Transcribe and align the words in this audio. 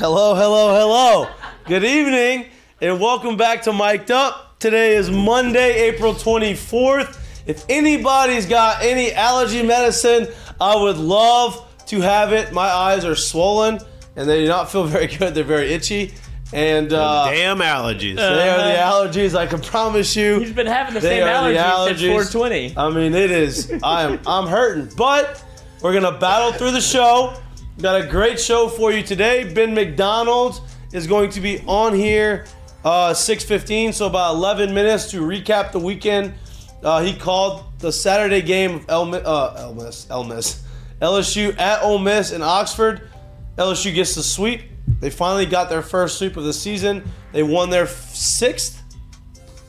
Hello, 0.00 0.34
hello, 0.34 0.74
hello. 0.74 1.28
Good 1.66 1.84
evening, 1.84 2.46
and 2.80 2.98
welcome 2.98 3.36
back 3.36 3.60
to 3.64 3.72
Mic'd 3.72 4.10
Up. 4.10 4.58
Today 4.58 4.96
is 4.96 5.10
Monday, 5.10 5.88
April 5.90 6.14
24th. 6.14 7.18
If 7.46 7.66
anybody's 7.68 8.46
got 8.46 8.82
any 8.82 9.12
allergy 9.12 9.62
medicine, 9.62 10.28
I 10.58 10.74
would 10.74 10.96
love 10.96 11.66
to 11.88 12.00
have 12.00 12.32
it. 12.32 12.50
My 12.54 12.66
eyes 12.66 13.04
are 13.04 13.14
swollen, 13.14 13.78
and 14.16 14.26
they 14.26 14.40
do 14.42 14.48
not 14.48 14.72
feel 14.72 14.84
very 14.86 15.06
good. 15.06 15.34
They're 15.34 15.44
very 15.44 15.74
itchy. 15.74 16.14
And 16.54 16.92
uh, 16.94 17.30
Damn 17.30 17.58
allergies. 17.58 18.16
they 18.16 18.48
are 18.48 18.56
the 18.58 18.78
allergies. 19.18 19.36
I 19.36 19.46
can 19.46 19.60
promise 19.60 20.16
you. 20.16 20.40
He's 20.40 20.52
been 20.52 20.66
having 20.66 20.94
the 20.94 21.00
They 21.00 21.20
same 21.20 21.28
are 21.28 21.52
the 21.52 21.58
allergies 21.58 21.88
since 21.88 22.00
allergies. 22.00 22.32
420. 22.32 22.76
I 22.78 22.88
mean, 22.88 23.14
it 23.14 23.30
is. 23.30 23.70
I'm 23.82 24.18
I'm 24.26 24.46
hurting, 24.46 24.90
but 24.96 25.44
we're 25.82 25.92
gonna 25.92 26.18
battle 26.18 26.52
through 26.52 26.70
the 26.72 26.80
show. 26.80 27.36
Got 27.80 28.00
a 28.00 28.06
great 28.06 28.38
show 28.38 28.68
for 28.68 28.92
you 28.92 29.02
today. 29.02 29.52
Ben 29.52 29.74
McDonald 29.74 30.60
is 30.92 31.06
going 31.06 31.30
to 31.30 31.40
be 31.40 31.60
on 31.66 31.94
here 31.94 32.46
uh, 32.84 33.12
6:15, 33.12 33.94
so 33.94 34.06
about 34.06 34.34
11 34.34 34.74
minutes 34.74 35.10
to 35.12 35.20
recap 35.20 35.72
the 35.72 35.78
weekend. 35.78 36.34
Uh, 36.82 37.02
he 37.02 37.14
called 37.14 37.64
the 37.78 37.92
Saturday 37.92 38.42
game 38.42 38.84
of 38.88 39.14
El, 39.14 39.14
uh, 39.14 39.54
El 39.56 39.74
Miss, 39.74 40.06
El 40.10 40.24
Miss, 40.24 40.62
LSU 41.00 41.58
at 41.58 41.82
Ole 41.82 41.98
Miss 41.98 42.32
in 42.32 42.42
Oxford. 42.42 43.08
LSU 43.56 43.94
gets 43.94 44.14
the 44.14 44.22
sweep. 44.22 44.62
They 45.00 45.10
finally 45.10 45.46
got 45.46 45.68
their 45.68 45.82
first 45.82 46.18
sweep 46.18 46.36
of 46.36 46.44
the 46.44 46.52
season. 46.52 47.02
They 47.32 47.42
won 47.42 47.70
their 47.70 47.86
sixth 47.86 48.80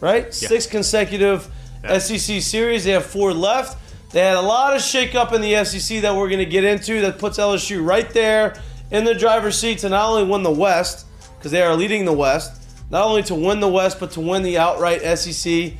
right? 0.01 0.33
Six 0.33 0.67
consecutive 0.67 1.49
SEC 1.83 2.41
series. 2.41 2.83
They 2.83 2.91
have 2.91 3.05
four 3.05 3.33
left. 3.33 3.77
They 4.11 4.19
had 4.19 4.35
a 4.35 4.41
lot 4.41 4.75
of 4.75 4.81
shakeup 4.81 5.31
in 5.31 5.41
the 5.41 5.63
SEC 5.63 6.01
that 6.01 6.13
we're 6.13 6.27
going 6.27 6.39
to 6.39 6.45
get 6.45 6.65
into 6.65 7.01
that 7.01 7.17
puts 7.17 7.37
LSU 7.37 7.85
right 7.85 8.09
there 8.09 8.61
in 8.91 9.05
the 9.05 9.15
driver's 9.15 9.57
seat 9.57 9.79
to 9.79 9.89
not 9.89 10.09
only 10.09 10.25
win 10.25 10.43
the 10.43 10.51
West, 10.51 11.05
because 11.37 11.51
they 11.51 11.61
are 11.61 11.75
leading 11.75 12.03
the 12.03 12.13
West, 12.13 12.61
not 12.89 13.05
only 13.05 13.23
to 13.23 13.35
win 13.35 13.61
the 13.61 13.69
West, 13.69 14.01
but 14.01 14.11
to 14.11 14.19
win 14.19 14.43
the 14.43 14.57
outright 14.57 15.01
SEC 15.17 15.73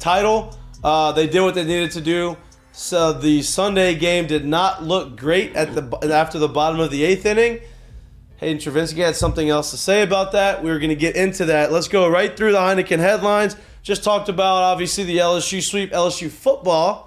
title. 0.00 0.58
Uh, 0.82 1.12
they 1.12 1.28
did 1.28 1.42
what 1.42 1.54
they 1.54 1.64
needed 1.64 1.92
to 1.92 2.00
do. 2.00 2.36
So 2.72 3.12
the 3.12 3.40
Sunday 3.42 3.94
game 3.94 4.26
did 4.26 4.44
not 4.44 4.82
look 4.82 5.16
great 5.16 5.54
at 5.56 5.74
the 5.74 6.12
after 6.12 6.38
the 6.38 6.48
bottom 6.48 6.80
of 6.80 6.90
the 6.90 7.04
eighth 7.04 7.24
inning. 7.24 7.60
Hayden 8.36 8.58
Travinski 8.58 8.98
had 8.98 9.16
something 9.16 9.48
else 9.48 9.70
to 9.70 9.78
say 9.78 10.02
about 10.02 10.32
that. 10.32 10.62
We 10.62 10.70
were 10.70 10.78
going 10.78 10.90
to 10.90 10.96
get 10.96 11.16
into 11.16 11.46
that. 11.46 11.72
Let's 11.72 11.88
go 11.88 12.06
right 12.06 12.36
through 12.36 12.52
the 12.52 12.58
Heineken 12.58 12.98
headlines. 12.98 13.56
Just 13.82 14.04
talked 14.04 14.28
about 14.28 14.62
obviously 14.62 15.04
the 15.04 15.18
LSU 15.18 15.62
sweep. 15.62 15.92
LSU 15.92 16.28
football 16.28 17.05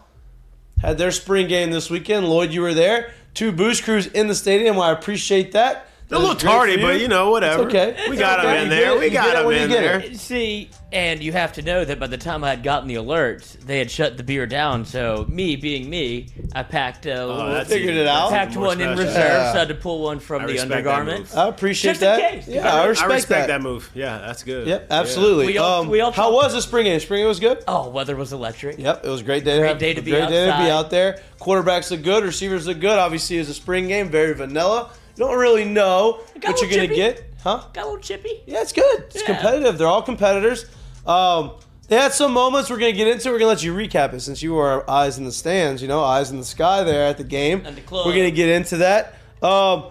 had 0.82 0.98
their 0.98 1.12
spring 1.12 1.48
game 1.48 1.72
this 1.72 1.90
weekend. 1.90 2.28
Lloyd, 2.28 2.52
you 2.52 2.62
were 2.62 2.74
there. 2.74 3.12
Two 3.34 3.52
boost 3.52 3.84
crews 3.84 4.08
in 4.08 4.28
the 4.28 4.36
stadium. 4.36 4.80
I 4.80 4.92
appreciate 4.92 5.52
that. 5.52 5.89
A 6.12 6.18
little 6.18 6.36
tardy, 6.36 6.78
but 6.78 7.00
you 7.00 7.08
know, 7.08 7.30
whatever. 7.30 7.64
It's 7.68 7.76
okay. 7.76 7.96
We 8.08 8.14
It's 8.14 8.20
got 8.22 8.40
okay. 8.40 8.58
him 8.58 8.64
in 8.64 8.70
there. 8.70 8.92
it- 8.94 9.00
We 9.00 9.10
got 9.12 9.36
it 9.36 9.46
him 9.46 9.64
in 9.64 9.70
there. 9.70 10.00
it. 10.00 10.18
See, 10.18 10.70
and 10.92 11.22
you 11.22 11.32
have 11.34 11.54
to 11.54 11.62
know 11.62 11.86
that 11.86 12.00
by 12.00 12.08
the 12.08 12.18
time 12.18 12.44
I 12.44 12.50
had 12.50 12.64
gotten 12.64 12.88
the 12.88 12.96
alerts, 12.96 13.60
they 13.60 13.78
had 13.78 13.92
shut 13.92 14.18
the 14.18 14.24
beer 14.24 14.48
down. 14.48 14.86
So 14.86 15.28
me 15.30 15.56
being 15.56 15.88
me, 15.88 16.26
I 16.56 16.64
packed 16.64 17.06
a 17.06 17.22
Oh, 17.22 17.52
that's 17.54 17.70
Figured 17.70 17.96
it 17.96 18.08
out. 18.08 18.32
that's 18.32 18.40
packed 18.40 18.52
even 18.54 18.60
more 18.62 18.68
one 18.70 18.82
in 18.82 18.90
reserve, 18.98 19.14
Yeah. 19.16 19.52
so 19.52 19.56
I 19.58 19.60
had 19.60 19.68
to 19.68 19.76
pull 19.76 20.02
one 20.02 20.20
from 20.20 20.42
I 20.42 20.46
the 20.48 20.54
respect 20.54 20.70
that 20.70 20.78
undergarments. 20.78 21.36
I 21.36 21.48
appreciate 21.48 21.92
Just 21.92 22.02
in 22.02 22.08
that. 22.10 22.32
case. 22.32 22.48
Yeah, 22.48 22.74
I 22.74 22.86
respect, 22.88 23.12
I 23.12 23.14
respect 23.14 23.48
that. 23.48 23.48
that. 23.58 23.62
move. 23.62 23.92
Yeah, 23.94 24.18
that's 24.26 24.42
good. 24.42 24.68
Yep, 24.68 24.88
Yeah. 24.90 25.00
absolutely. 25.00 25.46
We 25.46 25.58
all- 25.60 25.82
um, 25.82 25.90
we 25.90 26.02
all 26.02 26.12
how 26.12 26.34
was 26.34 26.54
the 26.54 26.62
spring 26.64 26.86
game? 26.86 27.00
Spring 27.00 27.20
game 27.22 27.28
was 27.28 27.40
good. 27.40 27.60
Oh, 27.68 27.88
weather 27.90 28.16
was 28.16 28.34
electric. 28.34 28.80
Yep, 28.80 29.06
it 29.06 29.10
was 29.10 29.22
a 29.22 29.24
great 29.24 29.44
day. 29.44 29.60
Great 29.60 29.78
day 29.78 29.94
to 29.94 30.02
be 30.02 30.10
great 30.10 30.28
day 30.30 30.48
to 30.48 30.58
be 30.58 30.72
out 30.72 30.90
there. 30.90 31.20
Quarterbacks 31.40 31.92
look 31.92 32.02
good. 32.02 32.24
Receivers 32.24 32.66
look 32.66 32.80
good. 32.80 32.98
Obviously, 32.98 33.38
it's 33.38 33.50
a 33.50 33.54
spring 33.54 33.88
game, 33.88 34.10
very 34.10 34.34
vanilla. 34.34 34.90
Don't 35.20 35.38
really 35.38 35.66
know 35.66 36.22
what 36.34 36.44
you're 36.44 36.70
gonna 36.70 36.84
chippy. 36.88 36.96
get, 36.96 37.24
huh? 37.44 37.64
Got 37.74 37.84
a 37.84 37.86
little 37.88 38.00
chippy. 38.02 38.42
Yeah, 38.48 38.62
it's 38.62 38.72
good. 38.72 39.04
It's 39.08 39.18
Yeah. 39.22 39.26
competitive. 39.26 39.78
They're 39.78 39.86
all 39.88 40.02
competitors. 40.02 40.66
Um, 41.06 41.52
they 41.90 41.98
had 41.98 42.14
some 42.14 42.32
moments 42.32 42.70
we're 42.70 42.78
gonna 42.78 42.94
get 42.94 43.08
into. 43.08 43.30
We're 43.30 43.40
gonna 43.40 43.50
let 43.50 43.62
you 43.62 43.74
recap 43.76 44.14
it 44.14 44.22
since 44.22 44.42
you 44.42 44.54
were 44.54 44.90
eyes 44.90 45.18
in 45.18 45.26
the 45.26 45.32
stands. 45.32 45.82
You 45.82 45.88
know, 45.90 46.02
eyes 46.04 46.32
in 46.32 46.38
the 46.38 46.46
sky 46.46 46.84
there 46.84 47.06
at 47.06 47.18
the 47.18 47.24
game. 47.26 47.64
And 47.66 47.76
the 47.76 47.82
club. 47.82 48.06
We're 48.08 48.14
gonna 48.16 48.32
get 48.32 48.48
into 48.50 48.78
that. 48.78 49.16
Um, 49.44 49.86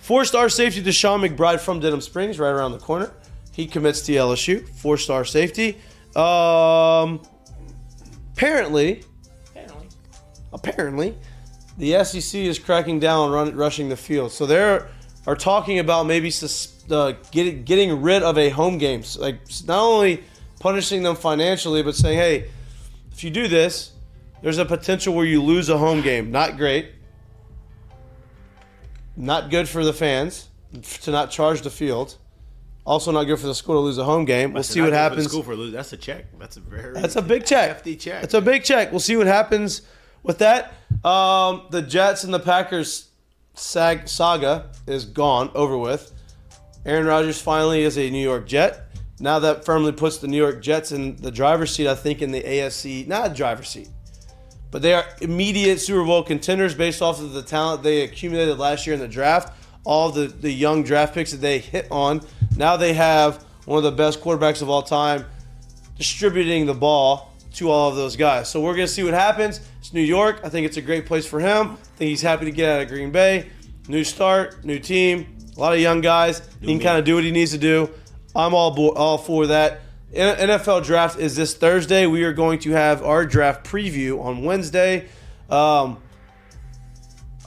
four-star 0.00 0.48
safety 0.48 0.82
Deshaun 0.82 1.24
McBride 1.26 1.60
from 1.60 1.78
Denham 1.80 2.00
Springs, 2.00 2.38
right 2.38 2.50
around 2.50 2.72
the 2.72 2.78
corner. 2.78 3.12
He 3.52 3.66
commits 3.66 4.00
to 4.02 4.12
LSU. 4.16 4.66
Four-star 4.78 5.24
safety. 5.24 5.78
Um, 6.16 7.20
apparently, 8.34 9.02
Apparently. 9.54 9.86
apparently, 10.52 11.14
the 11.78 12.04
SEC 12.04 12.40
is 12.40 12.58
cracking 12.58 13.00
down 13.00 13.28
on 13.28 13.32
run, 13.32 13.56
rushing 13.56 13.88
the 13.88 13.96
field. 13.96 14.32
So 14.32 14.46
they 14.46 14.58
are 15.26 15.36
talking 15.36 15.78
about 15.78 16.06
maybe 16.06 16.30
sus, 16.30 16.84
uh, 16.90 17.12
get, 17.30 17.64
getting 17.64 18.02
rid 18.02 18.22
of 18.22 18.38
a 18.38 18.50
home 18.50 18.78
game. 18.78 19.02
So, 19.02 19.20
like 19.20 19.40
not 19.66 19.82
only 19.82 20.22
punishing 20.60 21.02
them 21.02 21.16
financially, 21.16 21.82
but 21.82 21.94
saying, 21.94 22.18
hey, 22.18 22.50
if 23.12 23.24
you 23.24 23.30
do 23.30 23.48
this, 23.48 23.92
there's 24.42 24.58
a 24.58 24.64
potential 24.64 25.14
where 25.14 25.24
you 25.24 25.42
lose 25.42 25.68
a 25.68 25.78
home 25.78 26.02
game. 26.02 26.30
Not 26.30 26.56
great. 26.56 26.92
Not 29.16 29.50
good 29.50 29.68
for 29.68 29.84
the 29.84 29.92
fans 29.92 30.48
to 31.02 31.10
not 31.10 31.30
charge 31.30 31.62
the 31.62 31.70
field. 31.70 32.16
Also, 32.84 33.12
not 33.12 33.24
good 33.24 33.38
for 33.38 33.46
the 33.46 33.54
school 33.54 33.76
to 33.76 33.80
lose 33.80 33.98
a 33.98 34.04
home 34.04 34.24
game. 34.24 34.52
We'll 34.52 34.62
That's 34.62 34.68
see 34.68 34.80
what 34.80 34.86
good 34.86 34.90
for 34.90 34.96
the 34.96 35.02
happens. 35.02 35.26
School 35.28 35.42
for 35.44 35.54
lose. 35.54 35.72
That's 35.72 35.92
a 35.92 35.96
check. 35.96 36.26
That's 36.38 36.56
a 36.56 36.60
very. 36.60 36.92
That's 36.94 37.14
a 37.14 37.22
big 37.22 37.44
check. 37.44 37.68
hefty 37.68 37.94
check. 37.94 38.22
That's 38.22 38.34
a 38.34 38.40
big 38.40 38.64
check. 38.64 38.90
We'll 38.90 39.00
see 39.00 39.16
what 39.16 39.28
happens 39.28 39.82
with 40.24 40.38
that. 40.38 40.74
Um, 41.04 41.66
the 41.70 41.82
Jets 41.82 42.24
and 42.24 42.32
the 42.32 42.40
Packers 42.40 43.08
sag- 43.54 44.08
saga 44.08 44.70
is 44.86 45.04
gone, 45.04 45.50
over 45.54 45.76
with. 45.76 46.12
Aaron 46.84 47.06
Rodgers 47.06 47.40
finally 47.40 47.82
is 47.82 47.98
a 47.98 48.10
New 48.10 48.22
York 48.22 48.46
Jet. 48.46 48.88
Now 49.20 49.38
that 49.40 49.64
firmly 49.64 49.92
puts 49.92 50.18
the 50.18 50.26
New 50.26 50.36
York 50.36 50.62
Jets 50.62 50.90
in 50.92 51.16
the 51.16 51.30
driver's 51.30 51.72
seat, 51.72 51.86
I 51.86 51.94
think, 51.94 52.22
in 52.22 52.32
the 52.32 52.42
AFC, 52.42 53.06
not 53.06 53.34
driver's 53.36 53.68
seat, 53.68 53.88
but 54.70 54.82
they 54.82 54.94
are 54.94 55.04
immediate 55.20 55.80
Super 55.80 56.04
Bowl 56.04 56.22
contenders 56.24 56.74
based 56.74 57.02
off 57.02 57.20
of 57.20 57.32
the 57.32 57.42
talent 57.42 57.82
they 57.82 58.02
accumulated 58.02 58.58
last 58.58 58.86
year 58.86 58.94
in 58.94 59.00
the 59.00 59.08
draft, 59.08 59.56
all 59.84 60.10
the, 60.10 60.26
the 60.26 60.50
young 60.50 60.82
draft 60.82 61.14
picks 61.14 61.30
that 61.30 61.40
they 61.40 61.58
hit 61.58 61.86
on. 61.90 62.20
Now 62.56 62.76
they 62.76 62.94
have 62.94 63.44
one 63.64 63.78
of 63.78 63.84
the 63.84 63.92
best 63.92 64.20
quarterbacks 64.20 64.60
of 64.60 64.68
all 64.68 64.82
time 64.82 65.24
distributing 65.96 66.66
the 66.66 66.74
ball 66.74 67.31
to 67.54 67.70
all 67.70 67.88
of 67.90 67.96
those 67.96 68.16
guys. 68.16 68.48
So 68.48 68.60
we're 68.60 68.74
going 68.74 68.86
to 68.86 68.92
see 68.92 69.02
what 69.02 69.14
happens. 69.14 69.60
It's 69.80 69.92
New 69.92 70.00
York. 70.00 70.40
I 70.44 70.48
think 70.48 70.66
it's 70.66 70.76
a 70.76 70.82
great 70.82 71.06
place 71.06 71.26
for 71.26 71.40
him. 71.40 71.72
I 71.72 71.76
think 71.96 72.08
he's 72.10 72.22
happy 72.22 72.44
to 72.46 72.50
get 72.50 72.68
out 72.68 72.82
of 72.82 72.88
Green 72.88 73.10
Bay. 73.10 73.50
New 73.88 74.04
start, 74.04 74.64
new 74.64 74.78
team, 74.78 75.36
a 75.56 75.60
lot 75.60 75.72
of 75.72 75.80
young 75.80 76.00
guys. 76.00 76.48
he 76.60 76.66
can 76.66 76.78
kind 76.80 76.98
of 76.98 77.04
do 77.04 77.14
what 77.16 77.24
he 77.24 77.30
needs 77.30 77.50
to 77.52 77.58
do. 77.58 77.90
I'm 78.34 78.54
all 78.54 78.74
bo- 78.74 78.92
all 78.94 79.18
for 79.18 79.48
that. 79.48 79.80
NFL 80.14 80.84
draft 80.84 81.18
is 81.18 81.36
this 81.36 81.54
Thursday. 81.54 82.06
We 82.06 82.24
are 82.24 82.32
going 82.32 82.58
to 82.60 82.70
have 82.72 83.02
our 83.02 83.24
draft 83.24 83.64
preview 83.66 84.22
on 84.22 84.44
Wednesday. 84.44 85.08
Um, 85.48 86.02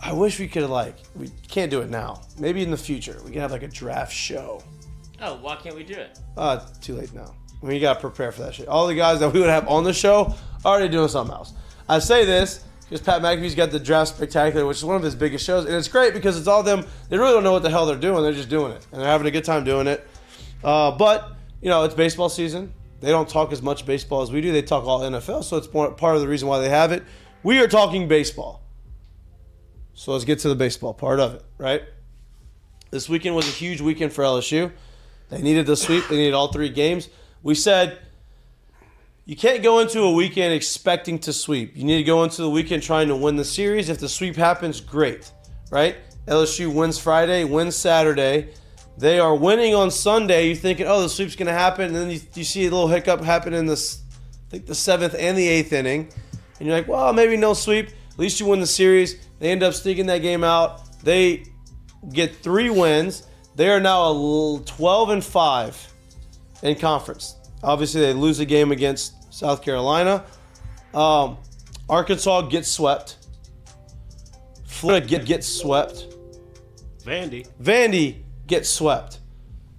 I 0.01 0.13
wish 0.13 0.39
we 0.39 0.47
could 0.47 0.69
like 0.69 0.97
we 1.15 1.29
can't 1.47 1.71
do 1.71 1.81
it 1.81 1.89
now. 1.89 2.21
Maybe 2.37 2.61
in 2.61 2.69
the 2.71 2.77
future 2.77 3.19
we 3.23 3.31
can 3.31 3.41
have 3.41 3.51
like 3.51 3.63
a 3.63 3.67
draft 3.67 4.13
show. 4.13 4.61
Oh, 5.21 5.37
why 5.37 5.55
can't 5.55 5.75
we 5.75 5.83
do 5.83 5.93
it? 5.93 6.19
Uh, 6.35 6.59
too 6.81 6.95
late 6.95 7.13
now. 7.13 7.33
Mean, 7.61 7.75
you 7.75 7.81
gotta 7.81 7.99
prepare 7.99 8.31
for 8.31 8.43
that 8.43 8.53
shit. 8.53 8.67
All 8.67 8.85
the 8.87 8.95
guys 8.95 9.19
that 9.19 9.33
we 9.33 9.39
would 9.39 9.49
have 9.49 9.67
on 9.67 9.83
the 9.83 9.93
show 9.93 10.35
already 10.63 10.89
doing 10.89 11.07
something 11.07 11.33
else. 11.33 11.53
I 11.89 11.99
say 11.99 12.25
this 12.25 12.63
because 12.83 13.01
Pat 13.01 13.21
McAfee's 13.21 13.55
got 13.55 13.71
the 13.71 13.79
draft 13.79 14.15
spectacular, 14.15 14.65
which 14.65 14.77
is 14.77 14.85
one 14.85 14.95
of 14.95 15.01
his 15.01 15.15
biggest 15.15 15.45
shows, 15.45 15.65
and 15.65 15.73
it's 15.73 15.87
great 15.87 16.13
because 16.13 16.37
it's 16.37 16.47
all 16.47 16.61
them. 16.61 16.85
They 17.09 17.17
really 17.17 17.33
don't 17.33 17.43
know 17.43 17.51
what 17.51 17.63
the 17.63 17.69
hell 17.69 17.85
they're 17.85 17.95
doing. 17.95 18.21
They're 18.21 18.33
just 18.33 18.49
doing 18.49 18.71
it, 18.71 18.85
and 18.91 19.01
they're 19.01 19.09
having 19.09 19.25
a 19.27 19.31
good 19.31 19.45
time 19.45 19.63
doing 19.63 19.87
it. 19.87 20.07
Uh, 20.63 20.91
but 20.91 21.31
you 21.61 21.69
know, 21.69 21.83
it's 21.83 21.95
baseball 21.95 22.29
season. 22.29 22.73
They 23.01 23.09
don't 23.09 23.27
talk 23.27 23.51
as 23.51 23.61
much 23.61 23.85
baseball 23.85 24.21
as 24.21 24.31
we 24.31 24.41
do. 24.41 24.51
They 24.51 24.61
talk 24.61 24.85
all 24.85 25.01
NFL, 25.01 25.43
so 25.43 25.57
it's 25.57 25.71
more, 25.73 25.91
part 25.91 26.15
of 26.15 26.21
the 26.21 26.27
reason 26.27 26.47
why 26.47 26.59
they 26.59 26.69
have 26.69 26.91
it. 26.91 27.03
We 27.43 27.59
are 27.59 27.67
talking 27.67 28.07
baseball. 28.07 28.61
So 29.93 30.11
let's 30.11 30.25
get 30.25 30.39
to 30.39 30.49
the 30.49 30.55
baseball 30.55 30.93
part 30.93 31.19
of 31.19 31.35
it, 31.35 31.43
right? 31.57 31.83
This 32.91 33.07
weekend 33.09 33.35
was 33.35 33.47
a 33.47 33.51
huge 33.51 33.81
weekend 33.81 34.13
for 34.13 34.23
LSU. 34.23 34.71
They 35.29 35.41
needed 35.41 35.65
the 35.65 35.75
sweep. 35.75 36.07
They 36.07 36.17
needed 36.17 36.33
all 36.33 36.51
three 36.51 36.69
games. 36.69 37.09
We 37.45 37.53
said 37.53 37.99
you 39.25 39.35
can't 39.35 39.61
go 39.61 39.77
into 39.77 40.01
a 40.01 40.11
weekend 40.11 40.55
expecting 40.55 41.19
to 41.19 41.31
sweep. 41.31 41.77
You 41.77 41.83
need 41.83 41.97
to 41.97 42.03
go 42.03 42.23
into 42.23 42.41
the 42.41 42.49
weekend 42.49 42.81
trying 42.81 43.07
to 43.09 43.15
win 43.15 43.35
the 43.35 43.45
series. 43.45 43.87
If 43.87 43.99
the 43.99 44.09
sweep 44.09 44.35
happens, 44.35 44.81
great, 44.81 45.31
right? 45.69 45.95
LSU 46.27 46.73
wins 46.73 46.97
Friday, 46.97 47.43
wins 47.43 47.75
Saturday. 47.75 48.49
They 48.97 49.19
are 49.19 49.35
winning 49.35 49.75
on 49.75 49.91
Sunday. 49.91 50.47
You're 50.47 50.55
thinking, 50.55 50.87
oh, 50.87 51.03
the 51.03 51.07
sweep's 51.07 51.35
going 51.35 51.45
to 51.45 51.53
happen, 51.53 51.85
and 51.85 51.95
then 51.95 52.09
you, 52.09 52.19
you 52.33 52.43
see 52.43 52.65
a 52.65 52.71
little 52.71 52.87
hiccup 52.87 53.21
happen 53.21 53.53
in 53.53 53.67
this, 53.67 54.01
I 54.47 54.49
think 54.49 54.65
the 54.65 54.73
seventh 54.73 55.13
and 55.15 55.37
the 55.37 55.47
eighth 55.47 55.71
inning, 55.71 56.11
and 56.57 56.67
you're 56.67 56.75
like, 56.75 56.87
well, 56.87 57.13
maybe 57.13 57.37
no 57.37 57.53
sweep. 57.53 57.89
At 57.89 58.17
least 58.17 58.39
you 58.39 58.47
win 58.47 58.59
the 58.59 58.65
series. 58.65 59.23
They 59.37 59.51
end 59.51 59.61
up 59.61 59.75
sneaking 59.75 60.07
that 60.07 60.23
game 60.23 60.43
out. 60.43 61.03
They 61.03 61.43
get 62.11 62.37
three 62.37 62.71
wins. 62.71 63.27
They 63.55 63.69
are 63.69 63.79
now 63.79 64.01
a 64.05 64.13
l- 64.15 64.63
12 64.65 65.09
and 65.09 65.23
5 65.23 65.91
in 66.65 66.75
conference. 66.75 67.34
Obviously, 67.63 68.01
they 68.01 68.13
lose 68.13 68.39
a 68.39 68.45
game 68.45 68.71
against 68.71 69.33
South 69.33 69.61
Carolina. 69.61 70.25
Um, 70.93 71.37
Arkansas 71.89 72.41
gets 72.43 72.69
swept. 72.69 73.17
Florida 74.65 75.05
get, 75.05 75.25
gets 75.25 75.47
swept. 75.47 76.15
Vandy. 77.03 77.47
Vandy 77.61 78.23
gets 78.47 78.69
swept. 78.69 79.19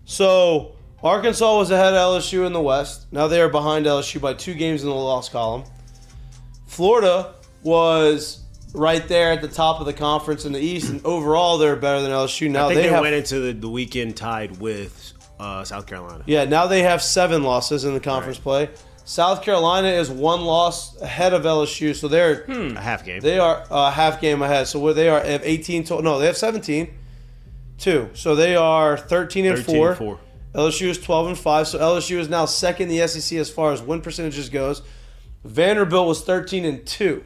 So 0.05 0.77
Arkansas 1.03 1.57
was 1.57 1.71
ahead 1.71 1.95
of 1.95 2.21
LSU 2.21 2.47
in 2.47 2.53
the 2.53 2.61
West. 2.61 3.07
Now 3.13 3.29
they 3.29 3.41
are 3.41 3.49
behind 3.49 3.87
LSU 3.87 4.21
by 4.21 4.35
two 4.35 4.55
games 4.55 4.83
in 4.83 4.89
the 4.89 4.95
loss 4.95 5.29
column. 5.29 5.65
Florida 6.67 7.35
was 7.63 8.45
right 8.73 9.07
there 9.09 9.33
at 9.33 9.41
the 9.41 9.49
top 9.49 9.81
of 9.81 9.87
the 9.87 9.93
conference 9.93 10.45
in 10.45 10.53
the 10.53 10.61
East, 10.61 10.91
and 10.91 11.05
overall 11.05 11.59
they're 11.59 11.77
better 11.77 12.01
than 12.01 12.11
LSU. 12.11 12.51
Now 12.51 12.67
I 12.67 12.69
think 12.69 12.77
they 12.77 12.83
they, 12.89 12.95
have 12.95 13.03
went 13.03 13.15
into 13.15 13.41
the, 13.41 13.53
the 13.53 13.69
weekend 13.69 14.17
tied 14.17 14.59
with 14.59 15.13
uh, 15.39 15.65
South 15.65 15.87
Carolina. 15.87 16.25
yeah, 16.27 16.45
now 16.45 16.67
they 16.67 16.83
have 16.83 17.03
seven 17.03 17.43
losses 17.43 17.85
in 17.85 17.95
the 17.95 18.01
conference 18.01 18.39
play. 18.39 18.71
South 19.05 19.43
Carolina 19.43 19.89
is 19.89 20.11
one 20.11 20.41
loss 20.41 21.01
ahead 21.01 21.33
of 21.33 21.43
LSU, 21.45 21.95
so 21.95 22.09
they're 22.09 22.43
A 22.43 22.81
half 22.81 23.05
game. 23.05 23.21
they 23.21 23.39
are 23.39 23.65
a 23.71 23.91
half 23.93 24.21
game 24.21 24.43
ahead. 24.43 24.67
So 24.67 24.81
where 24.81 24.95
they 24.95 25.09
are 25.09 25.21
have 25.21 25.43
18 25.45 25.85
total. 25.85 26.03
No, 26.03 26.19
they 26.19 26.27
have 26.27 26.37
17. 26.37 26.93
Two. 27.79 28.11
So 28.15 28.35
they 28.35 28.57
are 28.57 28.97
13 28.97 29.47
and 29.47 29.57
13 29.59 29.77
4. 29.77 29.89
and 29.91 29.99
four. 29.99 30.21
LSU 30.55 30.89
is 30.89 30.99
12 30.99 31.27
and 31.29 31.39
5. 31.39 31.69
So 31.69 31.79
LSU 31.79 32.17
is 32.19 32.29
now 32.29 32.47
second 32.47 32.91
in 32.91 32.99
the 32.99 33.07
SEC 33.07 33.39
as 33.39 33.49
far 33.51 33.73
as 33.73 33.81
win 33.81 34.01
percentages 34.01 34.49
goes. 34.49 34.83
Vanderbilt 35.45 36.09
was 36.09 36.23
13 36.25 36.65
and 36.65 36.85
2. 36.85 37.25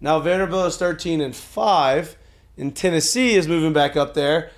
Now 0.00 0.20
Vanderbilt 0.20 0.66
is 0.68 0.76
13 0.76 1.20
and 1.20 1.34
5. 1.34 2.16
And 2.58 2.76
Tennessee 2.76 3.34
is 3.34 3.48
moving 3.48 3.72
back 3.72 3.96
up 3.96 4.14
there. 4.14 4.50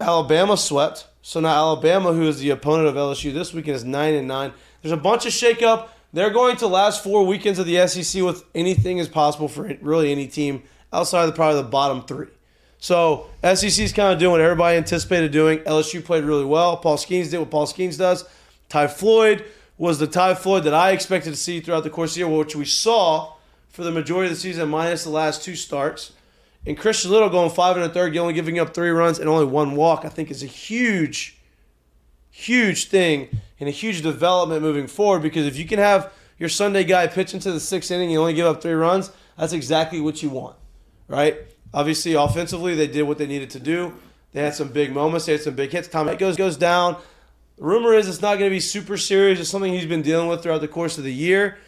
Alabama 0.00 0.56
swept. 0.56 1.06
So 1.26 1.40
now 1.40 1.54
Alabama, 1.54 2.12
who 2.12 2.28
is 2.28 2.38
the 2.38 2.50
opponent 2.50 2.86
of 2.86 2.96
LSU 2.96 3.32
this 3.32 3.54
weekend, 3.54 3.76
is 3.76 3.82
9 3.82 4.14
and 4.14 4.28
9. 4.28 4.52
There's 4.82 4.92
a 4.92 4.96
bunch 4.98 5.24
of 5.24 5.32
shakeup. 5.32 5.88
They're 6.12 6.28
going 6.28 6.58
to 6.58 6.66
last 6.66 7.02
four 7.02 7.24
weekends 7.24 7.58
of 7.58 7.64
the 7.64 7.88
SEC 7.88 8.22
with 8.22 8.44
anything 8.54 8.98
is 8.98 9.08
possible 9.08 9.48
for 9.48 9.74
really 9.80 10.12
any 10.12 10.26
team 10.26 10.64
outside 10.92 11.26
of 11.26 11.34
probably 11.34 11.62
the 11.62 11.68
bottom 11.68 12.02
three. 12.02 12.26
So 12.78 13.30
SEC 13.42 13.78
is 13.78 13.94
kind 13.94 14.12
of 14.12 14.18
doing 14.18 14.32
what 14.32 14.42
everybody 14.42 14.76
anticipated 14.76 15.32
doing. 15.32 15.60
LSU 15.60 16.04
played 16.04 16.24
really 16.24 16.44
well. 16.44 16.76
Paul 16.76 16.98
Skenes 16.98 17.30
did 17.30 17.38
what 17.38 17.50
Paul 17.50 17.66
Skenes 17.66 17.96
does. 17.96 18.28
Ty 18.68 18.88
Floyd 18.88 19.46
was 19.78 19.98
the 19.98 20.06
Ty 20.06 20.34
Floyd 20.34 20.64
that 20.64 20.74
I 20.74 20.90
expected 20.90 21.30
to 21.30 21.36
see 21.36 21.60
throughout 21.60 21.84
the 21.84 21.90
course 21.90 22.10
of 22.10 22.14
the 22.16 22.20
year, 22.20 22.38
which 22.38 22.54
we 22.54 22.66
saw 22.66 23.32
for 23.70 23.82
the 23.82 23.90
majority 23.90 24.30
of 24.30 24.36
the 24.36 24.40
season, 24.40 24.68
minus 24.68 25.04
the 25.04 25.10
last 25.10 25.42
two 25.42 25.56
starts. 25.56 26.12
And 26.66 26.78
Christian 26.78 27.10
Little 27.10 27.28
going 27.28 27.50
five 27.50 27.76
and 27.76 27.84
a 27.84 27.88
third, 27.88 28.16
only 28.16 28.32
giving 28.32 28.58
up 28.58 28.74
three 28.74 28.90
runs 28.90 29.18
and 29.18 29.28
only 29.28 29.44
one 29.44 29.76
walk, 29.76 30.04
I 30.04 30.08
think 30.08 30.30
is 30.30 30.42
a 30.42 30.46
huge, 30.46 31.38
huge 32.30 32.88
thing 32.88 33.28
and 33.60 33.68
a 33.68 33.72
huge 33.72 34.02
development 34.02 34.62
moving 34.62 34.86
forward. 34.86 35.22
Because 35.22 35.46
if 35.46 35.58
you 35.58 35.66
can 35.66 35.78
have 35.78 36.12
your 36.38 36.48
Sunday 36.48 36.84
guy 36.84 37.06
pitch 37.06 37.34
into 37.34 37.52
the 37.52 37.60
sixth 37.60 37.90
inning 37.90 38.10
and 38.10 38.18
only 38.18 38.34
give 38.34 38.46
up 38.46 38.62
three 38.62 38.72
runs, 38.72 39.10
that's 39.38 39.52
exactly 39.52 40.00
what 40.00 40.22
you 40.22 40.30
want, 40.30 40.56
right? 41.06 41.36
Obviously, 41.72 42.14
offensively, 42.14 42.74
they 42.74 42.86
did 42.86 43.02
what 43.02 43.18
they 43.18 43.26
needed 43.26 43.50
to 43.50 43.60
do. 43.60 43.92
They 44.32 44.42
had 44.42 44.54
some 44.54 44.68
big 44.68 44.92
moments. 44.92 45.26
They 45.26 45.32
had 45.32 45.42
some 45.42 45.54
big 45.54 45.70
hits. 45.70 45.88
Tom 45.88 46.14
goes 46.16 46.36
goes 46.36 46.56
down. 46.56 46.96
Rumor 47.58 47.94
is 47.94 48.08
it's 48.08 48.22
not 48.22 48.38
going 48.38 48.50
to 48.50 48.54
be 48.54 48.60
super 48.60 48.96
serious. 48.96 49.38
It's 49.38 49.48
something 49.48 49.72
he's 49.72 49.86
been 49.86 50.02
dealing 50.02 50.28
with 50.28 50.42
throughout 50.42 50.60
the 50.60 50.68
course 50.68 50.98
of 50.98 51.04
the 51.04 51.12
year 51.12 51.58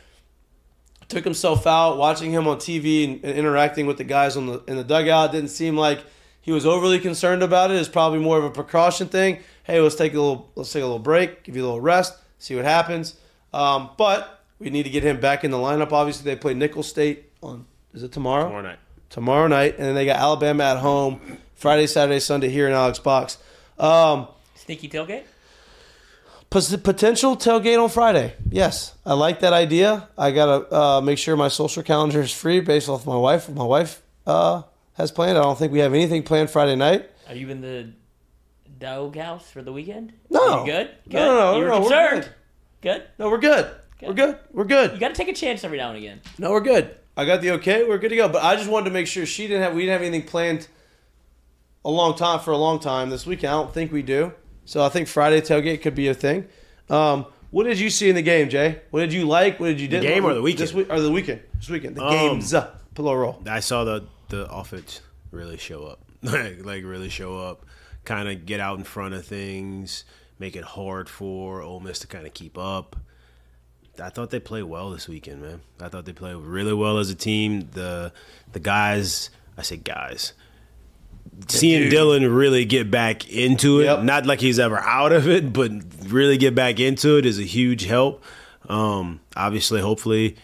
took 1.08 1.24
himself 1.24 1.66
out. 1.66 1.96
Watching 1.98 2.30
him 2.32 2.46
on 2.46 2.58
TV 2.58 3.04
and, 3.04 3.24
and 3.24 3.38
interacting 3.38 3.86
with 3.86 3.98
the 3.98 4.04
guys 4.04 4.36
on 4.36 4.46
the 4.46 4.62
in 4.66 4.76
the 4.76 4.84
dugout 4.84 5.32
didn't 5.32 5.50
seem 5.50 5.76
like 5.76 6.04
he 6.40 6.52
was 6.52 6.66
overly 6.66 6.98
concerned 6.98 7.42
about 7.42 7.70
it. 7.70 7.76
It's 7.76 7.88
probably 7.88 8.18
more 8.18 8.38
of 8.38 8.44
a 8.44 8.50
precaution 8.50 9.08
thing. 9.08 9.40
Hey, 9.64 9.80
let's 9.80 9.96
take 9.96 10.14
a 10.14 10.20
little 10.20 10.50
let's 10.54 10.72
take 10.72 10.82
a 10.82 10.86
little 10.86 10.98
break, 10.98 11.42
give 11.42 11.56
you 11.56 11.62
a 11.62 11.66
little 11.66 11.80
rest, 11.80 12.14
see 12.38 12.54
what 12.54 12.64
happens. 12.64 13.16
Um, 13.52 13.90
but 13.96 14.44
we 14.58 14.70
need 14.70 14.84
to 14.84 14.90
get 14.90 15.02
him 15.02 15.20
back 15.20 15.44
in 15.44 15.50
the 15.50 15.56
lineup. 15.56 15.92
Obviously, 15.92 16.24
they 16.24 16.38
play 16.38 16.54
Nicholls 16.54 16.88
State 16.88 17.32
on 17.42 17.66
is 17.94 18.02
it 18.02 18.12
tomorrow? 18.12 18.44
Tomorrow 18.44 18.62
night. 18.62 18.78
Tomorrow 19.08 19.46
night, 19.46 19.76
and 19.78 19.86
then 19.86 19.94
they 19.94 20.04
got 20.04 20.16
Alabama 20.16 20.64
at 20.64 20.78
home 20.78 21.38
Friday, 21.54 21.86
Saturday, 21.86 22.20
Sunday 22.20 22.48
here 22.48 22.66
in 22.66 22.74
Alex 22.74 22.98
Box. 22.98 23.38
Um, 23.78 24.28
Sneaky 24.54 24.88
tailgate. 24.88 25.24
Potential 26.56 27.36
tailgate 27.36 27.82
on 27.82 27.90
Friday. 27.90 28.34
Yes, 28.50 28.94
I 29.04 29.12
like 29.12 29.40
that 29.40 29.52
idea. 29.52 30.08
I 30.16 30.30
gotta 30.30 30.74
uh, 30.74 31.00
make 31.02 31.18
sure 31.18 31.36
my 31.36 31.48
social 31.48 31.82
calendar 31.82 32.22
is 32.22 32.32
free 32.32 32.60
based 32.60 32.88
off 32.88 33.04
my 33.04 33.16
wife. 33.16 33.46
My 33.50 33.64
wife 33.64 34.00
uh, 34.26 34.62
has 34.94 35.12
planned. 35.12 35.36
I 35.36 35.42
don't 35.42 35.58
think 35.58 35.70
we 35.70 35.80
have 35.80 35.92
anything 35.92 36.22
planned 36.22 36.48
Friday 36.48 36.74
night. 36.74 37.10
Are 37.28 37.34
you 37.34 37.50
in 37.50 37.60
the 37.60 37.92
dog 38.78 39.16
house 39.16 39.50
for 39.50 39.60
the 39.60 39.70
weekend? 39.70 40.14
No. 40.30 40.60
You 40.64 40.72
good? 40.72 40.90
No, 41.08 41.24
no, 41.26 41.34
no, 41.34 41.56
You 41.58 41.62
were 41.64 41.68
no, 41.68 41.80
concerned. 41.80 42.30
Good. 42.80 43.02
No, 43.18 43.28
we're 43.28 43.38
good. 43.38 43.70
We're 44.00 44.14
good. 44.14 44.38
We're 44.50 44.64
good. 44.64 44.92
You 44.92 44.98
got 44.98 45.08
to 45.08 45.14
take 45.14 45.28
a 45.28 45.34
chance 45.34 45.62
every 45.62 45.76
now 45.76 45.88
and 45.90 45.98
again. 45.98 46.22
No, 46.38 46.52
we're 46.52 46.60
good. 46.62 46.96
I 47.18 47.26
got 47.26 47.42
the 47.42 47.50
okay. 47.52 47.84
We're 47.86 47.98
good 47.98 48.10
to 48.10 48.16
go. 48.16 48.30
But 48.30 48.42
I 48.42 48.56
just 48.56 48.70
wanted 48.70 48.86
to 48.86 48.90
make 48.92 49.08
sure 49.08 49.26
she 49.26 49.46
didn't 49.46 49.62
have. 49.62 49.74
We 49.74 49.82
didn't 49.82 49.92
have 49.92 50.02
anything 50.02 50.26
planned 50.26 50.68
a 51.84 51.90
long 51.90 52.16
time 52.16 52.40
for 52.40 52.52
a 52.52 52.56
long 52.56 52.80
time 52.80 53.10
this 53.10 53.26
weekend. 53.26 53.52
I 53.52 53.56
don't 53.56 53.74
think 53.74 53.92
we 53.92 54.00
do. 54.00 54.32
So 54.66 54.84
I 54.84 54.88
think 54.90 55.08
Friday 55.08 55.40
tailgate 55.40 55.80
could 55.80 55.94
be 55.94 56.08
a 56.08 56.14
thing. 56.14 56.46
Um, 56.90 57.24
what 57.50 57.64
did 57.64 57.80
you 57.80 57.88
see 57.88 58.08
in 58.10 58.14
the 58.14 58.22
game, 58.22 58.48
Jay? 58.50 58.80
What 58.90 59.00
did 59.00 59.12
you 59.12 59.24
like? 59.26 59.58
What 59.58 59.68
did 59.68 59.80
you 59.80 59.88
did 59.88 60.02
game 60.02 60.24
or 60.24 60.34
the 60.34 60.42
weekend? 60.42 60.60
This 60.68 60.74
week 60.74 60.88
or 60.92 61.00
the 61.00 61.10
weekend? 61.10 61.40
This 61.54 61.70
weekend. 61.70 61.96
The 61.96 62.04
Um, 62.04 62.12
games. 62.12 62.52
uh, 62.52 62.70
Plural. 62.94 63.42
I 63.48 63.60
saw 63.60 63.84
the 63.84 64.04
the 64.28 64.50
offense 64.50 65.00
really 65.30 65.56
show 65.56 65.84
up, 65.86 66.00
like 66.22 66.64
like 66.64 66.84
really 66.84 67.08
show 67.08 67.38
up, 67.38 67.64
kind 68.04 68.28
of 68.28 68.44
get 68.44 68.58
out 68.60 68.76
in 68.78 68.84
front 68.84 69.14
of 69.14 69.24
things, 69.24 70.04
make 70.38 70.56
it 70.56 70.64
hard 70.64 71.08
for 71.08 71.62
Ole 71.62 71.80
Miss 71.80 71.98
to 72.00 72.06
kind 72.06 72.26
of 72.26 72.34
keep 72.34 72.58
up. 72.58 72.96
I 74.02 74.10
thought 74.10 74.30
they 74.30 74.40
played 74.40 74.64
well 74.64 74.90
this 74.90 75.08
weekend, 75.08 75.40
man. 75.42 75.60
I 75.80 75.88
thought 75.88 76.04
they 76.04 76.12
played 76.12 76.36
really 76.36 76.74
well 76.74 76.98
as 76.98 77.08
a 77.08 77.14
team. 77.14 77.68
The 77.72 78.12
the 78.52 78.60
guys, 78.60 79.30
I 79.56 79.62
say 79.62 79.76
guys, 79.76 80.32
seeing 81.48 81.88
dude. 81.88 81.92
Dylan 81.92 82.36
really 82.36 82.64
get 82.64 82.90
back 82.90 83.28
into 83.30 83.80
it, 83.80 83.84
Yep. 83.84 84.02
not 84.04 84.26
like 84.26 84.40
he's 84.40 84.58
ever 84.58 84.78
out 84.78 85.12
of 85.12 85.28
it, 85.28 85.52
but 85.52 85.70
really 86.06 86.36
get 86.36 86.54
back 86.54 86.80
into 86.80 87.16
it 87.18 87.26
is 87.26 87.38
a 87.38 87.42
huge 87.44 87.84
help. 87.84 88.22
Um, 88.68 89.20
obviously, 89.36 89.80
hopefully, 89.80 90.36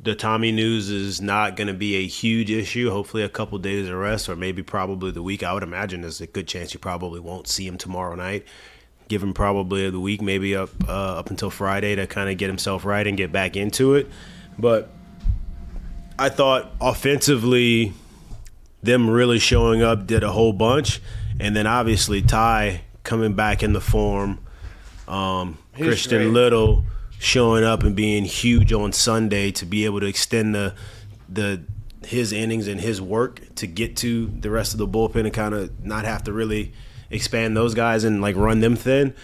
the 0.00 0.14
Tommy 0.14 0.52
news 0.52 0.90
is 0.90 1.20
not 1.20 1.56
going 1.56 1.66
to 1.66 1.74
be 1.74 1.96
a 1.96 2.06
huge 2.06 2.50
issue. 2.50 2.90
Hopefully, 2.90 3.24
a 3.24 3.28
couple 3.28 3.58
days 3.58 3.88
of 3.88 3.96
rest, 3.96 4.28
or 4.28 4.36
maybe 4.36 4.62
probably 4.62 5.10
the 5.10 5.22
week. 5.22 5.42
I 5.42 5.52
would 5.52 5.64
imagine 5.64 6.02
there's 6.02 6.20
a 6.20 6.26
good 6.28 6.46
chance 6.46 6.72
you 6.72 6.78
probably 6.78 7.18
won't 7.18 7.48
see 7.48 7.66
him 7.66 7.76
tomorrow 7.76 8.14
night. 8.14 8.44
Give 9.08 9.22
him 9.22 9.34
probably 9.34 9.88
the 9.90 9.98
week, 9.98 10.22
maybe 10.22 10.54
up 10.54 10.70
uh, 10.86 11.18
up 11.18 11.30
until 11.30 11.50
Friday 11.50 11.96
to 11.96 12.06
kind 12.06 12.30
of 12.30 12.36
get 12.38 12.46
himself 12.46 12.84
right 12.84 13.06
and 13.06 13.16
get 13.16 13.32
back 13.32 13.56
into 13.56 13.94
it. 13.94 14.06
But 14.58 14.90
I 16.18 16.28
thought 16.28 16.70
offensively, 16.80 17.92
them 18.82 19.10
really 19.10 19.38
showing 19.38 19.82
up 19.82 20.06
did 20.06 20.22
a 20.22 20.32
whole 20.32 20.52
bunch, 20.52 21.00
and 21.40 21.56
then 21.56 21.66
obviously 21.66 22.22
Ty 22.22 22.82
coming 23.02 23.34
back 23.34 23.62
in 23.62 23.72
the 23.72 23.80
form. 23.80 24.38
Um, 25.06 25.58
Christian 25.74 26.22
great. 26.22 26.32
Little 26.32 26.84
showing 27.18 27.64
up 27.64 27.82
and 27.82 27.96
being 27.96 28.24
huge 28.24 28.72
on 28.72 28.92
Sunday 28.92 29.50
to 29.52 29.66
be 29.66 29.84
able 29.84 30.00
to 30.00 30.06
extend 30.06 30.54
the 30.54 30.74
the 31.28 31.62
his 32.04 32.32
innings 32.32 32.68
and 32.68 32.80
his 32.80 33.00
work 33.00 33.40
to 33.56 33.66
get 33.66 33.96
to 33.96 34.26
the 34.26 34.50
rest 34.50 34.72
of 34.72 34.78
the 34.78 34.86
bullpen 34.86 35.24
and 35.24 35.32
kind 35.32 35.54
of 35.54 35.84
not 35.84 36.04
have 36.04 36.22
to 36.24 36.32
really 36.32 36.72
expand 37.10 37.56
those 37.56 37.74
guys 37.74 38.04
and 38.04 38.20
like 38.20 38.36
run 38.36 38.60
them 38.60 38.76
thin. 38.76 39.14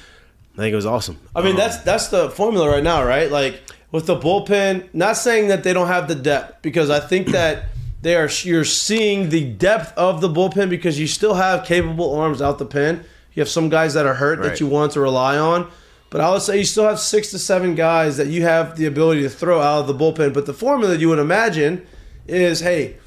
I 0.54 0.56
think 0.56 0.72
it 0.72 0.76
was 0.76 0.86
awesome. 0.86 1.18
I 1.34 1.42
mean, 1.42 1.52
Um, 1.52 1.56
that's 1.56 1.76
that's 1.78 2.08
the 2.08 2.30
formula 2.30 2.68
right 2.68 2.82
now, 2.82 3.04
right? 3.04 3.30
Like 3.30 3.60
with 3.92 4.06
the 4.06 4.16
bullpen. 4.16 4.88
Not 4.92 5.16
saying 5.16 5.48
that 5.48 5.62
they 5.62 5.72
don't 5.72 5.88
have 5.88 6.08
the 6.08 6.14
depth, 6.14 6.62
because 6.62 6.90
I 6.90 7.00
think 7.00 7.28
that 7.28 7.66
they 8.04 8.16
are. 8.16 8.28
You're 8.42 8.66
seeing 8.66 9.30
the 9.30 9.44
depth 9.44 9.96
of 9.96 10.20
the 10.20 10.28
bullpen 10.28 10.68
because 10.68 11.00
you 11.00 11.06
still 11.06 11.34
have 11.34 11.64
capable 11.64 12.14
arms 12.14 12.42
out 12.42 12.58
the 12.58 12.66
pen. 12.66 13.02
You 13.32 13.40
have 13.40 13.48
some 13.48 13.70
guys 13.70 13.94
that 13.94 14.04
are 14.06 14.14
hurt 14.14 14.42
that 14.42 14.60
you 14.60 14.66
want 14.66 14.92
to 14.92 15.00
rely 15.00 15.38
on, 15.38 15.68
but 16.10 16.20
I 16.20 16.30
would 16.30 16.42
say 16.42 16.58
you 16.58 16.64
still 16.64 16.86
have 16.86 17.00
six 17.00 17.30
to 17.30 17.38
seven 17.38 17.74
guys 17.74 18.18
that 18.18 18.28
you 18.28 18.42
have 18.42 18.76
the 18.76 18.86
ability 18.86 19.22
to 19.22 19.30
throw 19.30 19.60
out 19.60 19.80
of 19.80 19.86
the 19.86 19.94
bullpen. 19.94 20.34
But 20.34 20.44
the 20.46 20.52
formula 20.52 20.94
you 20.96 21.08
would 21.08 21.18
imagine 21.18 21.84
is, 22.28 22.60
hey, 22.60 22.98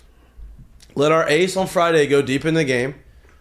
let 0.95 1.11
our 1.11 1.29
ace 1.29 1.55
on 1.55 1.67
Friday 1.67 2.07
go 2.07 2.21
deep 2.23 2.43
in 2.43 2.55
the 2.55 2.65
game. 2.65 2.95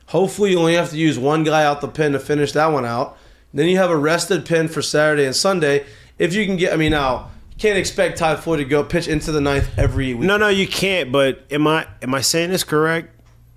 Hopefully, 0.08 0.50
you 0.50 0.58
only 0.58 0.74
have 0.74 0.90
to 0.90 0.96
use 0.98 1.18
one 1.18 1.42
guy 1.42 1.64
out 1.64 1.80
the 1.80 1.88
pen 1.88 2.12
to 2.12 2.20
finish 2.20 2.52
that 2.52 2.66
one 2.66 2.84
out. 2.84 3.16
Then 3.52 3.66
you 3.66 3.78
have 3.78 3.90
a 3.90 3.96
rested 3.96 4.44
pen 4.44 4.68
for 4.68 4.82
Saturday 4.82 5.24
and 5.24 5.34
Sunday. 5.34 5.86
If 6.18 6.34
you 6.34 6.44
can 6.44 6.56
get, 6.56 6.74
I 6.74 6.76
mean, 6.76 6.92
now 6.92 7.30
can't 7.58 7.78
expect 7.78 8.18
Ty 8.18 8.36
Floyd 8.36 8.58
to 8.58 8.64
go 8.64 8.84
pitch 8.84 9.08
into 9.08 9.32
the 9.32 9.40
ninth 9.40 9.68
every 9.78 10.14
week. 10.14 10.26
No, 10.26 10.36
no, 10.36 10.48
you 10.48 10.66
can't. 10.66 11.10
But 11.10 11.44
am 11.50 11.66
I 11.66 11.86
am 12.02 12.14
I 12.14 12.20
saying 12.20 12.50
this 12.50 12.64
correct? 12.64 13.12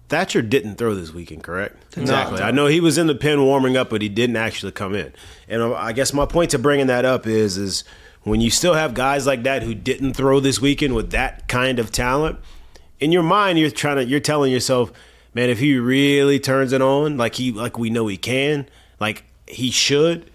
Thatcher 0.09 0.41
didn't 0.41 0.77
throw 0.77 0.95
this 0.95 1.13
weekend, 1.13 1.43
correct? 1.43 1.95
Exactly. 1.95 2.41
I 2.41 2.49
know 2.49 2.65
he 2.65 2.79
was 2.79 2.97
in 2.97 3.05
the 3.05 3.13
pen 3.13 3.43
warming 3.43 3.77
up, 3.77 3.91
but 3.91 4.01
he 4.01 4.09
didn't 4.09 4.37
actually 4.37 4.71
come 4.71 4.95
in. 4.95 5.13
And 5.47 5.61
uh, 5.61 5.75
I 5.75 5.93
guess 5.93 6.13
my 6.13 6.25
point 6.25 6.49
to 6.51 6.59
bringing 6.59 6.87
that 6.87 7.05
up 7.05 7.27
is 7.27 7.57
is 7.57 7.83
when 8.23 8.41
you 8.41 8.49
still 8.49 8.73
have 8.73 8.93
guys 8.93 9.27
like 9.27 9.43
that 9.43 9.63
who 9.63 9.75
didn't 9.75 10.13
throw 10.13 10.39
this 10.39 10.59
weekend 10.59 10.95
with 10.95 11.11
that 11.11 11.47
kind 11.47 11.77
of 11.77 11.91
talent, 11.91 12.39
in 12.99 13.11
your 13.11 13.23
mind 13.23 13.59
you're 13.59 13.69
trying 13.69 13.97
to 13.97 14.05
you're 14.05 14.19
telling 14.19 14.51
yourself, 14.51 14.91
man, 15.33 15.49
if 15.49 15.59
he 15.59 15.77
really 15.77 16.39
turns 16.39 16.73
it 16.73 16.81
on 16.81 17.17
like 17.17 17.35
he 17.35 17.51
like 17.51 17.77
we 17.77 17.89
know 17.89 18.07
he 18.07 18.17
can, 18.17 18.67
like 18.99 19.25
he 19.47 19.69
should, 19.69 20.28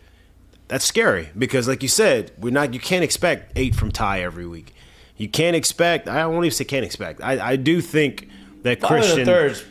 that's 0.75 0.85
scary 0.85 1.29
because 1.39 1.69
like 1.69 1.85
you 1.85 1.89
said 1.89 2.33
we're 2.37 2.51
not 2.51 2.75
you 2.75 2.81
can't 2.81 3.05
expect 3.05 3.53
eight 3.55 3.77
from 3.77 3.93
ty 3.93 4.23
every 4.23 4.45
week 4.45 4.75
you 5.17 5.29
can't 5.29 5.55
expect 5.55 6.09
i 6.09 6.27
won't 6.27 6.45
even 6.45 6.51
say 6.51 6.65
can't 6.65 6.85
expect 6.85 7.23
i, 7.23 7.53
I 7.53 7.55
do 7.57 7.81
think 7.81 8.29
that 8.65 8.81
Christian 8.81 9.25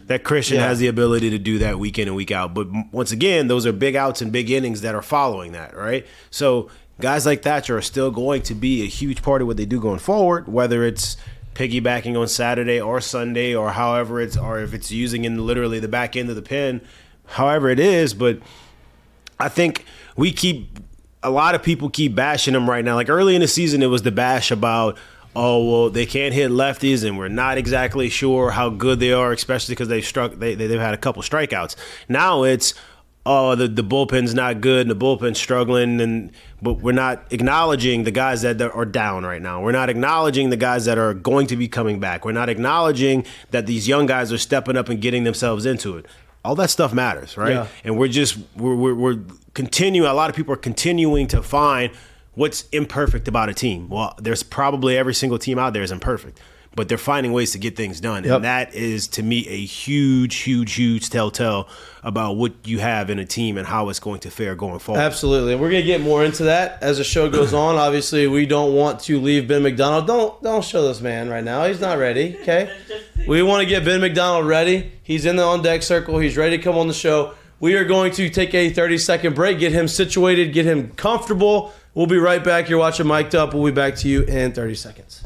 that 0.07 0.23
Christian 0.23 0.57
Yeah. 0.57 0.67
has 0.67 0.79
the 0.79 0.87
ability 0.87 1.31
to 1.31 1.37
do 1.39 1.57
that 1.57 1.77
week 1.77 1.97
in 1.99 2.07
and 2.07 2.15
week 2.15 2.29
out. 2.31 2.53
But 2.53 2.67
once 2.91 3.11
again, 3.11 3.47
those 3.47 3.65
are 3.65 3.71
big 3.73 3.95
outs 3.95 4.21
and 4.21 4.31
big 4.31 4.51
innings 4.51 4.81
that 4.81 4.93
are 4.93 5.01
following 5.01 5.53
that, 5.53 5.75
right? 5.75 6.05
So 6.29 6.69
guys 7.01 7.25
like 7.25 7.41
Thatcher 7.41 7.75
are 7.75 7.81
still 7.81 8.11
going 8.11 8.43
to 8.43 8.53
be 8.53 8.83
a 8.83 8.85
huge 8.85 9.23
part 9.23 9.41
of 9.41 9.47
what 9.47 9.57
they 9.57 9.65
do 9.65 9.81
going 9.81 9.97
forward, 9.97 10.47
whether 10.47 10.85
it's 10.85 11.17
piggybacking 11.55 12.15
on 12.19 12.27
Saturday 12.27 12.79
or 12.79 13.01
Sunday 13.01 13.55
or 13.55 13.71
however 13.71 14.21
it's 14.21 14.37
or 14.37 14.59
if 14.59 14.75
it's 14.75 14.91
using 14.91 15.25
in 15.25 15.43
literally 15.43 15.79
the 15.79 15.87
back 15.87 16.15
end 16.15 16.29
of 16.29 16.35
the 16.35 16.43
pen, 16.43 16.79
however 17.25 17.69
it 17.69 17.79
is, 17.79 18.13
but 18.13 18.37
I 19.39 19.49
think 19.49 19.85
we 20.15 20.31
keep 20.31 20.77
a 21.23 21.29
lot 21.29 21.55
of 21.55 21.63
people 21.63 21.89
keep 21.89 22.13
bashing 22.15 22.53
him 22.53 22.69
right 22.69 22.83
now. 22.83 22.95
Like 22.95 23.09
early 23.09 23.35
in 23.35 23.41
the 23.41 23.47
season, 23.47 23.81
it 23.81 23.87
was 23.87 24.01
the 24.03 24.11
bash 24.11 24.51
about, 24.51 24.97
oh 25.35 25.69
well, 25.69 25.89
they 25.89 26.05
can't 26.05 26.33
hit 26.33 26.51
lefties, 26.51 27.03
and 27.07 27.17
we're 27.17 27.29
not 27.29 27.57
exactly 27.57 28.09
sure 28.09 28.51
how 28.51 28.69
good 28.69 28.99
they 28.99 29.13
are, 29.13 29.31
especially 29.31 29.73
because 29.73 29.87
they've 29.87 30.05
struck 30.05 30.33
they, 30.35 30.55
they 30.55 30.67
they've 30.67 30.79
had 30.79 30.93
a 30.93 30.97
couple 30.97 31.21
strikeouts. 31.21 31.75
Now 32.07 32.43
it's 32.43 32.73
oh 33.25 33.55
the 33.55 33.67
the 33.67 33.83
bullpen's 33.83 34.33
not 34.33 34.61
good, 34.61 34.81
and 34.81 34.91
the 34.91 34.95
bullpen's 34.95 35.39
struggling, 35.39 35.99
and 36.01 36.31
but 36.61 36.73
we're 36.75 36.91
not 36.91 37.31
acknowledging 37.31 38.03
the 38.03 38.11
guys 38.11 38.41
that 38.43 38.61
are 38.61 38.85
down 38.85 39.25
right 39.25 39.41
now. 39.41 39.61
We're 39.61 39.71
not 39.71 39.89
acknowledging 39.89 40.49
the 40.49 40.57
guys 40.57 40.85
that 40.85 40.97
are 40.97 41.13
going 41.13 41.47
to 41.47 41.55
be 41.57 41.67
coming 41.67 41.99
back. 41.99 42.25
We're 42.25 42.31
not 42.31 42.49
acknowledging 42.49 43.25
that 43.51 43.65
these 43.65 43.87
young 43.87 44.05
guys 44.05 44.31
are 44.31 44.37
stepping 44.37 44.77
up 44.77 44.89
and 44.89 45.01
getting 45.01 45.23
themselves 45.23 45.65
into 45.65 45.97
it. 45.97 46.05
All 46.45 46.55
that 46.55 46.69
stuff 46.69 46.93
matters, 46.93 47.37
right? 47.37 47.53
Yeah. 47.53 47.67
and 47.85 47.97
we're 47.97 48.09
just 48.09 48.37
we're, 48.57 48.75
we're, 48.75 48.93
we're 48.93 49.19
continuing 49.53 50.09
a 50.09 50.13
lot 50.13 50.29
of 50.29 50.35
people 50.35 50.53
are 50.53 50.57
continuing 50.57 51.27
to 51.27 51.41
find 51.43 51.91
what's 52.35 52.67
imperfect 52.71 53.27
about 53.27 53.49
a 53.49 53.53
team 53.53 53.87
well 53.89 54.15
there's 54.19 54.43
probably 54.43 54.97
every 54.97 55.13
single 55.13 55.37
team 55.37 55.59
out 55.59 55.73
there 55.73 55.83
is 55.83 55.91
imperfect 55.91 56.39
but 56.75 56.89
they're 56.89 56.97
finding 56.97 57.31
ways 57.33 57.51
to 57.51 57.59
get 57.59 57.75
things 57.75 58.01
done 58.01 58.23
Yep. 58.23 58.35
and 58.37 58.45
that 58.45 58.73
is 58.73 59.07
to 59.09 59.21
me 59.21 59.47
a 59.47 59.63
huge 59.63 60.37
huge 60.37 60.73
huge 60.73 61.09
telltale 61.11 61.67
about 62.01 62.35
what 62.35 62.53
you 62.65 62.79
have 62.79 63.11
in 63.11 63.19
a 63.19 63.25
team 63.25 63.57
and 63.59 63.67
how 63.67 63.89
it's 63.89 63.99
going 63.99 64.19
to 64.21 64.31
fare 64.31 64.55
going 64.55 64.79
forward 64.79 64.99
Absolutely. 65.01 65.53
And 65.53 65.61
we're 65.61 65.69
gonna 65.69 65.83
get 65.83 66.01
more 66.01 66.25
into 66.25 66.43
that 66.45 66.81
as 66.81 66.97
the 66.97 67.03
show 67.03 67.29
goes 67.29 67.53
on. 67.53 67.75
Obviously, 67.87 68.25
we 68.27 68.45
don't 68.47 68.73
want 68.73 68.99
to 69.01 69.19
leave 69.21 69.47
Ben 69.47 69.61
McDonald. 69.61 70.07
Don't 70.07 70.41
don't 70.41 70.63
show 70.65 70.87
this 70.87 70.99
man 70.99 71.29
right 71.29 71.43
now. 71.43 71.65
He's 71.65 71.79
not 71.79 71.99
ready. 71.99 72.37
Okay. 72.41 72.75
We 73.27 73.41
want 73.43 73.61
to 73.61 73.67
get 73.67 73.85
Ben 73.85 74.01
McDonald 74.01 74.47
ready. 74.47 74.91
He's 75.03 75.25
in 75.25 75.35
the 75.37 75.43
on 75.43 75.61
deck 75.61 75.81
circle. 75.83 76.17
He's 76.19 76.35
ready 76.35 76.57
to 76.57 76.63
come 76.63 76.75
on 76.75 76.87
the 76.89 76.93
show. 76.93 77.35
We 77.59 77.75
are 77.75 77.85
going 77.85 78.11
to 78.13 78.29
take 78.29 78.53
a 78.53 78.69
30 78.69 78.97
second 78.97 79.35
break, 79.35 79.59
get 79.59 79.71
him 79.71 79.87
situated, 79.87 80.53
get 80.53 80.65
him 80.65 80.91
comfortable. 80.91 81.73
We'll 81.93 82.07
be 82.07 82.17
right 82.17 82.43
back. 82.43 82.67
You're 82.67 82.79
watching 82.79 83.07
Mic'd 83.07 83.35
Up. 83.35 83.53
We'll 83.53 83.65
be 83.65 83.71
back 83.71 83.95
to 83.97 84.09
you 84.09 84.23
in 84.23 84.51
30 84.51 84.75
seconds. 84.75 85.25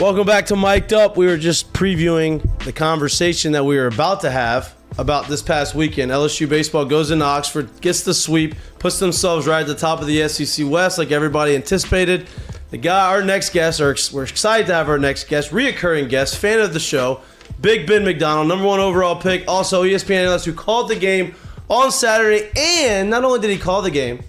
Welcome 0.00 0.26
back 0.26 0.46
to 0.46 0.56
Mic'd 0.56 0.94
Up. 0.94 1.18
We 1.18 1.26
were 1.26 1.36
just 1.36 1.74
previewing 1.74 2.64
the 2.64 2.72
conversation 2.72 3.52
that 3.52 3.64
we 3.64 3.76
were 3.76 3.88
about 3.88 4.22
to 4.22 4.30
have 4.30 4.74
about 4.96 5.28
this 5.28 5.42
past 5.42 5.74
weekend. 5.74 6.10
LSU 6.10 6.48
baseball 6.48 6.86
goes 6.86 7.10
into 7.10 7.24
Oxford, 7.24 7.68
gets 7.82 8.02
the 8.02 8.14
sweep, 8.14 8.54
puts 8.78 8.98
themselves 8.98 9.46
right 9.46 9.60
at 9.60 9.66
the 9.66 9.74
top 9.74 10.00
of 10.00 10.06
the 10.06 10.26
SEC 10.28 10.66
West, 10.66 10.96
like 10.96 11.10
everybody 11.10 11.54
anticipated. 11.54 12.28
The 12.70 12.78
guy, 12.78 13.08
our 13.08 13.24
next 13.24 13.50
guest, 13.50 13.80
or 13.80 13.96
we're 14.12 14.22
excited 14.22 14.68
to 14.68 14.74
have 14.74 14.88
our 14.88 14.98
next 14.98 15.24
guest, 15.24 15.50
reoccurring 15.50 16.08
guest, 16.08 16.36
fan 16.36 16.60
of 16.60 16.72
the 16.72 16.78
show, 16.78 17.20
Big 17.60 17.84
Ben 17.84 18.04
McDonald, 18.04 18.46
number 18.46 18.64
one 18.64 18.78
overall 18.78 19.16
pick, 19.16 19.42
also 19.48 19.82
ESPN 19.82 20.22
analyst 20.22 20.46
who 20.46 20.52
called 20.52 20.88
the 20.88 20.94
game 20.94 21.34
on 21.68 21.90
Saturday. 21.90 22.48
And 22.56 23.10
not 23.10 23.24
only 23.24 23.40
did 23.40 23.50
he 23.50 23.58
call 23.58 23.82
the 23.82 23.90
game, 23.90 24.22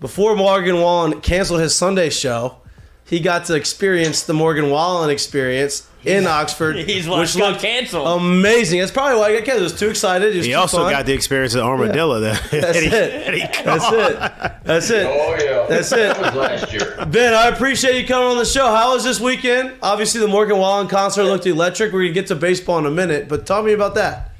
before 0.00 0.36
Morgan 0.36 0.76
Wallen 0.76 1.20
canceled 1.22 1.60
his 1.60 1.74
Sunday 1.74 2.08
show, 2.08 2.58
he 3.04 3.18
got 3.18 3.46
to 3.46 3.54
experience 3.54 4.22
the 4.22 4.34
Morgan 4.34 4.70
Wallen 4.70 5.10
experience 5.10 5.88
in 6.04 6.26
Oxford. 6.26 6.76
He's 6.88 7.08
what 7.08 7.20
which 7.20 7.36
got 7.36 7.50
looked 7.52 7.62
canceled. 7.62 8.06
amazing. 8.20 8.80
That's 8.80 8.92
probably 8.92 9.16
why 9.18 9.26
I 9.28 9.32
got 9.36 9.44
canceled. 9.44 9.58
He 9.58 9.62
was 9.72 9.78
too 9.80 9.88
excited. 9.88 10.34
It 10.34 10.36
was 10.38 10.46
he 10.46 10.52
too 10.52 10.58
also 10.58 10.78
fun. 10.78 10.92
got 10.92 11.06
the 11.06 11.12
experience 11.12 11.54
of 11.54 11.60
the 11.60 11.64
armadillo 11.66 12.20
that 12.20 12.42
That's 12.50 12.62
that 12.66 12.74
he- 12.82 12.86
it. 12.86 12.90
that 12.90 13.34
he 13.34 13.40
That's 13.64 13.92
it. 13.92 14.64
That's 14.64 14.90
it. 14.90 15.06
Oh 15.06 15.36
yeah, 15.42 15.66
That's 15.68 15.92
it. 15.92 15.96
That 16.14 16.20
was 16.20 16.34
last 16.34 16.72
year. 16.72 16.96
Ben, 17.08 17.34
I 17.34 17.48
appreciate 17.48 18.00
you 18.00 18.06
coming 18.06 18.28
on 18.28 18.38
the 18.38 18.44
show. 18.44 18.66
How 18.66 18.94
was 18.94 19.04
this 19.04 19.20
weekend? 19.20 19.72
Obviously, 19.82 20.20
the 20.20 20.28
Morgan 20.28 20.58
Wallen 20.58 20.88
concert 20.88 21.24
looked 21.24 21.46
electric. 21.46 21.92
We're 21.92 22.02
gonna 22.02 22.12
get 22.12 22.26
to 22.28 22.34
baseball 22.34 22.78
in 22.78 22.86
a 22.86 22.90
minute, 22.90 23.28
but 23.28 23.46
tell 23.46 23.62
me 23.62 23.72
about 23.72 23.94
that. 23.96 24.30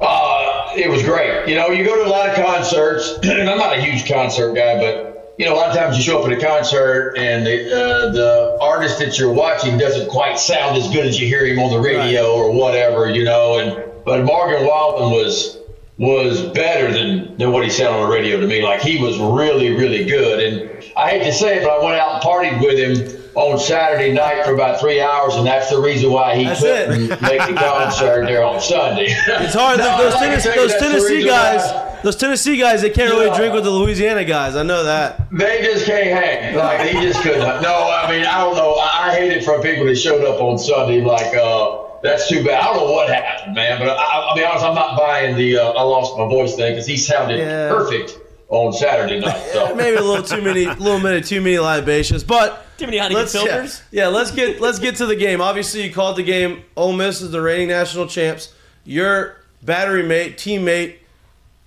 Uh, 0.00 0.72
it 0.76 0.90
was 0.90 1.02
great. 1.02 1.48
You 1.48 1.54
know, 1.54 1.68
you 1.68 1.84
go 1.84 2.02
to 2.02 2.08
a 2.08 2.10
lot 2.10 2.28
of 2.28 2.34
concerts, 2.34 3.18
and 3.22 3.48
I'm 3.48 3.58
not 3.58 3.76
a 3.78 3.80
huge 3.80 4.08
concert 4.10 4.52
guy, 4.54 4.78
but 4.78 5.11
you 5.38 5.46
know, 5.46 5.54
a 5.54 5.56
lot 5.56 5.70
of 5.70 5.76
times 5.76 5.96
you 5.96 6.02
show 6.02 6.20
up 6.20 6.30
at 6.30 6.36
a 6.36 6.40
concert 6.40 7.14
and 7.16 7.46
the 7.46 7.66
uh, 7.72 8.12
the 8.12 8.58
artist 8.60 8.98
that 8.98 9.18
you're 9.18 9.32
watching 9.32 9.78
doesn't 9.78 10.08
quite 10.10 10.38
sound 10.38 10.76
as 10.76 10.90
good 10.92 11.06
as 11.06 11.18
you 11.20 11.26
hear 11.26 11.46
him 11.46 11.58
on 11.58 11.70
the 11.70 11.80
radio 11.80 12.32
or 12.32 12.52
whatever. 12.52 13.10
You 13.10 13.24
know, 13.24 13.58
and 13.58 13.82
but 14.04 14.24
Morgan 14.24 14.66
Wallen 14.66 15.10
was 15.10 15.58
was 15.98 16.42
better 16.52 16.92
than 16.92 17.36
than 17.38 17.50
what 17.52 17.64
he 17.64 17.70
sounded 17.70 17.98
on 18.00 18.08
the 18.10 18.14
radio 18.14 18.40
to 18.40 18.46
me. 18.46 18.62
Like 18.62 18.80
he 18.82 19.00
was 19.02 19.18
really 19.18 19.70
really 19.74 20.04
good. 20.04 20.40
And 20.40 20.84
I 20.96 21.10
hate 21.10 21.24
to 21.24 21.32
say 21.32 21.58
it, 21.58 21.64
but 21.64 21.70
I 21.80 21.84
went 21.84 21.96
out 21.96 22.14
and 22.14 22.22
partied 22.22 22.60
with 22.60 22.78
him. 22.78 23.18
On 23.34 23.58
Saturday 23.58 24.12
night 24.12 24.44
for 24.44 24.52
about 24.52 24.78
three 24.78 25.00
hours, 25.00 25.36
and 25.36 25.46
that's 25.46 25.70
the 25.70 25.80
reason 25.80 26.12
why 26.12 26.36
he 26.36 26.44
That's 26.44 26.60
couldn't 26.60 27.12
it. 27.12 27.22
make 27.22 27.40
the 27.46 27.54
concert 27.54 28.26
there 28.26 28.44
on 28.44 28.60
Sunday. 28.60 29.06
It's 29.08 29.54
hard. 29.54 29.78
No, 29.78 29.96
those 29.96 30.12
I 30.12 30.26
Tennessee, 30.26 30.50
those 30.54 30.74
Tennessee 30.76 31.24
guys. 31.24 31.62
Those 32.02 32.16
Tennessee 32.16 32.56
guys, 32.56 32.82
they 32.82 32.90
can't 32.90 33.10
really 33.10 33.26
Yeah. 33.26 33.36
drink 33.36 33.54
with 33.54 33.64
the 33.64 33.70
Louisiana 33.70 34.24
guys. 34.24 34.56
I 34.56 34.62
know 34.62 34.84
that. 34.84 35.28
They 35.32 35.62
just 35.62 35.86
can't 35.86 36.10
hang. 36.24 36.54
Like 36.56 36.88
he 36.88 37.00
just 37.00 37.22
couldn't. 37.22 37.40
No, 37.62 37.90
I 37.90 38.10
mean 38.10 38.24
I 38.26 38.38
don't 38.38 38.56
know. 38.56 38.74
I, 38.74 39.08
I 39.10 39.14
hate 39.14 39.32
it 39.32 39.44
for 39.44 39.60
people 39.62 39.84
that 39.86 39.96
showed 39.96 40.24
up 40.24 40.40
on 40.40 40.58
Sunday. 40.58 41.00
Like 41.02 41.34
uh, 41.34 41.78
that's 42.02 42.28
too 42.28 42.44
bad. 42.44 42.60
I 42.60 42.64
don't 42.74 42.76
know 42.86 42.92
what 42.92 43.08
happened, 43.08 43.54
man. 43.54 43.78
But 43.78 43.90
I, 43.90 44.02
I'll 44.02 44.36
be 44.36 44.44
honest. 44.44 44.64
I'm 44.64 44.74
not 44.74 44.98
buying 44.98 45.36
the 45.36 45.58
uh, 45.58 45.70
I 45.72 45.82
lost 45.82 46.16
my 46.18 46.26
voice 46.28 46.54
thing 46.56 46.72
because 46.72 46.86
he 46.86 46.96
sounded 46.96 47.38
Yeah. 47.38 47.68
perfect 47.68 48.18
on 48.48 48.72
Saturday 48.72 49.18
night. 49.18 49.40
So 49.52 49.74
Maybe 49.74 49.96
a 49.96 50.02
little 50.02 50.22
too 50.24 50.42
many, 50.42 50.66
little 50.66 50.98
minute 51.00 51.24
too 51.24 51.40
many 51.40 51.58
libations, 51.58 52.22
but 52.22 52.66
Too 52.76 52.84
many 52.86 52.98
Heineken 52.98 53.12
let's 53.14 53.34
yeah, 53.34 53.44
filters. 53.44 53.82
yeah, 53.90 54.06
let's 54.08 54.30
get 54.30 54.60
let's 54.60 54.78
get 54.78 54.96
to 54.96 55.06
the 55.06 55.16
game. 55.16 55.40
Obviously, 55.40 55.84
you 55.84 55.92
called 55.92 56.16
the 56.16 56.22
game. 56.22 56.62
Ole 56.76 56.92
Miss 56.92 57.22
is 57.22 57.30
the 57.30 57.40
reigning 57.40 57.68
national 57.68 58.08
champs. 58.08 58.52
Your 58.84 59.36
battery 59.62 60.02
mate, 60.02 60.36
teammate, 60.36 60.96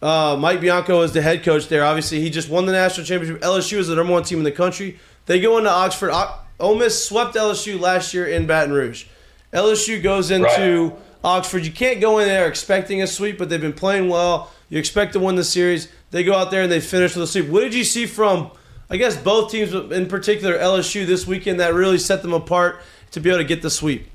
uh, 0.06 0.38
Mike 0.38 0.62
Bianco 0.62 1.02
is 1.02 1.14
the 1.14 1.22
head 1.22 1.44
coach 1.44 1.68
there. 1.68 1.84
Obviously, 1.84 2.22
he 2.22 2.30
just 2.30 2.50
won 2.50 2.66
the 2.66 2.72
national 2.72 3.06
championship. 3.06 3.42
LSU 3.42 3.78
is 3.78 3.88
the 3.88 3.96
number 3.96 4.14
one 4.14 4.24
team 4.24 4.38
in 4.38 4.44
the 4.44 4.52
country. 4.52 5.00
They 5.26 5.40
go 5.40 5.58
into 5.58 5.70
Oxford. 5.72 6.12
O- 6.14 6.40
Ole 6.60 6.76
Miss 6.76 7.04
swept 7.04 7.36
LSU 7.36 7.80
last 7.80 8.14
year 8.14 8.28
in 8.28 8.46
Baton 8.46 8.72
Rouge. 8.74 9.06
LSU 9.52 10.02
goes 10.02 10.32
into 10.32 10.94
Oxford. 11.24 11.66
You 11.66 11.72
can't 11.72 12.00
go 12.00 12.20
in 12.20 12.28
there 12.28 12.48
expecting 12.48 13.02
a 13.02 13.08
sweep, 13.08 13.38
but 13.38 13.50
they've 13.50 13.60
been 13.60 13.74
playing 13.74 14.08
well. 14.10 14.52
You 14.70 14.78
expect 14.80 15.14
to 15.14 15.20
win 15.20 15.36
the 15.36 15.44
series. 15.44 15.88
They 16.12 16.24
go 16.24 16.34
out 16.36 16.52
there 16.52 16.64
and 16.64 16.72
they 16.72 16.80
finish 16.82 17.16
with 17.16 17.24
a 17.24 17.28
sweep. 17.28 17.48
What 17.50 17.62
did 17.62 17.74
you 17.74 17.84
see 17.84 18.06
from, 18.06 18.52
I 18.90 18.98
guess, 18.98 19.18
both 19.18 19.52
teams, 19.52 19.72
but 19.72 19.92
in 19.92 20.08
particular 20.08 20.58
LSU 20.58 21.06
this 21.06 21.26
weekend, 21.26 21.60
that 21.60 21.74
really 21.74 21.98
set 21.98 22.22
them 22.22 22.34
apart 22.34 22.80
to 23.12 23.20
be 23.20 23.30
able 23.30 23.40
to 23.40 23.44
get 23.46 23.62
the 23.62 23.70
sweep? 23.70 24.08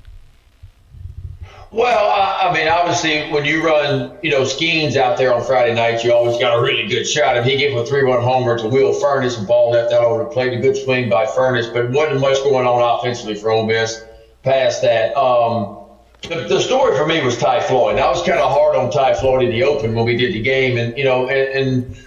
Well, 1.71 2.09
I, 2.11 2.49
I 2.49 2.53
mean, 2.53 2.67
obviously, 2.67 3.31
when 3.31 3.45
you 3.45 3.65
run, 3.65 4.17
you 4.21 4.29
know, 4.29 4.41
Skenes 4.41 4.97
out 4.97 5.17
there 5.17 5.33
on 5.33 5.41
Friday 5.41 5.73
nights, 5.73 6.03
you 6.03 6.13
always 6.13 6.37
got 6.37 6.57
a 6.57 6.61
really 6.61 6.85
good 6.85 7.05
shot. 7.05 7.37
If 7.37 7.45
he 7.45 7.55
gave 7.55 7.77
a 7.77 7.85
three-run 7.85 8.21
homer 8.21 8.57
to 8.57 8.67
Will 8.67 8.93
Furnace 8.93 9.37
and 9.37 9.47
ball 9.47 9.71
left 9.71 9.93
out 9.93 10.03
over 10.03 10.25
plate, 10.25 10.51
a 10.51 10.59
good 10.59 10.75
swing 10.75 11.09
by 11.09 11.25
Furnace, 11.25 11.67
but 11.67 11.89
wasn't 11.91 12.19
much 12.19 12.37
going 12.43 12.67
on 12.67 12.99
offensively 12.99 13.35
for 13.35 13.51
Ole 13.51 13.65
Miss 13.65 14.03
past 14.43 14.81
that. 14.81 15.15
Um, 15.15 15.77
the, 16.23 16.45
the 16.47 16.59
story 16.59 16.97
for 16.97 17.07
me 17.07 17.23
was 17.23 17.37
Ty 17.37 17.61
Floyd. 17.61 17.99
I 17.99 18.09
was 18.09 18.21
kind 18.25 18.39
of 18.39 18.51
hard 18.51 18.75
on 18.75 18.91
Ty 18.91 19.13
Floyd 19.15 19.43
in 19.43 19.51
the 19.51 19.63
open 19.63 19.95
when 19.95 20.05
we 20.05 20.17
did 20.17 20.33
the 20.33 20.41
game, 20.41 20.77
and 20.77 20.97
you 20.97 21.05
know, 21.05 21.29
and, 21.29 21.69
and 21.69 21.97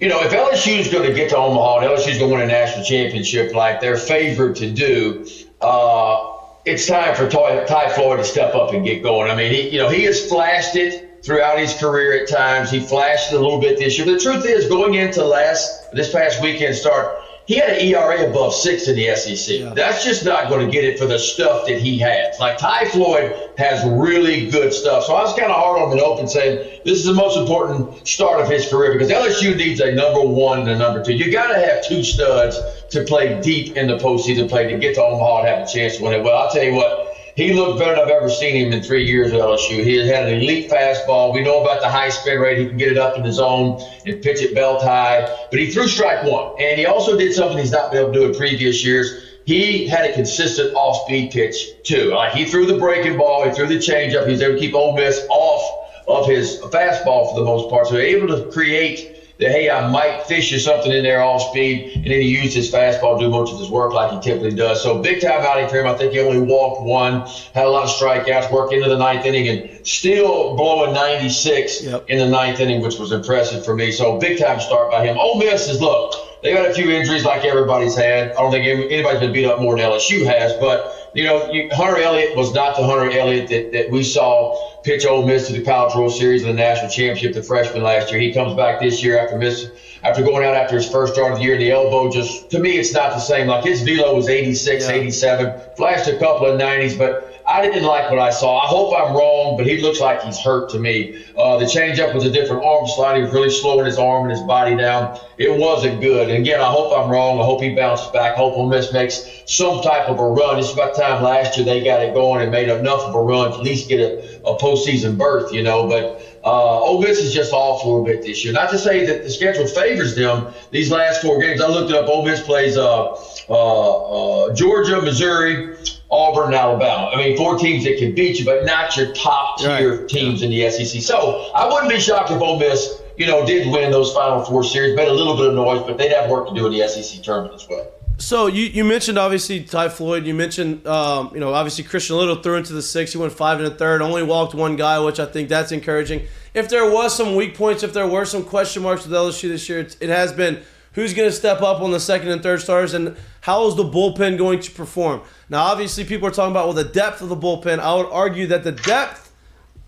you 0.00 0.08
know, 0.08 0.22
if 0.22 0.32
LSU 0.32 0.78
is 0.78 0.88
going 0.90 1.06
to 1.06 1.14
get 1.14 1.28
to 1.30 1.36
Omaha 1.36 1.80
and 1.80 1.86
LSU 1.86 2.08
is 2.08 2.18
going 2.18 2.30
to 2.30 2.36
win 2.38 2.40
a 2.40 2.46
national 2.46 2.84
championship 2.84 3.54
like 3.54 3.82
they're 3.82 3.98
favored 3.98 4.56
to 4.56 4.70
do, 4.72 5.28
uh, 5.60 6.31
it's 6.64 6.86
time 6.86 7.14
for 7.14 7.28
Ty, 7.28 7.64
Ty 7.64 7.92
Floyd 7.94 8.18
to 8.18 8.24
step 8.24 8.54
up 8.54 8.72
and 8.72 8.84
get 8.84 9.02
going. 9.02 9.30
I 9.30 9.34
mean, 9.34 9.52
he, 9.52 9.68
you 9.70 9.78
know, 9.78 9.88
he 9.88 10.04
has 10.04 10.28
flashed 10.28 10.76
it 10.76 11.22
throughout 11.24 11.58
his 11.58 11.74
career 11.74 12.22
at 12.22 12.28
times. 12.28 12.70
He 12.70 12.80
flashed 12.80 13.32
it 13.32 13.36
a 13.36 13.40
little 13.40 13.60
bit 13.60 13.78
this 13.78 13.98
year. 13.98 14.06
The 14.06 14.18
truth 14.18 14.44
is, 14.44 14.68
going 14.68 14.94
into 14.94 15.24
last 15.24 15.90
this 15.92 16.12
past 16.12 16.40
weekend 16.42 16.74
start, 16.74 17.21
he 17.52 17.58
had 17.58 17.76
an 17.76 17.80
ERA 17.86 18.30
above 18.30 18.54
six 18.54 18.88
in 18.88 18.96
the 18.96 19.14
SEC. 19.14 19.74
That's 19.74 20.02
just 20.02 20.24
not 20.24 20.48
going 20.48 20.64
to 20.64 20.72
get 20.72 20.84
it 20.84 20.98
for 20.98 21.04
the 21.04 21.18
stuff 21.18 21.66
that 21.66 21.78
he 21.78 21.98
has. 21.98 22.40
Like 22.40 22.56
Ty 22.56 22.86
Floyd 22.86 23.50
has 23.58 23.84
really 23.84 24.50
good 24.50 24.72
stuff. 24.72 25.04
So 25.04 25.14
I 25.14 25.20
was 25.20 25.38
kind 25.38 25.52
of 25.52 25.56
hard 25.56 25.82
on 25.82 25.92
him 25.92 26.02
open 26.02 26.26
saying 26.26 26.80
this 26.86 26.98
is 26.98 27.04
the 27.04 27.12
most 27.12 27.36
important 27.36 28.08
start 28.08 28.40
of 28.40 28.48
his 28.48 28.66
career 28.70 28.94
because 28.94 29.10
LSU 29.10 29.54
needs 29.54 29.80
a 29.80 29.94
number 29.94 30.22
one 30.22 30.60
and 30.60 30.70
a 30.70 30.78
number 30.78 31.04
two. 31.04 31.12
You 31.12 31.30
got 31.30 31.48
to 31.48 31.60
have 31.60 31.86
two 31.86 32.02
studs 32.02 32.58
to 32.88 33.04
play 33.04 33.38
deep 33.42 33.76
in 33.76 33.86
the 33.86 33.98
postseason 33.98 34.48
play 34.48 34.72
to 34.72 34.78
get 34.78 34.94
to 34.94 35.02
Omaha 35.02 35.40
and 35.40 35.48
have 35.48 35.68
a 35.68 35.70
chance 35.70 35.98
to 35.98 36.04
win 36.04 36.14
it. 36.14 36.24
Well, 36.24 36.34
I'll 36.34 36.50
tell 36.50 36.64
you 36.64 36.72
what. 36.72 37.11
He 37.34 37.52
looked 37.54 37.78
better 37.78 37.94
than 37.94 38.04
I've 38.04 38.10
ever 38.10 38.28
seen 38.28 38.54
him 38.54 38.72
in 38.72 38.82
three 38.82 39.04
years 39.04 39.32
at 39.32 39.40
LSU. 39.40 39.82
He 39.82 39.96
had 40.06 40.28
an 40.28 40.40
elite 40.40 40.70
fastball. 40.70 41.32
We 41.32 41.42
know 41.42 41.62
about 41.62 41.80
the 41.80 41.88
high 41.88 42.10
spin 42.10 42.38
rate. 42.38 42.58
He 42.58 42.66
can 42.66 42.76
get 42.76 42.92
it 42.92 42.98
up 42.98 43.16
in 43.16 43.22
the 43.22 43.32
zone 43.32 43.80
and 44.04 44.20
pitch 44.22 44.42
it 44.42 44.54
belt 44.54 44.82
high. 44.82 45.28
But 45.50 45.58
he 45.58 45.70
threw 45.70 45.88
strike 45.88 46.24
one. 46.24 46.60
And 46.60 46.78
he 46.78 46.86
also 46.86 47.16
did 47.16 47.32
something 47.32 47.58
he's 47.58 47.72
not 47.72 47.90
been 47.90 48.02
able 48.02 48.12
to 48.12 48.18
do 48.20 48.26
in 48.26 48.34
previous 48.34 48.84
years. 48.84 49.38
He 49.44 49.86
had 49.86 50.10
a 50.10 50.12
consistent 50.12 50.74
off 50.74 51.06
speed 51.06 51.32
pitch, 51.32 51.82
too. 51.82 52.16
He 52.32 52.44
threw 52.44 52.66
the 52.66 52.78
breaking 52.78 53.16
ball, 53.16 53.44
he 53.44 53.50
threw 53.50 53.66
the 53.66 53.78
changeup. 53.78 54.26
He 54.26 54.32
was 54.32 54.42
able 54.42 54.54
to 54.54 54.60
keep 54.60 54.74
Ole 54.74 54.94
Miss 54.94 55.26
off 55.30 55.88
of 56.06 56.26
his 56.26 56.58
fastball 56.70 57.30
for 57.30 57.40
the 57.40 57.44
most 57.44 57.70
part. 57.70 57.86
So 57.88 57.96
able 57.96 58.28
to 58.28 58.50
create 58.52 59.11
that, 59.38 59.50
hey, 59.50 59.68
uh, 59.68 59.86
I 59.86 59.90
might 59.90 60.22
fish 60.24 60.52
you 60.52 60.58
something 60.58 60.92
in 60.92 61.02
there 61.02 61.22
off 61.22 61.42
speed, 61.50 61.92
and 61.96 62.04
then 62.04 62.20
he 62.20 62.28
used 62.28 62.54
his 62.54 62.70
fastball 62.70 63.18
to 63.18 63.24
do 63.26 63.30
most 63.30 63.52
of 63.52 63.58
his 63.58 63.70
work 63.70 63.92
like 63.92 64.12
he 64.12 64.20
typically 64.20 64.54
does. 64.54 64.82
So 64.82 65.02
big 65.02 65.20
time 65.20 65.40
outing 65.40 65.68
for 65.68 65.76
him. 65.80 65.86
I 65.86 65.94
think 65.94 66.12
he 66.12 66.20
only 66.20 66.40
walked 66.40 66.82
one, 66.82 67.20
had 67.54 67.66
a 67.66 67.70
lot 67.70 67.84
of 67.84 67.90
strikeouts, 67.90 68.52
worked 68.52 68.72
into 68.72 68.88
the 68.88 68.98
ninth 68.98 69.24
inning, 69.24 69.48
and 69.48 69.86
still 69.86 70.56
blowing 70.56 70.92
96 70.92 71.82
Yep. 71.82 72.04
in 72.10 72.18
the 72.18 72.28
ninth 72.28 72.60
inning, 72.60 72.80
which 72.82 72.98
was 72.98 73.12
impressive 73.12 73.64
for 73.64 73.74
me. 73.74 73.90
So 73.92 74.18
big 74.18 74.38
time 74.38 74.60
start 74.60 74.90
by 74.90 75.04
him. 75.06 75.16
Ole 75.18 75.38
Miss 75.38 75.68
is 75.68 75.80
look. 75.80 76.14
They've 76.42 76.56
had 76.56 76.66
a 76.66 76.74
few 76.74 76.90
injuries 76.90 77.24
like 77.24 77.44
everybody's 77.44 77.94
had. 77.96 78.32
I 78.32 78.34
don't 78.34 78.50
think 78.50 78.66
anybody's 78.66 79.20
been 79.20 79.32
beat 79.32 79.46
up 79.46 79.60
more 79.60 79.76
than 79.76 79.84
LSU 79.88 80.26
has, 80.26 80.52
but 80.54 81.10
you 81.14 81.24
know, 81.24 81.48
you, 81.52 81.68
Hunter 81.72 81.98
Elliott 81.98 82.36
was 82.36 82.52
not 82.52 82.76
the 82.76 82.84
Hunter 82.84 83.10
Elliott 83.16 83.48
that, 83.50 83.70
that 83.72 83.90
we 83.90 84.02
saw 84.02 84.56
pitch 84.82 85.06
Ole 85.06 85.26
Miss 85.26 85.46
to 85.48 85.52
the 85.52 85.62
College 85.62 85.94
World 85.94 86.12
Series 86.12 86.42
and 86.42 86.50
the 86.50 86.62
national 86.62 86.90
championship, 86.90 87.34
the 87.34 87.42
freshman 87.42 87.82
last 87.82 88.10
year. 88.10 88.20
He 88.20 88.32
comes 88.32 88.54
back 88.54 88.80
this 88.80 89.02
year 89.02 89.18
after 89.18 89.38
miss 89.38 89.68
after 90.02 90.22
going 90.22 90.44
out 90.44 90.54
after 90.54 90.74
his 90.74 90.88
first 90.88 91.14
start 91.14 91.32
of 91.32 91.38
the 91.38 91.44
year. 91.44 91.56
The 91.56 91.70
elbow 91.70 92.10
just 92.10 92.50
to 92.50 92.58
me, 92.58 92.76
it's 92.78 92.92
not 92.92 93.10
the 93.10 93.20
same. 93.20 93.46
Like 93.46 93.64
his 93.64 93.82
velo 93.82 94.14
was 94.14 94.28
86, 94.28 94.84
Yeah. 94.84 94.92
87, 94.92 95.60
flashed 95.76 96.08
a 96.08 96.18
couple 96.18 96.46
of 96.46 96.60
90s, 96.60 96.98
but 96.98 97.28
I 97.46 97.60
didn't 97.60 97.84
like 97.84 98.08
what 98.10 98.20
I 98.20 98.30
saw. 98.30 98.60
I 98.60 98.66
hope 98.66 98.94
I'm 98.96 99.14
wrong, 99.16 99.56
but 99.56 99.66
he 99.66 99.80
looks 99.80 100.00
like 100.00 100.22
he's 100.22 100.38
hurt 100.38 100.70
to 100.70 100.78
me. 100.78 101.22
Uh, 101.36 101.58
the 101.58 101.64
changeup 101.64 102.14
was 102.14 102.24
a 102.24 102.30
different 102.30 102.64
arm 102.64 102.86
slide. 102.86 103.16
He 103.16 103.22
was 103.22 103.32
really 103.32 103.50
slowing 103.50 103.84
his 103.84 103.98
arm 103.98 104.22
and 104.22 104.30
his 104.30 104.40
body 104.42 104.76
down. 104.76 105.18
It 105.38 105.58
wasn't 105.58 106.00
good. 106.00 106.30
And 106.30 106.38
again, 106.38 106.60
I 106.60 106.66
hope 106.70 106.96
I'm 106.96 107.10
wrong. 107.10 107.40
I 107.40 107.44
hope 107.44 107.60
he 107.60 107.74
bounces 107.74 108.08
back. 108.08 108.36
Hope 108.36 108.56
Ole 108.56 108.68
Miss 108.68 108.92
makes 108.92 109.42
some 109.46 109.82
type 109.82 110.08
of 110.08 110.20
a 110.20 110.24
run. 110.24 110.58
It's 110.58 110.72
about 110.72 110.94
time 110.94 111.22
last 111.22 111.56
year 111.56 111.66
they 111.66 111.82
got 111.82 112.00
it 112.00 112.14
going 112.14 112.42
and 112.42 112.50
made 112.50 112.68
enough 112.68 113.00
of 113.02 113.14
a 113.14 113.20
run 113.20 113.50
to 113.50 113.56
at 113.58 113.62
least 113.62 113.88
get 113.88 113.98
a, 113.98 114.31
a 114.44 114.54
postseason 114.56 115.16
berth, 115.16 115.52
you 115.52 115.62
know. 115.62 115.88
But 115.88 116.40
uh, 116.44 116.80
Ole 116.82 117.00
Miss 117.00 117.18
is 117.18 117.32
just 117.32 117.52
off 117.52 117.84
a 117.84 117.86
little 117.88 118.04
bit 118.04 118.22
this 118.22 118.44
year. 118.44 118.52
Not 118.52 118.70
to 118.70 118.78
say 118.78 119.04
that 119.06 119.22
the 119.22 119.30
schedule 119.30 119.66
favors 119.66 120.14
them 120.14 120.52
these 120.70 120.90
last 120.90 121.22
four 121.22 121.40
games. 121.40 121.60
I 121.60 121.68
looked 121.68 121.90
it 121.90 121.96
up. 121.96 122.08
Ole 122.08 122.24
Miss 122.24 122.40
plays 122.42 122.76
uh, 122.76 123.12
uh, 123.48 124.46
uh, 124.46 124.54
Georgia, 124.54 125.00
Missouri, 125.00 125.76
Auburn, 126.10 126.46
and 126.46 126.54
Alabama. 126.54 127.10
I 127.12 127.16
mean, 127.16 127.36
four 127.36 127.56
teams 127.58 127.84
that 127.84 127.98
can 127.98 128.14
beat 128.14 128.38
you, 128.38 128.44
but 128.44 128.64
not 128.64 128.96
your 128.96 129.12
top 129.14 129.58
tier 129.58 130.00
Right. 130.00 130.08
teams 130.08 130.42
in 130.42 130.50
the 130.50 130.68
SEC. 130.70 131.00
So 131.02 131.50
I 131.54 131.66
wouldn't 131.72 131.90
be 131.90 131.98
shocked 132.00 132.30
if 132.30 132.40
Ole 132.40 132.58
Miss, 132.58 133.00
you 133.16 133.26
know, 133.26 133.46
did 133.46 133.70
win 133.72 133.90
those 133.90 134.12
Final 134.12 134.42
Four 134.44 134.64
series. 134.64 134.94
Made 134.96 135.08
a 135.08 135.12
little 135.12 135.36
bit 135.36 135.46
of 135.46 135.54
noise, 135.54 135.82
but 135.86 135.98
they'd 135.98 136.12
have 136.12 136.28
work 136.30 136.48
to 136.48 136.54
do 136.54 136.66
in 136.66 136.72
the 136.72 136.86
SEC 136.88 137.22
tournament 137.22 137.54
as 137.54 137.66
well. 137.68 137.86
So 138.22 138.46
you, 138.46 138.66
you 138.66 138.84
mentioned 138.84 139.18
obviously 139.18 139.64
Ty 139.64 139.88
Floyd. 139.88 140.24
You 140.26 140.32
mentioned 140.32 140.86
um, 140.86 141.32
you 141.34 141.40
know 141.40 141.52
obviously 141.52 141.82
Christian 141.82 142.16
Little 142.16 142.36
threw 142.36 142.54
into 142.54 142.72
the 142.72 142.80
six. 142.80 143.10
He 143.10 143.18
went 143.18 143.32
five 143.32 143.58
and 143.58 143.66
a 143.66 143.74
third. 143.74 144.00
Only 144.00 144.22
walked 144.22 144.54
one 144.54 144.76
guy, 144.76 145.00
which 145.00 145.18
I 145.18 145.26
think 145.26 145.48
that's 145.48 145.72
encouraging. 145.72 146.28
If 146.54 146.68
there 146.68 146.88
was 146.88 147.16
some 147.16 147.34
weak 147.34 147.56
points, 147.56 147.82
if 147.82 147.92
there 147.92 148.06
were 148.06 148.24
some 148.24 148.44
question 148.44 148.84
marks 148.84 149.04
with 149.04 149.12
LSU 149.12 149.48
this 149.48 149.68
year, 149.68 149.80
it 149.80 150.08
has 150.08 150.32
been 150.32 150.62
who's 150.92 151.14
going 151.14 151.28
to 151.28 151.34
step 151.34 151.62
up 151.62 151.80
on 151.80 151.90
the 151.90 151.98
second 151.98 152.28
and 152.28 152.40
third 152.40 152.60
stars, 152.60 152.94
and 152.94 153.16
how 153.40 153.66
is 153.66 153.74
the 153.74 153.82
bullpen 153.82 154.38
going 154.38 154.60
to 154.60 154.70
perform? 154.70 155.22
Now, 155.48 155.64
obviously, 155.64 156.04
people 156.04 156.28
are 156.28 156.32
talking 156.32 156.52
about 156.52 156.66
well 156.66 156.74
the 156.74 156.84
depth 156.84 157.22
of 157.22 157.28
the 157.28 157.36
bullpen. 157.36 157.80
I 157.80 157.92
would 157.96 158.06
argue 158.06 158.46
that 158.46 158.62
the 158.62 158.72
depth 158.72 159.32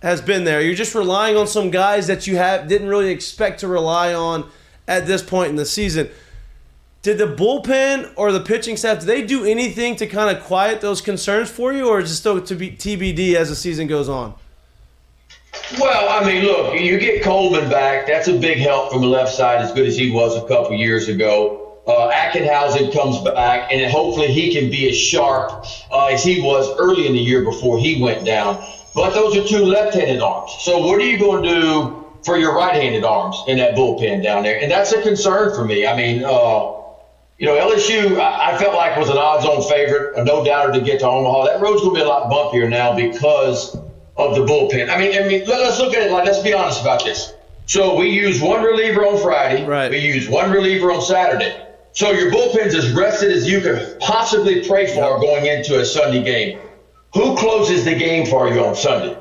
has 0.02 0.20
been 0.20 0.42
there. 0.42 0.60
You're 0.60 0.74
just 0.74 0.96
relying 0.96 1.36
on 1.36 1.46
some 1.46 1.70
guys 1.70 2.08
that 2.08 2.26
you 2.26 2.36
have 2.36 2.66
didn't 2.66 2.88
really 2.88 3.10
expect 3.10 3.60
to 3.60 3.68
rely 3.68 4.12
on 4.12 4.50
at 4.88 5.06
this 5.06 5.22
point 5.22 5.50
in 5.50 5.56
the 5.56 5.64
season. 5.64 6.10
Did 7.04 7.18
the 7.18 7.26
bullpen 7.26 8.14
or 8.16 8.32
the 8.32 8.40
pitching 8.40 8.78
staff 8.78 9.00
did 9.00 9.06
they 9.06 9.20
do 9.20 9.44
anything 9.44 9.94
to 9.96 10.06
kind 10.06 10.34
of 10.34 10.42
quiet 10.42 10.80
those 10.80 11.02
concerns 11.02 11.50
for 11.50 11.70
you, 11.70 11.86
or 11.86 12.00
is 12.00 12.10
it 12.10 12.14
still 12.14 12.40
to 12.40 12.54
be 12.54 12.70
TBD 12.70 13.34
as 13.34 13.50
the 13.50 13.54
season 13.54 13.86
goes 13.86 14.08
on? 14.08 14.32
Well, 15.78 16.08
I 16.08 16.26
mean, 16.26 16.44
look, 16.44 16.80
you 16.80 16.98
get 16.98 17.22
Coleman 17.22 17.68
back. 17.68 18.06
That's 18.06 18.28
a 18.28 18.38
big 18.38 18.56
help 18.56 18.90
from 18.90 19.02
the 19.02 19.06
left 19.06 19.34
side, 19.34 19.60
as 19.60 19.70
good 19.72 19.86
as 19.86 19.98
he 19.98 20.12
was 20.12 20.34
a 20.34 20.48
couple 20.48 20.72
years 20.76 21.08
ago. 21.08 21.76
Uh, 21.86 22.08
comes 22.94 23.20
back, 23.20 23.70
and 23.70 23.92
hopefully 23.92 24.28
he 24.28 24.54
can 24.54 24.70
be 24.70 24.88
as 24.88 24.96
sharp 24.96 25.66
uh, 25.92 26.06
as 26.06 26.24
he 26.24 26.40
was 26.40 26.74
early 26.78 27.06
in 27.06 27.12
the 27.12 27.18
year 27.18 27.44
before 27.44 27.78
he 27.78 28.00
went 28.02 28.24
down. 28.24 28.64
But 28.94 29.10
those 29.10 29.36
are 29.36 29.46
two 29.46 29.66
left-handed 29.66 30.22
arms. 30.22 30.52
So 30.60 30.78
what 30.78 30.98
are 30.98 31.04
you 31.04 31.18
going 31.18 31.42
to 31.42 31.50
do 31.50 32.06
for 32.24 32.38
your 32.38 32.56
right-handed 32.56 33.04
arms 33.04 33.36
in 33.46 33.58
that 33.58 33.74
bullpen 33.74 34.22
down 34.22 34.42
there? 34.44 34.58
And 34.58 34.70
that's 34.70 34.92
a 34.92 35.02
concern 35.02 35.54
for 35.54 35.66
me. 35.66 35.86
I 35.86 35.94
mean, 35.94 36.24
uh, 36.24 36.80
you 37.38 37.46
know, 37.46 37.54
LSU, 37.56 38.18
I, 38.18 38.54
I 38.54 38.58
felt 38.58 38.74
like 38.74 38.96
was 38.96 39.08
an 39.08 39.18
odds-on 39.18 39.68
favorite, 39.68 40.16
a 40.16 40.24
no 40.24 40.44
doubter 40.44 40.72
to 40.72 40.80
get 40.80 41.00
to 41.00 41.08
Omaha. 41.08 41.46
That 41.46 41.60
road's 41.60 41.82
going 41.82 41.94
to 41.94 42.00
be 42.00 42.04
a 42.04 42.08
lot 42.08 42.30
bumpier 42.30 42.68
now 42.68 42.94
because 42.94 43.76
of 44.16 44.36
the 44.36 44.44
bullpen. 44.44 44.88
I 44.88 44.98
mean, 44.98 45.18
I 45.20 45.26
mean, 45.26 45.44
let, 45.46 45.60
us 45.60 45.80
look 45.80 45.94
at 45.94 46.06
it 46.06 46.12
like 46.12 46.24
let's 46.26 46.42
be 46.42 46.52
honest 46.52 46.80
about 46.80 47.04
this. 47.04 47.32
So 47.66 47.96
we 47.96 48.10
use 48.10 48.40
one 48.40 48.62
reliever 48.62 49.04
on 49.06 49.20
Friday. 49.20 49.64
Right. 49.64 49.90
We 49.90 49.98
use 49.98 50.28
one 50.28 50.50
reliever 50.52 50.92
on 50.92 51.02
Saturday. 51.02 51.60
So 51.92 52.10
your 52.10 52.30
bullpen's 52.30 52.74
as 52.74 52.92
rested 52.92 53.32
as 53.32 53.48
you 53.48 53.60
could 53.60 53.98
possibly 54.00 54.66
pray 54.66 54.86
for 54.94 55.18
going 55.20 55.46
into 55.46 55.80
a 55.80 55.84
Sunday 55.84 56.22
game. 56.22 56.58
Who 57.14 57.36
closes 57.36 57.84
the 57.84 57.94
game 57.94 58.26
for 58.26 58.48
you 58.48 58.64
on 58.64 58.74
Sunday? 58.74 59.16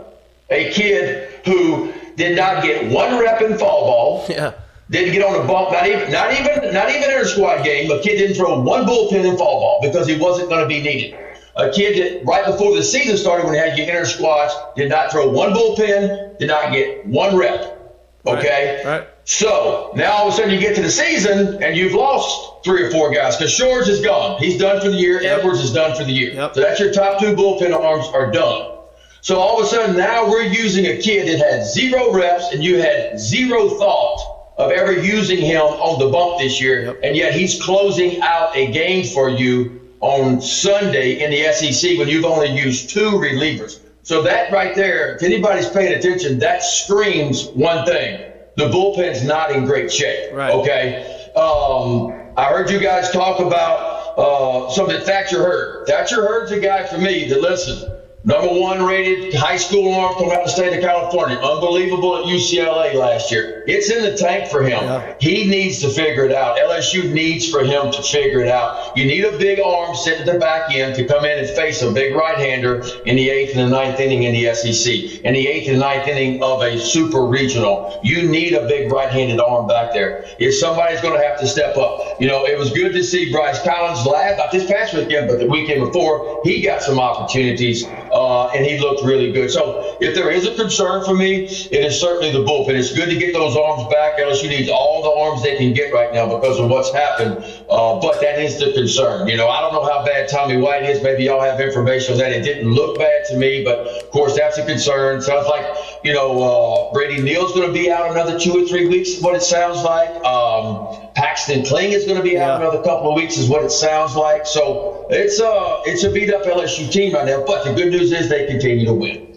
A 0.49 0.71
kid 0.71 1.29
who 1.45 1.93
did 2.15 2.35
not 2.35 2.63
get 2.63 2.91
one 2.91 3.19
rep 3.19 3.41
in 3.41 3.57
fall 3.57 3.85
ball. 3.85 4.25
Yeah. 4.29 4.53
Didn't 4.93 5.13
get 5.13 5.23
on 5.25 5.33
the 5.33 5.47
bump, 5.51 5.71
not 5.71 5.87
even, 5.87 6.11
not 6.11 6.39
even, 6.39 6.71
not 6.71 6.87
even 6.91 7.09
in 7.09 7.21
a 7.21 7.25
squad 7.25 7.63
game. 7.63 7.89
A 7.89 7.99
kid 7.99 8.19
didn't 8.19 8.35
throw 8.35 8.59
one 8.59 8.85
bullpen 8.85 9.25
in 9.25 9.35
fall 9.37 9.59
ball 9.59 9.79
because 9.81 10.05
he 10.05 10.19
wasn't 10.19 10.49
going 10.49 10.61
to 10.61 10.67
be 10.67 10.83
needed. 10.83 11.19
A 11.55 11.71
kid 11.71 11.97
that 11.97 12.23
right 12.27 12.45
before 12.45 12.75
the 12.75 12.83
season 12.83 13.17
started, 13.17 13.45
when 13.45 13.55
he 13.55 13.59
had 13.59 13.71
to 13.71 13.75
get 13.75 13.89
inter 13.89 14.05
squads, 14.05 14.53
did 14.75 14.89
not 14.89 15.11
throw 15.11 15.27
one 15.31 15.51
bullpen, 15.51 16.37
did 16.37 16.45
not 16.45 16.71
get 16.71 17.07
one 17.07 17.35
rep. 17.35 17.91
Okay. 18.27 18.83
Right, 18.85 18.99
right. 18.99 19.07
So 19.25 19.93
now 19.95 20.11
all 20.11 20.27
of 20.27 20.33
a 20.35 20.37
sudden 20.37 20.53
you 20.53 20.59
get 20.59 20.75
to 20.75 20.83
the 20.83 20.91
season 20.91 21.63
and 21.63 21.75
you've 21.75 21.93
lost 21.93 22.63
three 22.63 22.83
or 22.83 22.91
four 22.91 23.11
guys 23.11 23.35
because 23.35 23.51
Shores 23.51 23.87
is 23.87 24.05
gone. 24.05 24.39
He's 24.39 24.59
done 24.59 24.79
for 24.79 24.89
the 24.89 24.97
year. 24.97 25.19
Edwards 25.23 25.59
is 25.59 25.73
done 25.73 25.97
for 25.97 26.03
the 26.03 26.11
year. 26.11 26.33
Yep. 26.33 26.53
So 26.53 26.61
that's 26.61 26.79
your 26.79 26.93
top 26.93 27.19
two 27.19 27.35
bullpen 27.35 27.73
arms 27.73 28.05
are 28.13 28.29
done. 28.29 28.77
So 29.21 29.39
all 29.39 29.59
of 29.59 29.65
a 29.65 29.69
sudden 29.69 29.97
now 29.97 30.29
we're 30.29 30.43
using 30.43 30.85
a 30.85 31.01
kid 31.01 31.27
that 31.27 31.43
had 31.43 31.65
zero 31.65 32.13
reps 32.13 32.53
and 32.53 32.63
you 32.63 32.79
had 32.79 33.19
zero 33.19 33.69
thought 33.69 34.32
of 34.57 34.71
ever 34.71 34.91
using 34.91 35.39
him 35.39 35.61
on 35.61 35.99
the 35.99 36.09
bump 36.09 36.39
this 36.39 36.61
year, 36.61 36.99
and 37.03 37.15
yet 37.15 37.33
he's 37.33 37.61
closing 37.61 38.21
out 38.21 38.55
a 38.55 38.71
game 38.71 39.05
for 39.05 39.29
you 39.29 39.81
on 39.99 40.41
Sunday 40.41 41.23
in 41.23 41.31
the 41.31 41.51
SEC 41.53 41.97
when 41.97 42.07
you've 42.07 42.25
only 42.25 42.49
used 42.49 42.89
two 42.89 43.11
relievers. 43.11 43.79
So 44.03 44.21
that 44.23 44.51
right 44.51 44.75
there, 44.75 45.15
if 45.15 45.23
anybody's 45.23 45.69
paying 45.69 45.97
attention, 45.97 46.39
that 46.39 46.61
screams 46.61 47.47
one 47.47 47.85
thing: 47.85 48.31
the 48.57 48.69
bullpen's 48.69 49.23
not 49.23 49.51
in 49.51 49.65
great 49.65 49.91
shape. 49.91 50.33
Right. 50.33 50.53
Okay. 50.53 51.31
Um, 51.35 52.11
I 52.35 52.45
heard 52.49 52.69
you 52.69 52.79
guys 52.79 53.11
talk 53.11 53.39
about 53.39 54.17
uh, 54.17 54.69
something 54.71 54.95
that 54.95 55.05
Thatcher 55.05 55.37
Hurd. 55.37 55.87
Thatcher 55.87 56.27
Hurd's 56.27 56.51
a 56.51 56.59
guy 56.59 56.85
for 56.85 56.97
me 56.97 57.29
that 57.29 57.41
listen. 57.41 58.02
Number 58.25 58.57
one 58.57 58.81
rated 58.85 59.33
high 59.33 59.57
school 59.57 59.93
arm 59.93 60.15
from 60.15 60.31
out 60.31 60.45
the 60.45 60.49
state 60.49 60.73
of 60.73 60.81
California. 60.81 61.35
Unbelievable 61.35 62.15
at 62.15 62.23
UCLA 62.23 62.93
last 62.93 63.29
year. 63.29 63.65
It's 63.67 63.91
in 63.91 64.01
the 64.01 64.15
tank 64.15 64.49
for 64.49 64.63
him. 64.63 64.81
Yeah. 64.81 65.15
He 65.19 65.45
needs 65.45 65.81
to 65.81 65.89
figure 65.89 66.23
it 66.23 66.31
out. 66.31 66.57
LSU 66.57 67.11
needs 67.11 67.49
for 67.49 67.65
him 67.65 67.91
to 67.91 68.01
figure 68.01 68.39
it 68.39 68.47
out. 68.47 68.95
You 68.95 69.03
need 69.03 69.25
a 69.25 69.37
big 69.37 69.59
arm 69.59 69.93
sitting 69.97 70.21
at 70.21 70.33
the 70.33 70.39
back 70.39 70.73
end 70.73 70.95
to 70.95 71.05
come 71.05 71.25
in 71.25 71.37
and 71.37 71.49
face 71.49 71.81
a 71.81 71.91
big 71.91 72.15
right-hander 72.15 72.85
in 73.05 73.17
the 73.17 73.29
eighth 73.29 73.57
and 73.57 73.69
the 73.69 73.75
ninth 73.75 73.99
inning 73.99 74.23
in 74.23 74.33
the 74.33 74.53
SEC. 74.55 75.19
In 75.25 75.33
the 75.33 75.45
eighth 75.45 75.69
and 75.69 75.79
ninth 75.79 76.07
inning 76.07 76.41
of 76.41 76.61
a 76.61 76.79
super 76.79 77.25
regional, 77.25 77.99
you 78.05 78.29
need 78.29 78.53
a 78.53 78.65
big 78.69 78.89
right-handed 78.89 79.41
arm 79.41 79.67
back 79.67 79.91
there. 79.91 80.25
If 80.39 80.55
somebody's 80.55 81.01
going 81.01 81.19
to 81.19 81.27
have 81.27 81.41
to 81.41 81.47
step 81.47 81.75
up, 81.75 82.21
you 82.21 82.27
know, 82.27 82.45
it 82.45 82.57
was 82.57 82.71
good 82.71 82.93
to 82.93 83.03
see 83.03 83.33
Bryce 83.33 83.61
Collins 83.63 84.05
last, 84.05 84.37
not 84.37 84.49
this 84.53 84.65
past 84.65 84.93
weekend, 84.93 85.27
but 85.27 85.39
the 85.39 85.47
weekend 85.47 85.81
before, 85.81 86.39
he 86.45 86.61
got 86.61 86.81
some 86.81 86.99
opportunities 86.99 87.83
uh, 88.13 88.47
and 88.49 88.65
he 88.65 88.79
looked 88.79 89.03
really 89.03 89.31
good. 89.31 89.49
So 89.51 89.97
if 89.99 90.13
there 90.13 90.29
is 90.29 90.45
a 90.45 90.55
concern 90.55 91.03
for 91.03 91.15
me, 91.15 91.45
it 91.45 91.85
is 91.85 91.99
certainly 91.99 92.31
the 92.31 92.43
bullpen. 92.43 92.75
It's 92.75 92.93
good 92.93 93.09
to 93.09 93.17
get 93.17 93.33
those 93.33 93.57
arms 93.57 93.91
back. 93.91 94.17
LSU 94.19 94.47
needs 94.49 94.69
all 94.69 95.01
the 95.03 95.09
arms 95.09 95.41
they 95.41 95.57
can 95.57 95.73
get 95.73 95.93
right 95.93 96.13
now 96.13 96.27
because 96.27 96.59
of 96.59 96.69
what's 96.69 96.93
happened. 96.93 97.43
Uh, 97.73 97.99
but 97.99 98.21
that 98.21 98.39
is 98.39 98.59
the 98.59 98.71
concern. 98.73 99.27
You 99.27 99.35
know, 99.35 99.49
I 99.49 99.59
don't 99.61 99.73
know 99.73 99.83
how 99.83 100.05
bad 100.05 100.29
Tommy 100.29 100.57
White 100.57 100.83
is. 100.83 101.01
Maybe 101.01 101.23
y'all 101.23 101.41
have 101.41 101.59
information 101.59 102.13
on 102.13 102.19
that. 102.19 102.31
It 102.31 102.43
didn't 102.43 102.71
look 102.71 102.99
bad 102.99 103.25
to 103.29 103.37
me, 103.37 103.63
but 103.63 103.79
of 103.87 104.11
course 104.11 104.35
that's 104.37 104.57
a 104.59 104.65
concern. 104.65 105.21
Sounds 105.21 105.47
like 105.47 105.65
you 106.03 106.13
know 106.13 106.41
uh, 106.41 106.93
Brady 106.93 107.21
Neal's 107.21 107.53
going 107.53 107.67
to 107.67 107.73
be 107.73 107.91
out 107.91 108.11
another 108.11 108.39
two 108.39 108.63
or 108.63 108.67
three 108.67 108.87
weeks. 108.87 109.09
Is 109.09 109.21
what 109.23 109.35
it 109.35 109.41
sounds 109.41 109.81
like. 109.83 110.09
Um, 110.23 110.99
Paxton 111.15 111.65
Kling 111.65 111.91
is 111.91 112.05
going 112.05 112.17
to 112.17 112.23
be 112.23 112.37
out 112.37 112.59
Yeah. 112.61 112.67
another 112.67 112.83
couple 112.83 113.09
of 113.09 113.15
weeks, 113.15 113.37
is 113.37 113.49
what 113.49 113.63
it 113.63 113.71
sounds 113.71 114.15
like. 114.15 114.45
So 114.45 115.07
it's 115.09 115.39
a 115.39 115.81
it's 115.85 116.03
a 116.03 116.11
beat 116.11 116.33
up 116.33 116.43
LSU 116.43 116.91
team 116.91 117.13
right 117.13 117.25
now. 117.25 117.43
But 117.45 117.63
the 117.65 117.73
good 117.73 117.91
news 117.91 118.11
is 118.11 118.29
they 118.29 118.45
continue 118.45 118.85
to 118.85 118.93
win. 118.93 119.27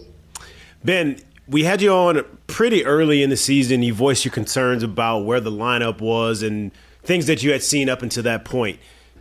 Ben, 0.85 1.16
we 1.49 1.64
had 1.64 1.81
you 1.83 1.90
on 1.90 2.22
pretty 2.46 2.85
early 2.85 3.22
in 3.22 3.31
the 3.31 3.37
season. 3.37 3.83
You 3.83 3.94
voiced 3.94 4.25
your 4.25 4.33
concerns 4.33 4.83
about 4.83 5.20
where 5.20 5.40
the 5.40 5.51
lineup 5.51 6.01
was 6.01 6.42
and 6.42 6.70
things 7.07 7.27
that 7.27 7.42
you 7.42 7.53
had 7.53 7.62
seen 7.62 7.88
up 7.88 8.03
until 8.03 8.23
that 8.25 8.45
point. 8.45 8.79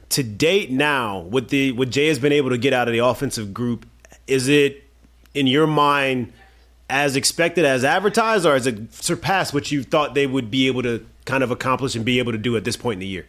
To 0.09 0.23
date, 0.23 0.71
now 0.71 1.19
what 1.19 1.49
the 1.49 1.71
what 1.71 1.89
Jay 1.89 2.07
has 2.07 2.19
been 2.19 2.31
able 2.31 2.49
to 2.49 2.57
get 2.57 2.73
out 2.73 2.87
of 2.87 2.91
the 2.91 2.99
offensive 2.99 3.53
group, 3.53 3.85
is 4.27 4.47
it 4.47 4.83
in 5.33 5.47
your 5.47 5.67
mind 5.67 6.33
as 6.89 7.15
expected, 7.15 7.65
as 7.65 7.83
advertised, 7.83 8.45
or 8.45 8.53
has 8.53 8.67
it 8.67 8.93
surpassed 8.93 9.53
what 9.53 9.71
you 9.71 9.83
thought 9.83 10.13
they 10.13 10.27
would 10.27 10.51
be 10.51 10.67
able 10.67 10.83
to 10.83 11.05
kind 11.25 11.43
of 11.43 11.49
accomplish 11.49 11.95
and 11.95 12.05
be 12.05 12.19
able 12.19 12.31
to 12.31 12.37
do 12.37 12.55
at 12.55 12.63
this 12.63 12.77
point 12.77 12.95
in 12.95 12.99
the 12.99 13.07
year? 13.07 13.25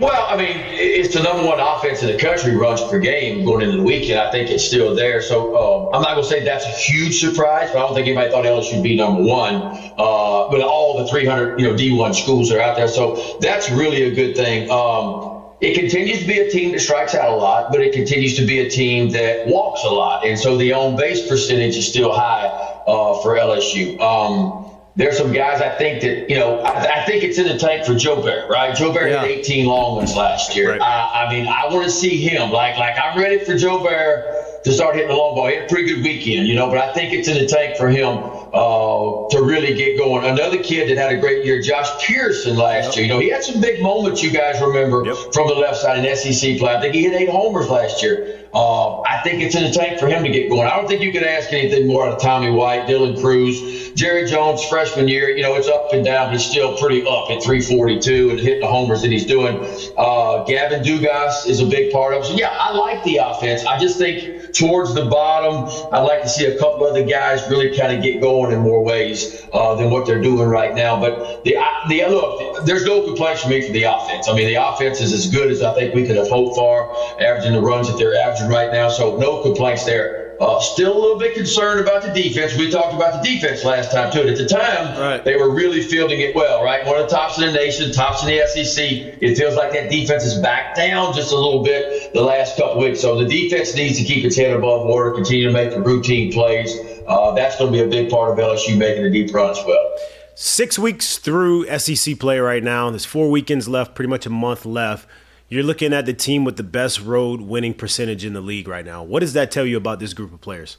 Well, 0.00 0.26
I 0.28 0.36
mean, 0.36 0.56
it's 0.56 1.14
the 1.14 1.22
number 1.22 1.46
one 1.46 1.60
offense 1.60 2.02
in 2.02 2.08
the 2.08 2.18
country 2.18 2.56
runs 2.56 2.82
per 2.82 2.98
game 2.98 3.44
going 3.44 3.62
into 3.62 3.76
the 3.76 3.82
weekend. 3.82 4.18
I 4.18 4.28
think 4.32 4.50
it's 4.50 4.64
still 4.64 4.92
there. 4.92 5.22
So 5.22 5.54
um, 5.54 5.94
I'm 5.94 6.02
not 6.02 6.14
going 6.14 6.24
to 6.24 6.28
say 6.28 6.44
that's 6.44 6.64
a 6.64 6.70
huge 6.70 7.20
surprise, 7.20 7.70
but 7.72 7.78
I 7.78 7.82
don't 7.82 7.94
think 7.94 8.08
anybody 8.08 8.28
thought 8.28 8.44
LSU 8.44 8.74
would 8.74 8.82
be 8.82 8.96
number 8.96 9.22
one. 9.22 9.62
Uh, 9.96 10.50
but 10.50 10.60
all 10.62 10.98
the 10.98 11.06
300, 11.06 11.60
you 11.60 11.68
know, 11.68 11.74
D1 11.74 12.12
schools 12.20 12.50
are 12.50 12.60
out 12.60 12.76
there, 12.76 12.88
so 12.88 13.38
that's 13.40 13.70
really 13.70 14.02
a 14.02 14.12
good 14.12 14.34
thing. 14.34 14.68
Um, 14.68 15.44
it 15.60 15.78
continues 15.78 16.18
to 16.18 16.26
be 16.26 16.40
a 16.40 16.50
team 16.50 16.72
that 16.72 16.80
strikes 16.80 17.14
out 17.14 17.30
a 17.30 17.36
lot, 17.36 17.70
but 17.70 17.80
it 17.80 17.94
continues 17.94 18.36
to 18.36 18.44
be 18.44 18.58
a 18.58 18.68
team 18.68 19.10
that 19.10 19.46
walks 19.46 19.84
a 19.84 19.88
lot, 19.88 20.26
and 20.26 20.36
so 20.36 20.56
the 20.58 20.72
on 20.72 20.96
base 20.96 21.26
percentage 21.28 21.76
is 21.76 21.88
still 21.88 22.12
high 22.12 22.46
uh, 22.46 23.22
for 23.22 23.36
LSU. 23.36 23.98
Um, 24.00 24.63
there's 24.96 25.18
some 25.18 25.32
guys 25.32 25.60
I 25.60 25.70
think 25.76 26.02
that 26.02 26.30
you 26.30 26.36
know 26.36 26.60
I, 26.60 27.02
I 27.02 27.04
think 27.06 27.24
it's 27.24 27.38
in 27.38 27.46
the 27.46 27.58
tank 27.58 27.84
for 27.84 27.94
Joe 27.94 28.22
Bear, 28.22 28.46
right? 28.48 28.76
Joe 28.76 28.92
Bear 28.92 29.08
Yeah. 29.08 29.20
had 29.22 29.28
18 29.30 29.66
long 29.66 29.96
ones 29.96 30.14
last 30.14 30.54
year. 30.54 30.70
Right. 30.70 30.80
I, 30.80 31.24
I 31.26 31.32
mean, 31.32 31.46
I 31.48 31.66
want 31.66 31.84
to 31.84 31.90
see 31.90 32.20
him 32.20 32.50
like 32.50 32.76
like 32.78 32.94
I'm 32.98 33.18
ready 33.18 33.44
for 33.44 33.56
Joe 33.56 33.82
Bear 33.82 34.44
to 34.64 34.72
start 34.72 34.94
hitting 34.94 35.10
the 35.10 35.14
long 35.16 35.34
ball. 35.34 35.48
He 35.48 35.56
had 35.56 35.64
a 35.64 35.68
pretty 35.68 35.92
good 35.92 36.02
weekend, 36.02 36.48
you 36.48 36.54
know, 36.54 36.68
but 36.68 36.78
I 36.78 36.92
think 36.94 37.12
it's 37.12 37.28
in 37.28 37.34
the 37.36 37.46
tank 37.46 37.76
for 37.76 37.88
him 37.90 38.16
uh, 38.54 39.28
to 39.30 39.42
really 39.42 39.74
get 39.74 39.98
going. 39.98 40.24
Another 40.24 40.62
kid 40.62 40.88
that 40.88 40.96
had 40.96 41.12
a 41.12 41.20
great 41.20 41.44
year, 41.44 41.60
Josh 41.60 41.88
Pearson 42.02 42.56
last 42.56 42.96
year. 42.96 43.04
You 43.04 43.12
know, 43.12 43.18
he 43.18 43.28
had 43.28 43.44
some 43.44 43.60
big 43.60 43.82
moments. 43.82 44.22
You 44.22 44.30
guys 44.30 44.62
remember 44.62 45.04
Yep. 45.04 45.34
from 45.34 45.48
the 45.48 45.54
left 45.54 45.78
side 45.78 46.02
in 46.04 46.16
SEC 46.16 46.58
play. 46.58 46.72
I 46.74 46.80
think 46.80 46.94
he 46.94 47.02
hit 47.02 47.12
eight 47.14 47.28
homers 47.28 47.68
last 47.68 48.02
year. 48.02 48.40
Uh, 48.54 49.00
I 49.00 49.20
think 49.24 49.42
it's 49.42 49.54
in 49.56 49.64
the 49.64 49.70
tank 49.70 49.98
for 49.98 50.06
him 50.06 50.22
to 50.22 50.30
get 50.30 50.48
going. 50.48 50.68
I 50.68 50.76
don't 50.76 50.86
think 50.86 51.02
you 51.02 51.12
could 51.12 51.24
ask 51.24 51.52
anything 51.52 51.86
more 51.86 52.06
out 52.06 52.14
of 52.14 52.20
Tommy 52.20 52.50
White, 52.50 52.86
Dylan 52.86 53.20
Crews, 53.20 53.90
Jared 53.94 54.28
Jones 54.28 54.64
freshman 54.64 55.08
year. 55.08 55.30
You 55.30 55.42
know, 55.42 55.54
it's 55.54 55.68
up 55.68 55.92
and 55.92 56.04
down. 56.04 56.32
He's 56.32 56.44
still 56.44 56.76
pretty 56.78 57.02
up 57.02 57.30
at 57.30 57.42
342 57.42 58.30
and 58.30 58.38
hitting 58.40 58.60
the 58.60 58.68
homers 58.68 59.02
that 59.02 59.10
he's 59.10 59.26
doing. 59.26 59.58
Uh, 59.96 60.44
Gavin 60.44 60.82
Dugas 60.82 61.48
is 61.48 61.60
a 61.60 61.66
big 61.66 61.92
part 61.92 62.14
of 62.14 62.22
it. 62.22 62.26
So 62.26 62.34
yeah, 62.34 62.50
I 62.50 62.72
like 62.74 63.02
the 63.04 63.16
offense. 63.16 63.64
I 63.64 63.78
just 63.78 63.98
think 63.98 64.54
towards 64.54 64.94
the 64.94 65.06
bottom, 65.06 65.68
I'd 65.92 66.02
like 66.02 66.22
to 66.22 66.28
see 66.28 66.46
a 66.46 66.58
couple 66.58 66.86
other 66.86 67.04
guys 67.04 67.42
really 67.50 67.76
kind 67.76 67.96
of 67.96 68.02
get 68.02 68.20
going 68.20 68.52
in 68.52 68.60
more 68.60 68.84
ways 68.84 69.42
uh, 69.52 69.74
than 69.74 69.90
what 69.90 70.06
they're 70.06 70.22
doing 70.22 70.48
right 70.48 70.74
now. 70.74 71.00
But 71.00 71.42
the 71.44 71.56
the 71.88 72.06
look, 72.06 72.64
there's 72.64 72.84
no 72.84 73.02
complaints 73.02 73.42
from 73.42 73.50
me 73.50 73.66
for 73.66 73.72
the 73.72 73.84
offense. 73.84 74.28
I 74.28 74.34
mean, 74.34 74.46
the 74.46 74.54
offense 74.54 75.00
is 75.00 75.12
as 75.12 75.30
good 75.30 75.50
as 75.50 75.62
I 75.62 75.74
think 75.74 75.94
we 75.94 76.06
could 76.06 76.16
have 76.16 76.28
hoped 76.28 76.56
for, 76.56 76.94
averaging 77.20 77.52
the 77.52 77.60
runs 77.60 77.88
that 77.88 77.96
they're 77.98 78.14
averaging 78.16 78.43
right 78.50 78.72
now. 78.72 78.88
So 78.88 79.16
no 79.16 79.42
complaints 79.42 79.84
there. 79.84 80.22
Uh, 80.40 80.58
still 80.58 80.92
a 80.96 80.98
little 81.00 81.18
bit 81.18 81.32
concerned 81.34 81.78
about 81.78 82.02
the 82.02 82.10
defense. 82.10 82.56
We 82.58 82.68
talked 82.68 82.92
about 82.92 83.22
the 83.22 83.28
defense 83.34 83.64
last 83.64 83.92
time 83.92 84.10
too. 84.12 84.20
And 84.22 84.30
at 84.30 84.36
the 84.36 84.46
time, 84.46 85.00
Right. 85.00 85.24
they 85.24 85.36
were 85.36 85.48
really 85.54 85.80
fielding 85.80 86.20
it 86.20 86.34
well, 86.34 86.64
right? 86.64 86.84
One 86.84 86.96
of 87.00 87.08
the 87.08 87.14
tops 87.14 87.38
in 87.38 87.46
the 87.46 87.52
nation, 87.52 87.92
tops 87.92 88.22
in 88.24 88.28
the 88.28 88.40
SEC. 88.48 89.14
It 89.20 89.36
feels 89.38 89.54
like 89.54 89.72
that 89.74 89.90
defense 89.92 90.24
is 90.24 90.34
back 90.42 90.74
down 90.74 91.14
just 91.14 91.30
a 91.30 91.36
little 91.36 91.62
bit 91.62 92.12
the 92.14 92.20
last 92.22 92.56
couple 92.56 92.80
weeks. 92.82 93.00
So 93.00 93.16
the 93.16 93.28
defense 93.28 93.76
needs 93.76 93.96
to 93.98 94.04
keep 94.04 94.24
its 94.24 94.36
head 94.36 94.56
above 94.56 94.86
water, 94.86 95.12
continue 95.12 95.46
to 95.46 95.52
make 95.52 95.70
the 95.70 95.80
routine 95.80 96.32
plays. 96.32 96.76
Uh, 97.06 97.30
that's 97.32 97.56
going 97.56 97.72
to 97.72 97.78
be 97.78 97.84
a 97.84 97.88
big 97.88 98.10
part 98.10 98.32
of 98.32 98.38
LSU 98.38 98.76
making 98.76 99.04
a 99.04 99.10
deep 99.10 99.32
run 99.32 99.50
as 99.50 99.58
well. 99.64 99.94
Six 100.34 100.80
weeks 100.80 101.18
through 101.18 101.64
SEC 101.78 102.18
play 102.18 102.40
right 102.40 102.62
now. 102.62 102.90
There's 102.90 103.04
four 103.04 103.30
weekends 103.30 103.68
left, 103.68 103.94
pretty 103.94 104.08
much 104.10 104.26
a 104.26 104.30
month 104.30 104.66
left. 104.66 105.06
You're 105.54 105.62
looking 105.62 105.92
at 105.92 106.04
the 106.04 106.12
team 106.12 106.42
with 106.42 106.56
the 106.56 106.64
best 106.64 107.00
road 107.00 107.40
winning 107.40 107.74
percentage 107.74 108.24
in 108.24 108.32
the 108.32 108.40
league 108.40 108.66
right 108.66 108.84
now. 108.84 109.04
What 109.04 109.20
does 109.20 109.34
that 109.34 109.52
tell 109.52 109.64
you 109.64 109.76
about 109.76 110.00
this 110.00 110.12
group 110.12 110.32
of 110.34 110.40
players? 110.40 110.78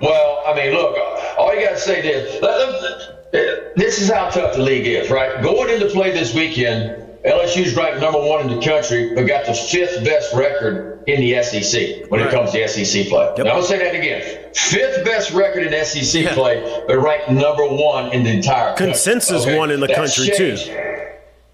Well, 0.00 0.44
I 0.46 0.54
mean, 0.54 0.72
look, 0.72 0.96
all 1.36 1.52
you 1.52 1.60
got 1.66 1.72
to 1.72 1.78
say 1.80 2.06
is 2.08 2.40
this 3.76 4.00
is 4.00 4.12
how 4.12 4.30
tough 4.30 4.54
the 4.54 4.62
league 4.62 4.86
is, 4.86 5.10
right? 5.10 5.42
Going 5.42 5.70
into 5.74 5.88
play 5.88 6.12
this 6.12 6.32
weekend, 6.36 7.04
LSU's 7.26 7.74
ranked 7.74 8.00
number 8.00 8.20
one 8.20 8.48
in 8.48 8.56
the 8.60 8.64
country, 8.64 9.12
but 9.16 9.26
got 9.26 9.44
the 9.44 9.54
fifth 9.54 10.04
best 10.04 10.32
record 10.32 11.02
in 11.08 11.18
the 11.20 11.42
SEC 11.42 12.08
when 12.10 12.20
Right. 12.20 12.32
it 12.32 12.32
comes 12.32 12.52
to 12.52 12.62
SEC 12.68 13.08
play. 13.08 13.24
Yep. 13.24 13.38
And 13.40 13.48
I'm 13.48 13.54
going 13.56 13.62
to 13.62 13.68
say 13.68 13.78
that 13.78 13.94
again. 13.96 14.52
Fifth 14.54 15.04
best 15.04 15.32
record 15.32 15.64
in 15.64 15.74
SEC 15.84 16.22
Yeah. 16.22 16.34
play, 16.34 16.82
but 16.86 16.96
ranked 16.98 17.28
number 17.28 17.66
one 17.66 18.12
in 18.12 18.22
the 18.22 18.30
entire 18.30 18.68
country. 18.68 18.86
Consensus 18.86 19.42
Okay? 19.42 19.58
one 19.58 19.72
in 19.72 19.80
the 19.80 19.88
That's 19.88 19.98
country, 20.16 20.32
too. 20.36 20.56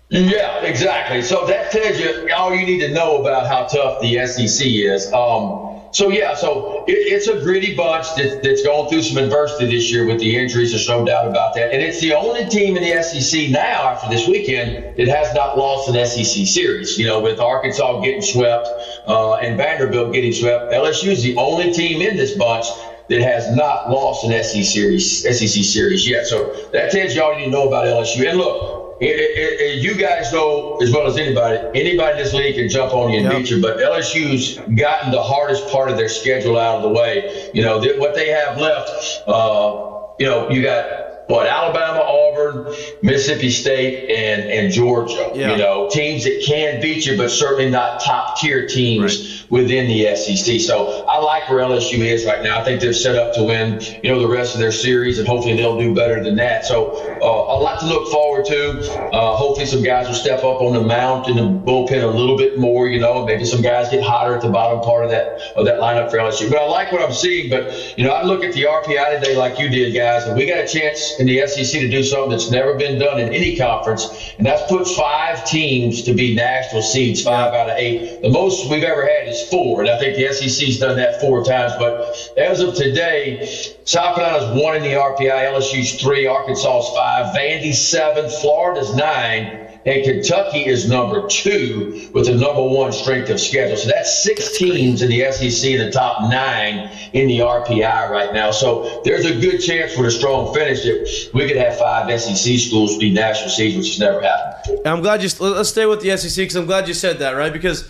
Yeah, 0.09 0.63
exactly. 0.63 1.21
So 1.23 1.47
that 1.47 1.73
tells 1.73 1.99
you 1.99 2.31
all 2.35 2.55
you 2.55 2.65
need 2.65 2.81
to 2.81 2.93
know 2.93 3.21
about 3.21 3.49
how 3.49 3.65
tough 3.65 4.01
the 4.01 4.25
SEC 4.27 4.67
is. 4.67 5.13
Um, 5.13 5.81
so 5.91 6.11
yeah, 6.11 6.35
so 6.35 6.85
it, 6.87 6.93
it's 6.93 7.27
a 7.27 7.41
gritty 7.43 7.75
bunch 7.75 8.07
that, 8.15 8.41
that's 8.43 8.63
going 8.63 8.89
through 8.89 9.03
some 9.03 9.17
adversity 9.23 9.67
this 9.75 9.91
year 9.91 10.07
with 10.07 10.21
the 10.21 10.37
injuries. 10.37 10.71
There's 10.71 10.89
no 10.89 11.05
doubt 11.05 11.27
about 11.27 11.55
that. 11.55 11.73
And 11.73 11.83
it's 11.83 12.01
the 12.01 12.13
only 12.13 12.45
team 12.49 12.77
in 12.77 12.85
the 12.85 13.03
SEC 13.03 13.51
now 13.51 13.89
after 13.89 14.09
this 14.09 14.29
weekend 14.29 14.97
that 14.97 15.09
has 15.09 15.35
not 15.35 15.59
lost 15.59 15.89
an 15.89 16.07
SEC 16.07 16.47
series. 16.47 16.97
You 16.99 17.07
know, 17.07 17.21
with 17.21 17.41
Arkansas 17.41 18.01
getting 18.03 18.23
swept 18.23 18.69
uh, 19.09 19.35
and 19.37 19.57
Vanderbilt 19.57 20.13
getting 20.13 20.33
swept, 20.33 20.73
LSU 20.73 21.09
is 21.09 21.25
the 21.25 21.37
only 21.37 21.73
team 21.73 22.01
in 22.01 22.17
this 22.17 22.37
bunch 22.37 22.67
that 23.09 23.23
has 23.23 23.57
not 23.57 23.91
lost 23.91 24.25
an 24.25 24.31
SEC 24.45 24.63
series, 24.65 25.23
SEC 25.23 25.65
series 25.65 26.09
yet. 26.09 26.27
So 26.27 26.53
that 26.73 26.93
tells 26.93 27.15
you 27.15 27.23
all 27.23 27.33
you 27.33 27.39
need 27.39 27.45
to 27.47 27.51
know 27.51 27.67
about 27.67 27.87
LSU. 27.87 28.29
And 28.29 28.39
look, 28.39 28.86
it, 29.01 29.61
it, 29.61 29.83
you 29.83 29.95
guys 29.95 30.33
know 30.33 30.77
as 30.83 30.91
well 30.93 31.07
as 31.07 31.17
anybody, 31.19 31.59
anybody 31.79 32.19
in 32.19 32.25
this 32.25 32.33
league 32.33 32.55
can 32.57 32.69
jump 32.69 32.93
on 32.95 33.11
you 33.11 33.19
and 33.19 33.25
Yep. 33.27 33.37
beat 33.37 33.51
you, 33.51 33.61
but 33.63 33.79
LSU's 33.79 34.57
gotten 34.77 35.11
the 35.11 35.23
hardest 35.23 35.69
part 35.69 35.91
of 35.91 35.97
their 35.97 36.09
schedule 36.09 36.59
out 36.59 36.77
of 36.77 36.83
the 36.83 36.89
way. 36.89 37.51
You 37.53 37.63
know, 37.63 37.81
th- 37.81 37.99
what 37.99 38.15
they 38.15 38.29
have 38.31 38.59
left, 38.59 39.23
uh, 39.27 39.93
you 40.19 40.27
know, 40.27 40.49
you 40.51 40.63
got 40.63 41.06
what 41.29 41.47
Alabama, 41.47 42.01
Auburn, 42.01 42.73
Mississippi 43.03 43.51
State, 43.51 44.11
and 44.11 44.49
and 44.49 44.73
Georgia. 44.73 45.33
Yeah. 45.35 45.53
You 45.53 45.59
know, 45.59 45.89
teams 45.91 46.25
that 46.25 46.43
can 46.47 46.81
beat 46.81 47.07
you, 47.07 47.17
but 47.17 47.31
certainly 47.31 47.69
not 47.69 48.01
top 48.01 48.39
tier 48.39 48.67
teams 48.67 49.45
within 49.51 49.89
the 49.89 50.15
SEC. 50.17 50.61
So 50.61 51.05
I 51.07 51.19
like 51.19 51.49
where 51.49 51.61
LSU 51.61 51.99
is 51.99 52.25
right 52.25 52.43
now. 52.43 52.61
I 52.61 52.65
think 52.65 52.81
they're 52.81 52.93
set 52.93 53.17
up 53.17 53.35
to 53.35 53.45
win. 53.45 53.81
You 54.03 54.11
know, 54.11 54.21
the 54.21 54.29
rest 54.29 54.55
of 54.55 54.61
their 54.61 54.73
series, 54.73 55.19
and 55.19 55.27
hopefully 55.27 55.57
they'll 55.57 55.79
do 55.79 55.95
better 55.95 56.23
than 56.23 56.37
that. 56.37 56.65
So 56.65 56.93
uh, 57.21 57.27
a 57.27 57.59
lot 57.59 57.81
to 57.81 57.87
look 57.87 58.11
forward 58.13 58.45
to. 58.47 59.13
Uh, 59.13 59.37
hopefully 59.37 59.67
some 59.67 59.83
guys 59.83 60.07
will 60.07 60.15
step 60.15 60.41
up 60.41 60.61
on 60.61 60.75
the 60.75 60.83
mount 60.83 61.29
in 61.29 61.37
the 61.37 61.43
bullpen 61.43 62.03
a 62.03 62.07
little 62.07 62.37
bit 62.37 62.59
more. 62.59 62.89
You 62.89 63.01
know, 63.01 63.25
maybe 63.27 63.45
some 63.45 63.63
guys 63.63 63.91
get 63.91 64.03
hotter 64.03 64.35
at 64.35 64.43
the 64.43 64.51
bottom 64.51 64.81
part 64.81 65.05
of 65.05 65.11
that 65.11 65.41
of 65.57 65.65
that 65.65 65.81
lineup 65.81 66.11
for 66.11 66.19
LSU. 66.19 66.51
But 66.51 66.59
I 66.59 66.67
like 66.67 66.93
what 66.93 67.03
I'm 67.03 67.13
seeing. 67.13 67.51
But 67.51 67.99
you 67.99 68.05
know, 68.05 68.13
I 68.13 68.23
look 68.23 68.45
at 68.45 68.55
the 68.55 68.63
RPI 68.63 69.21
today 69.21 69.37
like 69.37 69.59
you 69.59 69.69
did, 69.69 69.95
guys, 69.95 70.25
and 70.25 70.37
we 70.37 70.47
got 70.47 70.59
a 70.59 70.67
chance 70.67 71.16
in 71.19 71.27
the 71.27 71.47
SEC 71.47 71.81
to 71.81 71.89
do 71.89 72.03
something 72.03 72.31
that's 72.31 72.51
never 72.51 72.75
been 72.75 72.99
done 72.99 73.21
in 73.21 73.33
any 73.33 73.57
conference, 73.57 74.07
and 74.39 74.47
that's 74.47 74.63
put 74.71 74.87
five 74.89 75.45
teams 75.47 76.03
to 76.03 76.13
be 76.13 76.35
national 76.35 76.83
seeds, 76.83 77.23
five 77.23 77.55
out 77.55 77.71
of 77.71 77.77
eight. 77.79 78.23
The 78.23 78.29
most 78.29 78.71
we've 78.71 78.83
ever 78.83 79.07
had 79.07 79.29
is 79.29 79.43
four, 79.49 79.81
and 79.81 79.91
I 79.91 79.99
think 79.99 80.17
the 80.17 80.33
SEC's 80.33 80.79
done 80.79 80.97
that 80.97 81.21
four 81.21 81.45
times. 81.45 81.73
But 81.79 82.17
as 82.37 82.61
of 82.61 82.75
today, 82.75 83.47
South 83.85 84.17
Carolina's 84.17 84.63
one 84.63 84.77
in 84.77 84.83
the 84.83 84.93
RPI, 84.93 85.53
LSU's 85.53 86.01
three, 86.01 86.27
Arkansas's 86.27 86.95
five, 86.95 87.35
Vandy's 87.35 87.81
seven, 87.81 88.29
Florida's 88.41 88.95
nine. 88.95 89.76
And 89.87 90.05
Kentucky 90.05 90.67
is 90.67 90.89
number 90.89 91.27
two 91.29 92.11
with 92.13 92.27
the 92.27 92.35
number 92.35 92.63
one 92.63 92.93
strength 92.93 93.31
of 93.31 93.41
schedule. 93.41 93.77
So 93.77 93.89
that's 93.89 94.23
six 94.23 94.59
teams 94.59 95.01
in 95.01 95.09
the 95.09 95.31
SEC 95.31 95.79
the 95.79 95.91
top 95.93 96.29
nine 96.29 96.91
in 97.13 97.29
the 97.29 97.39
RPI 97.39 98.11
right 98.11 98.35
now. 98.35 98.51
So 98.51 99.01
there's 99.05 99.25
a 99.25 99.41
good 99.41 99.59
chance 99.59 99.97
with 99.97 100.07
a 100.07 100.11
strong 100.11 100.53
finish 100.53 100.83
that 100.83 101.31
we 101.33 101.47
could 101.47 101.57
have 101.57 101.79
five 101.79 102.21
SEC 102.21 102.59
schools 102.59 102.99
be 102.99 103.13
national 103.13 103.51
seeds, 103.51 103.77
which 103.77 103.87
has 103.87 104.01
never 104.01 104.21
happened 104.21 104.81
I'm 104.85 105.03
glad 105.03 105.23
you. 105.23 105.29
Let's 105.41 105.69
stay 105.69 105.87
with 105.87 106.01
the 106.01 106.17
SEC 106.17 106.37
because 106.37 106.57
I'm 106.57 106.67
glad 106.67 106.89
you 106.89 106.95
said 106.95 107.21
that, 107.21 107.33
right? 107.33 107.53
Because 107.53 107.89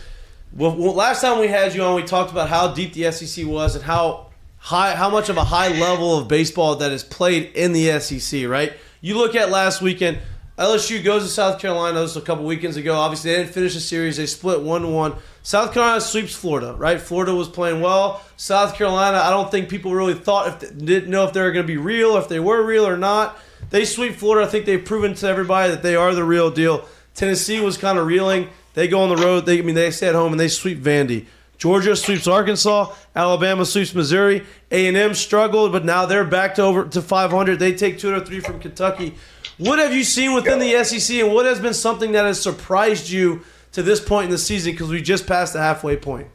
well, 0.52 0.74
last 0.76 1.20
time 1.20 1.38
we 1.40 1.48
had 1.48 1.74
you 1.74 1.82
on, 1.82 1.94
we 1.94 2.02
talked 2.02 2.30
about 2.30 2.48
how 2.48 2.72
deep 2.72 2.92
the 2.92 3.10
SEC 3.10 3.46
was 3.46 3.74
and 3.74 3.84
how 3.84 4.26
high, 4.58 4.94
how 4.94 5.10
much 5.10 5.28
of 5.28 5.36
a 5.36 5.44
high 5.44 5.68
level 5.68 6.18
of 6.18 6.28
baseball 6.28 6.76
that 6.76 6.92
is 6.92 7.04
played 7.04 7.52
in 7.54 7.72
the 7.72 8.00
SEC, 8.00 8.46
right? 8.46 8.72
You 9.00 9.16
look 9.16 9.34
at 9.34 9.50
last 9.50 9.82
weekend. 9.82 10.18
LSU 10.58 11.04
goes 11.04 11.22
to 11.22 11.28
South 11.28 11.60
Carolina. 11.60 12.00
This 12.00 12.14
was 12.14 12.22
a 12.22 12.26
couple 12.26 12.46
weekends 12.46 12.78
ago. 12.78 12.94
Obviously, 12.94 13.30
they 13.30 13.38
didn't 13.38 13.52
finish 13.52 13.74
the 13.74 13.80
series. 13.80 14.16
They 14.16 14.24
split 14.24 14.62
1 14.62 14.90
1. 14.90 15.14
South 15.42 15.74
Carolina 15.74 16.00
sweeps 16.00 16.34
Florida, 16.34 16.74
right? 16.78 16.98
Florida 16.98 17.34
was 17.34 17.46
playing 17.46 17.82
well. 17.82 18.22
South 18.38 18.74
Carolina, 18.74 19.18
I 19.18 19.28
don't 19.28 19.50
think 19.50 19.68
people 19.68 19.94
really 19.94 20.14
thought 20.14 20.62
if 20.62 20.78
didn't 20.78 21.10
know 21.10 21.24
if 21.24 21.34
they 21.34 21.42
were 21.42 21.52
going 21.52 21.64
to 21.64 21.72
be 21.72 21.76
real, 21.76 22.12
or 22.16 22.20
if 22.20 22.28
they 22.28 22.40
were 22.40 22.64
real 22.64 22.86
or 22.86 22.96
not. 22.96 23.38
They 23.68 23.84
sweep 23.84 24.14
Florida. 24.14 24.46
I 24.46 24.50
think 24.50 24.64
they've 24.64 24.82
proven 24.82 25.14
to 25.14 25.28
everybody 25.28 25.70
that 25.70 25.82
they 25.82 25.94
are 25.94 26.14
the 26.14 26.24
real 26.24 26.50
deal. 26.50 26.88
Tennessee 27.14 27.60
was 27.60 27.76
kind 27.76 27.98
of 27.98 28.06
reeling. 28.06 28.48
They 28.72 28.88
go 28.88 29.02
on 29.02 29.14
the 29.14 29.22
road. 29.22 29.44
They, 29.44 29.58
I 29.58 29.62
mean, 29.62 29.74
they 29.74 29.90
stay 29.90 30.08
at 30.08 30.14
home 30.14 30.32
and 30.32 30.40
they 30.40 30.48
sweep 30.48 30.78
Vandy. 30.78 31.26
Georgia 31.58 31.96
sweeps 31.96 32.26
Arkansas. 32.26 32.92
Alabama 33.14 33.64
sweeps 33.64 33.94
Missouri. 33.94 34.44
A 34.70 34.88
and 34.88 34.96
M 34.96 35.14
struggled, 35.14 35.72
but 35.72 35.84
now 35.84 36.06
they're 36.06 36.24
back 36.24 36.54
to 36.56 36.62
over 36.62 36.84
to 36.84 37.00
500. 37.00 37.58
They 37.58 37.74
take 37.74 37.98
two 37.98 38.10
out 38.10 38.22
of 38.22 38.26
three 38.26 38.40
from 38.40 38.60
Kentucky. 38.60 39.14
What 39.58 39.78
have 39.78 39.94
you 39.94 40.04
seen 40.04 40.34
within 40.34 40.58
the 40.58 40.84
SEC, 40.84 41.16
and 41.16 41.32
what 41.32 41.46
has 41.46 41.58
been 41.58 41.72
something 41.72 42.12
that 42.12 42.26
has 42.26 42.40
surprised 42.42 43.08
you 43.08 43.42
to 43.72 43.82
this 43.82 44.00
point 44.00 44.26
in 44.26 44.30
the 44.30 44.38
season? 44.38 44.72
Because 44.72 44.90
we 44.90 45.00
just 45.00 45.26
passed 45.26 45.54
the 45.54 45.60
halfway 45.60 45.96
point. 45.96 46.28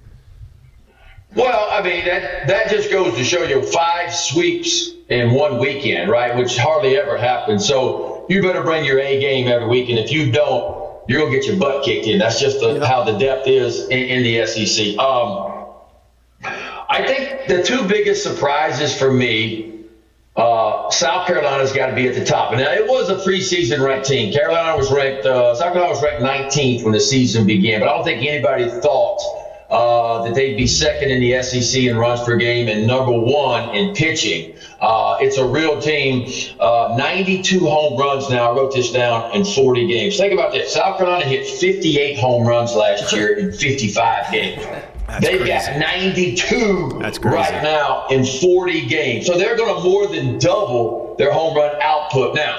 Well, 1.36 1.70
I 1.72 1.82
mean 1.82 2.04
that 2.06 2.48
that 2.48 2.70
just 2.70 2.92
goes 2.92 3.16
to 3.16 3.24
show 3.24 3.44
you 3.44 3.62
five 3.62 4.14
sweeps 4.14 4.92
in 5.10 5.32
one 5.32 5.60
weekend, 5.60 6.10
right? 6.10 6.36
Which 6.36 6.58
hardly 6.58 6.98
ever 6.98 7.18
happens. 7.18 7.66
So 7.66 8.26
you 8.28 8.42
better 8.42 8.64
bring 8.64 8.84
your 8.84 9.00
A 9.00 9.20
game 9.20 9.48
every 9.48 9.68
week, 9.68 9.90
and 9.90 9.98
if 9.98 10.12
you 10.12 10.32
don't, 10.32 10.91
you're 11.08 11.22
gonna 11.22 11.32
get 11.32 11.46
your 11.46 11.58
butt 11.58 11.84
kicked 11.84 12.08
in. 12.08 12.20
That's 12.20 12.40
just 12.40 12.60
the, 12.60 12.86
how 12.86 13.04
the 13.04 13.18
depth 13.18 13.48
is 13.48 13.88
in, 13.90 13.92
in 13.92 14.24
the 14.24 14.46
SEC. 14.46 14.98
Um, 14.98 15.52
I 16.44 17.06
think 17.06 17.48
the 17.48 17.64
two 17.64 17.88
biggest 17.88 18.22
surprises 18.22 18.98
for 18.98 19.12
me, 19.14 19.86
uh, 20.36 20.90
South 20.90 21.26
Carolina's 21.26 21.72
got 21.72 21.88
to 21.88 21.96
be 21.96 22.08
at 22.08 22.16
the 22.16 22.26
top. 22.26 22.52
And 22.52 22.60
it 22.60 22.86
was 22.86 23.10
a 23.10 23.16
preseason 23.16 23.86
ranked 23.86 24.08
team. 24.08 24.34
Carolina 24.34 24.78
was 24.78 24.92
ranked, 24.92 25.26
uh, 25.26 25.56
South 25.56 25.74
Carolina 25.74 25.94
was 25.94 26.04
ranked 26.04 26.22
19th 26.54 26.84
when 26.84 26.92
the 26.92 27.00
season 27.00 27.46
began, 27.46 27.80
but 27.80 27.90
I 27.90 27.96
don't 27.96 28.04
think 28.04 28.26
anybody 28.26 28.70
thought 28.82 29.20
uh, 29.70 30.24
that 30.24 30.36
they'd 30.36 30.58
be 30.58 30.68
second 30.68 31.12
in 31.12 31.22
the 31.22 31.42
SEC 31.42 31.84
in 31.84 31.96
runs 31.96 32.22
per 32.24 32.36
game 32.36 32.68
and 32.68 32.86
number 32.86 33.14
one 33.18 33.74
in 33.74 33.96
pitching. 33.96 34.54
Uh, 34.82 35.18
it's 35.22 35.38
a 35.38 35.46
real 35.46 35.80
team. 35.80 36.28
Uh, 36.60 36.96
92 36.98 37.60
home 37.60 38.00
runs 38.00 38.30
now. 38.30 38.52
I 38.52 38.56
wrote 38.56 38.74
this 38.74 38.92
down 38.92 39.32
in 39.34 39.46
40 39.46 39.88
games. 39.88 40.18
Think 40.18 40.34
about 40.34 40.52
this. 40.52 40.74
South 40.74 40.98
Carolina 40.98 41.26
hit 41.26 41.48
58 41.48 42.18
home 42.18 42.48
runs 42.48 42.74
last 42.74 43.14
year 43.14 43.38
in 43.38 43.52
55 43.52 44.32
games. 44.32 44.64
That's 45.08 45.26
They've 45.26 45.40
crazy. 45.42 45.72
got 45.72 45.78
92 45.78 47.00
right 47.24 47.62
now 47.62 48.08
in 48.10 48.26
40 48.26 48.88
games. 48.88 49.28
So 49.28 49.38
they're 49.38 49.58
going 49.58 49.76
to 49.76 49.84
more 49.88 50.08
than 50.08 50.40
double 50.40 51.16
their 51.18 51.32
home 51.32 51.56
run 51.56 51.76
output. 51.82 52.34
Now, 52.36 52.56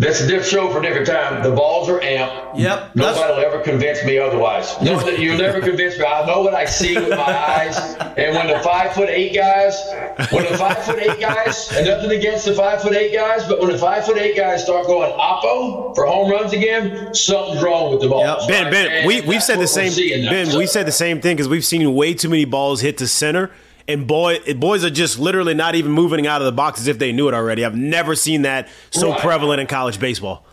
that's 0.00 0.20
a 0.22 0.26
different 0.26 0.46
show 0.50 0.70
for 0.70 0.78
a 0.78 0.82
different 0.82 1.06
time. 1.06 1.42
The 1.42 1.50
balls 1.54 1.88
are 1.90 2.00
amped. 2.00 2.58
Yep. 2.58 2.96
Nobody 2.96 3.34
will 3.34 3.44
ever 3.44 3.60
convince 3.62 4.02
me 4.04 4.18
otherwise. 4.18 4.74
No, 4.90 4.98
you'll 5.10 5.36
never 5.36 5.60
convince 5.60 5.98
me. 5.98 6.04
I 6.04 6.26
know 6.26 6.40
what 6.40 6.54
I 6.54 6.64
see 6.64 6.94
with 6.96 7.10
my 7.10 7.16
eyes. 7.18 7.76
And 8.16 8.34
when 8.34 8.46
the 8.46 8.60
five 8.60 8.94
foot 8.94 9.08
eight 9.10 9.34
guys, 9.34 9.78
when 10.32 10.50
the 10.50 10.56
five 10.56 10.82
foot 10.84 10.98
eight 10.98 11.20
guys, 11.20 11.70
and 11.72 11.86
nothing 11.86 12.10
against 12.18 12.46
the 12.46 12.54
five 12.54 12.80
foot 12.82 12.94
eight 12.94 13.12
guys, 13.12 13.46
but 13.46 13.60
when 13.60 13.70
the 13.70 13.78
five 13.78 14.04
foot 14.06 14.16
eight 14.16 14.36
guys 14.36 14.64
start 14.64 14.86
going 14.86 15.12
oppo 15.12 15.94
for 15.94 16.06
home 16.06 16.30
runs 16.30 16.52
again, 16.52 17.14
something's 17.14 17.62
wrong 17.62 17.92
with 17.92 18.00
the 18.00 18.08
balls. 18.08 18.48
Yep. 18.48 18.48
Ben, 18.48 18.64
right? 18.64 18.72
Ben, 18.72 19.06
we 19.06 19.20
we've 19.20 19.42
said 19.42 19.60
the 19.60 19.68
same. 19.68 19.92
Ben, 20.28 20.56
we 20.56 20.66
said 20.66 20.86
the 20.86 20.92
same 20.92 21.20
thing 21.20 21.36
because 21.36 21.48
we've 21.48 21.64
seen 21.64 21.94
way 21.94 22.14
too 22.14 22.30
many 22.30 22.46
balls 22.46 22.80
hit 22.80 22.98
to 22.98 23.06
center 23.06 23.50
and 23.92 24.06
boy, 24.06 24.38
boys 24.56 24.84
are 24.84 24.90
just 24.90 25.18
literally 25.18 25.54
not 25.54 25.74
even 25.74 25.92
moving 25.92 26.26
out 26.26 26.40
of 26.40 26.46
the 26.46 26.52
box 26.52 26.80
as 26.80 26.86
if 26.86 26.98
they 26.98 27.12
knew 27.12 27.28
it 27.28 27.34
already. 27.34 27.64
I've 27.64 27.74
never 27.74 28.14
seen 28.14 28.42
that 28.42 28.68
so 28.90 29.10
right. 29.10 29.20
prevalent 29.20 29.60
in 29.60 29.66
college 29.66 29.98
baseball. 29.98 30.46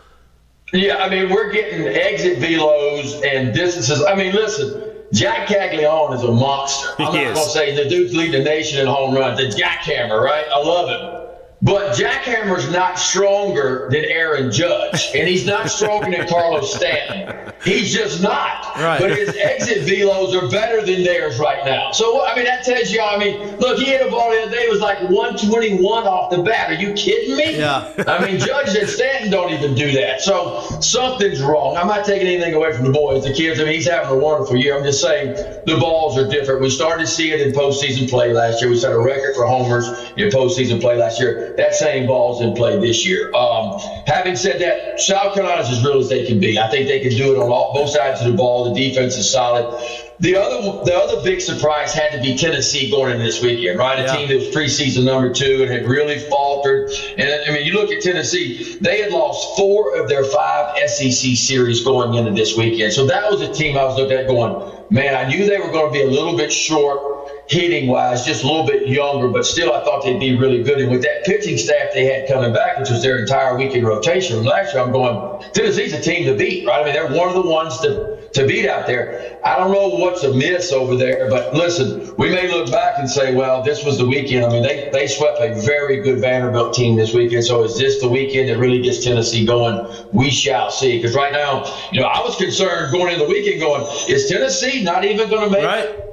Yeah, 0.74 0.98
I 0.98 1.10
mean, 1.10 1.30
we're 1.30 1.52
getting 1.52 1.88
exit 1.88 2.40
velos 2.40 3.24
and 3.26 3.54
distances. 3.54 4.04
I 4.04 4.16
mean, 4.16 4.34
listen, 4.34 4.84
Jac 5.14 5.48
Caglianone 5.48 6.16
is 6.16 6.24
a 6.24 6.32
monster. 6.32 6.90
I'm 7.00 7.14
he 7.14 7.24
not 7.24 7.36
going 7.36 7.36
to 7.36 7.52
say 7.52 7.76
the 7.76 7.90
dude's 7.90 8.14
leading 8.14 8.44
the 8.44 8.44
nation 8.44 8.80
in 8.80 8.88
home 8.88 9.16
runs. 9.16 9.38
The 9.40 9.46
jackhammer, 9.46 10.22
right? 10.22 10.46
I 10.52 10.58
love 10.60 10.90
him. 10.90 11.27
But 11.62 11.96
Jackhammer's 11.96 12.72
not 12.72 13.00
stronger 13.00 13.88
than 13.92 14.06
Aaron 14.06 14.52
Judge, 14.52 15.10
and 15.16 15.28
he's 15.28 15.46
not 15.46 15.70
stronger 15.72 16.12
than 16.16 16.28
Carlos 16.28 16.74
Stanton. 16.74 17.52
He's 17.64 17.92
just 17.92 18.22
not. 18.22 18.76
Right. 18.78 19.02
But 19.02 19.18
his 19.18 19.36
exit 19.36 19.88
velos 19.88 20.40
are 20.40 20.48
better 20.52 20.86
than 20.86 21.04
theirs 21.04 21.40
right 21.40 21.66
now. 21.66 21.92
So 21.92 22.24
I 22.26 22.36
mean, 22.36 22.46
that 22.46 22.64
tells 22.64 22.92
you. 22.92 23.02
I 23.02 23.18
mean, 23.18 23.58
look, 23.58 23.80
he 23.80 23.86
hit 23.86 24.06
a 24.06 24.12
ball 24.12 24.30
the 24.32 24.44
other 24.44 24.52
day. 24.52 24.64
It 24.64 24.72
was 24.72 24.82
like 24.82 25.00
121 25.10 26.04
off 26.04 26.30
the 26.30 26.44
bat. 26.44 26.70
Are 26.70 26.76
you 26.76 26.94
kidding 26.94 27.36
me? 27.36 27.58
Yeah. 27.58 27.92
I 28.08 28.24
mean, 28.24 28.40
Judge 28.40 28.76
and 28.76 28.88
Stanton 28.88 29.32
don't 29.32 29.52
even 29.52 29.74
do 29.74 29.92
that. 29.94 30.22
So 30.22 30.62
something's 30.80 31.42
wrong. 31.42 31.76
I'm 31.76 31.88
not 31.88 32.06
taking 32.06 32.28
anything 32.28 32.54
away 32.54 32.72
from 32.74 32.86
the 32.86 32.92
boys, 32.92 33.24
the 33.24 33.34
kids. 33.34 33.60
I 33.60 33.64
mean, 33.64 33.74
he's 33.74 33.90
having 33.90 34.12
a 34.12 34.18
wonderful 34.18 34.58
year. 34.58 34.78
I'm 34.78 34.84
just 34.84 35.02
saying 35.02 35.34
the 35.66 35.78
balls 35.80 36.20
are 36.20 36.30
different. 36.30 36.62
We 36.62 36.70
started 36.70 37.06
to 37.06 37.12
see 37.12 37.32
it 37.32 37.42
in 37.42 37.52
postseason 37.52 38.08
play 38.08 38.32
last 38.32 38.62
year. 38.62 38.70
We 38.70 38.78
set 38.78 38.92
a 38.92 39.00
record 39.00 39.36
for 39.36 39.48
homers 39.48 39.88
in 40.18 40.30
postseason 40.30 40.80
play 40.80 40.98
last 40.98 41.20
year 41.20 41.47
that 41.56 41.76
same 41.76 42.08
ball's 42.08 42.42
in 42.42 42.54
play 42.54 42.80
this 42.80 43.06
year. 43.06 43.34
Um, 43.34 43.80
having 44.06 44.36
said 44.36 44.60
that, 44.62 45.00
South 45.00 45.34
Carolina's 45.34 45.70
as 45.70 45.84
real 45.84 46.00
as 46.00 46.10
they 46.10 46.26
can 46.26 46.40
be. 46.40 46.60
I 46.60 46.70
think 46.70 46.88
they 46.88 47.00
can 47.00 47.12
do 47.12 47.34
it 47.34 47.40
on 47.40 47.50
all, 47.50 47.74
both 47.74 47.90
sides 47.90 48.22
of 48.22 48.32
the 48.32 48.38
ball. 48.38 48.74
The 48.74 48.80
defense 48.80 49.16
is 49.18 49.32
solid. 49.32 49.82
The 50.20 50.36
other, 50.36 50.84
the 50.84 50.96
other 50.96 51.24
big 51.24 51.42
surprise 51.42 51.94
had 51.94 52.12
to 52.12 52.22
be 52.22 52.36
Tennessee 52.36 52.90
going 52.90 53.12
into 53.12 53.24
this 53.24 53.42
weekend, 53.42 53.78
right? 53.78 54.00
A 54.00 54.04
yeah. 54.04 54.16
team 54.16 54.28
that 54.30 54.38
was 54.38 54.48
preseason 54.48 55.04
number 55.06 55.32
two 55.32 55.62
and 55.62 55.72
had 55.72 55.86
really 55.86 56.18
faltered. 56.18 56.92
And 57.18 57.30
I 57.48 57.54
mean, 57.54 57.66
you 57.66 57.74
look 57.74 57.92
at 57.92 58.02
Tennessee; 58.02 58.78
they 58.82 59.02
had 59.02 59.12
lost 59.12 59.56
four 59.56 59.96
of 59.96 60.10
their 60.10 60.24
five 60.24 60.76
SEC 60.90 61.38
series 61.38 61.84
going 61.84 62.16
into 62.16 62.32
this 62.32 62.58
weekend. 62.58 62.94
So 62.94 63.06
that 63.06 63.30
was 63.30 63.42
a 63.42 63.54
team 63.54 63.78
I 63.78 63.84
was 63.84 63.98
looking 63.98 64.18
at 64.18 64.28
going, 64.28 64.72
man. 64.90 65.14
I 65.14 65.30
knew 65.30 65.46
they 65.46 65.60
were 65.60 65.72
going 65.72 65.94
to 65.94 65.94
be 65.94 66.02
a 66.02 66.10
little 66.10 66.36
bit 66.36 66.52
short 66.52 67.17
hitting 67.50 67.88
wise, 67.88 68.26
just 68.26 68.44
a 68.44 68.48
little 68.48 68.66
bit 68.66 68.88
younger, 68.88 69.30
but 69.30 69.46
still 69.46 69.74
I 69.74 69.84
thought 69.84 70.04
they'd 70.04 70.20
be 70.20 70.38
really 70.38 70.64
good. 70.64 70.80
And 70.80 70.92
with 70.92 71.02
that 71.04 71.24
pitching 71.26 71.58
staff 71.58 71.94
they 71.94 72.06
had 72.06 72.28
coming 72.28 72.54
back, 72.54 72.78
which 72.78 72.90
was 72.90 73.02
their 73.02 73.20
entire 73.20 73.58
weekend 73.58 73.86
rotation 73.86 74.44
last 74.44 74.74
year, 74.74 74.84
I'm 74.84 74.92
going, 74.92 75.44
Tennessee's 75.54 75.94
a 75.94 76.02
team 76.02 76.26
to 76.26 76.36
beat, 76.36 76.68
right? 76.68 76.82
I 76.82 76.84
mean, 76.84 76.94
they're 76.94 77.18
one 77.18 77.30
of 77.30 77.36
the 77.36 77.50
ones 77.50 77.80
to, 77.80 78.28
to 78.34 78.48
beat 78.48 78.68
out 78.68 78.86
there. 78.86 79.40
I 79.46 79.58
don't 79.58 79.72
know 79.72 79.88
what's 79.88 80.24
amiss 80.24 80.72
over 80.74 80.96
there, 80.96 81.30
but 81.30 81.54
listen, 81.54 82.14
we 82.18 82.30
may 82.30 82.52
look 82.52 82.70
back 82.72 83.00
and 83.00 83.10
say, 83.10 83.34
well, 83.34 83.64
this 83.64 83.86
was 83.86 83.98
the 83.98 84.06
weekend. 84.06 84.46
I 84.46 84.50
mean, 84.50 84.64
they, 84.64 84.90
they 84.92 85.08
swept 85.08 85.40
a 85.40 85.56
very 85.62 86.02
good 86.02 86.20
Vanderbilt 86.20 86.74
team 86.74 86.98
this 86.98 87.14
weekend. 87.14 87.46
So 87.46 87.64
is 87.64 87.78
this 87.78 88.02
the 88.02 88.10
weekend 88.10 88.50
that 88.50 88.58
really 88.58 88.82
gets 88.82 89.04
Tennessee 89.04 89.46
going? 89.46 89.88
We 90.12 90.30
shall 90.30 90.70
see. 90.70 90.98
Because 90.98 91.16
right 91.16 91.32
now, 91.32 91.66
you 91.92 92.02
know, 92.02 92.08
I 92.08 92.20
was 92.22 92.36
concerned 92.36 92.92
going 92.92 93.14
into 93.14 93.26
the 93.26 93.30
weekend 93.30 93.62
going, 93.62 93.84
is 94.10 94.28
Tennessee 94.28 94.84
not 94.84 95.06
even 95.06 95.30
going 95.30 95.46
to 95.46 95.50
make 95.50 95.66
right. 95.66 96.07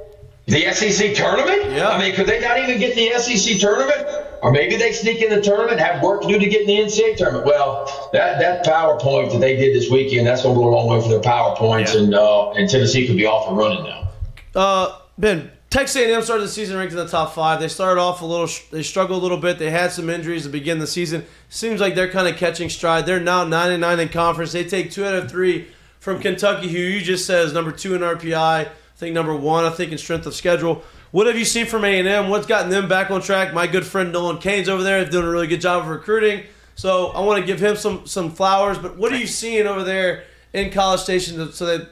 The 0.47 0.71
SEC 0.73 1.15
tournament? 1.15 1.71
Yeah. 1.71 1.89
I 1.89 1.99
mean, 1.99 2.13
could 2.13 2.27
they 2.27 2.39
not 2.39 2.59
even 2.59 2.79
get 2.79 2.97
in 2.97 3.13
the 3.13 3.19
SEC 3.19 3.59
tournament? 3.59 4.05
Or 4.43 4.51
maybe 4.51 4.75
they 4.75 4.91
sneak 4.91 5.23
in 5.23 5.31
the 5.31 5.41
tournament, 5.41 5.79
have 5.79 6.03
work 6.03 6.21
to 6.21 6.27
do 6.27 6.37
to 6.37 6.45
get 6.47 6.61
in 6.61 6.67
the 6.67 6.77
NCAA 6.77 7.17
tournament. 7.17 7.47
Well, 7.47 8.09
that 8.13 8.39
that 8.39 8.63
PowerPoint 8.63 9.31
that 9.31 9.39
they 9.39 9.55
did 9.55 9.75
this 9.75 9.89
weekend, 9.89 10.27
that's 10.27 10.43
going 10.43 10.53
to 10.53 10.61
go 10.61 10.69
a 10.69 10.73
long 10.75 10.87
way 10.87 11.01
for 11.01 11.09
their 11.09 11.19
PowerPoints, 11.19 11.95
yeah. 11.95 12.01
and 12.01 12.13
uh, 12.13 12.51
and 12.51 12.69
Tennessee 12.69 13.07
could 13.07 13.17
be 13.17 13.25
off 13.25 13.47
and 13.47 13.57
running 13.57 13.83
now. 13.85 14.09
Uh, 14.53 14.99
Ben, 15.17 15.49
Texas 15.71 15.97
A&M 15.97 16.21
started 16.21 16.43
the 16.43 16.47
season 16.47 16.77
ranked 16.77 16.93
in 16.93 16.97
the 16.97 17.07
top 17.07 17.33
five. 17.33 17.59
They 17.59 17.67
started 17.67 17.99
off 17.99 18.21
a 18.21 18.25
little, 18.25 18.47
they 18.71 18.83
struggled 18.83 19.19
a 19.19 19.21
little 19.21 19.37
bit. 19.37 19.59
They 19.59 19.71
had 19.71 19.91
some 19.91 20.09
injuries 20.09 20.43
to 20.43 20.49
begin 20.49 20.79
the 20.79 20.87
season. 20.87 21.25
Seems 21.49 21.81
like 21.81 21.95
they're 21.95 22.11
kind 22.11 22.27
of 22.27 22.37
catching 22.37 22.69
stride. 22.69 23.05
They're 23.05 23.19
now 23.19 23.43
nine 23.43 23.71
and 23.71 23.81
nine 23.81 23.99
in 23.99 24.09
conference. 24.09 24.51
They 24.51 24.63
take 24.63 24.91
two 24.91 25.05
out 25.05 25.15
of 25.15 25.29
three 25.29 25.67
from 25.99 26.21
Kentucky, 26.21 26.69
who 26.69 26.77
you 26.77 27.01
just 27.01 27.25
said 27.25 27.45
is 27.45 27.51
number 27.51 27.71
two 27.71 27.95
in 27.95 28.01
RPI. 28.01 28.69
I 28.95 28.97
think 28.97 29.13
number 29.13 29.35
one, 29.35 29.65
I 29.65 29.71
think 29.71 29.91
in 29.91 29.97
strength 29.97 30.25
of 30.25 30.33
schedule. 30.33 30.81
What 31.11 31.27
have 31.27 31.37
you 31.37 31.43
seen 31.43 31.65
from 31.65 31.83
A&M? 31.83 32.29
What's 32.29 32.47
gotten 32.47 32.69
them 32.69 32.87
back 32.87 33.11
on 33.11 33.21
track? 33.21 33.53
My 33.53 33.67
good 33.67 33.85
friend 33.85 34.13
Nolan 34.13 34.37
Cain's 34.37 34.69
over 34.69 34.83
there 34.83 35.03
doing 35.03 35.25
a 35.25 35.29
really 35.29 35.47
good 35.47 35.59
job 35.59 35.83
of 35.83 35.89
recruiting. 35.89 36.45
So 36.75 37.07
I 37.07 37.19
want 37.19 37.39
to 37.41 37.45
give 37.45 37.59
him 37.59 37.75
some 37.75 38.05
some 38.07 38.31
flowers. 38.31 38.77
But 38.77 38.97
what 38.97 39.11
are 39.11 39.17
you 39.17 39.27
seeing 39.27 39.67
over 39.67 39.83
there 39.83 40.23
in 40.53 40.71
College 40.71 41.01
Station 41.01 41.51
so 41.51 41.65
that 41.65 41.89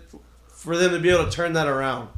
for 0.47 0.77
them 0.77 0.91
to 0.91 0.99
be 0.99 1.09
able 1.09 1.25
to 1.25 1.31
turn 1.31 1.53
that 1.53 1.67
around? 1.67 2.09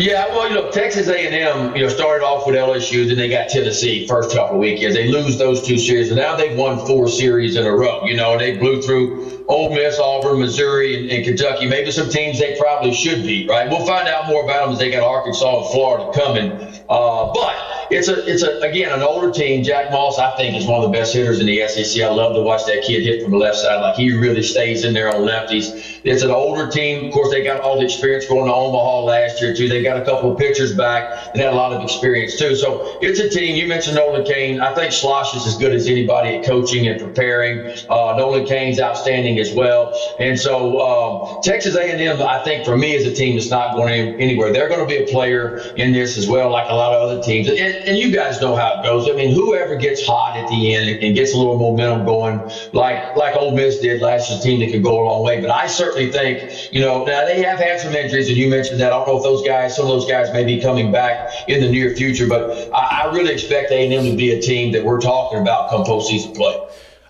Yeah, 0.00 0.28
well, 0.28 0.48
you 0.48 0.54
know, 0.54 0.70
Texas 0.70 1.08
A&M, 1.08 1.76
you 1.76 1.82
know, 1.82 1.88
started 1.90 2.24
off 2.24 2.46
with 2.46 2.56
LSU, 2.56 3.06
then 3.06 3.18
they 3.18 3.28
got 3.28 3.50
Tennessee 3.50 4.06
first 4.06 4.34
couple 4.34 4.54
of 4.54 4.60
weekends. 4.62 4.96
They 4.96 5.08
lose 5.08 5.36
those 5.36 5.60
two 5.60 5.76
series, 5.76 6.08
and 6.08 6.18
now 6.18 6.34
they've 6.36 6.56
won 6.56 6.86
four 6.86 7.06
series 7.06 7.54
in 7.54 7.66
a 7.66 7.70
row. 7.70 8.06
You 8.06 8.16
know, 8.16 8.38
they 8.38 8.56
blew 8.56 8.80
through 8.80 9.44
Ole 9.46 9.74
Miss, 9.74 9.98
Auburn, 9.98 10.38
Missouri, 10.38 10.96
and, 10.96 11.10
and 11.10 11.22
Kentucky. 11.22 11.68
Maybe 11.68 11.90
some 11.90 12.08
teams 12.08 12.38
they 12.38 12.56
probably 12.58 12.94
should 12.94 13.24
beat, 13.24 13.50
right? 13.50 13.68
We'll 13.68 13.84
find 13.84 14.08
out 14.08 14.26
more 14.26 14.42
about 14.42 14.64
them 14.64 14.72
as 14.72 14.78
they 14.78 14.90
got 14.90 15.02
Arkansas 15.02 15.64
and 15.64 15.70
Florida 15.70 16.10
coming. 16.14 16.50
Uh, 16.88 17.30
but 17.34 17.56
it's 17.90 18.08
a 18.08 18.24
it's 18.26 18.42
a 18.42 18.60
again 18.60 18.92
an 18.92 19.02
older 19.02 19.30
team. 19.30 19.64
Jack 19.64 19.90
Moss, 19.90 20.18
I 20.18 20.34
think, 20.36 20.56
is 20.56 20.66
one 20.66 20.82
of 20.82 20.90
the 20.90 20.96
best 20.96 21.12
hitters 21.12 21.40
in 21.40 21.46
the 21.46 21.66
SEC. 21.68 22.02
I 22.02 22.08
love 22.08 22.34
to 22.36 22.42
watch 22.42 22.64
that 22.66 22.84
kid 22.84 23.02
hit 23.02 23.22
from 23.22 23.32
the 23.32 23.38
left 23.38 23.58
side. 23.58 23.80
Like 23.80 23.96
he 23.96 24.16
really 24.16 24.42
stays 24.42 24.84
in 24.84 24.94
there 24.94 25.08
on 25.08 25.22
lefties. 25.22 25.99
It's 26.04 26.22
an 26.22 26.30
older 26.30 26.70
team. 26.70 27.06
Of 27.06 27.12
course, 27.12 27.30
they 27.30 27.42
got 27.42 27.60
all 27.60 27.78
the 27.78 27.84
experience 27.84 28.26
going 28.26 28.46
to 28.46 28.52
Omaha 28.52 29.04
last 29.04 29.40
year 29.40 29.54
too. 29.54 29.68
They 29.68 29.82
got 29.82 30.00
a 30.00 30.04
couple 30.04 30.32
of 30.32 30.38
pitchers 30.38 30.74
back 30.74 31.28
and 31.32 31.40
had 31.40 31.52
a 31.52 31.56
lot 31.56 31.72
of 31.72 31.82
experience 31.82 32.38
too. 32.38 32.54
So 32.54 32.98
it's 33.02 33.20
a 33.20 33.28
team. 33.28 33.56
You 33.56 33.66
mentioned 33.66 33.96
Nolan 33.96 34.24
Cain. 34.24 34.60
I 34.60 34.74
think 34.74 34.92
Schloss 34.92 35.34
is 35.34 35.46
as 35.46 35.58
good 35.58 35.74
as 35.74 35.86
anybody 35.86 36.36
at 36.36 36.44
coaching 36.44 36.86
and 36.88 37.00
preparing. 37.00 37.70
Uh, 37.88 38.14
Nolan 38.16 38.46
Cain's 38.46 38.80
outstanding 38.80 39.38
as 39.38 39.52
well. 39.52 39.94
And 40.18 40.38
so 40.38 40.80
um, 40.80 41.42
Texas 41.42 41.76
A&M, 41.76 42.22
I 42.22 42.42
think 42.44 42.64
for 42.64 42.76
me, 42.76 42.94
is 42.94 43.06
a 43.06 43.14
team 43.14 43.36
that's 43.36 43.50
not 43.50 43.76
going 43.76 44.20
anywhere. 44.20 44.52
They're 44.52 44.68
going 44.68 44.80
to 44.80 44.86
be 44.86 45.02
a 45.02 45.06
player 45.06 45.58
in 45.76 45.92
this 45.92 46.16
as 46.16 46.28
well, 46.28 46.50
like 46.50 46.68
a 46.68 46.74
lot 46.74 46.92
of 46.92 47.02
other 47.02 47.22
teams. 47.22 47.48
And, 47.48 47.58
and 47.58 47.98
you 47.98 48.12
guys 48.14 48.40
know 48.40 48.56
how 48.56 48.80
it 48.80 48.84
goes. 48.84 49.08
I 49.08 49.12
mean, 49.12 49.34
whoever 49.34 49.76
gets 49.76 50.06
hot 50.06 50.36
at 50.36 50.48
the 50.48 50.74
end 50.74 51.02
and 51.02 51.14
gets 51.14 51.34
a 51.34 51.36
little 51.36 51.58
momentum 51.58 52.06
going, 52.06 52.50
like 52.72 53.16
like 53.16 53.36
Ole 53.36 53.54
Miss 53.54 53.80
did 53.80 54.00
last 54.00 54.30
year's 54.30 54.42
team 54.42 54.60
that 54.60 54.70
could 54.72 54.82
go 54.82 55.02
a 55.02 55.04
long 55.04 55.24
way. 55.24 55.40
But 55.40 55.50
I 55.50 55.66
certainly 55.66 55.89
think, 56.10 56.72
you 56.72 56.80
know, 56.80 57.04
now 57.04 57.24
they 57.24 57.42
have 57.42 57.58
had 57.58 57.80
some 57.80 57.94
injuries, 57.94 58.28
and 58.28 58.36
you 58.36 58.48
mentioned 58.48 58.80
that. 58.80 58.92
I 58.92 58.96
don't 58.96 59.06
know 59.06 59.16
if 59.18 59.22
those 59.22 59.46
guys, 59.46 59.76
some 59.76 59.86
of 59.86 59.90
those 59.90 60.10
guys 60.10 60.32
may 60.32 60.44
be 60.44 60.60
coming 60.60 60.90
back 60.90 61.48
in 61.48 61.60
the 61.60 61.70
near 61.70 61.94
future, 61.94 62.26
but 62.26 62.72
I, 62.74 63.02
I 63.02 63.12
really 63.12 63.32
expect 63.32 63.70
A&M 63.70 64.04
to 64.04 64.16
be 64.16 64.32
a 64.32 64.40
team 64.40 64.72
that 64.72 64.84
we're 64.84 65.00
talking 65.00 65.40
about 65.40 65.70
come 65.70 65.84
postseason 65.84 66.34
play. 66.34 66.60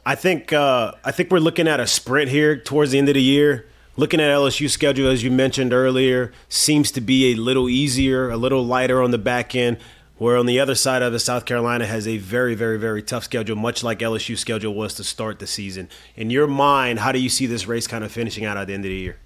I 0.04 0.14
think 0.14 0.52
uh, 0.52 0.92
I 1.04 1.12
think 1.12 1.30
we're 1.30 1.38
looking 1.38 1.68
at 1.68 1.78
a 1.78 1.86
sprint 1.86 2.30
here 2.30 2.56
towards 2.56 2.90
the 2.90 2.98
end 2.98 3.08
of 3.08 3.14
the 3.14 3.22
year. 3.22 3.66
Looking 3.96 4.20
at 4.20 4.28
LSU 4.28 4.70
schedule, 4.70 5.08
as 5.08 5.22
you 5.22 5.30
mentioned 5.30 5.72
earlier, 5.72 6.32
seems 6.48 6.90
to 6.92 7.00
be 7.00 7.32
a 7.32 7.34
little 7.34 7.68
easier, 7.68 8.30
a 8.30 8.36
little 8.36 8.64
lighter 8.64 9.02
on 9.02 9.10
the 9.10 9.18
back 9.18 9.54
end. 9.54 9.76
Where 10.20 10.36
on 10.36 10.44
the 10.44 10.60
other 10.60 10.74
side 10.74 11.00
of 11.00 11.14
the 11.14 11.18
South 11.18 11.46
Carolina 11.46 11.86
has 11.86 12.06
a 12.06 12.18
very, 12.18 12.54
very, 12.54 12.78
very 12.78 13.02
tough 13.02 13.24
schedule, 13.24 13.56
much 13.56 13.82
like 13.82 14.00
LSU's 14.00 14.38
schedule 14.38 14.74
was 14.74 14.92
to 14.96 15.02
start 15.02 15.38
the 15.38 15.46
season. 15.46 15.88
In 16.14 16.28
your 16.28 16.46
mind, 16.46 16.98
how 16.98 17.10
do 17.10 17.18
you 17.18 17.30
see 17.30 17.46
this 17.46 17.66
race 17.66 17.86
kind 17.86 18.04
of 18.04 18.12
finishing 18.12 18.44
out 18.44 18.58
at 18.58 18.66
the 18.66 18.74
end 18.74 18.84
of 18.84 18.90
the 18.90 18.96
year? 18.96 19.16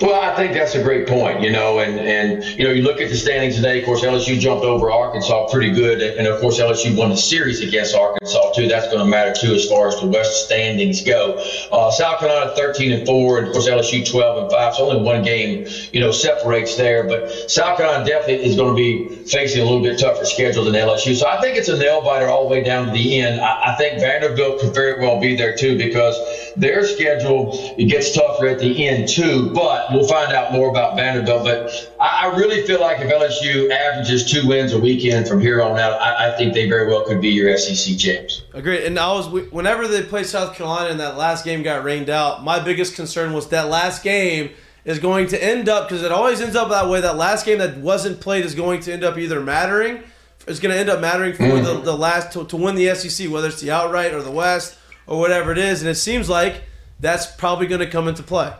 Well, 0.00 0.18
I 0.18 0.34
think 0.34 0.54
that's 0.54 0.74
a 0.74 0.82
great 0.82 1.06
point, 1.06 1.42
you 1.42 1.52
know, 1.52 1.80
and, 1.80 2.00
and 2.00 2.42
you 2.58 2.64
know, 2.64 2.70
you 2.70 2.80
look 2.80 3.02
at 3.02 3.10
the 3.10 3.16
standings 3.16 3.56
today, 3.56 3.80
of 3.80 3.84
course, 3.84 4.00
LSU 4.00 4.40
jumped 4.40 4.64
over 4.64 4.90
Arkansas 4.90 5.48
pretty 5.50 5.72
good, 5.72 6.00
and 6.00 6.26
of 6.26 6.40
course, 6.40 6.58
LSU 6.58 6.96
won 6.96 7.10
the 7.10 7.18
series 7.18 7.60
against 7.60 7.94
Arkansas, 7.94 8.52
too. 8.52 8.66
That's 8.66 8.86
going 8.86 9.00
to 9.00 9.04
matter, 9.04 9.34
too, 9.38 9.52
as 9.52 9.68
far 9.68 9.88
as 9.88 10.00
the 10.00 10.06
West 10.06 10.46
standings 10.46 11.04
go. 11.04 11.34
Uh, 11.70 11.90
South 11.90 12.18
Carolina 12.18 12.50
13 12.56 12.92
and 12.92 13.06
4, 13.06 13.38
and 13.38 13.46
of 13.48 13.52
course, 13.52 13.68
LSU 13.68 14.10
12 14.10 14.42
and 14.44 14.50
5, 14.50 14.74
so 14.74 14.90
only 14.90 15.02
one 15.02 15.22
game, 15.22 15.66
you 15.92 16.00
know, 16.00 16.12
separates 16.12 16.78
there, 16.78 17.04
but 17.04 17.50
South 17.50 17.76
Carolina 17.76 18.02
definitely 18.06 18.46
is 18.46 18.56
going 18.56 18.74
to 18.74 18.76
be 18.76 19.14
facing 19.26 19.60
a 19.60 19.64
little 19.64 19.82
bit 19.82 19.98
tougher 19.98 20.24
schedule 20.24 20.64
than 20.64 20.72
LSU, 20.72 21.14
so 21.14 21.28
I 21.28 21.42
think 21.42 21.58
it's 21.58 21.68
a 21.68 21.76
nail 21.76 22.00
biter 22.00 22.26
all 22.26 22.48
the 22.48 22.54
way 22.54 22.64
down 22.64 22.86
to 22.86 22.92
the 22.92 23.20
end. 23.20 23.38
I, 23.38 23.72
I 23.72 23.74
think 23.76 24.00
Vanderbilt 24.00 24.60
could 24.60 24.72
very 24.74 24.98
well 24.98 25.20
be 25.20 25.36
there, 25.36 25.54
too, 25.54 25.76
because 25.76 26.16
their 26.56 26.86
schedule 26.86 27.74
it 27.76 27.84
gets 27.84 28.14
tougher 28.14 28.46
at 28.46 28.60
the 28.60 28.88
end, 28.88 29.06
too, 29.06 29.50
but 29.52 29.89
we'll 29.92 30.06
find 30.06 30.32
out 30.32 30.52
more 30.52 30.70
about 30.70 30.96
Vanderbilt. 30.96 31.44
But 31.44 31.94
I, 32.00 32.26
I, 32.26 32.36
really 32.36 32.66
feel 32.66 32.80
like 32.80 33.00
if 33.00 33.12
LSU 33.12 33.70
averages 33.70 34.30
two 34.30 34.46
wins 34.46 34.72
a 34.72 34.78
weekend 34.78 35.28
from 35.28 35.40
here 35.40 35.62
on 35.62 35.78
out, 35.78 36.00
I, 36.00 36.32
I 36.32 36.36
think 36.36 36.54
they 36.54 36.68
very 36.68 36.86
well 36.86 37.04
could 37.04 37.20
be 37.20 37.28
your 37.28 37.56
SEC 37.56 37.98
champs. 37.98 38.42
Agreed. 38.54 38.84
And 38.84 38.98
I 38.98 39.12
was 39.12 39.28
whenever 39.50 39.86
they 39.88 40.02
played 40.02 40.26
South 40.26 40.54
Carolina 40.54 40.90
and 40.90 41.00
that 41.00 41.16
last 41.16 41.44
game 41.44 41.62
got 41.62 41.84
rained 41.84 42.10
out, 42.10 42.44
my 42.44 42.58
biggest 42.58 42.94
concern 42.94 43.32
was 43.32 43.48
that 43.48 43.68
last 43.68 44.02
game 44.02 44.50
is 44.84 44.98
going 44.98 45.28
to 45.28 45.42
end 45.42 45.68
up 45.68 45.88
because 45.88 46.02
it 46.02 46.12
always 46.12 46.40
ends 46.40 46.56
up 46.56 46.70
that 46.70 46.88
way. 46.88 47.00
That 47.00 47.16
last 47.16 47.44
game 47.44 47.58
that 47.58 47.78
wasn't 47.78 48.20
played 48.20 48.44
is 48.44 48.54
going 48.54 48.80
to 48.80 48.92
end 48.92 49.04
up 49.04 49.18
either 49.18 49.40
mattering. 49.40 50.02
It's 50.46 50.58
going 50.58 50.72
to 50.74 50.78
end 50.78 50.88
up 50.88 51.00
mattering 51.00 51.34
for 51.34 51.42
mm-hmm. 51.42 51.64
the, 51.64 51.80
the 51.80 51.96
last 51.96 52.32
to, 52.32 52.46
to 52.46 52.56
win 52.56 52.74
the 52.74 52.94
SEC, 52.94 53.30
whether 53.30 53.48
it's 53.48 53.60
the 53.60 53.70
outright 53.70 54.14
or 54.14 54.22
the 54.22 54.30
West 54.30 54.78
or 55.06 55.18
whatever 55.18 55.52
it 55.52 55.58
is. 55.58 55.82
And 55.82 55.90
it 55.90 55.96
seems 55.96 56.28
like 56.28 56.62
that's 56.98 57.26
probably 57.26 57.66
going 57.66 57.80
to 57.80 57.90
come 57.90 58.08
into 58.08 58.22
play. 58.22 58.52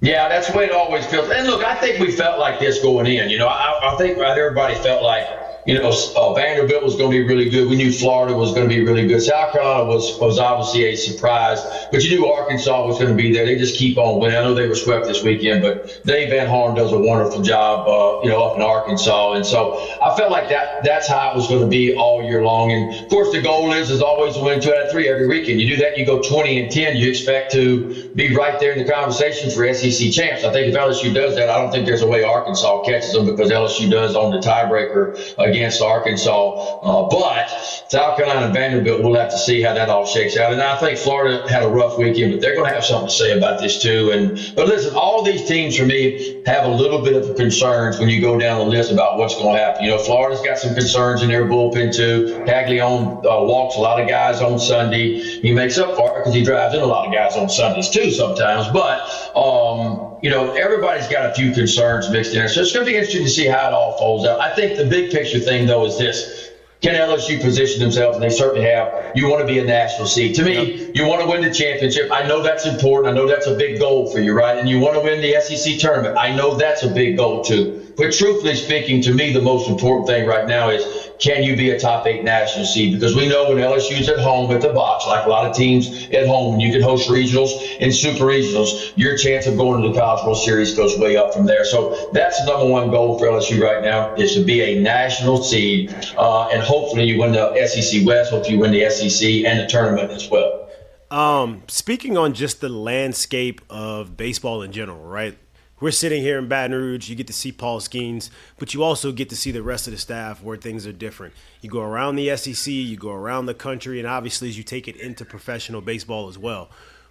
Yeah, 0.00 0.28
that's 0.28 0.50
the 0.50 0.56
way 0.56 0.66
it 0.66 0.72
always 0.72 1.04
feels. 1.06 1.28
And 1.28 1.46
look, 1.46 1.64
I 1.64 1.74
think 1.74 1.98
we 1.98 2.12
felt 2.12 2.38
like 2.38 2.60
this 2.60 2.80
going 2.80 3.06
in. 3.06 3.30
You 3.30 3.38
know, 3.38 3.48
I, 3.48 3.92
I 3.92 3.96
think 3.96 4.18
everybody 4.18 4.74
felt 4.76 5.02
like 5.02 5.26
you 5.68 5.74
know, 5.74 5.92
uh, 6.16 6.32
Vanderbilt 6.32 6.82
was 6.82 6.96
going 6.96 7.10
to 7.10 7.18
be 7.18 7.22
really 7.22 7.50
good. 7.50 7.68
We 7.68 7.76
knew 7.76 7.92
Florida 7.92 8.34
was 8.34 8.54
going 8.54 8.66
to 8.66 8.74
be 8.74 8.82
really 8.82 9.06
good. 9.06 9.20
South 9.20 9.52
Carolina 9.52 9.84
was 9.84 10.18
was 10.18 10.38
obviously 10.38 10.84
a 10.86 10.96
surprise, 10.96 11.60
but 11.92 12.02
you 12.02 12.18
knew 12.18 12.26
Arkansas 12.26 12.86
was 12.86 12.96
going 12.96 13.10
to 13.10 13.14
be 13.14 13.34
there. 13.34 13.44
They 13.44 13.58
just 13.58 13.76
keep 13.76 13.98
on 13.98 14.18
winning. 14.18 14.38
I 14.38 14.44
know 14.44 14.54
they 14.54 14.66
were 14.66 14.74
swept 14.74 15.04
this 15.04 15.22
weekend, 15.22 15.60
but 15.60 16.00
Dave 16.06 16.30
Van 16.30 16.48
Horn 16.48 16.74
does 16.74 16.92
a 16.92 16.98
wonderful 16.98 17.42
job, 17.42 17.86
uh, 17.86 18.24
you 18.24 18.30
know, 18.30 18.42
up 18.44 18.56
in 18.56 18.62
Arkansas. 18.62 19.32
And 19.32 19.44
so 19.44 19.76
I 20.00 20.16
felt 20.16 20.30
like 20.30 20.48
that 20.48 20.84
that's 20.84 21.06
how 21.06 21.32
it 21.32 21.36
was 21.36 21.48
going 21.48 21.60
to 21.60 21.68
be 21.68 21.94
all 21.94 22.22
year 22.24 22.42
long. 22.42 22.72
And 22.72 23.04
of 23.04 23.10
course, 23.10 23.30
the 23.30 23.42
goal 23.42 23.70
is 23.72 23.90
is 23.90 24.00
always 24.00 24.36
to 24.36 24.42
win 24.42 24.62
two 24.62 24.72
out 24.72 24.86
of 24.86 24.90
three 24.90 25.06
every 25.06 25.26
weekend. 25.26 25.60
You 25.60 25.76
do 25.76 25.82
that, 25.82 25.98
you 25.98 26.06
go 26.06 26.22
20 26.22 26.62
and 26.62 26.72
10. 26.72 26.96
You 26.96 27.10
expect 27.10 27.52
to 27.52 28.08
be 28.14 28.34
right 28.34 28.58
there 28.58 28.72
in 28.72 28.86
the 28.86 28.90
conversation 28.90 29.50
for 29.50 29.70
SEC 29.74 30.12
champs. 30.12 30.44
I 30.44 30.50
think 30.50 30.68
if 30.68 30.74
LSU 30.74 31.12
does 31.12 31.36
that, 31.36 31.50
I 31.50 31.60
don't 31.60 31.70
think 31.70 31.84
there's 31.84 32.00
a 32.00 32.08
way 32.08 32.24
Arkansas 32.24 32.84
catches 32.84 33.12
them 33.12 33.26
because 33.26 33.50
LSU 33.50 33.90
does 33.90 34.16
on 34.16 34.30
the 34.32 34.38
tiebreaker 34.38 35.12
again 35.36 35.57
against 35.58 35.82
Arkansas. 35.82 36.80
Uh, 36.82 37.08
but 37.08 37.48
South 37.88 38.16
Carolina 38.16 38.46
and 38.46 38.54
Vanderbilt, 38.54 39.02
we'll 39.02 39.14
have 39.14 39.30
to 39.30 39.38
see 39.38 39.62
how 39.62 39.74
that 39.74 39.88
all 39.88 40.06
shakes 40.06 40.36
out. 40.36 40.52
And 40.52 40.62
I 40.62 40.78
think 40.78 40.98
Florida 40.98 41.48
had 41.48 41.62
a 41.62 41.68
rough 41.68 41.98
weekend, 41.98 42.32
but 42.32 42.40
they're 42.40 42.54
going 42.54 42.68
to 42.68 42.74
have 42.74 42.84
something 42.84 43.08
to 43.08 43.14
say 43.14 43.36
about 43.36 43.60
this 43.60 43.82
too. 43.82 44.10
And 44.12 44.52
but 44.54 44.68
listen, 44.68 44.94
all 44.94 45.22
these 45.22 45.46
teams 45.46 45.76
for 45.76 45.84
me 45.84 46.42
have 46.46 46.64
a 46.64 46.68
little 46.70 47.02
bit 47.02 47.14
of 47.14 47.36
concerns 47.36 47.98
when 47.98 48.08
you 48.08 48.20
go 48.20 48.38
down 48.38 48.58
the 48.58 48.64
list 48.64 48.92
about 48.92 49.18
what's 49.18 49.34
going 49.34 49.56
to 49.56 49.62
happen. 49.62 49.84
You 49.84 49.90
know, 49.90 49.98
Florida's 49.98 50.42
got 50.42 50.58
some 50.58 50.74
concerns 50.74 51.22
in 51.22 51.28
their 51.28 51.44
bullpen 51.44 51.94
too. 51.94 52.42
Caglianone 52.46 53.18
uh, 53.18 53.44
walks 53.44 53.76
a 53.76 53.80
lot 53.80 54.00
of 54.00 54.08
guys 54.08 54.40
on 54.40 54.58
Sunday. 54.58 55.20
He 55.40 55.52
makes 55.52 55.78
up 55.78 55.96
for 55.96 56.18
it 56.18 56.20
because 56.20 56.34
he 56.34 56.44
drives 56.44 56.74
in 56.74 56.80
a 56.80 56.86
lot 56.86 57.06
of 57.06 57.12
guys 57.12 57.36
on 57.36 57.48
Sundays 57.48 57.90
too 57.90 58.10
sometimes. 58.10 58.68
But 58.68 59.00
um, 59.36 60.07
you 60.22 60.30
know, 60.30 60.54
everybody's 60.54 61.08
got 61.08 61.26
a 61.30 61.34
few 61.34 61.52
concerns 61.52 62.10
mixed 62.10 62.32
in. 62.32 62.38
there. 62.38 62.48
So 62.48 62.60
it's 62.62 62.72
going 62.72 62.86
to 62.86 62.90
be 62.90 62.96
interesting 62.96 63.24
to 63.24 63.30
see 63.30 63.46
how 63.46 63.68
it 63.68 63.72
all 63.72 63.98
folds 63.98 64.26
out. 64.26 64.40
I 64.40 64.54
think 64.54 64.76
the 64.76 64.86
big 64.86 65.10
picture 65.10 65.38
thing, 65.38 65.66
though, 65.66 65.84
is 65.86 65.98
this. 65.98 66.50
Can 66.80 66.94
LSU 66.94 67.40
position 67.40 67.80
themselves? 67.80 68.16
And 68.16 68.24
they 68.24 68.30
certainly 68.30 68.64
have. 68.64 69.10
You 69.16 69.28
want 69.28 69.40
to 69.40 69.46
be 69.46 69.58
a 69.58 69.64
national 69.64 70.06
seed. 70.06 70.36
To 70.36 70.44
me, 70.44 70.74
yep. 70.74 70.90
you 70.94 71.06
want 71.06 71.20
to 71.20 71.26
win 71.26 71.42
the 71.42 71.52
championship. 71.52 72.12
I 72.12 72.26
know 72.28 72.40
that's 72.40 72.66
important. 72.66 73.12
I 73.12 73.16
know 73.16 73.26
that's 73.26 73.48
a 73.48 73.56
big 73.56 73.80
goal 73.80 74.12
for 74.12 74.20
you, 74.20 74.32
right? 74.32 74.56
And 74.56 74.68
you 74.68 74.78
want 74.78 74.94
to 74.94 75.00
win 75.00 75.20
the 75.20 75.40
SEC 75.40 75.80
tournament. 75.80 76.16
I 76.16 76.32
know 76.34 76.56
that's 76.56 76.84
a 76.84 76.88
big 76.88 77.16
goal, 77.16 77.42
too. 77.42 77.87
But 77.98 78.12
truthfully 78.12 78.54
speaking, 78.54 79.02
to 79.02 79.12
me, 79.12 79.32
the 79.32 79.42
most 79.42 79.68
important 79.68 80.06
thing 80.06 80.24
right 80.26 80.46
now 80.46 80.70
is 80.70 81.10
can 81.18 81.42
you 81.42 81.56
be 81.56 81.70
a 81.70 81.80
top 81.80 82.06
eight 82.06 82.22
national 82.22 82.64
seed? 82.64 82.94
Because 82.94 83.16
we 83.16 83.28
know 83.28 83.48
when 83.48 83.58
LSU's 83.58 84.08
at 84.08 84.20
home 84.20 84.52
at 84.52 84.60
the 84.60 84.72
box, 84.72 85.04
like 85.04 85.26
a 85.26 85.28
lot 85.28 85.50
of 85.50 85.56
teams 85.56 86.08
at 86.10 86.28
home, 86.28 86.52
when 86.52 86.60
you 86.60 86.72
can 86.72 86.80
host 86.80 87.10
regionals 87.10 87.50
and 87.80 87.92
super 87.92 88.24
regionals, 88.24 88.92
your 88.94 89.16
chance 89.16 89.46
of 89.48 89.56
going 89.56 89.82
to 89.82 89.88
the 89.88 89.98
College 89.98 90.24
World 90.24 90.38
Series 90.38 90.76
goes 90.76 90.96
way 90.96 91.16
up 91.16 91.34
from 91.34 91.44
there. 91.44 91.64
So 91.64 92.08
that's 92.12 92.40
the 92.40 92.46
number 92.46 92.66
one 92.66 92.90
goal 92.90 93.18
for 93.18 93.26
LSU 93.26 93.60
right 93.60 93.82
now 93.82 94.14
is 94.14 94.34
to 94.34 94.44
be 94.44 94.60
a 94.60 94.80
national 94.80 95.42
seed, 95.42 95.92
uh, 96.16 96.48
and 96.50 96.62
hopefully 96.62 97.02
you 97.02 97.18
win 97.18 97.32
the 97.32 97.66
SEC 97.66 98.06
West, 98.06 98.30
hopefully 98.30 98.54
you 98.54 98.60
win 98.60 98.70
the 98.70 98.88
SEC 98.88 99.44
and 99.44 99.58
the 99.58 99.66
tournament 99.66 100.12
as 100.12 100.30
well. 100.30 100.70
Um, 101.10 101.62
speaking 101.68 102.16
on 102.16 102.34
just 102.34 102.60
the 102.60 102.68
landscape 102.68 103.60
of 103.68 104.16
baseball 104.16 104.62
in 104.62 104.70
general, 104.70 105.02
right? 105.02 105.36
We're 105.80 105.90
sitting 105.90 106.22
here 106.22 106.38
in 106.38 106.48
Baton 106.48 106.74
Rouge. 106.74 107.08
You 107.08 107.16
get 107.16 107.26
to 107.28 107.32
see 107.32 107.52
Paul 107.52 107.80
Skenes, 107.80 108.30
but 108.58 108.74
you 108.74 108.82
also 108.82 109.12
get 109.12 109.28
to 109.30 109.36
see 109.36 109.50
the 109.50 109.62
rest 109.62 109.86
of 109.86 109.92
the 109.92 109.98
staff 109.98 110.42
where 110.42 110.56
things 110.56 110.86
are 110.86 110.92
different. 110.92 111.34
You 111.60 111.70
go 111.70 111.80
around 111.80 112.16
the 112.16 112.36
SEC, 112.36 112.72
you 112.72 112.96
go 112.96 113.12
around 113.12 113.46
the 113.46 113.54
country, 113.54 113.98
and 113.98 114.08
obviously 114.08 114.48
as 114.48 114.58
you 114.58 114.64
take 114.64 114.88
it 114.88 114.96
into 114.96 115.24
professional 115.24 115.80
baseball 115.80 116.28
as 116.28 116.38
well. 116.38 116.70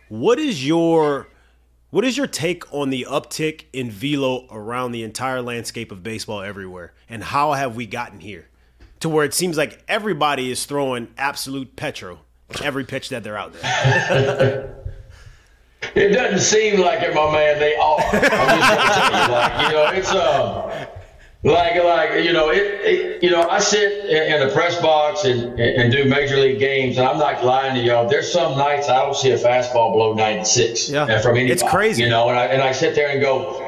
What 0.10 0.40
is 0.40 0.66
your 0.66 1.28
what 1.90 2.04
is 2.04 2.18
your 2.18 2.28
take 2.28 2.72
on 2.74 2.90
the 2.90 3.08
uptick 3.10 3.64
in 3.72 3.90
velo 3.90 4.46
around 4.52 4.92
the 4.92 5.04
entire 5.04 5.42
landscape 5.42 5.92
of 5.92 6.04
baseball 6.04 6.42
everywhere, 6.42 6.94
and 7.10 7.24
how 7.24 7.54
have 7.54 7.76
we 7.76 7.86
gotten 7.86 8.20
here 8.20 8.50
to 9.00 9.08
where 9.08 9.24
it 9.24 9.34
seems 9.34 9.58
like 9.58 9.84
everybody 9.88 10.52
is 10.52 10.66
throwing 10.66 11.08
absolute 11.18 11.76
petrol 11.78 12.20
every 12.62 12.84
pitch 12.84 13.10
that 13.10 13.24
they're 13.24 13.38
out 13.38 13.54
there? 13.54 14.84
It 15.96 16.10
doesn't 16.10 16.40
seem 16.40 16.80
like 16.80 17.02
it, 17.02 17.14
my 17.14 17.32
man. 17.32 17.60
They 17.60 17.76
are. 17.76 18.00
I'm 18.00 18.22
just 18.22 18.32
gonna 18.32 18.94
tell 18.94 19.28
you, 19.28 19.34
like 19.34 19.62
you 19.62 19.74
know, 19.74 19.90
it's 19.94 20.12
um, 20.12 20.88
like 21.44 21.84
like 21.84 22.24
you 22.24 22.34
know, 22.34 22.50
it, 22.50 22.82
it 22.82 23.24
you 23.24 23.30
know, 23.30 23.48
I 23.48 23.60
sit 23.60 24.06
in, 24.06 24.46
the 24.46 24.54
press 24.54 24.80
box 24.82 25.24
and 25.24 25.60
and 25.60 25.92
do 25.92 26.06
major 26.06 26.38
league 26.38 26.60
games, 26.60 26.98
and 26.98 27.08
I'm 27.08 27.18
not 27.18 27.44
lying 27.44 27.76
to 27.76 27.82
y'all. 27.82 28.08
There's 28.08 28.32
some 28.32 28.58
nights 28.58 28.90
I 28.90 29.04
don't 29.04 29.16
see 29.16 29.32
a 29.32 29.38
fastball 29.38 29.94
below 29.94 30.14
96. 30.14 30.90
Yeah, 30.90 31.06
and 31.08 31.22
from 31.22 31.36
anybody, 31.36 31.54
it's 31.54 31.64
crazy. 31.64 32.04
You 32.04 32.10
know, 32.10 32.30
and 32.30 32.38
I 32.38 32.46
and 32.46 32.62
I 32.62 32.72
sit 32.72 32.96
there 32.96 33.10
and 33.10 33.22
go, 33.22 33.67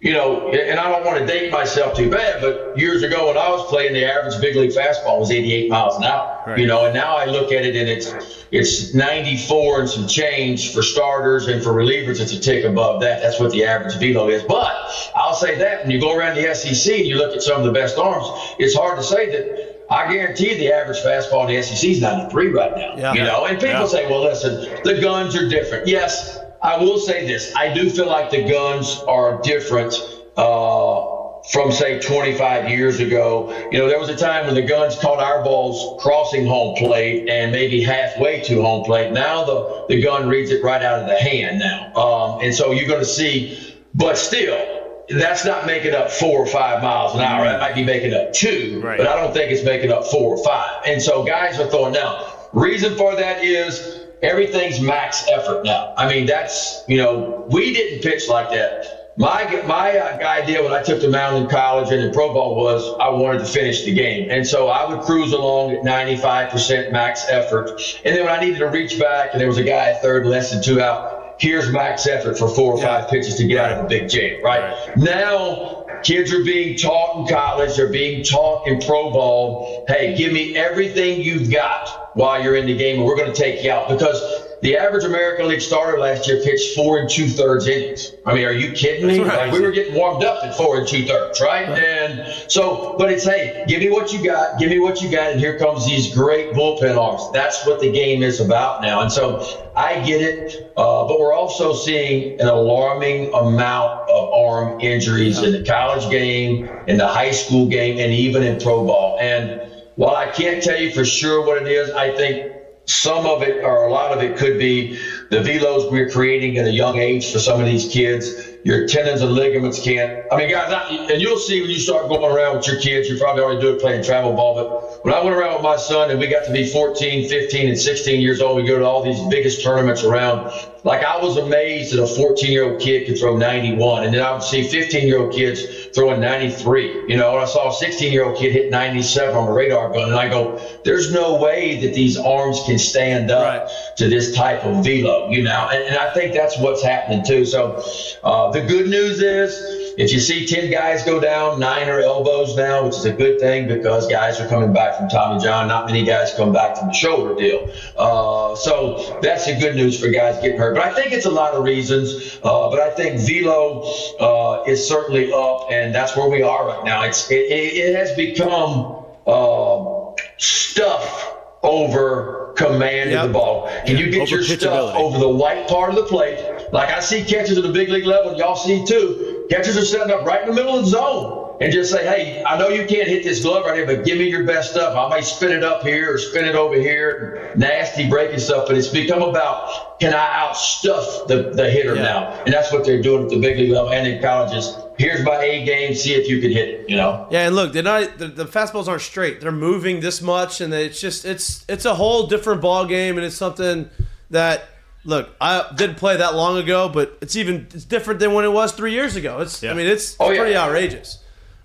you 0.00 0.12
know, 0.12 0.48
and 0.48 0.80
I 0.80 0.90
don't 0.90 1.04
want 1.04 1.18
to 1.18 1.26
date 1.26 1.52
myself 1.52 1.94
too 1.94 2.10
bad, 2.10 2.40
but 2.40 2.78
years 2.78 3.02
ago 3.02 3.28
when 3.28 3.36
I 3.36 3.50
was 3.50 3.66
playing, 3.68 3.92
the 3.92 4.10
average 4.10 4.40
big 4.40 4.56
league 4.56 4.70
fastball 4.70 5.20
was 5.20 5.30
88 5.30 5.68
miles 5.68 5.96
an 5.98 6.04
hour. 6.04 6.42
Right. 6.46 6.58
You 6.58 6.66
know, 6.66 6.86
and 6.86 6.94
now 6.94 7.16
I 7.16 7.26
look 7.26 7.52
at 7.52 7.66
it 7.66 7.76
and 7.76 7.86
it's 7.86 8.46
it's 8.50 8.94
94 8.94 9.80
and 9.80 9.88
some 9.90 10.08
change 10.08 10.72
for 10.72 10.82
starters 10.82 11.48
and 11.48 11.62
for 11.62 11.74
relievers. 11.74 12.18
It's 12.18 12.32
a 12.32 12.40
tick 12.40 12.64
above 12.64 13.02
that. 13.02 13.20
That's 13.20 13.38
what 13.38 13.52
the 13.52 13.64
average 13.64 13.98
velo 13.98 14.30
is. 14.30 14.42
But 14.42 14.72
I'll 15.14 15.34
say 15.34 15.58
that 15.58 15.82
when 15.82 15.90
you 15.90 16.00
go 16.00 16.16
around 16.16 16.36
the 16.36 16.54
SEC 16.54 16.94
and 16.94 17.06
you 17.06 17.18
look 17.18 17.36
at 17.36 17.42
some 17.42 17.58
of 17.58 17.66
the 17.66 17.72
best 17.72 17.98
arms, 17.98 18.26
it's 18.58 18.74
hard 18.74 18.96
to 18.96 19.04
say 19.04 19.30
that. 19.30 19.76
I 19.90 20.12
guarantee 20.12 20.56
the 20.56 20.72
average 20.72 20.98
fastball 20.98 21.48
in 21.48 21.56
the 21.56 21.62
SEC 21.62 21.90
is 21.90 22.00
93 22.00 22.52
right 22.52 22.70
now. 22.76 22.96
Yeah. 22.96 23.12
You 23.12 23.24
know, 23.24 23.46
and 23.46 23.58
people 23.58 23.80
yeah. 23.80 23.86
say, 23.86 24.08
well, 24.08 24.22
listen, 24.22 24.78
the 24.84 25.00
guns 25.00 25.34
are 25.34 25.48
different. 25.48 25.88
Yes, 25.88 26.38
I 26.62 26.76
will 26.78 26.98
say 26.98 27.26
this. 27.26 27.54
I 27.56 27.72
do 27.72 27.88
feel 27.90 28.06
like 28.06 28.30
the 28.30 28.48
guns 28.48 29.02
are 29.08 29.40
different 29.42 29.94
uh, 30.36 31.40
from, 31.50 31.72
say, 31.72 32.00
25 32.00 32.68
years 32.70 33.00
ago. 33.00 33.68
You 33.72 33.78
know, 33.78 33.88
there 33.88 33.98
was 33.98 34.08
a 34.10 34.16
time 34.16 34.46
when 34.46 34.54
the 34.54 34.62
guns 34.62 34.96
caught 34.98 35.20
our 35.20 35.42
balls 35.42 36.00
crossing 36.02 36.46
home 36.46 36.76
plate 36.76 37.28
and 37.28 37.50
maybe 37.50 37.82
halfway 37.82 38.42
to 38.42 38.60
home 38.62 38.84
plate. 38.84 39.12
Now 39.12 39.44
the, 39.44 39.86
the 39.88 40.02
gun 40.02 40.28
reads 40.28 40.50
it 40.50 40.62
right 40.62 40.82
out 40.82 41.00
of 41.00 41.06
the 41.06 41.16
hand 41.16 41.58
now. 41.60 41.94
Um, 41.94 42.40
and 42.42 42.54
so 42.54 42.72
you're 42.72 42.88
going 42.88 43.00
to 43.00 43.06
see, 43.06 43.74
but 43.94 44.18
still, 44.18 44.76
that's 45.08 45.44
not 45.44 45.66
making 45.66 45.94
up 45.94 46.10
four 46.10 46.38
or 46.40 46.46
five 46.46 46.82
miles 46.82 47.14
an 47.14 47.20
hour. 47.22 47.44
That 47.44 47.58
might 47.58 47.74
be 47.74 47.82
making 47.84 48.12
up 48.14 48.32
two, 48.32 48.80
Right. 48.84 48.98
but 48.98 49.08
I 49.08 49.16
don't 49.16 49.32
think 49.32 49.50
it's 49.50 49.64
making 49.64 49.90
up 49.90 50.04
four 50.06 50.36
or 50.36 50.44
five. 50.44 50.82
And 50.86 51.00
so 51.02 51.24
guys 51.24 51.58
are 51.58 51.68
throwing 51.68 51.94
now. 51.94 52.26
Reason 52.52 52.96
for 52.96 53.16
that 53.16 53.42
is 53.42 53.99
everything's 54.22 54.80
max 54.80 55.26
effort 55.28 55.64
now. 55.64 55.94
I 55.96 56.08
mean, 56.12 56.26
that's 56.26 56.82
you 56.88 56.96
know 56.96 57.46
we 57.48 57.72
didn't 57.72 58.02
pitch 58.02 58.28
like 58.28 58.50
that. 58.50 59.12
My 59.16 59.62
my 59.66 59.98
uh, 59.98 60.26
idea 60.26 60.62
when 60.62 60.72
I 60.72 60.82
took 60.82 61.00
the 61.00 61.08
mound 61.10 61.36
in 61.42 61.48
college 61.50 61.90
and 61.92 62.00
in 62.02 62.12
pro 62.12 62.32
ball 62.32 62.56
was 62.56 62.82
I 63.00 63.08
wanted 63.08 63.40
to 63.40 63.44
finish 63.44 63.84
the 63.84 63.92
game, 63.92 64.30
and 64.30 64.46
so 64.46 64.68
I 64.68 64.88
would 64.88 65.02
cruise 65.04 65.32
along 65.32 65.72
at 65.72 65.82
95% 65.82 66.92
max 66.92 67.26
effort, 67.28 67.80
and 68.04 68.16
then 68.16 68.24
when 68.24 68.32
I 68.34 68.40
needed 68.40 68.58
to 68.60 68.66
reach 68.68 68.98
back 68.98 69.30
and 69.32 69.40
there 69.40 69.48
was 69.48 69.58
a 69.58 69.64
guy 69.64 69.90
at 69.90 70.00
third 70.00 70.26
less 70.26 70.52
than 70.52 70.62
two 70.62 70.80
out, 70.80 71.34
here's 71.38 71.70
max 71.70 72.06
effort 72.06 72.38
for 72.38 72.48
four 72.48 72.72
or 72.72 72.80
five 72.80 73.10
pitches 73.10 73.34
to 73.36 73.46
get 73.46 73.58
out 73.58 73.72
of 73.78 73.84
a 73.84 73.88
big 73.88 74.08
jam. 74.08 74.42
Right, 74.42 74.60
Right. 74.88 74.96
now, 74.96 75.84
kids 76.02 76.32
are 76.32 76.44
being 76.44 76.78
taught 76.78 77.18
in 77.28 77.34
college, 77.34 77.76
they're 77.76 77.88
being 77.88 78.24
taught 78.24 78.66
in 78.68 78.80
pro 78.80 79.10
ball. 79.10 79.84
Hey, 79.88 80.16
give 80.16 80.32
me 80.32 80.56
everything 80.56 81.20
you've 81.20 81.50
got 81.50 81.99
while 82.14 82.42
you're 82.42 82.56
in 82.56 82.66
the 82.66 82.76
game, 82.76 82.98
and 82.98 83.04
we're 83.06 83.16
going 83.16 83.32
to 83.32 83.38
take 83.38 83.62
you 83.64 83.70
out 83.70 83.88
because. 83.88 84.46
The 84.62 84.76
average 84.76 85.04
American 85.04 85.48
League 85.48 85.62
starter 85.62 85.98
last 85.98 86.28
year 86.28 86.42
pitched 86.42 86.76
four 86.76 86.98
and 86.98 87.08
two 87.08 87.28
thirds 87.28 87.66
innings. 87.66 88.12
I 88.26 88.34
mean, 88.34 88.44
are 88.44 88.52
you 88.52 88.72
kidding 88.72 89.06
me? 89.06 89.18
Right. 89.18 89.48
Like 89.48 89.52
we 89.52 89.62
were 89.62 89.70
getting 89.70 89.94
warmed 89.94 90.22
up 90.22 90.44
at 90.44 90.54
four 90.54 90.76
and 90.78 90.86
two 90.86 91.06
thirds, 91.06 91.40
right? 91.40 91.66
And 91.66 92.30
so, 92.46 92.94
but 92.98 93.10
it's 93.10 93.24
hey, 93.24 93.64
give 93.66 93.80
me 93.80 93.88
what 93.88 94.12
you 94.12 94.22
got, 94.22 94.58
give 94.58 94.68
me 94.68 94.78
what 94.78 95.00
you 95.00 95.10
got, 95.10 95.32
and 95.32 95.40
here 95.40 95.58
comes 95.58 95.86
these 95.86 96.14
great 96.14 96.52
bullpen 96.52 96.94
arms. 96.94 97.32
That's 97.32 97.66
what 97.66 97.80
the 97.80 97.90
game 97.90 98.22
is 98.22 98.38
about 98.38 98.82
now. 98.82 99.00
And 99.00 99.10
so, 99.10 99.70
I 99.74 100.04
get 100.04 100.20
it, 100.20 100.72
uh, 100.76 101.08
but 101.08 101.18
we're 101.18 101.32
also 101.32 101.72
seeing 101.72 102.38
an 102.38 102.48
alarming 102.48 103.32
amount 103.32 104.10
of 104.10 104.32
arm 104.34 104.78
injuries 104.80 105.42
in 105.42 105.52
the 105.52 105.64
college 105.64 106.10
game, 106.10 106.68
in 106.86 106.98
the 106.98 107.08
high 107.08 107.30
school 107.30 107.66
game, 107.66 107.98
and 107.98 108.12
even 108.12 108.42
in 108.42 108.60
pro 108.60 108.84
ball. 108.84 109.16
And 109.18 109.69
while 109.96 110.14
I 110.14 110.26
can't 110.26 110.62
tell 110.62 110.78
you 110.78 110.92
for 110.92 111.04
sure 111.04 111.44
what 111.44 111.60
it 111.60 111.68
is, 111.68 111.90
I 111.90 112.14
think 112.16 112.52
some 112.86 113.24
of 113.24 113.42
it 113.42 113.62
or 113.62 113.84
a 113.84 113.90
lot 113.90 114.10
of 114.10 114.22
it 114.22 114.36
could 114.36 114.58
be 114.58 114.98
the 115.30 115.36
velos 115.36 115.90
we're 115.90 116.10
creating 116.10 116.58
at 116.58 116.66
a 116.66 116.72
young 116.72 116.98
age 116.98 117.32
for 117.32 117.38
some 117.38 117.60
of 117.60 117.66
these 117.66 117.88
kids. 117.88 118.34
Your 118.64 118.86
tendons 118.86 119.22
and 119.22 119.32
ligaments 119.32 119.82
can't. 119.82 120.24
I 120.32 120.36
mean, 120.36 120.50
guys, 120.50 120.72
I, 120.72 121.06
and 121.10 121.20
you'll 121.22 121.38
see 121.38 121.60
when 121.60 121.70
you 121.70 121.78
start 121.78 122.08
going 122.08 122.30
around 122.30 122.56
with 122.56 122.66
your 122.66 122.80
kids, 122.80 123.08
you 123.08 123.16
probably 123.16 123.42
already 123.42 123.60
do 123.60 123.72
it 123.74 123.80
playing 123.80 124.02
travel 124.02 124.32
ball. 124.32 124.54
But 124.54 125.04
when 125.04 125.14
I 125.14 125.22
went 125.22 125.36
around 125.36 125.54
with 125.54 125.62
my 125.62 125.76
son 125.76 126.10
and 126.10 126.18
we 126.18 126.26
got 126.26 126.44
to 126.46 126.52
be 126.52 126.66
14, 126.66 127.28
15, 127.28 127.68
and 127.68 127.78
16 127.78 128.20
years 128.20 128.40
old, 128.40 128.56
we 128.56 128.64
go 128.64 128.78
to 128.78 128.84
all 128.84 129.02
these 129.02 129.20
biggest 129.28 129.62
tournaments 129.62 130.02
around. 130.02 130.50
Like 130.82 131.04
I 131.04 131.22
was 131.22 131.36
amazed 131.36 131.92
that 131.92 132.02
a 132.02 132.06
14 132.06 132.50
year 132.50 132.64
old 132.72 132.80
kid 132.80 133.06
could 133.06 133.18
throw 133.18 133.36
91, 133.36 134.04
and 134.04 134.14
then 134.14 134.22
I 134.22 134.32
would 134.32 134.42
see 134.42 134.62
15 134.66 135.06
year 135.06 135.18
old 135.18 135.32
kids 135.34 135.62
throwing 135.94 136.20
93. 136.20 137.04
You 137.08 137.16
know, 137.16 137.32
and 137.32 137.40
I 137.40 137.44
saw 137.44 137.68
a 137.70 137.72
16 137.72 138.12
year 138.12 138.24
old 138.24 138.38
kid 138.38 138.52
hit 138.52 138.70
97 138.70 139.34
on 139.36 139.48
a 139.48 139.52
radar 139.52 139.92
gun, 139.92 140.08
and 140.08 140.18
I 140.18 140.28
go, 140.28 140.58
"There's 140.84 141.12
no 141.12 141.34
way 141.34 141.76
that 141.80 141.94
these 141.94 142.16
arms 142.16 142.62
can 142.64 142.78
stand 142.78 143.30
up 143.30 143.42
Right. 143.42 143.96
to 143.96 144.08
this 144.08 144.34
type 144.34 144.64
of 144.64 144.84
velo." 144.84 145.28
You 145.30 145.42
know, 145.42 145.68
and, 145.70 145.82
and 145.84 145.96
I 145.96 146.12
think 146.14 146.32
that's 146.32 146.58
what's 146.58 146.82
happening 146.82 147.24
too. 147.26 147.44
So 147.44 147.82
uh, 148.24 148.50
the 148.50 148.62
good 148.62 148.88
news 148.88 149.20
is. 149.20 149.79
If 149.96 150.12
you 150.12 150.20
see 150.20 150.46
10 150.46 150.70
guys 150.70 151.04
go 151.04 151.20
down, 151.20 151.58
nine 151.60 151.88
are 151.88 152.00
elbows 152.00 152.56
now, 152.56 152.84
which 152.84 152.96
is 152.96 153.04
a 153.04 153.12
good 153.12 153.40
thing 153.40 153.68
because 153.68 154.06
guys 154.06 154.40
are 154.40 154.48
coming 154.48 154.72
back 154.72 154.96
from 154.96 155.08
Tommy 155.08 155.42
John. 155.42 155.68
Not 155.68 155.86
many 155.86 156.04
guys 156.04 156.32
come 156.36 156.52
back 156.52 156.76
from 156.76 156.88
the 156.88 156.94
shoulder 156.94 157.34
deal. 157.34 157.70
Uh, 157.96 158.54
so 158.56 159.18
that's 159.22 159.46
the 159.46 159.58
good 159.58 159.74
news 159.76 160.00
for 160.00 160.08
guys 160.08 160.36
getting 160.40 160.58
hurt. 160.58 160.74
But 160.74 160.84
I 160.84 160.94
think 160.94 161.12
it's 161.12 161.26
a 161.26 161.30
lot 161.30 161.54
of 161.54 161.64
reasons. 161.64 162.38
Uh, 162.42 162.70
but 162.70 162.80
I 162.80 162.90
think 162.94 163.20
velo 163.20 163.82
uh, 164.20 164.62
is 164.66 164.86
certainly 164.86 165.32
up, 165.32 165.66
and 165.70 165.94
that's 165.94 166.16
where 166.16 166.28
we 166.28 166.42
are 166.42 166.66
right 166.68 166.84
now. 166.84 167.02
It's 167.04 167.30
It, 167.30 167.34
it, 167.50 167.94
has 167.94 168.14
become 168.16 169.04
uh, 169.26 170.12
stuff 170.38 171.34
over 171.62 172.54
command 172.56 173.10
Yep. 173.10 173.20
of 173.24 173.28
the 173.28 173.32
ball. 173.32 173.70
Can 173.86 173.96
you 173.98 174.10
get 174.10 174.22
Over 174.22 174.36
your 174.36 174.42
stuff 174.44 174.94
over 174.96 175.18
the 175.18 175.28
white 175.28 175.68
part 175.68 175.90
of 175.90 175.96
the 175.96 176.04
plate? 176.04 176.38
Like 176.72 176.90
I 176.90 177.00
see 177.00 177.24
catches 177.24 177.56
at 177.58 177.64
the 177.64 177.72
big 177.72 177.88
league 177.88 178.04
level, 178.06 178.36
y'all 178.36 178.56
see 178.56 178.84
too. 178.86 179.39
Catches 179.50 179.76
are 179.76 179.84
setting 179.84 180.12
up 180.14 180.24
right 180.24 180.42
in 180.42 180.48
the 180.48 180.54
middle 180.54 180.76
of 180.78 180.84
the 180.84 180.90
zone 180.90 181.56
and 181.60 181.72
just 181.72 181.90
say, 181.90 182.04
hey, 182.06 182.42
I 182.44 182.56
know 182.56 182.68
you 182.68 182.86
can't 182.86 183.08
hit 183.08 183.24
this 183.24 183.42
glove 183.42 183.66
right 183.66 183.74
here, 183.76 183.84
but 183.84 184.04
give 184.04 184.16
me 184.16 184.28
your 184.30 184.44
best 184.44 184.70
stuff. 184.70 184.96
I 184.96 185.14
may 185.14 185.22
spin 185.22 185.50
it 185.50 185.64
up 185.64 185.82
here 185.82 186.14
or 186.14 186.18
spin 186.18 186.44
it 186.44 186.54
over 186.54 186.74
here. 186.76 187.52
Nasty 187.56 188.08
breaking 188.08 188.38
stuff, 188.38 188.66
but 188.68 188.78
it's 188.78 188.88
become 188.88 189.22
about 189.22 189.98
can 190.00 190.14
I 190.14 190.48
outstuff 190.48 191.26
the, 191.26 191.50
the 191.52 191.68
hitter 191.68 191.96
Yeah. 191.96 192.02
now? 192.02 192.42
And 192.44 192.54
that's 192.54 192.72
what 192.72 192.84
they're 192.86 193.02
doing 193.02 193.24
at 193.24 193.28
the 193.28 193.40
big 193.40 193.58
league 193.58 193.70
level 193.72 193.92
and 193.92 194.06
in 194.06 194.22
colleges. 194.22 194.74
Here's 194.98 195.22
my 195.24 195.36
A 195.36 195.64
game. 195.64 195.94
See 195.94 196.14
if 196.14 196.28
you 196.28 196.40
can 196.40 196.50
hit 196.52 196.68
it. 196.68 196.88
You 196.88 196.96
know. 196.96 197.26
Yeah, 197.30 197.46
and 197.46 197.56
look, 197.56 197.72
they're 197.72 197.82
not 197.82 198.18
the, 198.18 198.28
the 198.28 198.44
fastballs 198.44 198.86
aren't 198.86 199.02
straight. 199.02 199.40
They're 199.40 199.50
moving 199.52 200.00
this 200.00 200.22
much, 200.22 200.60
and 200.60 200.72
it's 200.72 201.00
just 201.00 201.24
it's 201.24 201.64
it's 201.68 201.84
a 201.86 201.94
whole 201.94 202.26
different 202.28 202.60
ball 202.62 202.86
game, 202.86 203.16
and 203.16 203.26
it's 203.26 203.36
something 203.36 203.90
that 204.30 204.64
look 205.04 205.30
I 205.40 205.70
didn't 205.74 205.96
play 205.96 206.16
that 206.18 206.34
long 206.34 206.58
ago, 206.58 206.88
but 206.88 207.16
it's 207.20 207.36
even 207.36 207.66
it's 207.72 207.84
different 207.84 208.20
than 208.20 208.32
when 208.34 208.44
it 208.44 208.52
was 208.52 208.72
three 208.72 208.92
years 208.92 209.16
ago. 209.16 209.38
It's 209.40 209.62
Yeah. 209.62 209.70
I 209.70 209.74
mean 209.74 209.86
it's, 209.86 210.16
Oh, 210.20 210.28
it's 210.30 210.36
yeah. 210.36 210.42
pretty 210.42 210.56
outrageous. 210.56 211.18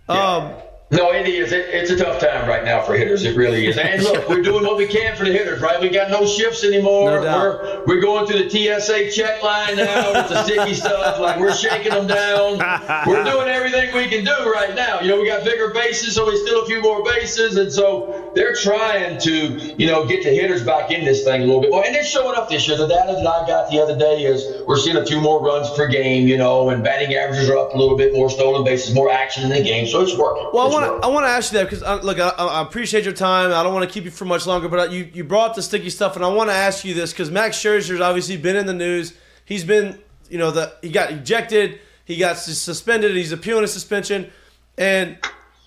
Um, 0.08 0.54
No, 0.92 1.12
it 1.12 1.28
is. 1.28 1.52
It, 1.52 1.66
it's 1.70 1.90
a 1.90 1.98
tough 1.98 2.22
time 2.22 2.48
right 2.48 2.64
now 2.64 2.82
for 2.84 2.94
hitters. 2.94 3.24
It 3.26 3.36
really 3.36 3.66
is. 3.66 3.76
And 3.78 4.04
look, 4.04 4.30
we're 4.30 4.44
doing 4.44 4.64
what 4.64 4.78
we 4.78 4.86
can 4.86 5.18
for 5.18 5.26
the 5.26 5.32
hitters, 5.32 5.60
right? 5.60 5.82
We 5.82 5.90
got 5.90 6.12
no 6.12 6.28
shifts 6.28 6.64
anymore. 6.64 7.10
No 7.10 7.24
doubt. 7.24 7.88
we're 7.88 7.96
we're 7.96 8.02
going 8.02 8.28
through 8.28 8.48
the 8.48 8.50
TSA 8.50 9.10
check 9.12 9.42
line 9.42 9.78
now 9.78 10.14
with 10.14 10.30
the 10.30 10.44
sticky 10.44 10.74
stuff. 10.86 11.20
Like 11.20 11.40
we're 11.40 11.56
shaking 11.56 11.92
them 11.92 12.06
down. 12.06 12.60
We're 13.08 13.24
doing 13.32 13.48
everything 13.48 13.96
we 13.96 14.08
can 14.08 14.24
do 14.24 14.52
right 14.54 14.76
now. 14.76 15.00
You 15.00 15.10
know, 15.10 15.20
we 15.20 15.26
got 15.26 15.44
bigger 15.44 15.70
bases, 15.74 16.14
so 16.14 16.28
we 16.28 16.38
still 16.38 16.62
a 16.62 16.66
few 16.68 16.82
more 16.84 17.04
bases, 17.04 17.58
and 17.58 17.72
so 17.72 18.32
they're 18.36 18.54
trying 18.54 19.18
to, 19.22 19.76
you 19.82 19.88
know, 19.88 20.06
get 20.06 20.24
the 20.24 20.30
hitters 20.30 20.64
back 20.64 20.92
in 20.92 21.04
this 21.04 21.24
thing 21.24 21.42
a 21.42 21.46
little 21.46 21.62
bit 21.62 21.72
more. 21.72 21.84
And 21.84 21.96
they're 21.96 22.04
showing 22.04 22.36
up 22.38 22.48
this 22.48 22.68
year. 22.68 22.78
The 22.78 22.88
data 22.88 23.14
that 23.14 23.26
I 23.28 23.48
got 23.48 23.72
the 23.72 23.82
other 23.82 23.98
day 23.98 24.24
is 24.24 24.62
we're 24.68 24.78
seeing 24.78 24.98
a 24.98 25.06
few 25.06 25.20
more 25.20 25.42
runs 25.42 25.68
per 25.72 25.88
game, 25.88 26.28
you 26.28 26.38
know, 26.38 26.70
and 26.70 26.84
batting 26.84 27.16
averages 27.16 27.50
are 27.50 27.58
up 27.58 27.74
a 27.74 27.78
little 27.78 27.98
bit 27.98 28.14
more, 28.14 28.30
stolen 28.30 28.64
bases, 28.64 28.94
more 28.94 29.10
action 29.10 29.44
in 29.44 29.50
the 29.50 29.64
game, 29.64 29.88
so 29.88 30.02
it's 30.02 30.16
working. 30.16 30.48
Well, 30.54 30.75
want 30.82 31.02
to 31.02 31.08
I 31.08 31.12
want 31.12 31.26
to 31.26 31.30
ask 31.30 31.52
you 31.52 31.60
that 31.60 31.66
because 31.66 31.84
uh, 31.84 32.00
look, 32.04 32.20
I, 32.20 32.30
I 32.30 32.62
appreciate 32.62 33.04
your 33.04 33.14
time. 33.14 33.52
I 33.52 33.64
don't 33.64 33.74
want 33.74 33.88
to 33.88 33.94
keep 33.94 34.06
you 34.06 34.12
for 34.12 34.26
much 34.26 34.46
longer, 34.46 34.68
but 34.70 34.92
you 34.92 35.10
you 35.14 35.24
brought 35.24 35.52
up 35.52 35.56
the 35.56 35.62
sticky 35.62 35.90
stuff, 35.90 36.16
and 36.16 36.24
I 36.24 36.28
want 36.30 36.50
to 36.50 36.56
ask 36.56 36.86
you 36.86 36.94
this 36.94 37.12
because 37.12 37.32
Max 37.32 37.58
Scherzer's 37.58 38.02
obviously 38.02 38.38
been 38.38 38.56
in 38.56 38.66
the 38.66 38.74
news. 38.74 39.14
He's 39.46 39.64
been, 39.64 40.00
you 40.30 40.38
know, 40.38 40.52
the 40.52 40.74
he 40.82 40.90
got 40.90 41.12
ejected, 41.12 41.80
he 42.06 42.18
got 42.18 42.38
suspended, 42.38 43.16
he's 43.16 43.32
appealing 43.32 43.64
a 43.64 43.68
suspension, 43.68 44.32
and 44.78 45.18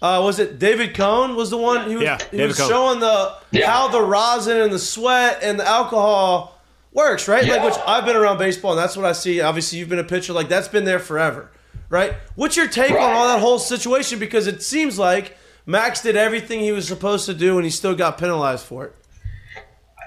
uh, 0.00 0.20
was 0.22 0.38
it 0.38 0.58
David 0.58 0.94
Cone 0.94 1.34
was 1.36 1.50
the 1.50 1.58
one 1.58 1.88
he 1.88 1.96
was, 1.96 2.04
Yeah, 2.04 2.18
he 2.30 2.42
was 2.42 2.56
showing 2.56 3.00
the 3.00 3.34
Yeah. 3.50 3.70
how 3.70 3.88
the 3.88 4.00
rosin 4.00 4.56
and 4.58 4.72
the 4.72 4.78
sweat 4.78 5.40
and 5.42 5.58
the 5.58 5.66
alcohol 5.66 6.60
works, 6.92 7.26
right? 7.28 7.42
Like 7.42 7.52
Yeah. 7.52 7.64
which 7.64 7.74
I've 7.86 8.04
been 8.04 8.16
around 8.16 8.38
baseball, 8.38 8.72
and 8.72 8.80
that's 8.80 8.96
what 8.96 9.06
I 9.06 9.12
see. 9.12 9.40
Obviously, 9.40 9.78
you've 9.78 9.88
been 9.88 9.98
a 9.98 10.04
pitcher, 10.04 10.32
like 10.32 10.48
that's 10.48 10.68
been 10.68 10.84
there 10.84 10.98
forever, 11.00 11.50
right? 11.88 12.14
What's 12.34 12.56
your 12.56 12.68
take 12.68 12.92
on 12.92 12.98
all 12.98 13.28
that 13.28 13.40
whole 13.40 13.58
situation? 13.58 14.18
Because 14.18 14.46
it 14.46 14.62
seems 14.62 14.98
like 14.98 15.36
Max 15.66 16.02
did 16.02 16.16
everything 16.16 16.60
he 16.60 16.72
was 16.72 16.86
supposed 16.88 17.26
to 17.26 17.34
do, 17.34 17.56
and 17.56 17.64
he 17.64 17.70
still 17.70 17.94
got 17.94 18.18
penalized 18.18 18.64
for 18.64 18.86
it. 18.86 18.94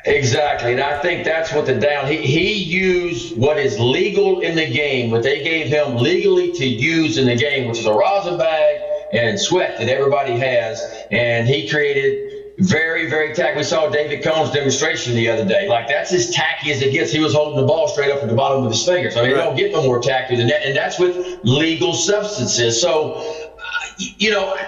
Exactly, 0.05 0.71
and 0.71 0.81
I 0.81 0.99
think 0.99 1.23
that's 1.23 1.53
what 1.53 1.67
the 1.67 1.75
down. 1.75 2.07
He 2.07 2.17
he 2.17 2.53
used 2.53 3.37
what 3.37 3.57
is 3.57 3.79
legal 3.79 4.39
in 4.41 4.55
the 4.55 4.65
game, 4.65 5.11
what 5.11 5.21
they 5.21 5.43
gave 5.43 5.67
him 5.67 5.97
legally 5.97 6.51
to 6.53 6.65
use 6.65 7.19
in 7.19 7.27
the 7.27 7.35
game, 7.35 7.67
which 7.67 7.77
is 7.77 7.85
a 7.85 7.93
rosin 7.93 8.39
bag 8.39 8.81
and 9.13 9.39
sweat 9.39 9.77
that 9.77 9.89
everybody 9.89 10.39
has, 10.39 10.81
and 11.11 11.47
he 11.47 11.69
created 11.69 12.30
very 12.59 13.09
very 13.09 13.33
tacky. 13.33 13.57
We 13.57 13.63
saw 13.63 13.89
David 13.89 14.23
Cone's 14.23 14.51
demonstration 14.51 15.15
the 15.15 15.29
other 15.29 15.45
day. 15.47 15.67
Like 15.67 15.87
that's 15.87 16.11
as 16.13 16.29
tacky 16.31 16.71
as 16.71 16.81
it 16.81 16.91
gets. 16.91 17.11
He 17.11 17.19
was 17.19 17.33
holding 17.33 17.59
the 17.59 17.65
ball 17.65 17.87
straight 17.87 18.11
up 18.11 18.21
at 18.21 18.29
the 18.29 18.35
bottom 18.35 18.63
of 18.63 18.71
his 18.71 18.85
fingers. 18.85 19.15
I 19.17 19.21
mean, 19.23 19.31
Right. 19.31 19.39
it 19.41 19.43
don't 19.43 19.55
get 19.55 19.71
no 19.71 19.83
more 19.83 19.99
tacky 20.01 20.35
than 20.35 20.47
that, 20.47 20.65
and 20.65 20.75
that's 20.75 20.99
with 20.99 21.39
legal 21.43 21.93
substances. 21.93 22.79
So, 22.81 23.23
you 23.97 24.31
know. 24.31 24.55
I, 24.55 24.67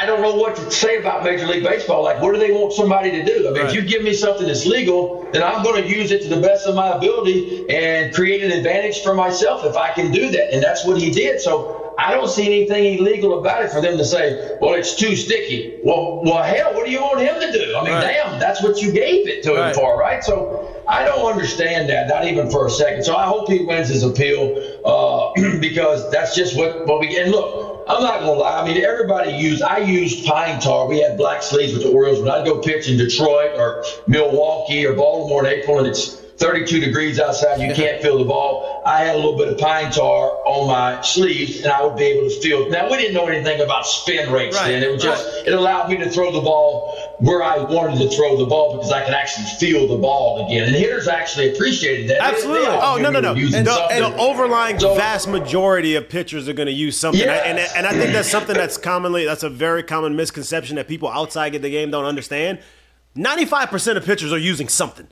I 0.00 0.06
don't 0.06 0.22
know 0.22 0.34
what 0.34 0.54
to 0.56 0.70
say 0.70 0.98
about 0.98 1.24
Major 1.24 1.46
League 1.46 1.64
Baseball. 1.64 2.02
Like, 2.04 2.22
what 2.22 2.32
do 2.32 2.38
they 2.38 2.52
want 2.52 2.72
somebody 2.72 3.10
to 3.10 3.24
do? 3.24 3.48
I 3.48 3.50
mean, 3.50 3.62
Right. 3.62 3.68
if 3.68 3.74
you 3.74 3.82
give 3.82 4.02
me 4.02 4.14
something 4.14 4.46
that's 4.46 4.64
legal, 4.64 5.28
then 5.32 5.42
I'm 5.42 5.62
going 5.64 5.82
to 5.82 5.88
use 5.88 6.12
it 6.12 6.22
to 6.22 6.28
the 6.28 6.40
best 6.40 6.66
of 6.68 6.74
my 6.76 6.88
ability 6.90 7.68
and 7.68 8.14
create 8.14 8.42
an 8.44 8.52
advantage 8.52 9.02
for 9.02 9.12
myself 9.14 9.64
if 9.66 9.76
I 9.76 9.92
can 9.92 10.10
do 10.12 10.30
that. 10.30 10.54
And 10.54 10.62
that's 10.62 10.86
what 10.86 10.98
he 10.98 11.10
did. 11.10 11.40
So 11.40 11.87
I 11.98 12.12
don't 12.12 12.28
see 12.28 12.46
anything 12.46 12.98
illegal 13.00 13.40
about 13.40 13.64
it 13.64 13.72
for 13.72 13.80
them 13.80 13.98
to 13.98 14.04
say, 14.04 14.56
well, 14.60 14.74
it's 14.74 14.94
too 14.94 15.16
sticky. 15.16 15.74
Well, 15.82 16.22
well, 16.22 16.44
hell, 16.44 16.72
what 16.72 16.86
do 16.86 16.92
you 16.92 17.00
want 17.00 17.20
him 17.20 17.40
to 17.40 17.52
do? 17.52 17.76
I 17.76 17.82
mean, 17.82 17.92
Right. 17.92 18.14
damn, 18.22 18.38
that's 18.38 18.62
what 18.62 18.80
you 18.80 18.92
gave 18.92 19.26
it 19.26 19.42
to 19.42 19.56
him 19.56 19.74
for, 19.74 19.98
right? 19.98 20.22
So 20.22 20.80
I 20.86 21.04
don't 21.04 21.28
understand 21.30 21.88
that, 21.90 22.06
not 22.06 22.24
even 22.24 22.50
for 22.52 22.66
a 22.66 22.70
second. 22.70 23.02
So 23.02 23.16
I 23.16 23.24
hope 23.24 23.50
he 23.50 23.64
wins 23.64 23.88
his 23.88 24.04
appeal 24.04 24.62
uh, 24.84 25.32
because 25.60 26.08
that's 26.12 26.36
just 26.36 26.56
what, 26.56 26.86
what 26.86 27.00
we 27.00 27.18
and 27.18 27.32
look. 27.32 27.84
I'm 27.88 28.02
not 28.02 28.20
gonna 28.20 28.32
lie. 28.32 28.60
I 28.60 28.64
mean, 28.66 28.84
everybody 28.84 29.32
used. 29.32 29.62
I 29.62 29.78
used 29.78 30.24
pine 30.26 30.60
tar. 30.60 30.86
We 30.86 31.00
had 31.00 31.16
black 31.16 31.42
sleeves 31.42 31.72
with 31.72 31.82
the 31.82 31.90
Orioles 31.90 32.20
when 32.20 32.28
I'd 32.28 32.44
go 32.44 32.60
pitch 32.60 32.86
in 32.86 32.98
Detroit 32.98 33.52
or 33.56 33.82
Milwaukee 34.06 34.84
or 34.86 34.92
Baltimore 34.94 35.46
in 35.46 35.58
April, 35.58 35.78
and 35.78 35.86
it's 35.86 36.22
32 36.38 36.78
degrees 36.80 37.18
outside, 37.18 37.60
you 37.60 37.74
can't 37.74 38.00
feel 38.00 38.16
the 38.18 38.24
ball. 38.24 38.80
I 38.86 38.98
had 39.04 39.14
a 39.14 39.18
little 39.18 39.36
bit 39.36 39.48
of 39.48 39.58
pine 39.58 39.90
tar 39.90 40.30
on 40.46 40.68
my 40.68 41.00
sleeves, 41.02 41.62
and 41.62 41.72
I 41.72 41.84
would 41.84 41.96
be 41.96 42.04
able 42.04 42.28
to 42.30 42.40
feel. 42.40 42.68
Now 42.70 42.88
we 42.90 42.96
didn't 42.96 43.14
know 43.14 43.26
anything 43.26 43.60
about 43.60 43.86
spin 43.86 44.32
rates 44.32 44.56
Right, 44.56 44.68
then. 44.68 44.82
It 44.84 44.90
was 44.92 45.02
just 45.02 45.24
right. 45.36 45.48
it 45.48 45.52
allowed 45.54 45.90
me 45.90 45.96
to 45.96 46.08
throw 46.08 46.30
the 46.30 46.40
ball 46.40 46.94
where 47.18 47.42
I 47.42 47.58
wanted 47.58 47.98
to 48.08 48.16
throw 48.16 48.36
the 48.36 48.46
ball 48.46 48.76
because 48.76 48.92
I 48.92 49.04
could 49.04 49.14
actually 49.14 49.46
feel 49.58 49.88
the 49.88 49.96
ball 49.96 50.46
again. 50.46 50.68
And 50.68 50.76
hitters 50.76 51.08
actually 51.08 51.52
appreciated 51.54 52.08
that. 52.10 52.20
Absolutely. 52.22 52.66
They, 52.66 52.70
all 52.70 52.98
Oh 52.98 53.02
no 53.02 53.10
no 53.10 53.18
no! 53.20 53.34
using 53.34 53.64
The, 53.64 53.74
something. 53.74 54.00
the 54.00 54.16
overlying 54.18 54.78
So- 54.78 54.94
vast 54.94 55.26
majority 55.28 55.96
of 55.96 56.08
pitchers 56.08 56.48
are 56.48 56.52
going 56.52 56.66
to 56.66 56.72
use 56.72 56.96
something, 56.96 57.20
Yes. 57.20 57.42
and 57.46 57.58
and 57.76 57.86
I 57.86 57.98
think 57.98 58.12
that's 58.12 58.30
something 58.30 58.54
that's 58.54 58.76
commonly 58.78 59.24
that's 59.24 59.42
a 59.42 59.50
very 59.50 59.82
common 59.82 60.14
misconception 60.14 60.76
that 60.76 60.86
people 60.86 61.08
outside 61.08 61.54
of 61.56 61.62
the 61.62 61.70
game 61.70 61.90
don't 61.90 62.04
understand. 62.04 62.60
Ninety 63.16 63.44
five 63.44 63.70
percent 63.70 63.98
of 63.98 64.04
pitchers 64.04 64.32
are 64.32 64.38
using 64.38 64.68
something. 64.68 65.08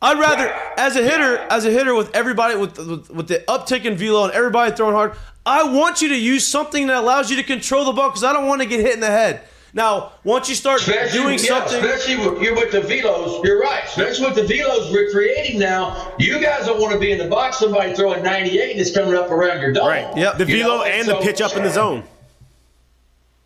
I'd 0.00 0.18
rather, 0.18 0.48
as 0.76 0.94
a 0.96 1.02
hitter, 1.02 1.38
as 1.50 1.64
a 1.64 1.70
hitter 1.70 1.94
with 1.94 2.14
everybody 2.14 2.56
with, 2.56 2.78
with 2.78 3.10
with 3.10 3.28
the 3.28 3.42
uptick 3.48 3.84
in 3.84 3.96
velo 3.96 4.24
and 4.24 4.32
everybody 4.32 4.74
throwing 4.74 4.94
hard, 4.94 5.16
I 5.44 5.64
want 5.64 6.02
you 6.02 6.08
to 6.10 6.16
use 6.16 6.46
something 6.46 6.86
that 6.86 6.96
allows 6.98 7.30
you 7.30 7.36
to 7.36 7.42
control 7.42 7.84
the 7.84 7.92
ball 7.92 8.10
because 8.10 8.22
I 8.22 8.32
don't 8.32 8.46
want 8.46 8.62
to 8.62 8.68
get 8.68 8.80
hit 8.80 8.94
in 8.94 9.00
the 9.00 9.06
head. 9.06 9.42
Now, 9.74 10.12
once 10.24 10.48
you 10.48 10.54
start 10.54 10.80
Especially, 10.80 11.18
doing 11.18 11.38
yeah, 11.38 11.44
something, 11.66 11.84
especially 11.84 12.16
with, 12.16 12.42
you're 12.42 12.54
with 12.54 12.72
the 12.72 12.80
velos, 12.80 13.44
you're 13.44 13.60
right. 13.60 13.84
Especially 13.84 14.26
with 14.26 14.36
the 14.36 14.54
velos 14.54 14.90
we're 14.92 15.10
creating 15.10 15.58
now, 15.58 16.14
you 16.18 16.40
guys 16.40 16.64
don't 16.66 16.80
want 16.80 16.94
to 16.94 16.98
be 16.98 17.12
in 17.12 17.18
the 17.18 17.28
box. 17.28 17.58
Somebody 17.58 17.92
throwing 17.94 18.22
98 18.22 18.70
and 18.72 18.80
it's 18.80 18.94
coming 18.94 19.14
up 19.14 19.30
around 19.30 19.60
your 19.60 19.72
dome. 19.72 19.86
Right. 19.86 20.16
Yep. 20.16 20.38
The 20.38 20.46
You 20.46 20.62
velo 20.62 20.78
know, 20.78 20.84
and 20.84 21.06
the 21.06 21.16
pitch 21.16 21.40
up 21.42 21.54
in 21.54 21.64
the 21.64 21.70
zone. 21.70 22.02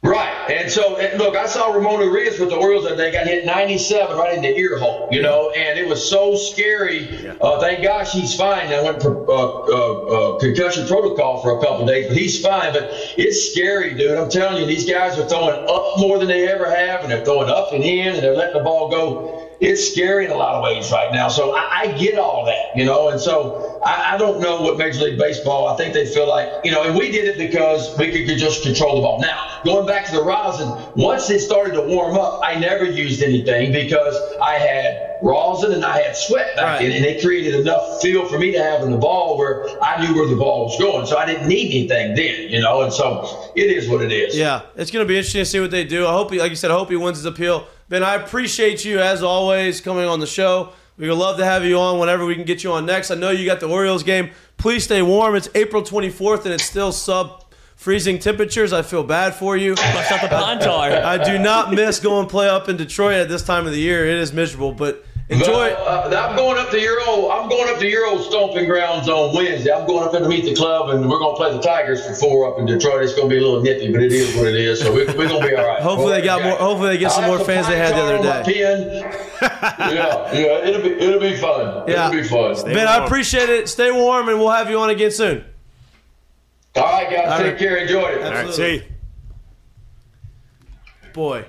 Right. 0.03 0.51
And 0.51 0.69
so, 0.69 0.97
and 0.97 1.17
look, 1.17 1.37
I 1.37 1.47
saw 1.47 1.73
Ramon 1.73 2.01
Urias 2.01 2.41
with 2.41 2.49
the 2.49 2.57
Orioles 2.57 2.87
and 2.87 2.99
they 2.99 3.13
got 3.13 3.25
hit 3.25 3.47
97 3.47 4.17
right 4.17 4.35
in 4.35 4.43
the 4.43 4.57
ear 4.59 4.77
hole, 4.77 5.09
you 5.13 5.23
know, 5.23 5.51
and 5.51 5.79
it 5.79 5.87
was 5.87 6.09
so 6.11 6.35
scary. 6.35 7.29
Uh, 7.41 7.61
thank 7.61 7.85
gosh 7.85 8.11
he's 8.11 8.35
fine. 8.35 8.67
I 8.73 8.83
went 8.83 9.01
for 9.01 9.31
uh, 9.31 9.33
uh, 9.33 10.35
uh, 10.35 10.39
concussion 10.41 10.89
protocol 10.89 11.41
for 11.41 11.57
a 11.57 11.61
couple 11.61 11.87
days, 11.87 12.09
but 12.09 12.17
he's 12.17 12.41
fine. 12.41 12.73
But 12.73 12.91
it's 13.17 13.53
scary, 13.53 13.95
dude. 13.95 14.19
I'm 14.19 14.29
telling 14.29 14.61
you, 14.61 14.67
these 14.67 14.91
guys 14.91 15.17
are 15.21 15.29
throwing 15.29 15.65
up 15.69 15.99
more 15.99 16.19
than 16.19 16.27
they 16.27 16.49
ever 16.49 16.69
have, 16.69 17.03
and 17.03 17.13
they're 17.13 17.25
throwing 17.25 17.49
up 17.49 17.73
and 17.73 17.85
in, 17.85 18.15
and 18.15 18.23
they're 18.25 18.37
letting 18.37 18.59
the 18.59 18.65
ball 18.65 18.91
go. 18.91 19.42
It's 19.63 19.93
scary 19.93 20.25
in 20.25 20.33
a 20.33 20.35
lot 20.35 20.57
of 20.57 20.65
ways 20.65 20.91
right 20.91 21.13
now. 21.13 21.29
So 21.29 21.55
I, 21.57 21.83
I 21.83 21.93
get 21.97 22.19
all 22.19 22.45
that, 22.47 22.77
you 22.77 22.85
know, 22.85 23.11
and 23.11 23.21
so 23.21 23.81
I, 23.85 24.15
I 24.15 24.19
don't 24.19 24.41
know 24.41 24.61
what 24.61 24.77
Major 24.77 25.05
League 25.05 25.19
Baseball. 25.19 25.69
I 25.69 25.77
think 25.77 25.95
they 25.95 26.05
feel 26.05 26.29
like, 26.29 26.49
you 26.65 26.73
know, 26.73 26.83
and 26.83 26.99
we 26.99 27.13
did 27.13 27.27
it 27.27 27.39
because 27.39 27.97
we 27.97 28.11
could, 28.11 28.27
could 28.27 28.39
just 28.39 28.65
control 28.65 28.97
the 28.97 29.03
ball. 29.03 29.21
Now, 29.21 29.61
going 29.65 29.87
back 29.87 30.07
to 30.07 30.13
the 30.17 30.23
rosin, 30.25 30.69
once 30.97 31.31
it 31.31 31.39
started 31.39 31.75
to 31.75 31.83
warm 31.83 32.17
up, 32.17 32.41
I 32.43 32.57
never 32.57 32.85
used 32.85 33.23
anything 33.23 33.71
because 33.71 34.17
I 34.43 34.55
had 34.55 35.11
rosin 35.23 35.71
and 35.73 35.85
I 35.85 36.03
had 36.03 36.17
sweat 36.17 36.57
back 36.57 36.81
Right. 36.81 36.89
then, 36.89 36.97
and 36.97 37.05
it 37.05 37.23
created 37.23 37.55
enough 37.55 38.03
feel 38.03 38.27
for 38.27 38.41
me 38.41 38.51
to 38.51 38.59
have 38.59 38.83
in 38.83 38.91
the 38.91 38.99
ball 38.99 39.39
where 39.39 39.69
I 39.81 40.05
knew 40.05 40.13
where 40.17 40.27
the 40.27 40.35
ball 40.35 40.65
was 40.65 40.79
going. 40.81 41.07
So 41.07 41.17
I 41.17 41.25
didn't 41.25 41.47
need 41.47 41.71
anything 41.71 42.17
then, 42.17 42.51
you 42.51 42.61
know, 42.61 42.83
and 42.83 42.93
so 42.93 43.53
it 43.55 43.71
is 43.71 43.89
what 43.89 44.03
it 44.03 44.11
is. 44.11 44.37
yeah, 44.37 44.63
it's 44.75 44.91
going 44.91 45.05
to 45.05 45.09
be 45.09 45.17
interesting 45.17 45.43
to 45.43 45.47
see 45.47 45.61
what 45.61 45.71
they 45.71 45.85
do. 45.85 46.05
I 46.05 46.11
hope, 46.11 46.33
he, 46.33 46.41
like 46.41 46.51
you 46.51 46.57
said, 46.57 46.73
I 46.73 46.75
hope 46.75 46.91
he 46.91 46.97
wins 46.97 47.19
his 47.19 47.27
appeal. 47.27 47.69
Ben, 47.93 48.03
I 48.03 48.15
appreciate 48.15 48.87
you 48.87 49.01
as 49.01 49.23
always 49.23 49.83
coming 49.83 50.07
on 50.07 50.19
the 50.19 50.27
show. 50.27 50.73
We 50.97 51.11
would 51.11 51.19
love 51.19 51.37
to 51.37 51.45
have 51.45 51.63
you 51.63 51.79
on 51.79 51.99
whenever 51.99 52.25
we 52.25 52.35
can 52.35 52.45
get 52.45 52.65
you 52.65 52.73
on 52.73 52.87
next. 52.87 53.11
I 53.11 53.17
know 53.17 53.29
you 53.29 53.45
got 53.45 53.61
the 53.61 53.69
Orioles 53.69 54.03
game. 54.03 54.31
Please 54.57 54.85
stay 54.85 55.03
warm. 55.03 55.35
It's 55.35 55.51
April 55.55 55.83
24th 55.83 56.47
and 56.47 56.55
it's 56.55 56.65
still 56.65 56.91
sub 56.91 57.45
freezing 57.77 58.19
temperatures. 58.19 58.73
I 58.73 58.81
feel 58.81 59.05
bad 59.05 59.35
for 59.35 59.59
you. 59.59 59.75
Bust 59.75 60.11
out 60.11 60.23
the 60.23 60.29
pine 60.29 60.59
tar. 60.59 60.91
I 60.91 61.23
do 61.23 61.39
not 61.39 61.75
miss 61.75 62.01
going 62.01 62.31
play 62.31 62.49
up 62.49 62.71
in 62.71 62.79
Detroit 62.79 63.17
at 63.17 63.29
this 63.29 63.43
time 63.43 63.67
of 63.67 63.73
the 63.73 63.81
year. 63.81 64.07
It 64.07 64.17
is 64.17 64.33
miserable, 64.33 64.73
but 64.73 65.05
enjoy. 65.33 65.47
Well, 65.47 66.13
uh, 66.15 66.29
I'm 66.29 66.37
going 66.37 66.59
up 66.59 66.71
to 66.71 66.81
your 66.81 67.01
old. 67.07 67.31
I'm 67.31 67.49
going 67.49 67.69
up 67.73 67.79
to 67.81 67.89
your 67.89 68.07
old 68.07 68.25
stomping 68.25 68.67
grounds 68.69 69.09
on 69.09 69.35
Wednesday. 69.35 69.73
I'm 69.73 69.87
going 69.87 70.05
up 70.05 70.13
there 70.13 70.21
to 70.21 70.29
meet 70.29 70.45
the 70.45 70.55
club, 70.55 70.91
and 70.91 71.09
we're 71.09 71.19
going 71.19 71.35
to 71.35 71.37
play 71.37 71.53
the 71.53 71.61
Tigers 71.63 72.05
for 72.07 72.15
four 72.15 72.53
up 72.53 72.59
in 72.59 72.67
Detroit. 72.67 73.03
It's 73.03 73.15
going 73.15 73.29
to 73.29 73.35
be 73.35 73.39
a 73.39 73.45
little 73.45 73.63
nippy, 73.63 73.91
but 73.93 74.03
it 74.03 74.13
is 74.13 74.35
what 74.37 74.47
it 74.47 74.55
is. 74.57 74.81
So 74.81 74.93
we, 74.93 75.05
we're 75.07 75.29
going 75.29 75.43
to 75.43 75.49
be 75.49 75.55
all 75.57 75.67
right. 75.67 75.83
Hopefully 75.83 76.13
they 76.21 76.23
got 76.25 76.43
more- 76.43 76.57
hopefully 76.57 76.91
they 76.91 76.99
get 76.99 77.13
some 77.13 77.25
I 77.25 77.29
more 77.29 77.39
fans 77.39 77.67
they 77.69 77.77
had 77.77 77.95
the 77.95 78.03
other 78.03 78.19
day. 78.23 78.65
on 78.65 79.23
yeah, 79.43 80.33
yeah, 80.33 80.65
it'll 80.69 80.83
be 80.83 80.91
it'll 80.91 81.21
be 81.21 81.37
fun. 81.37 81.89
Yeah. 81.89 82.09
It'll 82.09 82.23
be 82.23 82.29
fun. 82.29 82.55
Ben, 82.73 82.87
I 82.87 83.05
appreciate 83.05 83.49
it. 83.49 83.69
Stay 83.69 83.91
warm, 83.91 84.29
and 84.29 84.39
we'll 84.39 84.51
have 84.51 84.71
you 84.71 84.79
on 84.79 84.91
again 84.91 85.11
soon. 85.11 85.45
All 86.77 86.85
right, 86.85 87.11
guys, 87.11 87.29
All 87.33 87.39
take 87.39 87.47
right. 87.53 87.59
care. 87.59 87.77
Enjoy 87.79 88.09
it. 88.09 88.23
All 88.23 88.31
right, 88.31 88.47
Absolutely. 88.47 88.79
see. 88.81 88.87
Boy, 91.13 91.45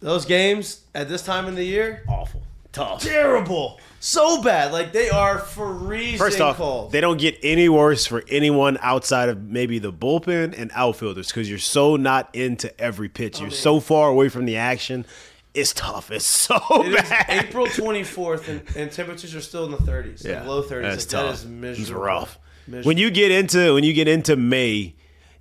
those 0.00 0.24
games 0.24 0.82
at 0.94 1.08
this 1.08 1.22
time 1.22 1.46
of 1.46 1.56
the 1.56 1.64
year, 1.64 2.02
Awful, 2.08 2.42
tough. 2.72 3.02
terrible, 3.02 3.80
so 4.00 4.42
bad. 4.42 4.72
Like 4.72 4.92
they 4.92 5.08
are 5.10 5.38
freezing 5.38 6.18
First 6.18 6.40
off, 6.40 6.56
cold. 6.56 6.92
they 6.92 7.00
don't 7.00 7.18
get 7.18 7.38
any 7.42 7.68
worse 7.68 8.06
for 8.06 8.22
anyone 8.28 8.78
outside 8.82 9.28
of 9.28 9.42
maybe 9.42 9.78
the 9.78 9.92
bullpen 9.92 10.58
and 10.58 10.70
outfielders 10.74 11.28
because 11.28 11.48
you're 11.48 11.58
so 11.58 11.96
not 11.96 12.34
into 12.34 12.78
every 12.80 13.08
pitch. 13.08 13.38
Oh, 13.38 13.42
you're 13.42 13.50
so 13.50 13.80
far 13.80 14.08
away 14.10 14.28
from 14.28 14.44
the 14.44 14.56
action. 14.56 15.06
It's 15.54 15.72
tough. 15.72 16.10
It's 16.10 16.26
so 16.26 16.58
It 16.82 16.88
is 16.88 17.08
bad. 17.08 17.46
April 17.46 17.66
24th, 17.66 18.48
and, 18.48 18.62
and 18.76 18.92
temperatures 18.92 19.34
are 19.34 19.40
still 19.40 19.64
in 19.64 19.70
the 19.70 19.78
30s, 19.78 20.28
like 20.28 20.46
low 20.46 20.62
30s. 20.62 20.82
That's 20.82 21.04
like, 21.04 21.08
tough. 21.22 21.26
That 21.26 21.32
is 21.34 21.46
miserable. 21.46 21.82
It's 21.82 21.90
rough. 21.90 22.38
Miserable. 22.66 22.86
When 22.88 22.98
you 22.98 23.10
get 23.10 23.30
into 23.30 23.72
when 23.74 23.82
you 23.84 23.94
get 23.94 24.06
into 24.08 24.36
May 24.36 24.94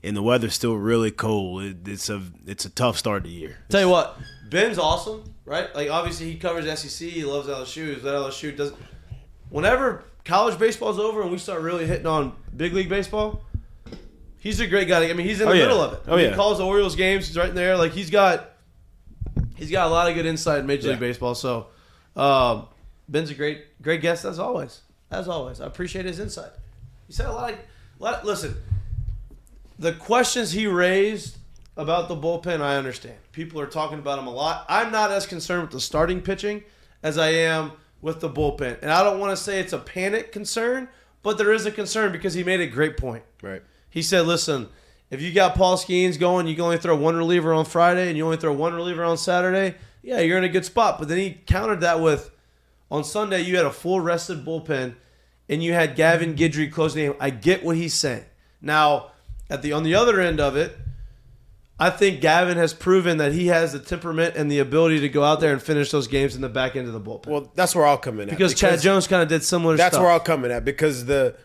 and 0.04 0.16
the 0.16 0.22
weather's 0.24 0.54
still 0.54 0.76
really 0.76 1.12
cold, 1.12 1.64
it, 1.64 1.78
it's 1.88 2.10
a 2.10 2.22
it's 2.48 2.64
a 2.64 2.70
tough 2.70 2.98
start 2.98 3.24
to 3.24 3.30
the 3.30 3.36
year. 3.36 3.58
Tell 3.68 3.82
you 3.82 3.90
what, 3.90 4.18
Ben's 4.50 4.78
awesome, 4.78 5.24
right? 5.46 5.74
Like 5.76 5.90
obviously 5.90 6.32
he 6.32 6.38
covers 6.38 6.66
SEC, 6.80 7.10
he 7.10 7.24
loves 7.26 7.48
LSU. 7.48 7.94
He's 7.94 8.04
that 8.04 8.14
LSU 8.14 8.56
does. 8.56 8.74
Whenever 9.50 10.04
college 10.24 10.58
baseball's 10.60 11.00
over 11.00 11.22
and 11.22 11.32
we 11.32 11.38
start 11.38 11.62
really 11.62 11.86
hitting 11.86 12.06
on 12.08 12.34
big 12.56 12.74
league 12.74 12.90
baseball, 12.90 13.42
he's 14.40 14.60
a 14.60 14.68
great 14.68 14.88
guy. 14.88 15.10
I 15.10 15.14
mean, 15.14 15.26
he's 15.28 15.42
in 15.42 15.48
the 15.48 15.52
Oh, 15.54 15.56
yeah. 15.56 15.62
middle 15.64 15.82
of 15.82 15.94
it. 15.94 16.00
Oh, 16.08 16.18
he 16.18 16.26
yeah. 16.26 16.36
calls 16.36 16.58
the 16.60 16.66
Orioles 16.66 16.96
games. 16.96 17.28
He's 17.28 17.38
right 17.38 17.50
in 17.50 17.56
there. 17.56 17.76
Like 17.78 17.92
he's 17.92 18.10
got, 18.10 18.52
he's 19.56 19.72
got 19.72 19.88
a 19.88 19.90
lot 19.90 20.08
of 20.10 20.16
good 20.16 20.26
insight 20.26 20.60
in 20.60 20.66
Major 20.68 20.90
League 20.90 21.00
Baseball. 21.00 21.36
So, 21.36 21.68
um, 22.16 22.68
Ben's 23.10 23.30
a 23.30 23.36
great, 23.36 23.82
great 23.82 24.02
guest 24.02 24.26
as 24.26 24.40
always. 24.40 24.82
As 25.12 25.28
always, 25.28 25.62
I 25.62 25.66
appreciate 25.68 26.06
his 26.06 26.20
insight. 26.20 26.52
He 27.08 27.14
said 27.14 27.28
a 27.28 27.32
lot. 27.32 27.54
Of, 27.54 27.60
lot 28.00 28.26
listen, 28.26 28.56
the 29.78 29.94
questions 29.94 30.52
he 30.52 30.66
raised 30.68 31.38
about 31.78 32.08
the 32.10 32.16
bullpen, 32.16 32.62
I 32.62 32.78
understand. 32.78 33.18
People 33.36 33.60
are 33.60 33.68
talking 33.68 34.00
about 34.00 34.18
him 34.18 34.28
a 34.28 34.32
lot. 34.32 34.66
I'm 34.70 34.94
not 34.94 35.12
as 35.12 35.28
concerned 35.28 35.64
with 35.64 35.72
the 35.72 35.82
starting 35.82 36.22
pitching 36.22 36.64
as 37.04 37.18
I 37.18 37.32
am 37.32 37.74
with 38.02 38.22
the 38.22 38.30
bullpen. 38.30 38.82
And 38.82 38.90
I 38.90 39.04
don't 39.04 39.20
want 39.20 39.36
to 39.36 39.44
say 39.44 39.60
it's 39.60 39.74
a 39.74 39.78
panic 39.78 40.32
concern, 40.32 40.88
but 41.22 41.38
there 41.38 41.52
is 41.52 41.66
a 41.66 41.72
concern 41.72 42.14
because 42.14 42.34
he 42.34 42.46
made 42.46 42.62
a 42.62 42.68
great 42.68 42.96
point. 42.96 43.24
Right. 43.42 43.62
He 43.90 44.02
said, 44.02 44.26
listen, 44.26 44.70
if 45.10 45.22
you 45.22 45.34
got 45.34 45.56
Paul 45.56 45.78
Skenes 45.78 46.18
going, 46.18 46.48
you 46.48 46.56
can 46.56 46.64
only 46.64 46.78
throw 46.78 46.96
one 46.96 47.18
reliever 47.18 47.54
on 47.54 47.66
Friday 47.66 48.08
and 48.08 48.16
you 48.16 48.24
only 48.24 48.38
throw 48.38 48.54
one 48.54 48.74
reliever 48.74 49.04
on 49.04 49.18
Saturday. 49.18 49.76
Yeah, 50.02 50.22
you're 50.22 50.38
in 50.38 50.46
a 50.46 50.50
good 50.50 50.64
spot. 50.64 50.98
But 50.98 51.10
then 51.10 51.18
he 51.18 51.32
countered 51.32 51.82
that 51.82 52.00
with 52.00 52.32
on 52.90 53.04
Sunday, 53.04 53.42
you 53.42 53.58
had 53.58 53.66
a 53.66 53.72
full 53.72 54.00
rested 54.00 54.46
bullpen 54.46 54.96
and 55.50 55.62
you 55.62 55.74
had 55.74 55.98
Gavin 55.98 56.36
Guidry 56.36 56.72
closing 56.72 57.04
the 57.04 57.12
game. 57.12 57.18
I 57.20 57.32
get 57.32 57.66
what 57.66 57.76
he's 57.76 57.96
saying. 57.96 58.24
Now, 58.62 59.12
at 59.50 59.62
the 59.62 59.74
on 59.74 59.84
the 59.84 59.94
other 59.94 60.22
end 60.22 60.40
of 60.40 60.56
it, 60.56 60.78
I 61.78 61.90
think 61.90 62.22
Gavin 62.22 62.58
has 62.58 62.74
proven 62.74 63.18
that 63.18 63.34
he 63.34 63.48
has 63.48 63.74
the 63.74 63.80
temperament 63.80 64.36
and 64.38 64.50
the 64.50 64.60
ability 64.60 65.02
to 65.02 65.10
go 65.10 65.24
out 65.24 65.42
there 65.42 65.52
and 65.52 65.62
finish 65.62 65.92
those 65.92 66.08
games 66.08 66.34
in 66.36 66.42
the 66.42 66.48
back 66.50 66.76
end 66.76 66.88
of 66.88 66.94
the 66.94 67.02
bullpen. 67.02 67.28
Well, 67.28 67.52
that's 67.54 67.76
where 67.76 67.86
I'll 67.86 67.98
come 67.98 68.20
in 68.22 68.30
at 68.30 68.38
because, 68.38 68.54
Chad 68.54 68.80
Jones 68.80 69.08
kind 69.08 69.22
of 69.22 69.28
did 69.28 69.44
similar 69.44 69.76
That's 69.76 69.96
stuff. 69.96 70.04
where 70.04 70.12
I'll 70.12 70.20
come 70.22 70.46
in 70.46 70.52
at 70.52 70.64
because 70.64 71.06
the 71.06 71.36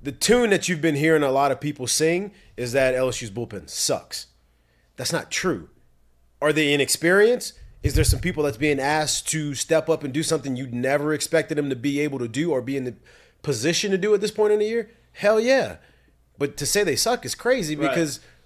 the 0.00 0.12
tune 0.12 0.50
that 0.50 0.68
you've 0.68 0.82
been 0.82 0.94
hearing 0.94 1.22
a 1.22 1.30
lot 1.30 1.50
of 1.50 1.60
people 1.60 1.86
sing 1.86 2.30
is 2.56 2.72
that 2.72 2.94
LSU's 2.94 3.30
bullpen 3.30 3.68
sucks. 3.68 4.26
That's 4.96 5.12
not 5.12 5.30
true. 5.30 5.70
Are 6.40 6.52
they 6.52 6.72
inexperienced? 6.72 7.54
Is 7.82 7.94
there 7.94 8.04
some 8.04 8.20
people 8.20 8.44
that's 8.44 8.56
being 8.56 8.78
asked 8.78 9.28
to 9.30 9.54
step 9.54 9.88
up 9.88 10.04
and 10.04 10.12
do 10.12 10.22
something 10.22 10.56
you 10.56 10.66
never 10.66 11.12
expected 11.14 11.58
them 11.58 11.68
to 11.70 11.76
be 11.76 12.00
able 12.00 12.18
to 12.18 12.28
do 12.28 12.52
or 12.52 12.62
be 12.62 12.76
in 12.76 12.84
the 12.84 12.94
position 13.42 13.90
to 13.90 13.98
do 13.98 14.14
at 14.14 14.20
this 14.20 14.30
point 14.30 14.52
in 14.52 14.58
the 14.58 14.66
year? 14.66 14.90
Hell 15.12 15.40
yeah. 15.40 15.76
But 16.38 16.56
to 16.58 16.66
say 16.66 16.84
they 16.84 16.96
suck 16.96 17.24
is 17.24 17.34
crazy 17.34 17.76
Right. 17.76 17.90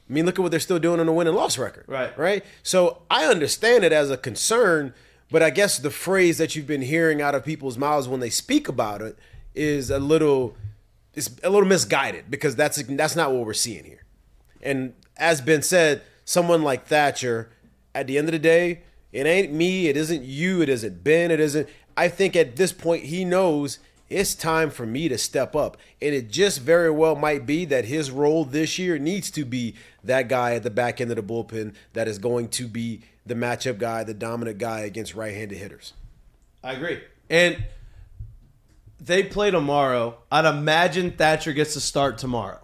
I 0.09 0.13
mean, 0.13 0.25
look 0.25 0.39
at 0.39 0.43
what 0.43 0.51
they're 0.51 0.61
still 0.61 0.79
doing 0.79 1.01
on 1.01 1.07
the 1.07 1.13
win 1.13 1.27
and 1.27 1.37
loss 1.37 1.59
record. 1.59 1.85
Right. 1.87 2.17
Right. 2.19 2.45
So 2.63 3.03
I 3.11 3.27
understand 3.27 3.85
it 3.85 3.93
as 3.93 4.11
a 4.11 4.17
concern, 4.17 4.95
but 5.31 5.43
I 5.43 5.51
guess 5.51 5.79
the 5.79 5.91
phrase 5.91 6.39
that 6.39 6.57
you've 6.57 6.67
been 6.67 6.83
hearing 6.83 7.21
out 7.21 7.35
of 7.35 7.45
people's 7.45 7.77
mouths 7.77 8.09
when 8.09 8.21
they 8.21 8.31
speak 8.31 8.69
about 8.69 9.03
it 9.03 9.19
is 9.55 9.91
a 9.91 9.99
little, 9.99 10.57
it's 11.15 11.31
a 11.43 11.51
little 11.51 11.69
misguided 11.69 12.31
because 12.31 12.57
that's 12.57 12.83
that's 12.83 13.17
not 13.17 13.33
what 13.33 13.45
we're 13.45 13.53
seeing 13.53 13.85
here. 13.85 14.05
And 14.63 14.95
as 15.17 15.41
Ben 15.41 15.63
said, 15.63 16.03
someone 16.25 16.63
like 16.63 16.87
Thatcher, 16.87 17.51
at 17.95 18.07
the 18.07 18.19
end 18.19 18.29
of 18.29 18.33
the 18.33 18.39
day, 18.39 18.83
it 19.13 19.27
ain't 19.27 19.53
me, 19.53 19.89
it 19.89 19.97
isn't 19.97 20.23
you, 20.23 20.63
it 20.63 20.69
isn't 20.69 21.03
Ben, 21.03 21.31
it 21.31 21.41
isn't. 21.41 21.69
I 21.97 22.09
think 22.09 22.37
at 22.37 22.57
this 22.57 22.73
point 22.73 23.05
he 23.05 23.25
knows 23.25 23.79
it's 24.11 24.35
time 24.35 24.71
for 24.71 24.87
me 24.87 25.09
to 25.09 25.19
step 25.19 25.55
up. 25.55 25.77
And 26.01 26.15
it 26.15 26.31
just 26.31 26.61
very 26.61 26.91
well 26.91 27.15
might 27.15 27.47
be 27.47 27.65
that 27.67 27.85
his 27.85 28.11
role 28.11 28.45
this 28.45 28.79
year 28.79 28.99
needs 28.99 29.31
to 29.33 29.45
be 29.45 29.75
that 30.05 30.29
guy 30.29 30.55
at 30.55 30.63
the 30.63 30.71
back 30.71 31.01
end 31.01 31.11
of 31.11 31.17
the 31.17 31.23
bullpen 31.23 31.75
that 31.93 32.09
is 32.09 32.19
going 32.19 32.49
to 32.49 32.67
be 32.67 33.03
the 33.27 33.35
matchup 33.35 33.79
guy, 33.79 34.05
the 34.05 34.15
dominant 34.15 34.59
guy 34.59 34.81
against 34.81 35.15
right 35.15 35.35
handed 35.35 35.59
hitters. 35.59 35.93
I 36.65 36.73
agree. 36.73 37.01
And 37.29 37.65
they 39.01 39.23
play 39.23 39.51
tomorrow. 39.51 40.17
I'd 40.33 40.47
imagine 40.47 41.13
Thatcher 41.13 41.53
gets 41.53 41.75
to 41.75 41.81
start 41.81 42.19
tomorrow, 42.19 42.61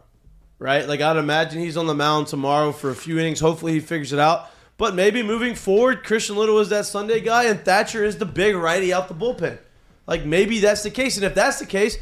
right? 0.59 0.89
Like 0.89 1.01
I'd 1.01 1.17
imagine 1.17 1.61
he's 1.61 1.77
on 1.77 1.87
the 1.87 1.95
mound 1.95 2.29
tomorrow 2.29 2.73
for 2.73 2.91
a 2.91 2.97
few 2.97 3.19
innings. 3.19 3.41
Hopefully 3.41 3.73
he 3.73 3.81
figures 3.81 4.13
it 4.13 4.19
out. 4.19 4.51
But 4.77 4.95
maybe 4.95 5.23
moving 5.23 5.55
forward, 5.55 6.03
Christian 6.03 6.37
Little 6.37 6.59
is 6.59 6.71
that 6.71 6.87
Sunday 6.87 7.21
guy, 7.21 7.45
and 7.45 7.65
Thatcher 7.65 8.03
is 8.03 8.19
the 8.19 8.27
big 8.27 8.57
righty 8.57 8.93
out 8.93 9.07
the 9.07 9.15
bullpen. 9.15 9.59
Like 10.07 10.25
maybe 10.25 10.61
that's 10.61 10.83
the 10.83 10.91
case, 10.91 11.17
and 11.17 11.25
if 11.25 11.35
that's 11.35 11.59
the 11.59 11.67
case, 11.67 11.97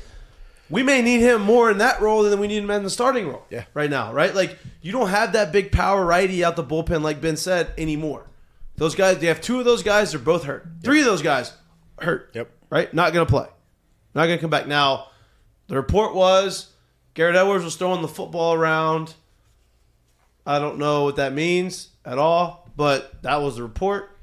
we 0.68 0.82
may 0.82 1.02
need 1.02 1.20
him 1.20 1.42
more 1.42 1.70
in 1.70 1.78
that 1.78 2.00
role 2.00 2.22
than 2.22 2.40
we 2.40 2.48
need 2.48 2.62
him 2.62 2.70
in 2.70 2.82
the 2.82 2.90
starting 2.90 3.28
role. 3.28 3.44
Yeah. 3.50 3.64
Right 3.74 3.90
now, 3.90 4.12
right? 4.12 4.34
Like 4.34 4.58
you 4.80 4.90
don't 4.90 5.08
have 5.08 5.34
that 5.34 5.52
big 5.52 5.70
power 5.70 6.04
righty 6.04 6.44
out 6.44 6.56
the 6.56 6.64
bullpen, 6.64 7.02
like 7.02 7.20
Ben 7.20 7.36
said, 7.36 7.72
anymore. 7.78 8.26
Those 8.76 8.94
guys, 8.94 9.18
they 9.18 9.26
have 9.26 9.40
two 9.40 9.58
of 9.58 9.64
those 9.64 9.82
guys. 9.82 10.12
They're 10.12 10.20
both 10.20 10.44
hurt. 10.44 10.66
Three 10.82 11.00
of 11.00 11.06
those 11.06 11.22
guys 11.22 11.52
hurt. 12.00 12.30
Yep. 12.34 12.50
Right. 12.70 12.92
Not 12.92 13.12
gonna 13.12 13.26
play. 13.26 13.46
Not 14.14 14.26
gonna 14.26 14.38
come 14.38 14.50
back. 14.50 14.66
Now, 14.66 15.08
the 15.68 15.76
report 15.76 16.14
was 16.14 16.72
Garrett 17.14 17.36
Edwards 17.36 17.64
was 17.64 17.76
throwing 17.76 18.02
the 18.02 18.08
football 18.08 18.54
around. 18.54 19.14
I 20.46 20.58
don't 20.58 20.78
know 20.78 21.04
what 21.04 21.16
that 21.16 21.32
means 21.32 21.90
at 22.04 22.18
all, 22.18 22.68
but 22.76 23.22
that 23.22 23.42
was 23.42 23.56
the 23.56 23.62
report. 23.62 24.16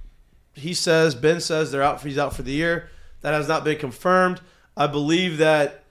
He 0.53 0.73
says 0.73 1.15
Ben 1.15 1.39
says 1.39 1.71
they're 1.71 1.83
out. 1.83 2.01
He's 2.01 2.17
out 2.17 2.35
for 2.35 2.41
the 2.41 2.51
year. 2.51 2.89
That 3.21 3.33
has 3.33 3.47
not 3.47 3.63
been 3.63 3.77
confirmed. 3.77 4.41
I 4.75 4.87
believe 4.87 5.37
that 5.37 5.83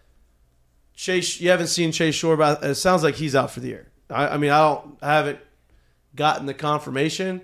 Chase. 0.95 1.41
You 1.41 1.51
haven't 1.51 1.69
seen 1.69 1.93
Chase 1.93 2.15
Shores, 2.15 2.39
but 2.39 2.65
it 2.65 2.75
sounds 2.75 3.03
like 3.03 3.15
he's 3.15 3.37
out 3.37 3.51
for 3.51 3.61
the 3.61 3.69
year. 3.69 3.89
I, 4.11 4.29
I 4.29 4.37
mean, 4.39 4.51
I 4.51 4.59
don't. 4.59 4.99
I 5.01 5.15
haven't 5.15 5.39
gotten 6.15 6.47
the 6.47 6.55
confirmation, 6.55 7.43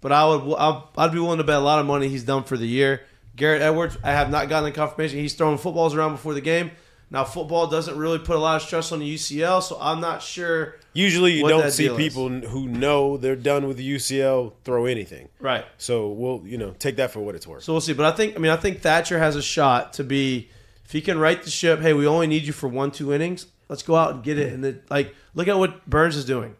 but 0.00 0.10
I 0.10 0.24
would. 0.26 0.56
I'd, 0.56 0.82
I'd 0.96 1.12
be 1.12 1.20
willing 1.20 1.38
to 1.38 1.44
bet 1.44 1.56
a 1.56 1.60
lot 1.60 1.78
of 1.78 1.86
money 1.86 2.08
he's 2.08 2.24
done 2.24 2.44
for 2.44 2.56
the 2.56 2.66
year. 2.66 3.02
Garrett 3.36 3.62
Edwards, 3.62 3.96
I 4.02 4.10
have 4.10 4.28
not 4.28 4.48
gotten 4.48 4.64
the 4.64 4.74
confirmation. 4.74 5.18
He's 5.20 5.34
throwing 5.34 5.56
footballs 5.56 5.94
around 5.94 6.12
before 6.12 6.34
the 6.34 6.40
game. 6.40 6.72
Now, 7.10 7.24
football 7.24 7.68
doesn't 7.68 7.96
really 7.96 8.18
put 8.18 8.36
a 8.36 8.38
lot 8.38 8.56
of 8.56 8.62
stress 8.62 8.90
on 8.92 8.98
the 8.98 9.14
UCL, 9.14 9.62
so 9.62 9.78
I'm 9.80 10.00
not 10.00 10.22
sure. 10.22 10.76
Usually, 10.92 11.32
you 11.34 11.42
What 11.44 11.50
don't 11.50 11.70
see 11.70 11.84
deal 11.84 11.96
is. 11.96 12.02
people 12.02 12.28
who 12.28 12.66
know 12.66 13.16
they're 13.16 13.36
done 13.36 13.68
with 13.68 13.76
the 13.76 13.94
UCL 13.96 14.52
throw 14.64 14.86
anything. 14.86 15.28
Right. 15.38 15.64
So 15.78 16.08
we'll, 16.08 16.42
you 16.44 16.58
know, 16.58 16.74
take 16.78 16.96
that 16.96 17.12
for 17.12 17.20
what 17.20 17.34
it's 17.34 17.46
worth. 17.46 17.62
So 17.62 17.72
we'll 17.72 17.80
see. 17.80 17.92
But 17.92 18.06
I 18.06 18.16
think, 18.16 18.34
I 18.34 18.38
mean, 18.38 18.50
I 18.50 18.56
think 18.56 18.80
Thatcher 18.80 19.18
has 19.18 19.36
a 19.36 19.42
shot 19.42 19.92
to 19.94 20.04
be, 20.04 20.48
if 20.84 20.90
he 20.92 21.00
can 21.00 21.18
right 21.18 21.40
the 21.40 21.50
ship. 21.50 21.80
Hey, 21.80 21.92
we 21.92 22.06
only 22.06 22.26
need 22.26 22.42
you 22.42 22.52
for 22.52 22.68
one, 22.68 22.90
two 22.90 23.12
innings. 23.12 23.46
Let's 23.68 23.84
go 23.84 23.94
out 23.94 24.14
and 24.14 24.24
get 24.24 24.36
it. 24.38 24.52
And 24.52 24.64
then, 24.64 24.82
like, 24.90 25.14
look 25.34 25.46
at 25.46 25.56
what 25.56 25.88
Burns 25.88 26.16
is 26.16 26.24
doing, 26.24 26.56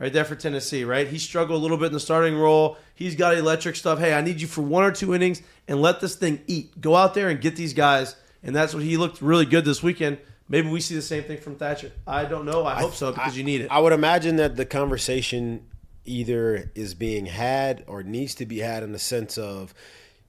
right 0.00 0.12
there 0.12 0.24
for 0.24 0.34
Tennessee. 0.34 0.82
Right, 0.82 1.06
he 1.06 1.18
struggled 1.18 1.60
a 1.60 1.62
little 1.62 1.76
bit 1.76 1.86
in 1.86 1.92
the 1.92 2.00
starting 2.00 2.36
role. 2.36 2.78
He's 2.96 3.14
got 3.14 3.36
electric 3.36 3.76
stuff. 3.76 4.00
Hey, 4.00 4.12
I 4.12 4.22
need 4.22 4.40
you 4.40 4.48
for 4.48 4.62
one 4.62 4.82
or 4.82 4.90
two 4.90 5.14
innings 5.14 5.40
and 5.68 5.80
let 5.80 6.00
this 6.00 6.16
thing 6.16 6.40
eat. 6.48 6.80
Go 6.80 6.96
out 6.96 7.14
there 7.14 7.28
and 7.28 7.40
get 7.40 7.54
these 7.54 7.74
guys. 7.74 8.16
And 8.42 8.56
that's 8.56 8.74
what 8.74 8.82
he 8.82 8.96
looked 8.96 9.22
really 9.22 9.46
good 9.46 9.64
this 9.64 9.84
weekend. 9.84 10.18
Maybe 10.48 10.68
we 10.68 10.80
see 10.80 10.94
the 10.94 11.02
same 11.02 11.24
thing 11.24 11.38
from 11.38 11.56
Thatcher. 11.56 11.92
I 12.06 12.24
don't 12.24 12.44
know. 12.44 12.66
I 12.66 12.80
hope 12.80 12.94
so 12.94 13.12
because 13.12 13.36
you 13.36 13.44
need 13.44 13.62
it. 13.62 13.68
I 13.70 13.78
would 13.78 13.92
imagine 13.92 14.36
that 14.36 14.56
the 14.56 14.66
conversation 14.66 15.66
either 16.04 16.70
is 16.74 16.94
being 16.94 17.26
had 17.26 17.84
or 17.86 18.02
needs 18.02 18.34
to 18.36 18.46
be 18.46 18.58
had 18.58 18.82
in 18.82 18.92
the 18.92 18.98
sense 18.98 19.38
of, 19.38 19.72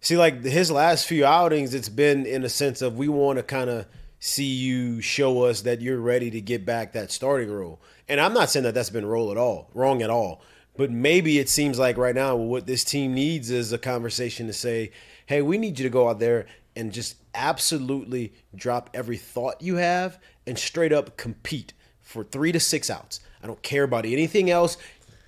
see, 0.02 0.18
like 0.18 0.44
his 0.44 0.72
last 0.72 1.08
few 1.08 1.26
outings, 1.26 1.74
it's 1.74 1.90
been 1.90 2.26
in 2.26 2.44
a 2.44 2.50
sense 2.50 2.82
of 2.82 2.98
we 2.98 3.08
want 3.08 3.38
to 3.38 3.44
kind 3.44 3.70
of 3.70 3.86
see 4.20 4.46
you 4.46 5.02
show 5.02 5.44
us 5.44 5.62
that 5.62 5.82
you're 5.82 6.00
ready 6.00 6.32
to 6.32 6.40
get 6.40 6.66
back 6.66 6.94
that 6.94 7.12
starting 7.12 7.52
role. 7.52 7.82
And 8.08 8.22
I'm 8.22 8.34
not 8.34 8.50
saying 8.50 8.64
that 8.64 8.74
that's 8.74 8.90
been 8.90 9.06
role 9.06 9.32
at 9.32 9.38
all, 9.38 9.70
wrong 9.74 10.02
at 10.02 10.10
all. 10.10 10.42
But 10.76 10.90
maybe 10.90 11.40
it 11.40 11.50
seems 11.50 11.78
like 11.78 11.98
right 11.98 12.16
now 12.16 12.36
what 12.36 12.66
this 12.66 12.84
team 12.84 13.14
needs 13.14 13.52
is 13.52 13.74
a 13.74 13.78
conversation 13.78 14.48
to 14.48 14.54
say, 14.54 14.92
hey, 15.26 15.42
we 15.42 15.58
need 15.58 15.78
you 15.78 15.84
to 15.84 15.90
go 15.90 16.10
out 16.10 16.20
there 16.20 16.46
and 16.76 16.92
just 16.92 17.18
absolutely 17.34 18.34
drop 18.56 18.90
every 18.94 19.18
thought 19.18 19.62
you 19.62 19.76
have 19.76 20.20
and 20.46 20.58
straight 20.58 20.94
up 20.94 21.18
compete 21.18 21.74
for 22.02 22.24
three 22.24 22.52
to 22.52 22.60
six 22.60 22.90
outs. 22.90 23.20
I 23.42 23.48
don't 23.48 23.62
care 23.62 23.84
about 23.84 24.06
anything 24.06 24.50
else. 24.50 24.78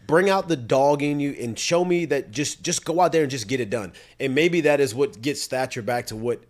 Bring 0.07 0.29
out 0.29 0.47
the 0.47 0.55
dog 0.55 1.01
in 1.01 1.19
you 1.19 1.31
and 1.39 1.57
show 1.57 1.83
me 1.83 2.05
that 2.05 2.31
just 2.31 2.61
just 2.61 2.85
go 2.85 3.01
out 3.01 3.11
there 3.11 3.23
and 3.23 3.31
just 3.31 3.47
get 3.47 3.59
it 3.59 3.69
done. 3.69 3.93
And 4.19 4.35
maybe 4.35 4.61
that 4.61 4.79
is 4.79 4.93
what 4.93 5.19
gets 5.21 5.47
Thatcher 5.47 5.81
back 5.81 6.07
to 6.07 6.15
what 6.15 6.43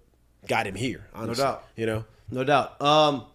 got 0.48 0.68
him 0.68 0.76
here. 0.76 1.08
Honestly, 1.14 1.44
doubt. 1.44 1.64
You 1.76 1.86
know, 1.86 2.06
No 2.30 2.44
doubt. 2.44 2.82
Um, 2.82 3.26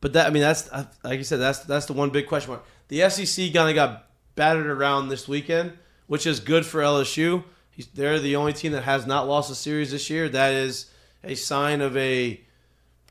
but 0.00 0.12
that 0.12 0.26
I 0.26 0.30
mean 0.30 0.42
that's 0.42 0.70
like 1.02 1.18
you 1.18 1.24
said 1.24 1.40
that's 1.40 1.60
that's 1.60 1.86
the 1.86 1.94
one 1.94 2.10
big 2.10 2.28
question 2.28 2.50
mark. 2.52 2.64
The 2.88 3.08
SEC 3.10 3.52
kind 3.52 3.68
of 3.68 3.74
got 3.74 4.06
battered 4.36 4.66
around 4.66 5.08
this 5.08 5.26
weekend, 5.26 5.72
which 6.06 6.26
is 6.26 6.38
good 6.40 6.64
for 6.64 6.80
LSU. 6.80 7.42
He's, 7.70 7.88
they're 7.88 8.20
the 8.20 8.36
only 8.36 8.52
team 8.52 8.72
that 8.72 8.84
has 8.84 9.06
not 9.06 9.26
lost 9.26 9.50
a 9.50 9.54
series 9.54 9.90
this 9.90 10.08
year. 10.10 10.28
That 10.28 10.52
is 10.52 10.90
a 11.24 11.34
sign 11.34 11.80
of 11.80 11.96
a 11.96 12.40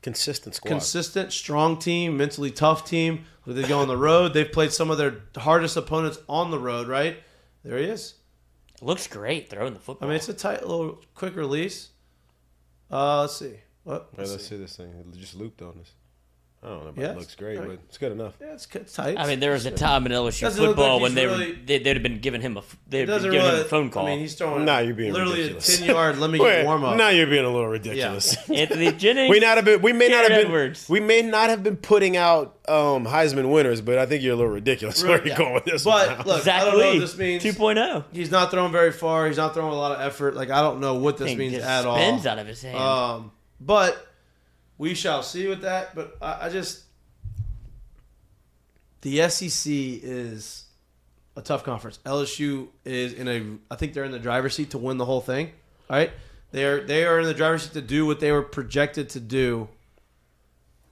consistent 0.02 0.54
squad. 0.54 0.68
consistent, 0.68 1.32
strong 1.32 1.78
team, 1.78 2.16
mentally 2.16 2.50
tough 2.50 2.84
team. 2.88 3.24
When 3.44 3.56
they 3.56 3.66
go 3.68 3.80
on 3.80 3.88
the 3.88 3.96
road, 3.96 4.32
they've 4.34 4.50
played 4.50 4.72
some 4.72 4.90
of 4.90 4.98
their 4.98 5.16
hardest 5.36 5.76
opponents 5.76 6.18
on 6.28 6.50
the 6.50 6.58
road. 6.58 6.88
Right 6.88 7.18
there, 7.62 7.76
he 7.78 7.84
is. 7.84 8.14
Looks 8.82 9.06
great 9.06 9.48
throwing 9.50 9.74
the 9.74 9.80
football. 9.80 10.08
I 10.08 10.10
mean, 10.10 10.16
it's 10.16 10.28
a 10.28 10.34
tight 10.34 10.66
little 10.66 11.00
quick 11.14 11.36
release. 11.36 11.90
Uh, 12.90 13.22
let's 13.22 13.36
see. 13.36 13.54
What? 13.84 14.08
Hey, 14.12 14.18
Let's 14.18 14.30
let's 14.32 14.42
see. 14.44 14.48
see 14.50 14.56
this 14.56 14.76
thing. 14.76 14.92
It 15.12 15.18
just 15.18 15.34
looped 15.36 15.60
on 15.62 15.78
us. 15.80 15.92
I 16.64 16.68
don't 16.68 16.84
know. 16.86 16.92
But 16.96 17.02
Yeah, 17.02 17.10
it 17.12 17.18
looks 17.18 17.34
great, 17.34 17.58
all 17.58 17.64
but 17.66 17.72
it's 17.86 17.98
good 17.98 18.12
enough. 18.12 18.34
Yeah, 18.40 18.54
it's, 18.54 18.66
it's 18.74 18.94
tight. 18.94 19.18
I 19.18 19.26
mean, 19.26 19.38
there 19.38 19.52
was 19.52 19.66
a 19.66 19.70
time 19.70 20.06
in 20.06 20.12
LSU 20.12 20.40
Doesn't 20.40 20.64
football 20.64 20.94
like 20.94 21.02
when 21.02 21.14
they 21.14 21.26
really- 21.26 21.52
were 21.52 21.58
they, 21.66 21.78
they'd 21.78 21.96
have 21.96 22.02
been 22.02 22.20
giving 22.20 22.40
him 22.40 22.56
a 22.56 22.60
f- 22.60 22.76
they'd 22.88 23.02
It 23.02 23.08
have 23.10 23.20
been 23.22 23.32
giving 23.32 23.46
really. 23.46 23.58
him 23.60 23.66
a 23.66 23.68
phone 23.68 23.90
call. 23.90 24.06
I 24.06 24.10
mean, 24.12 24.20
he's 24.20 24.34
throwing. 24.34 24.64
Nah, 24.64 24.78
you're 24.78 24.94
being 24.94 25.12
literally 25.12 25.40
ridiculous. 25.40 25.74
a 25.74 25.78
ten 25.78 25.88
yard. 25.94 26.18
Let 26.18 26.30
me 26.30 26.38
Wait, 26.40 26.56
get 26.56 26.64
warm 26.64 26.84
up. 26.84 26.96
Now 26.96 27.10
you're 27.10 27.26
being 27.26 27.44
a 27.44 27.50
little 27.50 27.68
ridiculous. 27.68 28.36
Anthony 28.50 28.92
Jennings. 28.92 29.30
we 29.30 29.40
not 29.40 29.56
have 29.58 29.66
been. 29.66 29.82
We 29.82 29.92
may 29.92 30.08
not 30.08 30.22
have 30.22 30.28
been. 30.30 30.46
Edwards. 30.46 30.88
We 30.88 31.00
may 31.00 31.20
not 31.20 31.50
have 31.50 31.62
been 31.62 31.76
putting 31.76 32.16
out 32.16 32.58
um, 32.66 33.04
Heisman 33.04 33.52
winners, 33.52 33.82
but 33.82 33.98
I 33.98 34.06
think 34.06 34.22
you're 34.22 34.32
a 34.32 34.36
little 34.36 34.50
ridiculous. 34.50 35.04
Where 35.04 35.22
you 35.22 35.32
Yeah. 35.32 35.36
going 35.36 35.52
with 35.54 35.64
this? 35.66 35.84
But 35.84 36.08
one 36.08 36.18
now. 36.18 36.24
look, 36.24 36.42
Zach 36.44 36.62
I 36.62 36.64
don't 36.64 36.78
know 36.78 36.90
what 36.92 37.00
this 37.00 37.18
means. 37.18 37.42
2.0. 37.44 38.04
He's 38.12 38.30
not 38.30 38.50
throwing 38.50 38.72
very 38.72 38.92
far. 38.92 39.26
He's 39.26 39.36
not 39.36 39.52
throwing 39.52 39.72
a 39.72 39.76
lot 39.76 39.92
of 39.92 40.00
effort. 40.00 40.34
Like 40.34 40.48
I 40.48 40.62
don't 40.62 40.80
know 40.80 40.94
what 40.94 41.18
this 41.18 41.36
means 41.36 41.54
at 41.62 41.84
all. 41.84 41.96
spins 41.96 42.26
out 42.26 42.38
of 42.38 42.46
his 42.46 42.62
hand. 42.62 42.78
Um, 42.78 43.32
but 43.60 43.96
we 44.78 44.94
shall 44.94 45.22
see 45.22 45.46
with 45.48 45.62
that. 45.62 45.94
But 45.94 46.16
I, 46.20 46.46
I 46.46 46.48
just 46.48 46.84
the 49.04 49.28
SEC 49.28 49.70
is 49.72 50.64
a 51.36 51.42
tough 51.42 51.64
conference. 51.64 51.98
LSU 52.06 52.68
is 52.84 53.12
in 53.12 53.28
a. 53.28 53.72
I 53.72 53.76
think 53.76 53.92
they're 53.92 54.04
in 54.04 54.12
the 54.12 54.18
driver's 54.18 54.54
seat 54.54 54.70
to 54.70 54.78
win 54.78 54.96
the 54.96 55.04
whole 55.04 55.20
thing. 55.20 55.52
All 55.90 55.96
right, 55.96 56.10
they 56.52 56.64
are 56.64 56.80
they 56.80 57.04
are 57.04 57.20
in 57.20 57.26
the 57.26 57.34
driver's 57.34 57.64
seat 57.64 57.74
to 57.74 57.82
do 57.82 58.06
what 58.06 58.20
they 58.20 58.32
were 58.32 58.42
projected 58.42 59.10
to 59.10 59.20
do. 59.20 59.68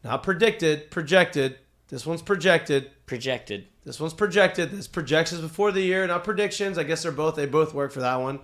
Not 0.04 0.22
predicted, 0.22 0.90
projected. 0.90 1.58
This 1.88 2.04
one's 2.04 2.22
projected. 2.22 2.90
Projected. 3.06 3.66
This 3.84 4.00
one's 4.00 4.14
projected. 4.14 4.70
This 4.70 4.88
projections 4.88 5.40
before 5.40 5.72
the 5.72 5.80
year, 5.80 6.06
not 6.06 6.24
predictions. 6.24 6.78
I 6.78 6.82
guess 6.82 7.02
they're 7.02 7.12
both. 7.12 7.36
They 7.36 7.46
both 7.46 7.72
work 7.74 7.92
for 7.92 8.00
that 8.00 8.20
one, 8.20 8.40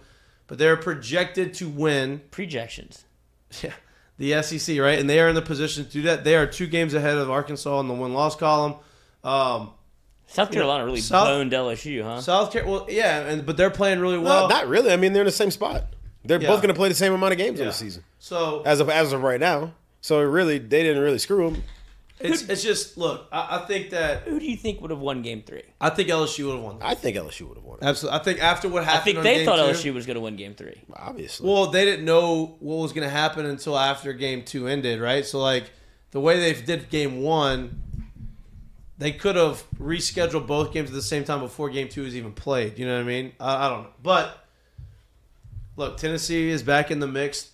but 0.47 0.59
they're 0.59 0.77
projected 0.77 1.55
to 1.55 1.69
win. 1.69 2.23
Projections. 2.31 3.05
Yeah, 3.63 3.73
the 4.19 4.43
SEC, 4.43 4.79
right? 4.79 4.99
And 4.99 5.09
they 5.09 5.21
are 5.21 5.29
in 5.29 5.35
the 5.35 5.43
position 5.43 5.85
to 5.85 5.91
do 5.91 6.03
that. 6.03 6.25
They 6.25 6.35
are 6.37 6.47
two 6.47 6.67
games 6.67 6.95
ahead 6.95 7.17
of 7.17 7.31
Arkansas 7.31 7.81
in 7.81 7.89
the 7.89 7.95
win 7.95 8.13
loss 8.15 8.37
column. 8.37 8.75
Um, 9.25 9.71
South 10.27 10.51
Carolina 10.53 10.85
really 10.85 11.01
South- 11.01 11.27
boned 11.29 11.53
LSU, 11.53 12.03
huh? 12.03 12.21
South 12.21 12.53
Carolina, 12.53 12.79
well, 12.85 12.87
yeah, 12.91 13.21
and 13.29 13.47
but 13.47 13.57
they're 13.57 13.71
playing 13.71 14.01
really 14.01 14.17
No, 14.19 14.23
well. 14.23 14.49
not 14.49 14.69
really. 14.69 14.93
I 14.93 14.97
mean, 14.97 15.13
they're 15.13 15.23
in 15.23 15.27
the 15.27 15.33
same 15.33 15.51
spot. 15.51 15.87
They're 16.25 16.41
Yeah. 16.41 16.49
both 16.49 16.59
going 16.61 16.69
to 16.75 16.79
play 16.79 16.89
the 16.91 16.95
same 16.95 17.13
amount 17.15 17.33
of 17.33 17.39
games 17.39 17.59
in 17.59 17.65
Yeah. 17.65 17.71
the 17.71 17.77
season 17.77 18.05
so 18.19 18.63
as 18.67 18.81
of 18.81 18.91
as 18.91 19.13
of 19.13 19.23
right 19.23 19.41
now. 19.41 19.73
So 20.01 20.21
really, 20.21 20.59
they 20.59 20.83
didn't 20.83 21.03
really 21.03 21.19
screw 21.19 21.51
them. 21.51 21.63
It's 22.21 22.43
it's 22.49 22.63
just 22.63 22.97
look. 22.99 23.27
I, 23.33 23.59
I 23.59 23.67
think 23.67 23.91
that 23.91 24.23
Who 24.23 24.39
do 24.39 24.47
you 24.47 24.57
think 24.57 24.81
would 24.81 24.91
have 24.91 25.01
won 25.01 25.23
Game 25.23 25.43
Three? 25.43 25.63
I 25.81 25.91
think 25.91 26.09
LSU 26.09 26.47
would 26.47 26.55
have 26.57 26.65
won. 26.65 26.79
I 26.81 26.95
think 26.95 27.17
LSU 27.17 27.49
would 27.49 27.57
have 27.57 27.65
won. 27.65 27.79
Absolutely, 27.83 28.19
I 28.21 28.23
think 28.23 28.43
after 28.43 28.69
what 28.69 28.85
happened, 28.85 29.01
I 29.01 29.05
think 29.05 29.19
on 29.19 29.25
they 29.25 29.35
game 29.37 29.47
thought 29.47 29.57
two- 29.57 29.91
LSU 29.91 29.95
was 29.95 30.07
going 30.07 30.15
to 30.17 30.21
win 30.21 30.37
Game 30.37 30.55
Three. 30.55 30.83
Obviously. 30.95 31.49
Well, 31.49 31.67
they 31.69 31.85
didn't 31.85 32.05
know 32.05 32.57
what 32.61 32.77
was 32.77 32.93
going 32.93 33.07
to 33.07 33.13
happen 33.15 33.47
until 33.47 33.79
after 33.79 34.13
game 34.13 34.45
two 34.45 34.67
ended, 34.69 35.01
right? 35.01 35.25
So, 35.25 35.39
like, 35.39 35.71
the 36.11 36.21
way 36.21 36.39
they 36.41 36.61
did 36.61 36.91
game 36.91 37.23
one, 37.23 37.83
they 38.99 39.13
could 39.13 39.37
have 39.37 39.63
rescheduled 39.79 40.47
both 40.47 40.73
games 40.73 40.89
at 40.91 40.95
the 40.95 41.03
same 41.03 41.25
time 41.25 41.41
before 41.41 41.71
game 41.71 41.89
two 41.89 42.03
was 42.03 42.17
even 42.17 42.33
played. 42.33 42.79
You 42.79 42.87
know 42.87 42.95
what 42.97 43.03
I 43.05 43.07
mean? 43.07 43.33
I, 43.39 43.67
I 43.67 43.69
don't 43.69 43.83
know. 43.85 43.91
But, 44.03 44.45
look, 45.77 45.97
Tennessee 45.99 46.49
is 46.51 46.63
back 46.63 46.91
in 46.91 46.99
the 47.01 47.07
mix. 47.07 47.51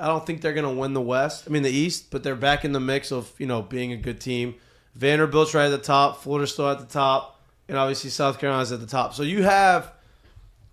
I 0.00 0.06
don't 0.06 0.24
think 0.26 0.40
they're 0.40 0.52
going 0.54 0.72
to 0.72 0.80
win 0.80 0.94
the 0.94 1.00
West, 1.00 1.44
I 1.46 1.50
mean, 1.50 1.62
the 1.62 1.70
East, 1.70 2.10
but 2.10 2.22
they're 2.22 2.36
back 2.36 2.64
in 2.64 2.72
the 2.72 2.80
mix 2.80 3.12
of, 3.12 3.32
you 3.38 3.46
know, 3.46 3.62
being 3.62 3.92
a 3.92 3.96
good 3.96 4.20
team. 4.20 4.54
Vanderbilt's 4.94 5.54
right 5.54 5.66
at 5.66 5.70
the 5.70 5.78
top, 5.78 6.22
Florida's 6.22 6.52
still 6.52 6.68
at 6.68 6.78
the 6.78 6.86
top, 6.86 7.40
and 7.68 7.76
obviously 7.78 8.10
South 8.10 8.38
Carolina's 8.38 8.72
at 8.72 8.80
the 8.80 8.86
top. 8.86 9.14
So, 9.14 9.22
you 9.22 9.42
have 9.42 9.92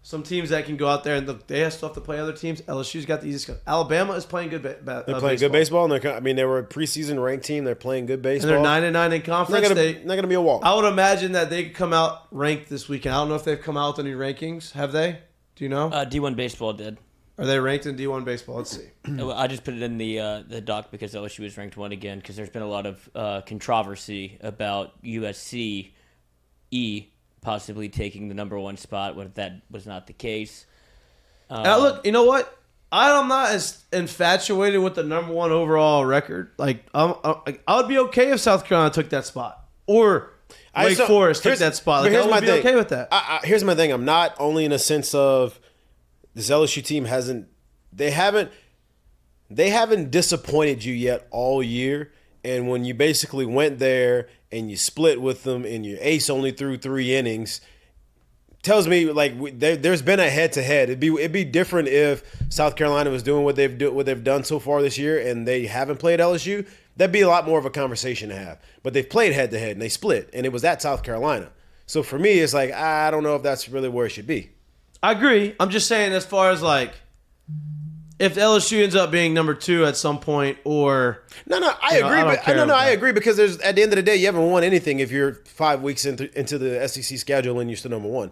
some 0.07 0.23
teams 0.23 0.51
that 0.51 0.65
can 0.65 0.77
go 0.77 0.87
out 0.87 1.03
there 1.03 1.15
and 1.15 1.27
look, 1.27 1.47
they 1.47 1.69
still 1.69 1.89
have 1.89 1.95
to 1.95 1.99
play 1.99 2.17
other 2.17 2.31
teams. 2.31 2.61
LSU's 2.61 3.05
got 3.05 3.19
the 3.19 3.27
easiest. 3.27 3.59
Alabama 3.67 4.13
is 4.13 4.25
playing 4.25 4.47
good. 4.47 4.63
Ba- 4.63 4.77
ba- 4.81 5.03
they're 5.05 5.17
uh, 5.17 5.19
playing 5.19 5.37
good 5.37 5.51
baseball, 5.51 5.83
and 5.83 6.01
they're. 6.01 6.15
I 6.15 6.21
mean, 6.21 6.37
they 6.37 6.45
were 6.45 6.59
a 6.59 6.63
preseason 6.63 7.21
ranked 7.21 7.43
team. 7.45 7.65
They're 7.65 7.75
playing 7.75 8.05
good 8.05 8.13
and 8.13 8.23
baseball. 8.23 8.51
they're 8.51 8.61
nine 8.61 8.85
and 8.85 8.93
nine 8.93 9.11
in 9.11 9.19
Not 9.19 9.25
conference. 9.25 9.67
gonna, 9.67 9.75
they, 9.75 10.01
not 10.05 10.15
gonna 10.15 10.27
be 10.27 10.35
a 10.35 10.41
walk. 10.41 10.63
I 10.63 10.73
would 10.73 10.85
imagine 10.85 11.33
that 11.33 11.49
they 11.49 11.65
could 11.65 11.73
come 11.73 11.91
out 11.91 12.25
ranked 12.31 12.69
this 12.69 12.87
weekend. 12.87 13.15
I 13.15 13.17
don't 13.19 13.27
know 13.27 13.35
if 13.35 13.43
they've 13.43 13.61
come 13.61 13.75
out 13.75 13.97
with 13.97 14.05
any 14.05 14.15
rankings. 14.15 14.71
Have 14.71 14.93
they? 14.93 15.19
Do 15.57 15.65
you 15.65 15.69
know? 15.69 15.87
Uh, 15.87 16.05
D1 16.05 16.37
baseball 16.37 16.71
did. 16.71 16.97
Are 17.39 17.45
they 17.45 17.59
ranked 17.59 17.85
in 17.85 17.95
D1 17.95 18.25
baseball? 18.25 18.57
Let's 18.57 18.71
see. 18.71 18.87
I 19.05 19.47
just 19.47 19.63
put 19.63 19.75
it 19.75 19.81
in 19.83 19.97
the 19.97 20.19
uh, 20.19 20.43
the 20.47 20.59
doc 20.61 20.89
because 20.91 21.13
LSU 21.13 21.45
is 21.45 21.55
ranked 21.57 21.77
one 21.77 21.91
again 21.91 22.17
because 22.19 22.35
there's 22.35 22.49
been 22.49 22.63
a 22.63 22.67
lot 22.67 22.85
of 22.87 23.09
uh, 23.13 23.41
controversy 23.41 24.37
about 24.41 25.01
USC 25.03 25.91
E 26.71 27.05
possibly 27.41 27.89
taking 27.89 28.27
the 28.27 28.33
number 28.33 28.57
one 28.59 28.75
spot. 28.77 29.15
What 29.15 29.27
if 29.27 29.33
that 29.35 29.61
was 29.69 29.85
not 29.85 30.07
the 30.07 30.13
case? 30.13 30.65
Um, 31.49 31.63
Now, 31.63 31.79
look, 31.79 32.05
you 32.05 32.11
know 32.11 32.23
what? 32.23 32.53
I'm 32.91 33.27
not 33.27 33.51
as 33.51 33.83
infatuated 33.93 34.81
with 34.81 34.95
the 34.95 35.03
number 35.03 35.33
one 35.33 35.51
overall 35.51 36.05
record. 36.05 36.51
Like, 36.57 36.85
I'm, 36.93 37.13
I 37.23 37.59
I 37.67 37.75
would 37.77 37.87
be 37.87 37.97
okay 37.99 38.31
if 38.31 38.39
South 38.39 38.65
Carolina 38.65 38.91
took 38.93 39.09
that 39.09 39.25
spot, 39.25 39.63
or 39.85 40.31
I 40.73 40.85
Wake 40.85 40.97
so- 40.97 41.05
Forest 41.05 41.43
took 41.43 41.49
here's- 41.51 41.59
that 41.59 41.75
spot. 41.75 42.03
but 42.03 42.11
Like, 42.11 42.19
I 42.19 42.25
would 42.25 42.31
my 42.31 42.39
be 42.39 42.47
thing. 42.47 42.59
okay 42.59 42.75
with 42.75 42.89
that. 42.89 43.09
I, 43.11 43.39
I, 43.43 43.45
here's 43.45 43.63
my 43.63 43.75
thing. 43.75 43.91
I'm 43.91 44.05
not 44.05 44.35
only 44.39 44.65
in 44.65 44.71
a 44.71 44.79
sense 44.79 45.13
of 45.13 45.59
this 46.37 46.51
LSU 46.51 46.85
team 46.85 47.05
hasn't 47.05 47.47
they 47.91 48.11
haven't 48.11 48.51
they 49.49 49.71
haven't 49.71 50.11
disappointed 50.11 50.83
you 50.83 50.93
yet 50.93 51.27
all 51.31 51.63
year. 51.63 52.11
And 52.43 52.69
when 52.69 52.85
you 52.85 52.93
basically 52.93 53.45
went 53.45 53.79
there 53.79 54.29
and 54.51 54.69
you 54.69 54.77
split 54.77 55.19
with 55.19 55.43
them 55.43 55.65
and 55.65 55.83
your 55.83 55.97
ace 55.99 56.29
only 56.29 56.51
threw 56.51 56.77
three 56.77 57.15
innings, 57.15 57.59
tells 58.61 58.87
me 58.87 59.11
like 59.11 59.59
there, 59.59 59.75
there's 59.75 60.03
been 60.03 60.19
a 60.19 60.29
head 60.29 60.53
to 60.53 60.61
head. 60.61 60.89
It'd 60.89 60.99
be 60.99 61.07
it'd 61.07 61.31
be 61.31 61.43
different 61.43 61.87
if 61.87 62.23
South 62.49 62.75
Carolina 62.75 63.09
was 63.09 63.23
doing 63.23 63.43
what 63.43 63.55
they've 63.55 63.75
do, 63.75 63.91
what 63.91 64.05
they've 64.05 64.23
done 64.23 64.43
so 64.43 64.59
far 64.59 64.83
this 64.83 64.99
year 64.99 65.19
and 65.19 65.47
they 65.47 65.65
haven't 65.65 65.97
played 65.97 66.19
LSU. 66.19 66.67
That'd 66.97 67.11
be 67.11 67.21
a 67.21 67.27
lot 67.27 67.47
more 67.47 67.57
of 67.57 67.65
a 67.65 67.71
conversation 67.71 68.29
to 68.29 68.35
have. 68.35 68.61
But 68.83 68.93
they've 68.93 69.09
played 69.09 69.33
head 69.33 69.49
to 69.51 69.59
head 69.59 69.71
and 69.71 69.81
they 69.81 69.89
split, 69.89 70.29
and 70.33 70.45
it 70.45 70.53
was 70.53 70.63
at 70.63 70.83
South 70.83 71.01
Carolina. 71.01 71.49
So 71.87 72.03
for 72.03 72.19
me, 72.19 72.33
it's 72.33 72.53
like 72.53 72.71
I 72.73 73.09
don't 73.09 73.23
know 73.23 73.35
if 73.35 73.41
that's 73.41 73.69
really 73.69 73.89
where 73.89 74.05
it 74.05 74.09
should 74.09 74.27
be. 74.27 74.51
I 75.07 75.11
agree. 75.13 75.55
I'm 75.57 75.69
just 75.69 75.87
saying, 75.87 76.11
as 76.11 76.25
far 76.25 76.51
as 76.51 76.61
like, 76.61 76.93
if 78.19 78.35
LSU 78.35 78.83
ends 78.83 78.93
up 78.93 79.09
being 79.09 79.33
number 79.33 79.53
two 79.53 79.85
at 79.85 79.95
some 79.95 80.19
point, 80.19 80.57
or 80.65 81.23
No, 81.45 81.59
no, 81.59 81.71
I 81.81 81.95
You 81.95 82.01
know, 82.01 82.07
agree. 82.07 82.17
I 82.19 82.23
don't 82.23 82.33
but 82.33 82.39
uh, 82.39 82.43
care 82.43 82.55
no, 82.55 82.65
no, 82.65 82.73
about 82.73 82.77
I 82.83 82.85
that. 82.89 82.93
agree 82.97 83.11
because 83.13 83.37
there's 83.37 83.57
at 83.59 83.75
the 83.77 83.83
end 83.83 83.93
of 83.93 83.95
the 83.95 84.03
day, 84.03 84.17
you 84.17 84.25
haven't 84.25 84.49
won 84.51 84.65
anything 84.65 84.99
if 84.99 85.09
you're 85.09 85.35
five 85.45 85.81
weeks 85.81 86.03
into 86.03 86.37
into 86.37 86.57
the 86.57 86.85
SEC 86.89 87.17
schedule 87.19 87.59
and 87.61 87.69
you're 87.69 87.77
still 87.77 87.91
number 87.91 88.09
one. 88.09 88.31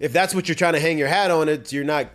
If 0.00 0.12
that's 0.12 0.34
what 0.34 0.48
you're 0.48 0.56
trying 0.56 0.72
to 0.72 0.80
hang 0.80 0.98
your 0.98 1.06
hat 1.06 1.30
on, 1.30 1.48
it 1.48 1.72
you're 1.72 1.84
not 1.84 2.08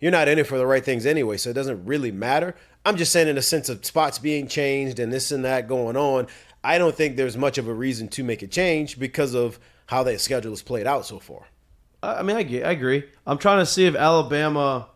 you're 0.00 0.12
not 0.12 0.28
in 0.28 0.38
it 0.38 0.46
for 0.46 0.56
the 0.56 0.66
right 0.66 0.82
things 0.84 1.04
anyway. 1.04 1.36
So 1.36 1.50
it 1.50 1.54
doesn't 1.54 1.84
really 1.84 2.10
matter. 2.10 2.54
I'm 2.86 2.96
just 2.96 3.12
saying, 3.12 3.28
in 3.28 3.36
a 3.36 3.42
sense 3.42 3.68
of 3.68 3.84
spots 3.84 4.18
being 4.18 4.48
changed 4.48 4.98
and 4.98 5.12
this 5.12 5.30
and 5.30 5.44
that 5.44 5.68
going 5.68 5.96
on, 5.98 6.26
I 6.64 6.78
don't 6.78 6.94
think 6.94 7.16
there's 7.16 7.36
much 7.36 7.58
of 7.58 7.68
a 7.68 7.74
reason 7.74 8.08
to 8.08 8.24
make 8.24 8.40
a 8.40 8.46
change 8.46 8.98
because 8.98 9.34
of 9.34 9.58
how 9.86 10.04
that 10.04 10.22
schedule 10.22 10.54
is 10.54 10.62
played 10.62 10.86
out 10.86 11.04
so 11.04 11.18
far. 11.18 11.48
I 12.02 12.16
I 12.16 12.22
mean, 12.22 12.36
I, 12.36 12.42
get- 12.42 12.64
I 12.66 12.70
agree. 12.72 13.04
I'm 13.26 13.38
trying 13.38 13.58
to 13.60 13.66
see 13.66 13.86
if 13.86 13.94
Alabama. 13.94 14.88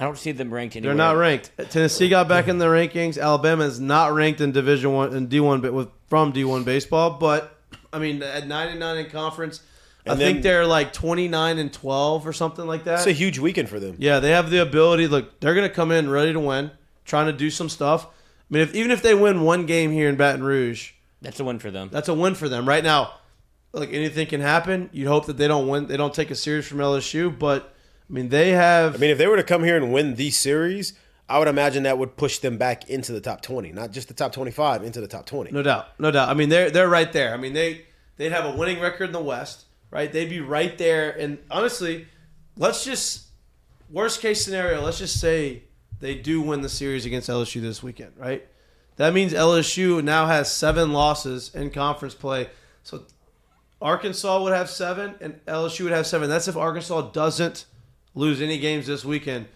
I 0.00 0.04
don't 0.04 0.16
see 0.16 0.30
them 0.30 0.54
ranked 0.54 0.76
anywhere. 0.76 0.94
They're 0.94 1.04
not 1.06 1.16
ranked. 1.16 1.50
Tennessee 1.70 2.08
got 2.08 2.28
back 2.28 2.46
in 2.46 2.58
the 2.58 2.66
rankings. 2.66 3.20
Alabama 3.20 3.64
is 3.64 3.80
not 3.80 4.12
ranked 4.14 4.40
in 4.40 4.52
Division 4.52 4.92
One 4.92 5.12
and 5.14 5.28
D 5.28 5.40
one, 5.40 5.60
but 5.60 5.72
with 5.72 5.88
from 6.08 6.30
D 6.32 6.44
one 6.44 6.62
baseball. 6.62 7.10
But 7.18 7.56
I 7.92 7.98
mean, 7.98 8.22
at 8.22 8.46
99 8.46 8.96
in 8.98 9.10
conference, 9.10 9.60
I 10.06 10.10
And 10.12 10.18
think 10.20 10.42
they're 10.42 10.66
like 10.66 10.92
29 10.92 11.58
and 11.58 11.72
12 11.72 12.26
or 12.28 12.32
something 12.32 12.64
like 12.66 12.84
that. 12.84 12.98
It's 12.98 13.06
a 13.08 13.12
huge 13.12 13.38
weekend 13.40 13.68
for 13.68 13.80
them. 13.80 13.96
Yeah, 13.98 14.20
they 14.20 14.30
have 14.30 14.50
the 14.50 14.62
ability. 14.62 15.08
Look, 15.08 15.40
they're 15.40 15.54
going 15.54 15.68
to 15.68 15.74
come 15.74 15.90
in 15.90 16.08
ready 16.08 16.32
to 16.32 16.38
win, 16.40 16.70
trying 17.04 17.26
to 17.26 17.32
do 17.32 17.50
some 17.50 17.68
stuff. 17.68 18.06
I 18.06 18.10
mean, 18.50 18.62
if, 18.62 18.74
even 18.76 18.90
if 18.92 19.02
they 19.02 19.14
win 19.14 19.40
one 19.42 19.66
game 19.66 19.90
here 19.90 20.08
in 20.08 20.14
Baton 20.16 20.42
Rouge, 20.44 20.92
That's 21.22 21.40
a 21.40 21.44
win 21.44 21.58
for 21.58 21.70
them. 21.72 21.88
that's 21.92 22.08
a 22.08 22.14
win 22.14 22.34
for 22.36 22.48
them. 22.48 22.68
Right 22.68 22.84
now, 22.84 23.14
like 23.72 23.92
anything 23.92 24.26
can 24.26 24.40
happen. 24.40 24.90
You'd 24.92 25.08
hope 25.08 25.26
that 25.26 25.36
they 25.36 25.48
don't 25.48 25.68
win. 25.68 25.86
They 25.86 25.96
don't 25.96 26.14
take 26.14 26.30
a 26.30 26.34
series 26.34 26.66
from 26.66 26.78
LSU, 26.78 27.36
but 27.36 27.74
I 28.08 28.12
mean, 28.12 28.28
they 28.28 28.50
have. 28.50 28.94
I 28.94 28.98
mean, 28.98 29.10
if 29.10 29.18
they 29.18 29.26
were 29.26 29.36
to 29.36 29.42
come 29.42 29.64
here 29.64 29.76
and 29.76 29.92
win 29.92 30.14
these 30.14 30.36
series, 30.36 30.94
I 31.28 31.38
would 31.38 31.48
imagine 31.48 31.82
that 31.82 31.98
would 31.98 32.16
push 32.16 32.38
them 32.38 32.56
back 32.56 32.88
into 32.88 33.12
the 33.12 33.20
top 33.20 33.42
20, 33.42 33.72
not 33.72 33.92
just 33.92 34.08
the 34.08 34.14
top 34.14 34.32
25, 34.32 34.82
into 34.82 35.00
the 35.00 35.08
top 35.08 35.26
20. 35.26 35.50
No 35.50 35.62
doubt, 35.62 35.88
no 35.98 36.10
doubt. 36.10 36.28
I 36.28 36.34
mean, 36.34 36.48
they're 36.48 36.70
they're 36.70 36.88
right 36.88 37.12
there. 37.12 37.34
I 37.34 37.36
mean, 37.36 37.52
they 37.52 37.84
they'd 38.16 38.32
have 38.32 38.46
a 38.46 38.56
winning 38.56 38.80
record 38.80 39.04
in 39.04 39.12
the 39.12 39.22
West, 39.22 39.66
right? 39.90 40.10
They'd 40.10 40.30
be 40.30 40.40
right 40.40 40.76
there. 40.78 41.10
And 41.10 41.38
honestly, 41.50 42.06
let's 42.56 42.84
just 42.84 43.26
worst 43.90 44.20
case 44.20 44.42
scenario. 44.42 44.82
Let's 44.82 44.98
just 44.98 45.20
say 45.20 45.64
they 46.00 46.14
do 46.14 46.40
win 46.40 46.62
the 46.62 46.68
series 46.68 47.04
against 47.04 47.28
LSU 47.28 47.60
this 47.60 47.82
weekend, 47.82 48.12
right? 48.16 48.46
That 48.96 49.12
means 49.12 49.32
LSU 49.32 50.02
now 50.02 50.26
has 50.26 50.50
seven 50.52 50.92
losses 50.92 51.54
in 51.54 51.70
conference 51.70 52.14
play. 52.14 52.48
So 52.82 53.04
Arkansas 53.80 54.42
would 54.42 54.52
have 54.52 54.68
seven, 54.68 55.14
and 55.20 55.44
LSU 55.46 55.84
would 55.84 55.92
have 55.92 56.06
seven. 56.06 56.28
That's 56.28 56.48
if 56.48 56.56
Arkansas 56.56 57.10
doesn't 57.10 57.66
lose 58.14 58.40
any 58.40 58.58
games 58.58 58.86
this 58.86 59.04
weekend. 59.04 59.46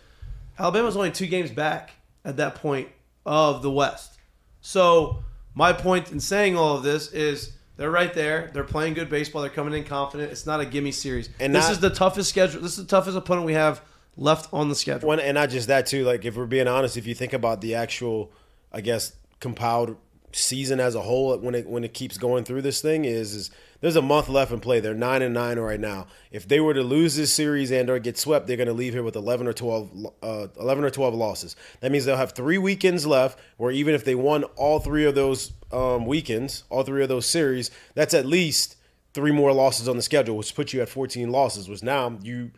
Alabama's 0.58 0.96
only 0.96 1.10
two 1.10 1.26
games 1.26 1.50
back 1.50 1.92
at 2.24 2.36
that 2.36 2.54
point 2.56 2.88
of 3.26 3.62
the 3.62 3.70
West. 3.70 4.18
So 4.60 5.24
my 5.54 5.72
point 5.72 6.12
in 6.12 6.20
saying 6.20 6.56
all 6.56 6.76
of 6.76 6.82
this 6.82 7.12
is 7.12 7.52
they're 7.76 7.90
right 7.90 8.12
there. 8.14 8.50
They're 8.52 8.64
playing 8.64 8.94
good 8.94 9.08
baseball. 9.08 9.42
They're 9.42 9.50
coming 9.50 9.74
in 9.74 9.84
confident. 9.84 10.30
It's 10.30 10.46
not 10.46 10.60
a 10.60 10.66
gimme 10.66 10.92
series. 10.92 11.30
And 11.40 11.54
this 11.54 11.64
not- 11.64 11.72
is 11.72 11.80
the 11.80 11.90
toughest 11.90 12.30
schedule. 12.30 12.60
This 12.60 12.78
is 12.78 12.84
the 12.84 12.90
toughest 12.90 13.16
opponent 13.16 13.46
we 13.46 13.54
have 13.54 13.82
left 14.16 14.52
on 14.52 14.68
the 14.68 14.74
schedule. 14.74 15.08
One, 15.08 15.20
and 15.20 15.34
not 15.34 15.50
just 15.50 15.68
that 15.68 15.86
too. 15.86 16.04
Like 16.04 16.24
if 16.24 16.36
we're 16.36 16.46
being 16.46 16.68
honest, 16.68 16.96
if 16.96 17.06
you 17.06 17.14
think 17.14 17.32
about 17.32 17.60
the 17.60 17.74
actual, 17.74 18.30
I 18.72 18.82
guess, 18.82 19.14
compiled 19.40 19.96
season 20.32 20.80
as 20.80 20.94
a 20.94 21.00
whole, 21.00 21.36
when 21.38 21.54
it 21.54 21.68
when 21.68 21.82
it 21.82 21.92
keeps 21.94 22.18
going 22.18 22.44
through 22.44 22.62
this 22.62 22.80
thing, 22.80 23.04
is 23.04 23.34
is 23.34 23.50
there's 23.82 23.96
a 23.96 24.02
month 24.02 24.28
left 24.28 24.52
in 24.52 24.60
play. 24.60 24.80
They're 24.80 24.94
nine 24.94 25.22
and 25.22 25.34
nine 25.34 25.58
right 25.58 25.78
now. 25.78 26.06
If 26.30 26.46
they 26.46 26.60
were 26.60 26.72
to 26.72 26.82
lose 26.82 27.16
this 27.16 27.34
series 27.34 27.70
and 27.72 27.90
or 27.90 27.98
get 27.98 28.16
swept, 28.16 28.46
they're 28.46 28.56
going 28.56 28.68
to 28.68 28.72
leave 28.72 28.94
here 28.94 29.02
with 29.02 29.16
eleven 29.16 29.46
or 29.46 29.52
twelve, 29.52 29.90
uh, 30.22 30.46
eleven 30.58 30.84
or 30.84 30.90
twelve 30.90 31.14
losses. 31.14 31.56
That 31.80 31.92
means 31.92 32.04
they'll 32.04 32.16
have 32.16 32.32
three 32.32 32.58
weekends 32.58 33.04
left. 33.06 33.38
Where 33.56 33.72
even 33.72 33.94
if 33.94 34.04
they 34.04 34.14
won 34.14 34.44
all 34.56 34.78
three 34.78 35.04
of 35.04 35.16
those 35.16 35.52
um, 35.72 36.06
weekends, 36.06 36.62
all 36.70 36.84
three 36.84 37.02
of 37.02 37.08
those 37.08 37.26
series, 37.26 37.72
that's 37.94 38.14
at 38.14 38.24
least 38.24 38.76
three 39.14 39.32
more 39.32 39.52
losses 39.52 39.88
on 39.88 39.96
the 39.96 40.02
schedule, 40.02 40.36
which 40.36 40.54
puts 40.54 40.72
you 40.72 40.80
at 40.80 40.88
14 40.88 41.30
losses. 41.30 41.68
Which 41.68 41.82
now 41.82 42.18
you 42.22 42.52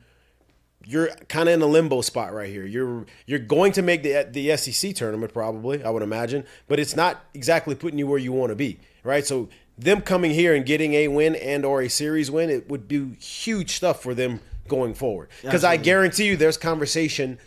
you're 0.87 1.09
kind 1.29 1.49
of 1.49 1.55
in 1.55 1.63
a 1.63 1.67
limbo 1.67 2.03
spot 2.03 2.35
right 2.35 2.51
here. 2.51 2.67
You're 2.67 3.07
you're 3.27 3.39
going 3.39 3.73
to 3.73 3.83
make 3.83 4.03
the 4.03 4.29
the 4.31 4.57
SEC 4.59 4.95
tournament 4.95 5.33
probably, 5.33 5.83
I 5.83 5.91
would 5.91 6.03
imagine, 6.03 6.45
but 6.69 6.79
it's 6.79 6.95
not 6.95 7.25
exactly 7.33 7.75
putting 7.75 7.99
you 7.99 8.07
where 8.07 8.19
you 8.19 8.33
want 8.33 8.51
to 8.51 8.57
be, 8.57 8.79
right? 9.03 9.25
So 9.27 9.49
them 9.77 10.01
coming 10.01 10.31
here 10.31 10.55
and 10.55 10.65
getting 10.65 10.95
a 10.95 11.09
win 11.09 11.35
and 11.35 11.65
or 11.65 11.83
a 11.83 11.89
series 11.89 12.31
win, 12.31 12.51
it 12.51 12.69
would 12.69 12.87
be 12.87 13.15
huge 13.15 13.71
stuff 13.71 14.03
for 14.03 14.15
them 14.15 14.41
going 14.69 14.95
forward. 14.95 15.29
Because 15.43 15.65
I 15.65 15.77
guarantee 15.77 16.27
you, 16.27 16.37
there's 16.37 16.57
conversation 16.57 17.39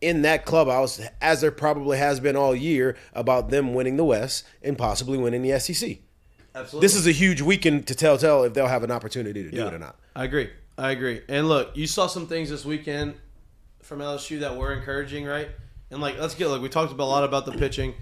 in 0.00 0.22
that 0.22 0.44
clubhouse, 0.44 1.00
as 1.20 1.40
there 1.40 1.50
probably 1.50 1.98
has 1.98 2.20
been 2.20 2.36
all 2.36 2.54
year, 2.54 2.96
about 3.14 3.50
them 3.50 3.74
winning 3.74 3.96
the 3.96 4.04
West 4.04 4.44
and 4.62 4.76
possibly 4.76 5.16
winning 5.16 5.42
the 5.42 5.58
SEC. 5.58 5.98
Absolutely. 6.54 6.84
This 6.84 6.94
is 6.94 7.06
a 7.06 7.12
huge 7.12 7.40
weekend 7.40 7.86
to 7.88 7.94
tell 7.94 8.16
tell 8.16 8.44
if 8.44 8.54
they'll 8.54 8.66
have 8.68 8.84
an 8.84 8.90
opportunity 8.90 9.42
to 9.42 9.50
do 9.50 9.66
it 9.66 9.74
or 9.74 9.78
not. 9.78 9.96
I 10.14 10.24
agree. 10.24 10.50
I 10.78 10.90
agree. 10.90 11.22
And 11.28 11.48
look, 11.48 11.76
you 11.76 11.86
saw 11.86 12.06
some 12.06 12.26
things 12.26 12.50
this 12.50 12.64
weekend 12.64 13.14
from 13.82 13.98
LSU 13.98 14.40
that 14.40 14.56
were 14.56 14.72
encouraging, 14.72 15.24
right? 15.24 15.48
And 15.90 16.00
like, 16.00 16.18
let's 16.18 16.34
get 16.34 16.48
look. 16.48 16.62
We 16.62 16.68
talked 16.68 16.92
about 16.92 17.04
a 17.04 17.06
lot 17.06 17.24
about 17.24 17.46
the 17.46 17.52
pitching. 17.52 17.94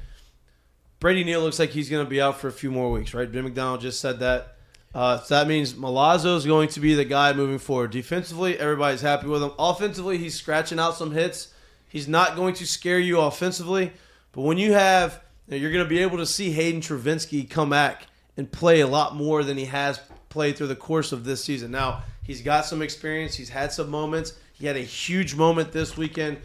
Brady 1.02 1.24
Neal 1.24 1.40
looks 1.40 1.58
like 1.58 1.70
he's 1.70 1.90
going 1.90 2.06
to 2.06 2.08
be 2.08 2.20
out 2.20 2.38
for 2.38 2.46
a 2.46 2.52
few 2.52 2.70
more 2.70 2.88
weeks, 2.92 3.12
right? 3.12 3.30
Jim 3.30 3.42
McDonald 3.42 3.80
just 3.80 4.00
said 4.00 4.20
that. 4.20 4.54
Uh, 4.94 5.18
so 5.18 5.34
that 5.34 5.48
means 5.48 5.74
Milazzo 5.74 6.36
is 6.36 6.46
going 6.46 6.68
to 6.68 6.78
be 6.78 6.94
the 6.94 7.04
guy 7.04 7.32
moving 7.32 7.58
forward. 7.58 7.90
Defensively, 7.90 8.56
everybody's 8.56 9.00
happy 9.00 9.26
with 9.26 9.42
him. 9.42 9.50
Offensively, 9.58 10.16
he's 10.16 10.36
scratching 10.36 10.78
out 10.78 10.94
some 10.94 11.10
hits. 11.10 11.52
He's 11.88 12.06
not 12.06 12.36
going 12.36 12.54
to 12.54 12.64
scare 12.64 13.00
you 13.00 13.18
offensively, 13.18 13.90
but 14.30 14.42
when 14.42 14.58
you 14.58 14.74
have, 14.74 15.20
you 15.48 15.56
you're 15.56 15.72
going 15.72 15.84
to 15.84 15.88
be 15.88 15.98
able 15.98 16.18
to 16.18 16.26
see 16.26 16.52
Hayden 16.52 16.80
Travinski 16.80 17.50
come 17.50 17.70
back 17.70 18.06
and 18.36 18.52
play 18.52 18.78
a 18.78 18.86
lot 18.86 19.16
more 19.16 19.42
than 19.42 19.56
he 19.56 19.64
has 19.64 20.00
played 20.28 20.56
through 20.56 20.68
the 20.68 20.76
course 20.76 21.10
of 21.10 21.24
this 21.24 21.42
season. 21.42 21.72
Now 21.72 22.04
he's 22.22 22.42
got 22.42 22.64
some 22.64 22.80
experience. 22.80 23.34
He's 23.34 23.48
had 23.48 23.72
some 23.72 23.90
moments. 23.90 24.34
He 24.52 24.66
had 24.66 24.76
a 24.76 24.82
huge 24.82 25.34
moment 25.34 25.72
this 25.72 25.96
weekend 25.96 26.38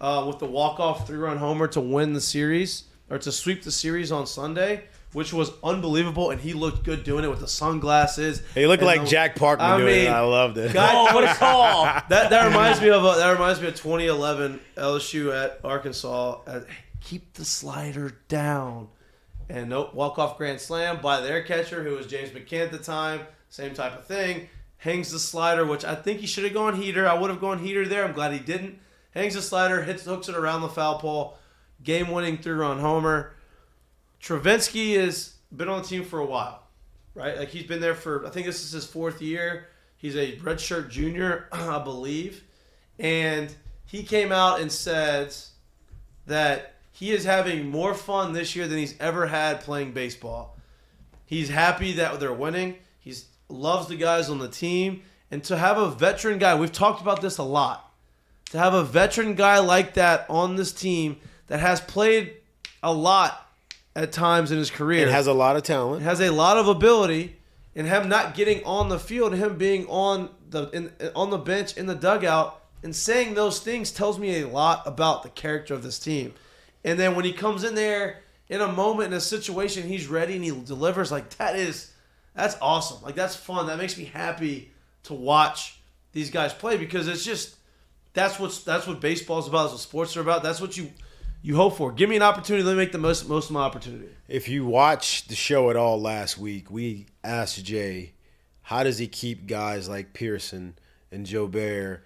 uh, 0.00 0.24
with 0.26 0.40
the 0.40 0.46
walk-off 0.46 1.06
three-run 1.06 1.36
homer 1.36 1.68
to 1.68 1.80
win 1.80 2.12
the 2.12 2.20
series 2.20 2.86
or 3.10 3.18
to 3.18 3.32
sweep 3.32 3.62
the 3.64 3.70
series 3.72 4.10
on 4.12 4.26
Sunday, 4.26 4.84
which 5.12 5.32
was 5.32 5.50
unbelievable. 5.64 6.30
And 6.30 6.40
he 6.40 6.52
looked 6.52 6.84
good 6.84 7.02
doing 7.04 7.24
it 7.24 7.28
with 7.28 7.40
the 7.40 7.48
sunglasses. 7.48 8.42
He 8.54 8.66
looked 8.66 8.82
like 8.82 9.00
the- 9.02 9.06
Jack 9.08 9.34
Parkman 9.36 9.60
I 9.60 9.76
doing 9.78 9.94
it. 9.94 10.04
mean, 10.04 10.12
I 10.12 10.20
loved 10.20 10.56
it. 10.58 10.72
God- 10.72 11.10
Oh, 11.10 11.14
what 11.14 11.24
a 11.24 11.34
call! 11.34 11.84
that 11.84 12.08
that 12.30 12.46
reminds 12.46 12.80
me 12.80 12.88
of 12.90 13.04
a, 13.04 13.18
that 13.18 13.30
reminds 13.32 13.60
me 13.60 13.68
of 13.68 13.74
2011 13.74 14.60
LSU 14.76 15.34
at 15.44 15.60
Arkansas. 15.64 16.40
Uh, 16.46 16.60
keep 17.00 17.32
the 17.34 17.44
slider 17.44 18.16
down, 18.28 18.88
and 19.48 19.68
nope, 19.70 19.94
walk 19.94 20.18
off 20.18 20.38
grand 20.38 20.60
slam 20.60 21.00
by 21.00 21.20
their 21.20 21.42
catcher 21.42 21.82
who 21.82 21.96
was 21.96 22.06
James 22.06 22.30
McCann 22.30 22.64
at 22.66 22.70
the 22.72 22.78
time. 22.78 23.20
Same 23.48 23.74
type 23.74 23.98
of 23.98 24.06
thing. 24.06 24.48
Hangs 24.78 25.10
the 25.10 25.18
slider, 25.18 25.66
which 25.66 25.84
I 25.84 25.94
think 25.94 26.20
he 26.20 26.26
should 26.26 26.44
have 26.44 26.54
gone 26.54 26.76
heater. 26.80 27.06
I 27.08 27.14
would 27.14 27.28
have 27.30 27.40
gone 27.40 27.58
heater 27.58 27.86
there. 27.86 28.04
I'm 28.04 28.12
glad 28.12 28.32
he 28.32 28.38
didn't. 28.38 28.78
Hangs 29.12 29.34
the 29.34 29.42
slider, 29.42 29.82
hits 29.82 30.04
hooks 30.04 30.28
it 30.28 30.36
around 30.36 30.60
the 30.60 30.68
foul 30.68 30.98
pole. 30.98 31.36
Game 31.82 32.10
winning 32.10 32.38
three 32.38 32.52
run 32.52 32.78
homer. 32.78 33.34
Travinski 34.20 34.96
has 35.00 35.34
been 35.54 35.68
on 35.68 35.82
the 35.82 35.88
team 35.88 36.04
for 36.04 36.18
a 36.18 36.26
while, 36.26 36.62
right? 37.14 37.38
Like 37.38 37.48
he's 37.48 37.66
been 37.66 37.80
there 37.80 37.94
for 37.94 38.26
I 38.26 38.30
think 38.30 38.46
this 38.46 38.64
is 38.64 38.72
his 38.72 38.86
fourth 38.86 39.22
year. 39.22 39.66
He's 39.96 40.16
a 40.16 40.36
redshirt 40.38 40.90
junior, 40.90 41.48
I 41.52 41.78
believe, 41.78 42.44
and 42.98 43.54
he 43.86 44.02
came 44.02 44.32
out 44.32 44.60
and 44.60 44.70
said 44.70 45.34
that 46.26 46.74
he 46.92 47.12
is 47.12 47.24
having 47.24 47.68
more 47.68 47.94
fun 47.94 48.32
this 48.32 48.54
year 48.54 48.68
than 48.68 48.78
he's 48.78 48.94
ever 49.00 49.26
had 49.26 49.60
playing 49.60 49.92
baseball. 49.92 50.56
He's 51.26 51.48
happy 51.48 51.92
that 51.92 52.20
they're 52.20 52.32
winning. 52.32 52.76
He 52.98 53.14
loves 53.48 53.88
the 53.88 53.96
guys 53.96 54.28
on 54.28 54.38
the 54.38 54.48
team. 54.48 55.02
And 55.30 55.42
to 55.44 55.56
have 55.56 55.78
a 55.78 55.90
veteran 55.90 56.38
guy, 56.38 56.56
we've 56.56 56.72
talked 56.72 57.00
about 57.00 57.22
this 57.22 57.38
a 57.38 57.42
lot. 57.42 57.92
To 58.50 58.58
have 58.58 58.74
a 58.74 58.82
veteran 58.82 59.34
guy 59.34 59.58
like 59.60 59.94
that 59.94 60.26
on 60.28 60.56
this 60.56 60.72
team 60.72 61.18
that 61.50 61.58
has 61.58 61.80
played 61.80 62.34
a 62.80 62.94
lot 62.94 63.44
at 63.96 64.12
times 64.12 64.52
in 64.52 64.58
his 64.58 64.70
career, 64.70 65.08
It 65.08 65.10
has 65.10 65.26
a 65.26 65.32
lot 65.32 65.56
of 65.56 65.64
talent. 65.64 66.02
has 66.02 66.20
a 66.20 66.30
lot 66.30 66.56
of 66.56 66.68
ability, 66.68 67.36
and 67.74 67.88
him 67.88 68.08
not 68.08 68.34
getting 68.34 68.62
on 68.64 68.88
the 68.88 69.00
field, 69.00 69.34
him 69.34 69.58
being 69.58 69.84
on 69.88 70.30
the 70.48 70.70
in, 70.70 70.92
on 71.16 71.30
the 71.30 71.38
bench 71.38 71.76
in 71.76 71.86
the 71.86 71.94
dugout 71.96 72.62
and 72.84 72.94
saying 72.94 73.34
those 73.34 73.58
things 73.58 73.90
tells 73.90 74.16
me 74.16 74.40
a 74.40 74.46
lot 74.46 74.86
about 74.86 75.24
the 75.24 75.28
character 75.28 75.74
of 75.74 75.82
this 75.82 75.98
team. 75.98 76.32
And 76.84 76.98
then 76.98 77.16
when 77.16 77.24
he 77.24 77.32
comes 77.32 77.64
in 77.64 77.74
there 77.74 78.20
in 78.48 78.60
a 78.60 78.70
moment 78.70 79.08
in 79.08 79.12
a 79.12 79.20
situation, 79.20 79.88
he's 79.88 80.06
ready 80.06 80.36
and 80.36 80.44
he 80.44 80.50
delivers. 80.50 81.10
Like 81.10 81.30
that 81.38 81.56
is 81.56 81.90
that's 82.34 82.56
awesome. 82.62 83.02
Like 83.02 83.16
that's 83.16 83.34
fun. 83.34 83.66
That 83.66 83.78
makes 83.78 83.98
me 83.98 84.04
happy 84.04 84.70
to 85.02 85.14
watch 85.14 85.80
these 86.12 86.30
guys 86.30 86.54
play 86.54 86.76
because 86.76 87.08
it's 87.08 87.24
just 87.24 87.56
that's 88.12 88.38
what's 88.38 88.62
that's 88.62 88.86
what 88.86 89.00
baseball's 89.00 89.48
about. 89.48 89.62
That's 89.62 89.72
what 89.72 89.80
sports 89.80 90.16
are 90.16 90.20
about. 90.20 90.44
That's 90.44 90.60
what 90.60 90.76
you 90.76 90.90
you 91.42 91.56
hope 91.56 91.76
for. 91.76 91.92
Give 91.92 92.08
me 92.08 92.16
an 92.16 92.22
opportunity. 92.22 92.62
Let 92.64 92.72
me 92.72 92.78
make 92.78 92.92
the 92.92 92.98
most 92.98 93.28
most 93.28 93.46
of 93.46 93.52
my 93.52 93.62
opportunity. 93.62 94.08
If 94.28 94.48
you 94.48 94.66
watch 94.66 95.26
the 95.28 95.34
show 95.34 95.70
at 95.70 95.76
all 95.76 96.00
last 96.00 96.38
week, 96.38 96.70
we 96.70 97.06
asked 97.24 97.64
Jay, 97.64 98.12
how 98.62 98.84
does 98.84 98.98
he 98.98 99.06
keep 99.06 99.46
guys 99.46 99.88
like 99.88 100.12
Pearson 100.12 100.74
and 101.10 101.26
Joe 101.26 101.46
Bear 101.46 102.04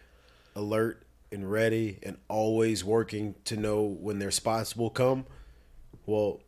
alert 0.57 1.03
and 1.33 1.51
ready 1.51 1.99
and 2.03 2.17
always 2.29 2.85
working 2.85 3.35
to 3.47 3.57
know 3.57 3.83
when 3.83 4.19
their 4.19 4.31
spots 4.31 4.77
will 4.77 4.91
come? 4.91 5.27
Well, 6.07 6.41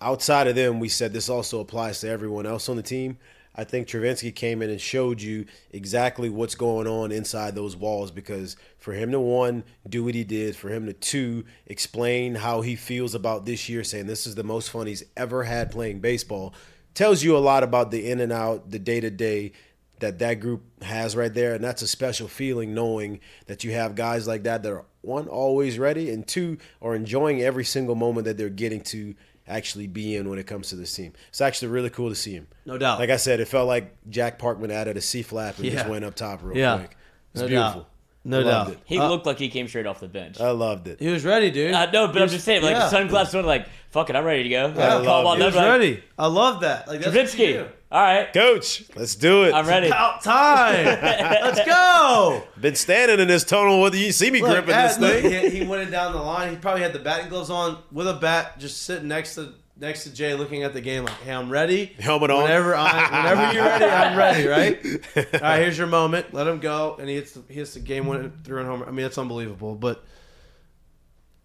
outside 0.00 0.46
of 0.46 0.54
them, 0.54 0.80
we 0.80 0.88
said 0.88 1.12
this 1.12 1.28
also 1.28 1.60
applies 1.60 2.00
to 2.00 2.08
everyone 2.08 2.46
else 2.46 2.68
on 2.68 2.76
the 2.76 2.82
team. 2.82 3.18
I 3.54 3.64
think 3.64 3.86
Travinski 3.86 4.34
came 4.34 4.62
in 4.62 4.70
and 4.70 4.80
showed 4.80 5.20
you 5.20 5.44
exactly 5.70 6.30
what's 6.30 6.54
going 6.54 6.86
on 6.86 7.12
inside 7.12 7.54
those 7.54 7.76
walls 7.76 8.10
because 8.10 8.56
for 8.78 8.92
him 8.94 9.10
to 9.12 9.20
one 9.20 9.64
do 9.86 10.04
what 10.04 10.14
he 10.14 10.24
did, 10.24 10.56
for 10.56 10.70
him 10.70 10.86
to 10.86 10.94
two 10.94 11.44
explain 11.66 12.34
how 12.34 12.62
he 12.62 12.76
feels 12.76 13.14
about 13.14 13.44
this 13.44 13.68
year, 13.68 13.84
saying 13.84 14.06
this 14.06 14.26
is 14.26 14.34
the 14.34 14.44
most 14.44 14.70
fun 14.70 14.86
he's 14.86 15.04
ever 15.16 15.44
had 15.44 15.70
playing 15.70 16.00
baseball, 16.00 16.54
tells 16.94 17.22
you 17.22 17.36
a 17.36 17.38
lot 17.38 17.62
about 17.62 17.90
the 17.90 18.10
in 18.10 18.20
and 18.20 18.32
out, 18.32 18.70
the 18.70 18.78
day 18.78 19.00
to 19.00 19.10
day 19.10 19.52
that 20.00 20.18
that 20.18 20.40
group 20.40 20.62
has 20.82 21.14
right 21.14 21.32
there, 21.32 21.54
and 21.54 21.62
that's 21.62 21.82
a 21.82 21.86
special 21.86 22.28
feeling 22.28 22.74
knowing 22.74 23.20
that 23.46 23.64
you 23.64 23.72
have 23.72 23.94
guys 23.94 24.26
like 24.26 24.42
that 24.42 24.62
that 24.62 24.72
are 24.72 24.84
one 25.02 25.28
always 25.28 25.78
ready 25.78 26.10
and 26.10 26.26
two 26.26 26.58
are 26.80 26.94
enjoying 26.94 27.42
every 27.42 27.64
single 27.64 27.94
moment 27.94 28.24
that 28.24 28.36
they're 28.36 28.48
getting 28.48 28.80
to 28.80 29.14
actually 29.48 29.86
be 29.86 30.16
in 30.16 30.28
when 30.28 30.38
it 30.38 30.46
comes 30.46 30.68
to 30.70 30.76
this 30.76 30.94
team. 30.94 31.12
It's 31.28 31.40
actually 31.40 31.68
really 31.68 31.90
cool 31.90 32.08
to 32.08 32.14
see 32.14 32.32
him. 32.32 32.46
No 32.66 32.78
doubt. 32.78 32.98
Like 32.98 33.10
I 33.10 33.16
said, 33.16 33.40
it 33.40 33.48
felt 33.48 33.66
like 33.68 33.94
Jack 34.08 34.38
Parkman 34.38 34.70
added 34.70 34.96
a 34.96 35.00
C 35.00 35.22
flap 35.22 35.58
and 35.58 35.70
just 35.70 35.88
went 35.88 36.04
up 36.04 36.14
top 36.14 36.42
real 36.42 36.56
Yeah. 36.56 36.78
quick. 36.78 36.96
It's 37.34 37.40
No 37.42 37.48
beautiful. 37.48 37.80
doubt. 37.82 37.88
No 38.24 38.40
Loved 38.40 38.68
doubt. 38.70 38.76
it. 38.76 38.78
He 38.84 38.98
Uh, 38.98 39.08
looked 39.08 39.26
like 39.26 39.38
he 39.38 39.48
came 39.48 39.66
straight 39.66 39.84
off 39.86 39.98
the 39.98 40.06
bench. 40.06 40.40
I 40.40 40.50
loved 40.52 40.86
it. 40.86 41.00
He 41.00 41.08
was 41.08 41.24
ready, 41.24 41.50
dude. 41.50 41.74
Uh, 41.74 41.90
no, 41.90 42.06
but 42.06 42.16
He 42.16 42.22
I'm 42.22 42.28
just 42.28 42.44
saying, 42.44 42.62
like 42.62 42.76
yeah. 42.76 42.88
sunglasses 42.88 43.34
on, 43.34 43.44
like 43.46 43.66
fuck 43.90 44.08
it, 44.10 44.16
I'm 44.16 44.24
ready 44.24 44.44
to 44.44 44.48
go. 44.48 44.72
Yeah. 44.76 44.94
Like, 44.94 45.04
call 45.04 45.24
love 45.24 45.38
it. 45.38 45.40
He 45.40 45.46
was 45.46 45.54
like, 45.56 45.66
ready. 45.66 46.04
I 46.18 46.26
love 46.28 46.60
that. 46.60 46.86
Like 46.86 47.00
that's 47.00 47.14
what 47.14 47.38
you 47.38 47.46
Travinski. 47.46 47.52
do. 47.54 47.68
All 47.90 48.00
right, 48.00 48.32
Coach, 48.32 48.84
let's 48.96 49.16
do 49.16 49.42
it. 49.44 49.52
I'm 49.52 49.66
ready. 49.66 49.88
About 49.88 50.22
time. 50.22 50.84
Let's 50.86 51.60
go. 51.66 52.42
Been 52.60 52.74
standing 52.76 53.20
in 53.20 53.28
this 53.28 53.44
tunnel 53.44 53.82
with 53.82 53.94
you 53.94 54.12
see 54.12 54.30
me 54.30 54.40
Look, 54.40 54.50
gripping 54.52 54.72
at- 54.72 54.98
this 54.98 55.20
thing. 55.22 55.50
he, 55.50 55.58
he 55.58 55.66
went 55.66 55.90
down 55.90 56.12
the 56.12 56.22
line. 56.22 56.48
He 56.50 56.56
probably 56.56 56.80
had 56.82 56.92
the 56.94 57.00
batting 57.00 57.28
gloves 57.28 57.50
on 57.50 57.78
with 57.90 58.08
a 58.08 58.14
bat, 58.14 58.58
just 58.58 58.82
sitting 58.84 59.08
next 59.08 59.34
to 59.34 59.52
next 59.76 60.04
to 60.04 60.12
Jay, 60.12 60.34
looking 60.34 60.62
at 60.62 60.72
the 60.74 60.80
game 60.80 61.04
like, 61.04 61.14
"Hey, 61.24 61.32
I'm 61.32 61.50
ready. 61.50 61.86
Helmet 61.98 62.30
on. 62.30 62.42
Whenever 62.44 62.74
I, 62.74 63.22
whenever 63.32 63.52
you're 63.54 63.64
ready, 63.64 63.84
I'm 63.84 64.16
ready. 64.18 64.46
Right? 65.16 65.34
All 65.34 65.40
right, 65.40 65.60
here's 65.60 65.78
your 65.78 65.86
moment. 65.86 66.32
Let 66.34 66.46
him 66.46 66.58
go, 66.60 66.96
and 66.98 67.08
he 67.08 67.14
hits 67.16 67.32
the, 67.32 67.42
he 67.48 67.54
hits 67.54 67.74
the 67.74 67.80
game 67.80 68.06
winning 68.06 68.32
through 68.44 68.58
and 68.60 68.66
homer. 68.68 68.86
I 68.86 68.90
mean, 68.90 69.02
that's 69.04 69.18
unbelievable. 69.18 69.74
But 69.74 70.04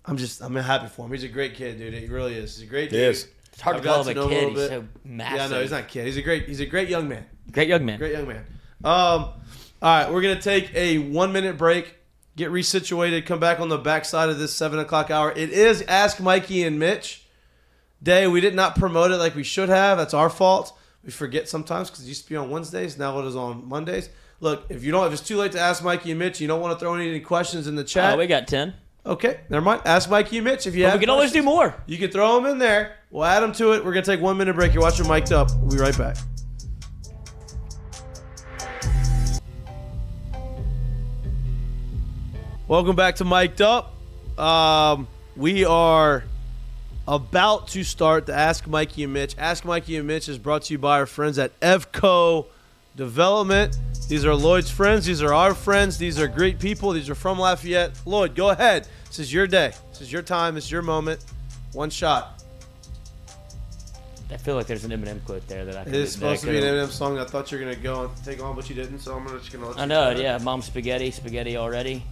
I'm 0.05 0.17
just 0.17 0.41
I'm 0.41 0.55
happy 0.55 0.88
for 0.88 1.05
him. 1.05 1.11
He's 1.11 1.23
a 1.23 1.28
great 1.30 1.55
kid, 1.55 1.78
dude. 1.78 1.93
He 1.93 2.05
really 2.07 2.36
is. 2.36 2.57
He's 2.57 2.67
a 2.67 2.69
great 2.69 2.91
He 2.91 2.97
dude. 2.97 3.09
is. 3.09 3.28
It's 3.53 3.61
hard 3.61 3.78
I've 3.78 3.82
to 3.82 3.88
call 3.88 4.03
got 4.03 4.11
him 4.11 4.17
a 4.17 4.30
kid. 4.30 4.34
little 4.36 4.49
He's 4.49 4.59
bit. 4.59 4.69
so 4.69 4.88
massive. 5.03 5.38
Yeah, 5.38 5.47
no, 5.47 5.61
he's 5.61 5.71
not 5.71 5.80
a 5.82 5.88
kid. 5.88 6.05
He's 6.05 6.17
a 6.17 6.21
great 6.21 6.47
he's 6.47 6.59
a 6.59 6.65
great 6.65 6.89
young 6.89 7.07
man. 7.09 7.25
Great 7.51 7.67
young 7.69 7.86
man. 7.86 7.97
Great 7.97 8.11
young 8.13 8.28
man. 8.28 8.45
Um, 8.84 8.93
all 8.93 9.34
right, 9.82 10.11
we're 10.11 10.21
gonna 10.21 10.41
take 10.41 10.73
a 10.75 10.99
one 10.99 11.32
minute 11.34 11.57
break, 11.57 11.95
get 12.36 12.51
resituated, 12.51 13.25
come 13.25 13.39
back 13.39 13.59
on 13.59 13.69
the 13.69 13.78
backside 13.78 14.30
of 14.30 14.38
this 14.38 14.53
seven 14.53 14.80
o'clock 14.80 15.09
hour. 15.09 15.32
It 15.32 15.49
is 15.49 15.82
Ask 15.84 16.19
Mikey 16.19 16.63
and 16.63 16.78
Mitch 16.78 17.25
day. 18.01 18.27
We 18.27 18.41
did 18.41 18.55
not 18.55 18.75
promote 18.75 19.11
it 19.11 19.17
like 19.17 19.35
we 19.35 19.43
should 19.43 19.69
have. 19.69 19.97
That's 19.97 20.13
our 20.13 20.29
fault. 20.29 20.77
We 21.03 21.11
forget 21.11 21.47
sometimes 21.47 21.89
because 21.89 22.05
it 22.05 22.07
used 22.09 22.23
to 22.23 22.29
be 22.29 22.35
on 22.35 22.49
Wednesdays. 22.49 22.97
Now 22.97 23.19
it 23.19 23.25
is 23.25 23.35
on 23.35 23.67
Mondays. 23.67 24.09
Look, 24.39 24.65
if 24.69 24.83
you 24.83 24.91
don't, 24.91 25.07
if 25.07 25.13
it's 25.13 25.21
too 25.27 25.37
late 25.37 25.53
to 25.53 25.59
ask 25.59 25.83
Mikey 25.83 26.11
and 26.11 26.19
Mitch, 26.19 26.39
you 26.41 26.47
don't 26.47 26.61
want 26.61 26.77
to 26.77 26.79
throw 26.79 26.93
any 26.95 27.19
questions 27.19 27.65
in 27.67 27.75
the 27.75 27.83
chat. 27.83 28.13
Oh, 28.13 28.17
we 28.17 28.27
got 28.27 28.47
ten. 28.47 28.73
okay, 29.05 29.39
never 29.49 29.63
mind. 29.63 29.81
Ask 29.85 30.09
Mikey 30.09 30.37
and 30.37 30.45
Mitch 30.45 30.67
if 30.67 30.75
you 30.75 30.83
But 30.83 30.91
have. 30.91 30.99
we 30.99 31.05
can 31.05 31.09
always 31.09 31.31
do 31.31 31.41
more. 31.41 31.73
You 31.87 31.97
can 31.97 32.11
throw 32.11 32.35
them 32.35 32.45
in 32.51 32.57
there. 32.59 32.97
We'll 33.09 33.25
add 33.25 33.39
them 33.41 33.53
to 33.53 33.71
it. 33.73 33.83
We're 33.85 33.93
gonna 33.93 34.05
take 34.05 34.21
one 34.21 34.37
minute 34.37 34.55
break. 34.55 34.73
You're 34.73 34.83
watching 34.83 35.07
Mic'd 35.07 35.31
Up. 35.31 35.49
We'll 35.61 35.71
be 35.71 35.77
right 35.77 35.97
back. 35.97 36.17
Welcome 42.67 42.95
back 42.95 43.15
to 43.17 43.25
Mic'd 43.25 43.61
Up. 43.61 43.93
Um, 44.37 45.07
we 45.35 45.65
are 45.65 46.23
about 47.07 47.67
to 47.69 47.83
start 47.83 48.25
the 48.25 48.33
Ask 48.33 48.67
Mikey 48.67 49.03
and 49.03 49.13
Mitch. 49.13 49.35
Ask 49.37 49.63
Mikey 49.65 49.95
and 49.97 50.07
Mitch 50.07 50.27
is 50.27 50.37
brought 50.37 50.63
to 50.63 50.73
you 50.73 50.77
by 50.77 50.99
our 50.99 51.05
friends 51.05 51.39
at 51.39 51.57
Evco 51.59 52.45
Development. 52.95 53.77
These 54.09 54.25
are 54.25 54.33
Lloyd's 54.35 54.69
friends. 54.71 55.05
These 55.05 55.21
are 55.21 55.33
our 55.33 55.53
friends. 55.53 55.97
These 55.97 56.19
are 56.19 56.27
great 56.27 56.59
people. 56.59 56.91
These 56.91 57.09
are 57.09 57.15
from 57.15 57.39
Lafayette. 57.39 57.91
Lloyd, 58.05 58.35
go 58.35 58.49
ahead. 58.49 58.87
This 59.07 59.19
is 59.19 59.31
your 59.33 59.47
day. 59.47 59.73
This 59.91 60.01
is 60.01 60.11
your 60.11 60.21
time. 60.21 60.55
This 60.55 60.65
is 60.65 60.71
your 60.71 60.81
moment. 60.81 61.23
One 61.73 61.89
shot. 61.89 62.33
I 64.29 64.35
feel 64.35 64.55
like 64.55 64.67
there's 64.67 64.83
an 64.83 64.91
Eminem 64.91 65.23
quote 65.25 65.47
there 65.47 65.63
that 65.63 65.77
I. 65.77 65.81
It 65.81 65.85
could- 65.85 65.93
is 65.95 66.13
that 66.15 66.19
supposed 66.19 66.41
to 66.43 66.47
be 66.51 66.57
an 66.57 66.63
Eminem 66.63 66.89
song. 66.89 67.17
I 67.17 67.23
thought 67.23 67.49
you 67.51 67.57
were 67.59 67.63
gonna 67.63 67.77
go 67.77 68.05
and 68.05 68.25
take 68.25 68.43
on, 68.43 68.55
but 68.57 68.67
you 68.69 68.75
didn't. 68.75 68.99
So 68.99 69.15
I'm 69.15 69.25
just 69.29 69.51
gonna 69.53 69.67
let 69.67 69.77
you. 69.77 69.81
I 69.83 69.85
know, 69.85 70.09
yeah. 70.09 70.37
Mom 70.39 70.61
spaghetti, 70.61 71.11
spaghetti 71.11 71.55
already. 71.55 72.03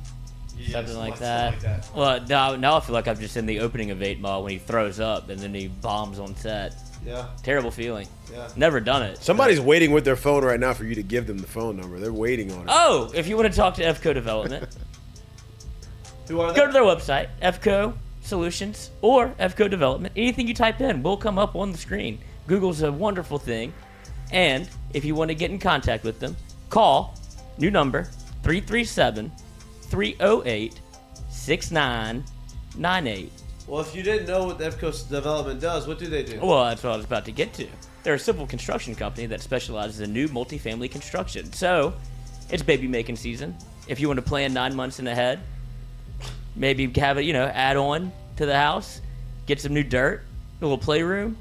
Yeah, 0.58 0.72
something 0.72 0.98
like 0.98 1.18
something 1.18 1.26
that. 1.28 1.52
like 1.54 1.62
that. 1.62 1.90
Well, 1.96 2.22
now, 2.28 2.56
now 2.56 2.78
I 2.78 2.80
feel 2.80 2.94
like 2.94 3.08
I'm 3.08 3.20
just 3.20 3.36
in 3.38 3.46
the 3.46 3.60
opening 3.60 3.92
of 3.92 4.02
Eight 4.02 4.20
Mile 4.20 4.42
when 4.44 4.52
he 4.54 4.58
throws 4.58 5.00
up 5.00 5.30
and 5.30 5.40
then 5.40 5.54
he 5.54 5.68
bombs 5.68 6.20
on 6.20 6.36
set. 6.36 6.74
Yeah, 7.06 7.28
Terrible 7.44 7.70
feeling. 7.72 8.08
yeah. 8.34 8.48
Never 8.56 8.80
done 8.80 9.04
it. 9.04 9.18
Somebody's 9.22 9.62
waiting 9.62 9.92
with 9.92 10.06
their 10.06 10.16
phone 10.16 10.44
right 10.44 10.60
now 10.60 10.74
for 10.74 10.86
you 10.86 10.96
to 10.96 11.04
give 11.04 11.28
them 11.28 11.38
the 11.38 11.46
phone 11.46 11.78
number. 11.78 12.00
They're 12.00 12.12
waiting 12.12 12.52
on 12.52 12.62
it. 12.62 12.66
Oh, 12.70 13.12
if 13.14 13.28
you 13.28 13.38
want 13.38 13.52
to 13.52 13.56
talk 13.56 13.76
to 13.76 13.84
FCO 13.84 14.14
Development, 14.16 14.68
Who 16.28 16.40
are 16.42 16.52
they? 16.52 16.58
go 16.60 16.66
to 16.66 16.74
their 16.74 16.82
website, 16.82 17.28
FCO 17.42 17.94
Solutions 18.22 18.90
or 19.04 19.28
FCO 19.40 19.70
Development. 19.70 20.12
Anything 20.16 20.48
you 20.48 20.56
type 20.56 20.82
in 20.82 21.04
will 21.04 21.18
come 21.18 21.38
up 21.38 21.56
on 21.56 21.72
the 21.72 21.78
screen. 21.78 22.18
Google's 22.48 22.82
a 22.82 22.92
wonderful 22.92 23.38
thing. 23.38 23.72
And 24.32 24.68
if 24.94 25.06
you 25.06 25.14
want 25.14 25.30
to 25.30 25.36
get 25.36 25.52
in 25.52 25.60
contact 25.60 26.04
with 26.04 26.20
them, 26.20 26.36
call 26.72 27.14
new 27.60 27.70
number 27.70 28.06
337 28.42 29.32
308 29.86 30.80
6998. 31.30 33.32
Well, 33.68 33.82
if 33.82 33.96
you 33.96 34.04
didn't 34.04 34.28
know 34.28 34.46
what 34.46 34.60
Evco 34.60 35.10
Development 35.10 35.60
does, 35.60 35.88
what 35.88 35.98
do 35.98 36.08
they 36.08 36.24
do? 36.24 36.40
Well, 36.40 36.66
that's 36.66 36.84
what 36.84 36.94
I 36.94 36.98
was 36.98 37.06
about 37.06 37.26
to 37.26 37.32
get 37.32 37.54
to. 37.54 37.68
They're 38.04 38.16
a 38.16 38.20
civil 38.20 38.46
construction 38.46 38.94
company 38.94 39.26
that 39.28 39.42
specializes 39.42 40.02
in 40.02 40.14
new 40.14 40.28
multifamily 40.28 40.92
construction. 40.92 41.52
So, 41.54 41.94
it's 42.52 42.62
baby 42.62 42.88
making 42.88 43.16
season. 43.16 43.56
If 43.88 44.00
you 44.00 44.08
want 44.08 44.20
to 44.20 44.26
plan 44.26 44.54
nine 44.54 44.76
months 44.76 45.00
in 45.00 45.08
ahead, 45.08 45.40
maybe 46.56 46.88
have 47.00 47.18
it, 47.18 47.24
you 47.24 47.34
know, 47.34 47.46
add 47.46 47.78
on 47.78 48.12
to 48.38 48.46
the 48.46 48.56
house, 48.56 49.02
get 49.48 49.60
some 49.60 49.74
new 49.74 49.84
dirt, 49.84 50.24
a 50.62 50.64
little 50.64 50.78
playroom. 50.78 51.38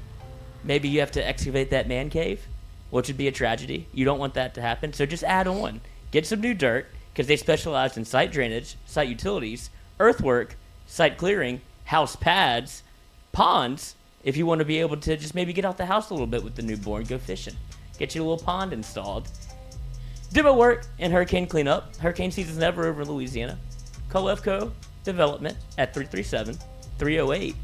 Maybe 0.63 0.89
you 0.89 0.99
have 0.99 1.11
to 1.11 1.25
excavate 1.25 1.69
that 1.69 1.87
man 1.87 2.09
cave, 2.09 2.41
which 2.89 3.07
would 3.07 3.17
be 3.17 3.27
a 3.27 3.31
tragedy. 3.31 3.87
You 3.93 4.05
don't 4.05 4.19
want 4.19 4.33
that 4.33 4.55
to 4.55 4.61
happen. 4.61 4.93
So 4.93 5.05
just 5.05 5.23
add 5.23 5.47
on, 5.47 5.79
get 6.11 6.25
some 6.25 6.41
new 6.41 6.55
dirt, 6.55 6.87
because 7.15 7.27
they 7.27 7.37
specialize 7.37 7.95
in 7.95 8.03
site 8.03 8.29
drainage, 8.29 8.75
site 8.85 9.07
utilities, 9.07 9.69
earthwork, 10.01 10.57
site 10.85 11.17
clearing, 11.17 11.61
house 11.85 12.17
pads, 12.17 12.83
ponds. 13.31 13.95
If 14.25 14.35
you 14.35 14.45
want 14.45 14.59
to 14.59 14.65
be 14.65 14.79
able 14.81 14.97
to 14.97 15.15
just 15.15 15.33
maybe 15.33 15.53
get 15.53 15.63
out 15.63 15.77
the 15.77 15.85
house 15.85 16.09
a 16.09 16.13
little 16.13 16.27
bit 16.27 16.43
with 16.43 16.55
the 16.55 16.61
newborn, 16.61 17.05
go 17.05 17.17
fishing, 17.17 17.55
get 17.97 18.13
you 18.15 18.21
a 18.21 18.25
little 18.25 18.45
pond 18.45 18.73
installed. 18.73 19.29
Demo 20.33 20.53
work 20.53 20.87
and 20.99 21.13
hurricane 21.13 21.47
cleanup. 21.47 21.95
Hurricane 21.95 22.31
season's 22.31 22.57
never 22.57 22.85
over 22.85 23.03
in 23.03 23.07
Louisiana. 23.07 23.57
Call 24.09 24.25
Development 25.05 25.57
at 25.77 25.93
337 25.93 26.57
308 26.97 27.55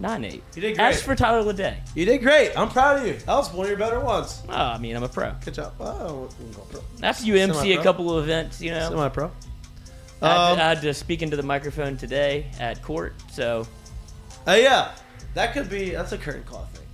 6998. 0.00 0.42
You 0.56 0.62
did 0.62 0.78
Ask 0.80 1.04
great. 1.04 1.04
for 1.04 1.14
Tyler 1.22 1.52
Leday. 1.52 1.76
You 1.94 2.04
did 2.04 2.18
great. 2.22 2.52
I'm 2.58 2.68
proud 2.68 2.98
of 3.00 3.06
you. 3.06 3.14
That 3.14 3.34
was 3.34 3.52
one 3.52 3.66
of 3.66 3.70
your 3.70 3.78
better 3.78 4.00
ones. 4.00 4.42
Oh, 4.48 4.52
I 4.52 4.78
mean, 4.78 4.96
I'm 4.96 5.02
a 5.04 5.08
pro. 5.08 5.32
Good 5.44 5.54
job. 5.54 5.74
Oh, 5.80 6.28
pro. 6.70 6.80
After 7.02 7.24
you 7.24 7.36
MC 7.36 7.72
a 7.74 7.82
couple 7.82 8.16
of 8.16 8.24
events, 8.24 8.60
you 8.60 8.70
know. 8.72 8.88
Semi 8.88 9.08
pro. 9.08 9.30
I, 10.22 10.28
had 10.28 10.36
Um, 10.52 10.56
to, 10.56 10.64
I 10.64 10.68
had 10.70 10.80
to 10.82 10.94
speak 10.94 11.22
into 11.22 11.36
the 11.36 11.42
microphone 11.42 11.96
today 11.96 12.46
at 12.58 12.82
court, 12.82 13.14
so 13.30 13.66
Uh, 14.46 14.52
yeah, 14.52 14.92
that 15.34 15.52
could 15.52 15.68
be. 15.70 15.90
That's 15.90 16.12
a 16.12 16.18
curtain 16.18 16.44
call, 16.44 16.66
I 16.72 16.76
think. 16.76 16.88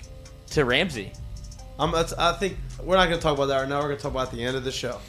to 0.53 0.65
Ramsey. 0.65 1.13
Um, 1.79 1.93
that's, 1.93 2.13
I 2.15 2.33
think 2.33 2.59
we're 2.83 2.97
not 2.97 3.07
going 3.07 3.19
to 3.19 3.23
talk 3.23 3.35
about 3.37 3.47
that 3.47 3.61
right 3.61 3.69
now. 3.69 3.79
We're 3.81 3.87
going 3.89 3.97
to 3.97 4.03
talk 4.03 4.13
about 4.13 4.31
the 4.33 4.43
end 4.45 4.57
of 4.57 4.65
the 4.65 4.73
show. 4.73 5.01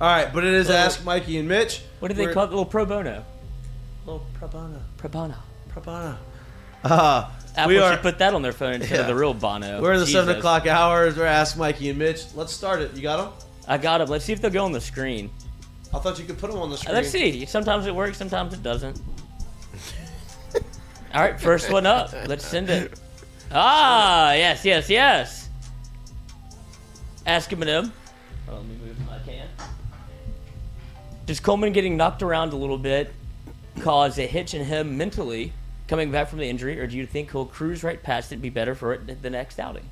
All 0.00 0.08
right, 0.08 0.32
but 0.32 0.44
it 0.44 0.52
is 0.54 0.68
Ask 0.70 1.04
Mikey 1.04 1.38
and 1.38 1.48
Mitch. 1.48 1.82
What 2.00 2.08
do 2.08 2.14
they 2.14 2.24
We're- 2.24 2.34
call 2.34 2.44
it? 2.44 2.50
Little 2.50 2.66
pro 2.66 2.84
bono. 2.84 3.24
Little 4.04 4.24
pro 4.34 4.48
bono. 4.48 4.80
Pro 4.98 5.08
bono. 5.08 5.34
Pro 5.70 5.82
bono. 5.82 6.16
Uh, 6.84 7.28
Apple 7.58 7.68
we 7.74 7.78
are. 7.78 7.92
should 7.92 8.02
put 8.02 8.18
that 8.18 8.34
on 8.34 8.42
their 8.42 8.52
phone 8.52 8.74
instead 8.74 8.94
Yeah. 8.94 9.00
of 9.02 9.06
the 9.08 9.14
real 9.14 9.34
bono. 9.34 9.82
We're 9.82 9.92
in 9.94 10.00
the 10.00 10.06
seven 10.06 10.36
o'clock 10.36 10.66
hours. 10.66 11.16
We're 11.16 11.24
Ask 11.26 11.56
Mikey 11.56 11.90
and 11.90 11.98
Mitch. 11.98 12.22
Let's 12.34 12.52
start 12.52 12.80
it. 12.80 12.94
You 12.94 13.02
got 13.02 13.16
them? 13.16 13.48
I 13.66 13.78
got 13.78 13.98
them. 13.98 14.08
Let's 14.08 14.24
see 14.24 14.32
if 14.32 14.40
they'll 14.40 14.50
go 14.50 14.64
on 14.64 14.72
the 14.72 14.80
screen. 14.80 15.30
I 15.92 15.98
thought 15.98 16.18
you 16.18 16.24
could 16.24 16.38
put 16.38 16.50
them 16.50 16.60
on 16.60 16.68
the 16.70 16.76
Uh, 16.76 16.78
screen. 16.78 16.94
Let's 16.94 17.10
see. 17.10 17.46
Sometimes 17.46 17.86
it 17.86 17.94
works, 17.94 18.16
sometimes 18.18 18.54
it 18.54 18.62
doesn't. 18.62 19.00
All 21.14 21.22
right, 21.22 21.40
first 21.40 21.70
one 21.72 21.86
up. 21.86 22.12
Let's 22.26 22.46
send 22.46 22.68
it. 22.70 22.98
Ah, 23.50 24.32
yes, 24.34 24.64
yes, 24.64 24.90
yes. 24.90 25.48
Ask 27.26 27.50
him 27.52 27.62
and 27.62 27.70
him. 27.70 27.92
Oh, 28.48 28.54
let 28.56 28.64
me 28.66 28.76
move 28.84 28.96
my 29.06 29.18
can. 29.26 29.46
Does 31.26 31.40
Coleman 31.40 31.72
getting 31.72 31.96
knocked 31.96 32.22
around 32.22 32.52
a 32.52 32.56
little 32.56 32.78
bit 32.78 33.12
cause 33.80 34.18
a 34.18 34.26
hitch 34.26 34.54
in 34.54 34.64
him 34.64 34.96
mentally 34.98 35.52
coming 35.88 36.12
back 36.12 36.28
from 36.28 36.38
the 36.38 36.48
injury, 36.48 36.78
or 36.78 36.86
do 36.86 36.96
you 36.96 37.06
think 37.06 37.32
he'll 37.32 37.46
cruise 37.46 37.82
right 37.82 38.00
past 38.02 38.30
it 38.30 38.36
and 38.36 38.42
be 38.42 38.50
better 38.50 38.74
for 38.74 38.92
it 38.92 39.22
the 39.22 39.30
next 39.30 39.58
outing? 39.58 39.88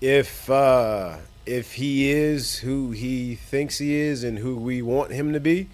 If 0.00 0.48
uh, 0.48 1.16
if 1.44 1.74
he 1.74 2.10
is 2.10 2.58
who 2.58 2.92
he 2.92 3.34
thinks 3.34 3.78
he 3.78 3.94
is 3.94 4.24
and 4.24 4.38
who 4.38 4.56
we 4.56 4.80
want 4.82 5.10
him 5.12 5.32
to 5.32 5.40
be, 5.40 5.68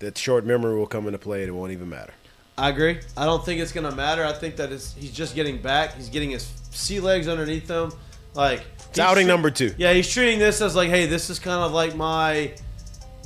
that 0.00 0.18
short 0.18 0.44
memory 0.44 0.76
will 0.76 0.86
come 0.86 1.06
into 1.06 1.18
play 1.18 1.42
and 1.42 1.48
it 1.48 1.52
won't 1.52 1.72
even 1.72 1.88
matter. 1.88 2.12
I 2.58 2.68
agree. 2.70 3.00
I 3.16 3.24
don't 3.24 3.44
think 3.44 3.60
it's 3.60 3.72
gonna 3.72 3.94
matter. 3.94 4.24
I 4.24 4.32
think 4.32 4.56
that 4.56 4.72
it's, 4.72 4.94
he's 4.94 5.12
just 5.12 5.34
getting 5.34 5.62
back. 5.62 5.94
He's 5.94 6.08
getting 6.08 6.30
his 6.30 6.52
sea 6.70 7.00
legs 7.00 7.28
underneath 7.28 7.68
him. 7.68 7.92
Like 8.34 8.62
It's 8.90 8.98
outing 8.98 9.26
number 9.26 9.50
two. 9.50 9.74
Yeah, 9.78 9.92
he's 9.92 10.12
treating 10.12 10.38
this 10.38 10.60
as 10.60 10.76
like, 10.76 10.90
hey, 10.90 11.06
this 11.06 11.30
is 11.30 11.38
kind 11.38 11.64
of 11.64 11.72
like 11.72 11.96
my 11.96 12.52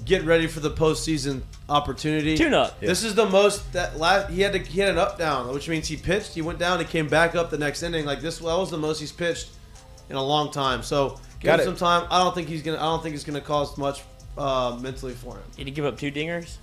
get 0.05 0.25
ready 0.25 0.47
for 0.47 0.61
the 0.61 0.71
postseason 0.71 1.43
opportunity. 1.69 2.37
Tune 2.37 2.55
up. 2.55 2.79
This 2.81 3.03
is 3.05 3.15
the 3.15 3.27
most 3.27 3.73
that 3.73 3.99
last 3.99 4.31
he 4.31 4.43
had 4.43 4.53
to 4.53 4.59
he 4.59 4.81
had 4.81 4.91
an 4.91 4.99
up 4.99 5.19
down, 5.19 5.53
which 5.53 5.69
means 5.69 5.89
he 5.89 5.97
pitched, 5.97 6.35
he 6.35 6.43
went 6.43 6.59
down, 6.59 6.79
he 6.79 6.85
came 6.85 7.09
back 7.09 7.35
up 7.35 7.51
the 7.51 7.59
next 7.59 7.83
inning. 7.83 8.05
Like 8.05 8.21
this, 8.21 8.39
that 8.39 8.45
was 8.45 8.71
the 8.71 8.79
most 8.79 9.01
he's 9.01 9.13
pitched 9.13 9.51
in 10.11 10.17
a 10.17 10.23
long 10.23 10.51
time. 10.53 10.83
So 10.83 11.19
give 11.41 11.45
Got 11.49 11.61
him 11.61 11.63
it. 11.63 11.65
some 11.65 11.77
time. 11.77 12.07
I 12.11 12.23
don't 12.23 12.35
think 12.35 12.49
he's 12.49 12.63
gonna. 12.63 12.79
I 12.79 12.83
don't 12.83 13.03
think 13.03 13.15
it's 13.15 13.25
gonna 13.25 13.41
cause 13.41 13.77
much 13.79 14.03
uh, 14.37 14.79
mentally 14.81 15.15
for 15.15 15.35
him. 15.37 15.43
Did 15.57 15.67
he 15.67 15.73
give 15.73 15.85
up 15.85 15.99
two 15.99 16.11
dingers? 16.11 16.57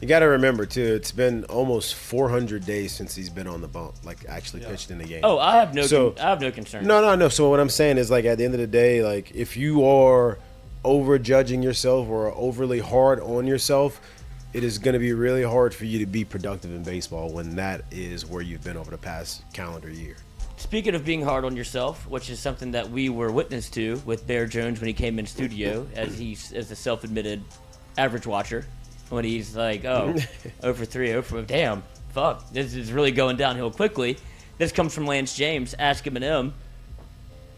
You 0.00 0.06
got 0.06 0.18
to 0.18 0.26
remember 0.26 0.66
too, 0.66 0.82
it's 0.94 1.10
been 1.10 1.44
almost 1.44 1.94
400 1.94 2.66
days 2.66 2.92
since 2.92 3.14
he's 3.14 3.30
been 3.30 3.46
on 3.46 3.62
the 3.62 3.66
bump, 3.66 3.94
like 4.04 4.18
actually 4.28 4.60
Yeah. 4.60 4.68
pitched 4.68 4.90
in 4.90 4.98
the 4.98 5.04
game. 5.04 5.20
Oh, 5.24 5.38
I 5.38 5.56
have 5.56 5.72
no. 5.74 5.82
So- 5.82 6.10
con- 6.10 6.24
I 6.26 6.28
have 6.28 6.40
no 6.42 6.50
concern. 6.50 6.86
No, 6.86 7.00
no, 7.00 7.14
no. 7.14 7.30
So 7.30 7.48
what 7.48 7.60
I'm 7.60 7.70
saying 7.70 7.96
is, 7.96 8.10
like, 8.10 8.26
at 8.26 8.36
the 8.36 8.44
end 8.44 8.52
of 8.52 8.60
the 8.60 8.66
day, 8.66 9.02
like, 9.02 9.30
if 9.34 9.56
you 9.56 9.82
are 9.86 10.38
over 10.84 11.18
judging 11.18 11.62
yourself 11.62 12.08
or 12.08 12.32
overly 12.32 12.78
hard 12.78 13.20
on 13.20 13.46
yourself, 13.46 14.00
it 14.52 14.62
is 14.62 14.78
going 14.78 14.92
to 14.92 15.00
be 15.00 15.12
really 15.12 15.42
hard 15.42 15.74
for 15.74 15.84
you 15.84 15.98
to 15.98 16.06
be 16.06 16.24
productive 16.24 16.72
in 16.72 16.82
baseball 16.82 17.32
when 17.32 17.56
that 17.56 17.82
is 17.90 18.24
where 18.24 18.42
you've 18.42 18.62
been 18.62 18.76
over 18.76 18.90
the 18.90 18.98
past 18.98 19.42
calendar 19.52 19.90
year. 19.90 20.16
Speaking 20.56 20.94
of 20.94 21.04
being 21.04 21.22
hard 21.22 21.44
on 21.44 21.56
yourself, 21.56 22.08
which 22.08 22.30
is 22.30 22.38
something 22.38 22.70
that 22.70 22.88
we 22.88 23.08
were 23.08 23.32
witness 23.32 23.68
to 23.70 24.00
with 24.06 24.26
Bear 24.26 24.46
Jones 24.46 24.80
when 24.80 24.86
he 24.86 24.94
came 24.94 25.18
in 25.18 25.26
studio, 25.26 25.86
as 25.94 26.16
he's 26.16 26.52
as 26.52 26.70
a 26.70 26.76
self-admitted 26.76 27.42
average 27.98 28.26
watcher, 28.26 28.64
when 29.08 29.24
he's 29.24 29.56
like, 29.56 29.84
"Oh, 29.84 30.14
oh 30.62 30.68
over 30.68 30.84
three, 30.84 31.12
oh 31.12 31.18
over 31.18 31.42
damn, 31.42 31.82
fuck, 32.10 32.50
this 32.52 32.74
is 32.74 32.92
really 32.92 33.10
going 33.10 33.36
downhill 33.36 33.70
quickly." 33.72 34.16
This 34.56 34.70
comes 34.70 34.94
from 34.94 35.06
Lance 35.06 35.36
James. 35.36 35.74
Ask 35.76 36.06
him 36.06 36.14
and 36.14 36.24
him. 36.24 36.54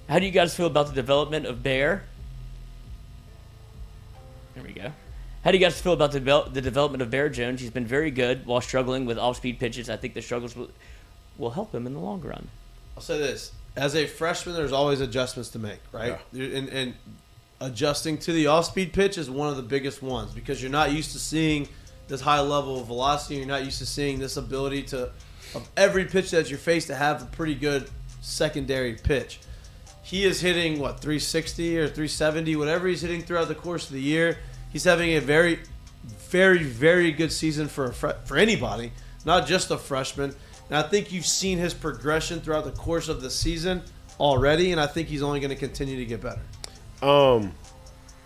How 0.09 0.19
do 0.19 0.25
you 0.25 0.33
guys 0.33 0.57
feel 0.57 0.67
about 0.67 0.89
the 0.89 0.95
development 0.95 1.45
of 1.45 1.63
Bear? 1.63 2.05
How 5.47 5.53
do 5.53 5.59
you 5.59 5.65
guys 5.65 5.81
feel 5.81 5.93
about 5.93 6.11
the, 6.11 6.21
devel- 6.21 6.53
the 6.53 6.61
development 6.61 7.03
of 7.03 7.11
Bear 7.13 7.29
Jones? 7.29 7.61
He's 7.61 7.71
been 7.71 7.87
very 7.87 8.11
good 8.11 8.47
while 8.47 8.61
struggling 8.61 9.07
with 9.07 9.17
off-speed 9.17 9.61
pitches. 9.61 9.89
I 9.89 9.97
think 9.97 10.15
the 10.15 10.21
struggles 10.21 10.57
will, 10.57 10.71
will 11.39 11.51
help 11.51 11.73
him 11.73 11.87
in 11.87 11.95
the 11.95 12.01
long 12.01 12.21
run. 12.21 12.49
I'll 12.97 13.03
say 13.05 13.17
this: 13.19 13.53
as 13.77 13.95
a 13.95 14.09
freshman, 14.09 14.57
there's 14.57 14.73
always 14.73 15.01
adjustments 15.01 15.51
to 15.51 15.61
make, 15.61 15.79
right? 15.93 16.19
And, 16.33 16.69
and 16.71 16.95
adjusting 17.61 18.19
to 18.19 18.33
the 18.33 18.49
off-speed 18.49 18.93
pitch 18.93 19.19
is 19.19 19.31
one 19.31 19.49
of 19.49 19.55
the 19.55 19.63
biggest 19.63 20.03
ones 20.03 20.33
because 20.33 20.61
you're 20.61 20.69
not 20.69 20.91
used 20.91 21.13
to 21.13 21.21
seeing 21.21 21.69
this 22.09 22.21
high 22.21 22.41
level 22.41 22.81
of 22.81 22.89
velocity. 22.89 23.37
You're 23.37 23.47
not 23.47 23.65
used 23.65 23.79
to 23.79 23.87
seeing 23.87 24.19
this 24.19 24.37
ability 24.37 24.83
to, 24.83 25.13
of 25.55 25.69
every 25.77 26.07
pitch 26.07 26.33
that 26.33 26.51
you 26.51 26.57
face, 26.57 26.89
to 26.89 26.97
have 26.97 27.23
a 27.23 27.27
pretty 27.27 27.55
good 27.55 27.89
secondary 28.21 28.95
pitch. 28.95 29.39
He 30.03 30.25
is 30.25 30.41
hitting 30.41 30.81
what 30.81 30.99
360 30.99 31.79
or 31.79 31.87
370, 31.87 32.57
whatever 32.57 32.89
he's 32.89 33.03
hitting 33.03 33.23
throughout 33.23 33.47
the 33.47 33.55
course 33.55 33.87
of 33.87 33.93
the 33.93 34.03
year. 34.03 34.39
He's 34.71 34.85
having 34.85 35.11
a 35.11 35.21
very, 35.21 35.61
very, 36.29 36.63
very 36.63 37.13
good 37.13 37.33
season 37.33 37.69
for 37.69 37.87
a 37.87 37.95
fre- 37.95 38.19
for 38.25 38.37
anybody, 38.37 38.93
not 39.25 39.47
just 39.47 39.71
a 39.71 39.79
freshman. 39.79 40.35
And 40.69 40.77
I 40.77 40.83
think 40.83 41.13
you've 41.13 41.27
seen 41.27 41.59
his 41.59 41.75
progression 41.75 42.41
throughout 42.41 42.65
the 42.65 42.73
course 42.73 43.09
of 43.09 43.21
the 43.21 43.31
season 43.31 43.83
already, 44.19 44.73
and 44.73 44.81
I 44.81 44.87
think 44.87 45.09
he's 45.09 45.23
only 45.23 45.41
going 45.41 45.51
to 45.51 45.57
continue 45.57 45.97
to 45.97 46.05
get 46.05 46.21
better. 46.21 46.41
Um, 47.03 47.53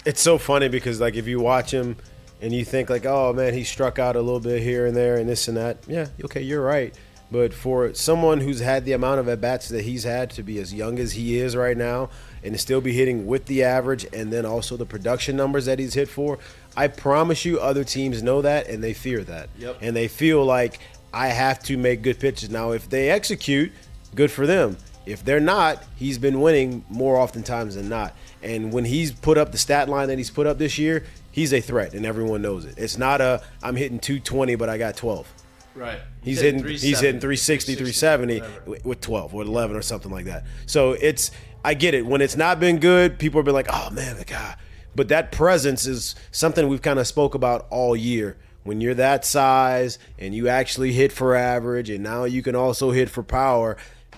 it's 0.05 0.21
so 0.21 0.39
funny 0.39 0.69
because 0.69 1.01
like 1.01 1.17
if 1.17 1.27
you 1.27 1.41
watch 1.41 1.71
him 1.71 1.97
and 2.41 2.53
you 2.53 2.65
think 2.65 2.89
like, 2.89 3.05
oh 3.05 3.33
man, 3.33 3.53
he 3.53 3.65
struck 3.65 3.99
out 3.99 4.17
a 4.17 4.21
little 4.21 4.41
bit 4.41 4.63
here 4.63 4.87
and 4.87 4.97
there 4.97 5.17
and 5.17 5.29
this 5.29 5.49
and 5.49 5.57
that. 5.57 5.79
Yeah, 5.87 6.07
okay, 6.25 6.43
you're 6.43 6.63
right. 6.63 6.95
But 7.31 7.55
for 7.55 7.95
someone 7.95 8.41
who's 8.41 8.61
had 8.61 8.85
the 8.85 8.93
amount 8.93 9.21
of 9.21 9.29
at 9.29 9.41
bats 9.41 9.69
that 9.69 9.83
he's 9.83 10.05
had 10.05 10.31
to 10.31 10.43
be 10.43 10.59
as 10.59 10.75
young 10.75 10.99
as 10.99 11.13
he 11.13 11.39
is 11.39 11.55
right 11.55 11.77
now 11.77 12.11
and 12.43 12.55
to 12.55 12.59
still 12.59 12.81
be 12.81 12.93
hitting 12.93 13.27
with 13.27 13.47
the 13.47 13.63
average 13.63 14.05
and 14.13 14.33
then 14.33 14.45
also 14.45 14.77
the 14.77 14.87
production 14.87 15.37
numbers 15.37 15.67
that 15.67 15.79
he's 15.79 15.95
hit 15.95 16.09
for, 16.09 16.39
I 16.77 16.89
promise 16.89 17.45
you 17.45 17.61
other 17.61 17.85
teams 17.85 18.23
know 18.23 18.43
that 18.43 18.69
and 18.69 18.83
they 18.83 18.95
fear 18.95 19.23
that. 19.25 19.49
Yep. 19.59 19.79
And 19.81 19.95
they 19.95 20.09
feel 20.09 20.45
like 20.45 20.81
I 21.13 21.29
have 21.29 21.61
to 21.65 21.77
make 21.77 22.03
good 22.03 22.19
pitches. 22.19 22.51
Now 22.51 22.73
if 22.73 22.89
they 22.91 23.11
execute, 23.11 23.71
good 24.15 24.31
for 24.31 24.47
them. 24.47 24.77
If 25.07 25.25
they're 25.25 25.41
not, 25.41 25.83
he's 25.97 26.19
been 26.19 26.41
winning 26.41 26.85
more 26.89 27.17
oftentimes 27.17 27.75
than 27.75 27.89
not. 27.89 28.15
And 28.43 28.73
when 28.73 28.85
he's 28.85 29.13
put 29.13 29.39
up 29.39 29.53
the 29.53 29.59
stat 29.59 29.89
line 29.89 30.09
that 30.09 30.19
he's 30.19 30.31
put 30.31 30.47
up 30.47 30.59
this 30.59 30.79
year, 30.79 31.05
he's 31.33 31.53
a 31.53 31.61
threat, 31.61 31.95
and 31.95 32.05
everyone 32.05 32.43
knows 32.43 32.65
it. 32.65 32.75
It's 32.77 32.99
not 32.99 33.21
a 33.21 33.43
I'm 33.63 33.77
hitting 33.77 33.99
220, 33.99 34.55
but 34.57 34.69
I 34.69 34.79
got 34.79 34.97
12. 34.97 35.27
Right. 35.75 36.01
He's 36.23 36.41
hitting 36.41 36.65
he's 36.65 37.01
hitting 37.01 37.21
360, 37.21 37.75
370 37.75 38.43
with- 38.67 38.85
with 38.85 39.01
12 39.01 39.35
or 39.35 39.43
11 39.43 39.77
or 39.77 39.83
something 39.83 40.11
like 40.11 40.25
that. 40.27 40.45
So 40.67 40.93
it's 40.93 41.31
I 41.65 41.75
get 41.75 41.95
it. 41.95 42.07
When 42.07 42.21
it's 42.21 42.37
not 42.37 42.59
been 42.59 42.79
good, 42.79 43.19
people 43.19 43.39
have 43.39 43.45
been 43.45 43.55
like, 43.55 43.69
"Oh 43.71 43.91
man, 43.91 44.17
the 44.19 44.25
guy." 44.25 44.57
But 44.97 45.09
that 45.09 45.31
presence 45.31 45.87
is 45.87 46.15
something 46.33 46.67
we've 46.69 46.83
kind 46.83 46.99
of 46.99 47.07
spoke 47.07 47.35
about 47.35 47.67
all 47.71 47.95
year. 47.95 48.37
When 48.65 48.81
you're 48.81 48.95
that 48.95 49.25
size 49.25 49.99
and 50.19 50.35
you 50.35 50.49
actually 50.49 50.93
hit 50.93 51.13
for 51.13 51.35
average, 51.37 51.89
and 51.91 52.03
now 52.03 52.25
you 52.25 52.43
can 52.43 52.55
also 52.57 52.91
hit 52.91 53.09
for 53.09 53.23
power, 53.23 53.77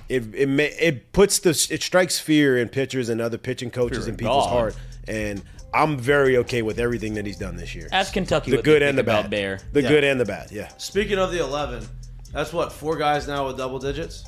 it 0.08 0.34
it 0.34 0.48
ma- 0.48 0.62
it 0.80 1.12
puts 1.12 1.38
the 1.38 1.50
it 1.70 1.82
strikes 1.82 2.18
fear 2.18 2.56
in 2.56 2.68
pitchers 2.68 3.08
and 3.08 3.20
other 3.20 3.38
pitching 3.38 3.70
coaches 3.70 4.04
Fear 4.04 4.08
in 4.08 4.16
people's 4.16 4.46
God. 4.46 4.50
heart. 4.50 4.76
And 5.06 5.42
I'm 5.74 5.98
very 5.98 6.36
okay 6.38 6.62
with 6.62 6.78
everything 6.78 7.14
that 7.14 7.24
he's 7.26 7.38
done 7.38 7.56
this 7.56 7.74
year. 7.74 7.88
Ask 7.92 8.12
Kentucky 8.12 8.50
the 8.50 8.58
what 8.58 8.64
good 8.64 8.82
they 8.82 8.88
and 8.88 8.96
think 8.98 9.06
the 9.06 9.12
about 9.12 9.22
bad. 9.24 9.30
Bear. 9.30 9.58
The 9.72 9.82
Yeah. 9.82 9.88
good 9.88 10.04
and 10.04 10.20
the 10.20 10.24
bad. 10.24 10.50
Yeah, 10.52 10.68
Speaking 10.78 11.18
of 11.18 11.32
the 11.32 11.40
11, 11.40 11.86
that's 12.32 12.52
what 12.52 12.72
four 12.72 12.96
guys 12.96 13.26
now 13.26 13.46
with 13.46 13.56
double 13.56 13.78
digits. 13.78 14.24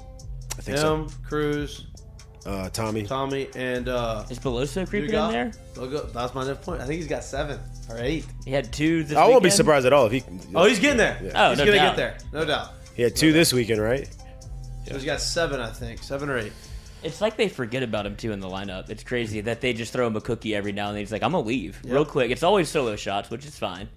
I 0.58 0.62
think 0.62 0.78
so. 0.78 0.94
Him, 0.94 1.08
Crews, 1.26 1.86
Uh, 2.46 2.68
Tommy. 2.70 3.04
Tommy, 3.04 3.48
and 3.56 3.88
uh, 3.88 4.24
Is 4.30 4.38
Beloso 4.38 4.86
creeping 4.88 5.10
Dugas. 5.10 5.26
in 5.28 5.32
there? 5.32 5.52
Logo- 5.76 6.06
That's 6.12 6.34
my 6.34 6.46
next 6.46 6.62
point. 6.62 6.80
I 6.82 6.86
think 6.86 6.98
he's 7.00 7.08
got 7.08 7.24
seven 7.24 7.58
or 7.88 7.98
eight. 7.98 8.24
He 8.44 8.50
had 8.52 8.70
two 8.72 9.02
this 9.04 9.16
I 9.16 9.26
won't 9.28 9.42
be 9.42 9.48
surprised 9.50 9.86
at 9.86 9.92
all 9.94 10.06
if 10.06 10.12
he. 10.12 10.22
Oh, 10.54 10.66
he's 10.66 10.78
getting 10.78 10.98
there. 10.98 11.16
Oh, 11.34 11.50
he's 11.50 11.58
no 11.58 11.64
gonna 11.64 11.76
doubt. 11.78 11.96
get 11.96 11.96
there, 11.96 12.16
no 12.32 12.44
doubt. 12.44 12.72
He 12.94 13.02
had 13.02 13.16
two 13.16 13.32
this 13.32 13.52
weekend, 13.52 13.80
right? 13.82 14.08
So 14.86 14.94
he's 14.94 15.04
got 15.06 15.20
seven, 15.22 15.58
I 15.60 15.70
think, 15.70 16.02
seven 16.02 16.28
or 16.28 16.36
eight. 16.38 16.52
It's 17.04 17.20
like 17.20 17.36
they 17.36 17.48
forget 17.48 17.82
about 17.82 18.06
him 18.06 18.16
too 18.16 18.32
in 18.32 18.40
the 18.40 18.48
lineup. 18.48 18.90
It's 18.90 19.04
crazy 19.04 19.40
that 19.42 19.60
they 19.60 19.72
just 19.72 19.92
throw 19.92 20.06
him 20.06 20.16
a 20.16 20.20
cookie 20.20 20.54
every 20.54 20.72
now 20.72 20.88
and 20.88 20.96
then. 20.96 21.02
He's 21.02 21.12
like, 21.12 21.22
"I'm 21.22 21.32
gonna 21.32 21.44
leave 21.46 21.80
real 21.84 22.04
quick." 22.04 22.30
It's 22.30 22.42
always 22.42 22.68
solo 22.68 22.96
shots, 22.96 23.30
which 23.30 23.44
is 23.46 23.58
fine, 23.58 23.88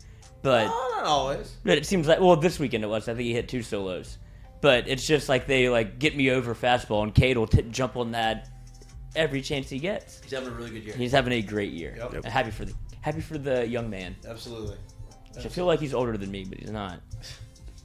but 0.41 0.68
Oh, 0.70 0.93
not 0.97 1.05
always. 1.05 1.55
but 1.64 1.78
it 1.78 1.86
seems 1.86 2.08
like 2.08 2.20
well, 2.20 2.36
this 2.36 2.60
weekend 2.60 2.84
it 2.84 2.88
was. 2.88 3.08
I 3.08 3.14
think 3.14 3.26
he 3.26 3.34
hit 3.34 3.47
two 3.49 3.64
solos, 3.64 4.18
but 4.62 4.88
it's 4.88 5.05
just 5.08 5.30
like 5.30 5.47
they 5.47 5.70
like 5.70 5.99
get 5.99 6.16
me 6.16 6.32
over 6.32 6.53
fastball, 6.53 7.03
and 7.03 7.14
Cade 7.16 7.38
will 7.38 7.47
t- 7.47 7.62
jump 7.72 7.95
on 7.95 8.12
that 8.12 8.49
every 9.16 9.41
chance 9.41 9.70
he 9.70 9.80
gets. 9.80 10.22
He's 10.22 10.32
having 10.34 10.49
a 10.49 10.51
really 10.51 10.70
good 10.72 10.84
year. 10.84 10.95
He's 10.95 11.12
having 11.12 11.34
a 11.34 11.41
great 11.41 11.72
year. 11.72 11.95
Yep. 11.97 12.14
Yep. 12.14 12.26
Happy 12.26 12.51
for 12.51 12.66
the 12.66 12.74
happy 13.01 13.22
for 13.22 13.38
the 13.38 13.68
young 13.68 13.89
man. 13.89 14.16
Absolutely. 14.28 14.76
I 15.38 15.47
feel 15.49 15.66
like 15.66 15.80
he's 15.80 15.93
older 15.93 16.18
than 16.18 16.32
me, 16.32 16.45
but 16.45 16.60
he's 16.60 16.72
not. 16.72 16.99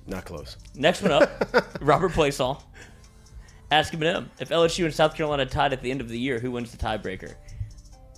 Not 0.07 0.25
close. 0.25 0.57
Next 0.75 1.01
one 1.03 1.13
up, 1.13 1.31
Robert 1.81 2.11
Playsall. 2.13 2.61
Ask 3.73 3.95
him 3.95 4.03
him. 4.03 4.31
If 4.39 4.51
LSU 4.51 4.85
and 4.85 4.93
South 4.93 5.15
Carolina 5.15 5.47
tied 5.47 5.73
at 5.73 5.81
the 5.81 5.91
end 5.91 6.03
of 6.03 6.11
the 6.11 6.19
year, 6.19 6.39
who 6.39 6.51
wins 6.51 6.71
the 6.71 6.77
tiebreaker? 6.77 7.37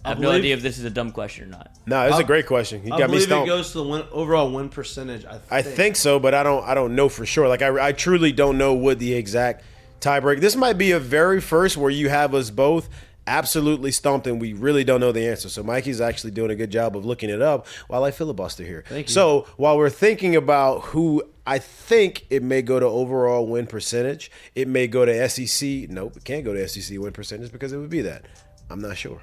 I 0.04 0.08
have 0.08 0.18
I 0.18 0.20
no 0.20 0.32
idea 0.32 0.52
if 0.52 0.62
this 0.62 0.78
is 0.78 0.84
a 0.84 0.90
dumb 0.90 1.12
question 1.12 1.44
or 1.44 1.46
not. 1.46 1.70
No, 1.86 2.02
it's 2.08 2.16
a 2.16 2.18
I- 2.18 2.22
great 2.24 2.46
question. 2.46 2.84
You 2.84 2.92
I 2.92 2.98
got 2.98 3.08
me 3.08 3.24
believe 3.24 3.30
it 3.30 3.46
goes 3.46 3.70
to 3.70 3.78
the 3.78 3.84
win, 3.84 4.04
overall 4.10 4.50
win 4.50 4.68
percentage. 4.68 5.24
I 5.24 5.38
think. 5.38 5.52
I 5.52 5.62
think 5.62 5.96
so, 5.96 6.18
but 6.18 6.34
I 6.34 6.42
don't. 6.42 6.64
I 6.64 6.74
don't 6.74 6.96
know 6.96 7.08
for 7.08 7.24
sure. 7.24 7.46
Like 7.46 7.62
I, 7.62 7.86
I 7.88 7.92
truly 7.92 8.32
don't 8.32 8.58
know 8.58 8.74
what 8.74 8.98
the 8.98 9.14
exact 9.14 9.64
tiebreak. 10.00 10.40
This 10.40 10.56
might 10.56 10.76
be 10.76 10.90
a 10.90 10.98
very 10.98 11.40
first 11.40 11.76
where 11.76 11.90
you 11.90 12.08
have 12.08 12.34
us 12.34 12.50
both 12.50 12.88
absolutely 13.26 13.92
stumped 13.92 14.26
and 14.26 14.40
we 14.40 14.52
really 14.54 14.82
don't 14.82 15.00
know 15.00 15.12
the 15.12 15.26
answer. 15.28 15.48
So 15.48 15.62
Mikey's 15.62 16.00
actually 16.00 16.32
doing 16.32 16.50
a 16.50 16.56
good 16.56 16.70
job 16.70 16.96
of 16.96 17.06
looking 17.06 17.30
it 17.30 17.40
up 17.40 17.66
while 17.86 18.04
I 18.04 18.10
filibuster 18.10 18.64
here. 18.64 18.84
Thank 18.88 19.08
you. 19.08 19.14
So 19.14 19.46
while 19.56 19.78
we're 19.78 19.88
thinking 19.88 20.36
about 20.36 20.80
who 20.86 21.22
I 21.46 21.58
think 21.58 22.26
it 22.30 22.42
may 22.42 22.62
go 22.62 22.80
to 22.80 22.86
overall 22.86 23.46
win 23.46 23.66
percentage, 23.66 24.30
it 24.54 24.66
may 24.68 24.86
go 24.86 25.04
to 25.04 25.28
SEC. 25.28 25.90
Nope, 25.90 26.16
it 26.16 26.24
can't 26.24 26.44
go 26.44 26.54
to 26.54 26.66
SEC 26.68 26.98
win 26.98 27.12
percentage 27.12 27.52
because 27.52 27.72
it 27.72 27.76
would 27.78 27.90
be 27.90 28.00
that. 28.02 28.24
I'm 28.70 28.80
not 28.80 28.96
sure. 28.96 29.20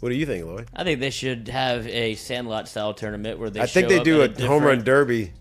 What 0.00 0.10
do 0.10 0.14
you 0.14 0.26
think, 0.26 0.44
Lloyd? 0.44 0.68
I 0.76 0.84
think 0.84 1.00
they 1.00 1.10
should 1.10 1.48
have 1.48 1.86
a 1.88 2.14
Sandlot 2.14 2.68
style 2.68 2.94
tournament 2.94 3.38
where 3.38 3.50
they. 3.50 3.60
I 3.60 3.66
think 3.66 3.88
they 3.88 4.02
do 4.02 4.20
a 4.20 4.24
at 4.24 4.38
home 4.40 4.62
run 4.62 4.84
derby. 4.84 5.32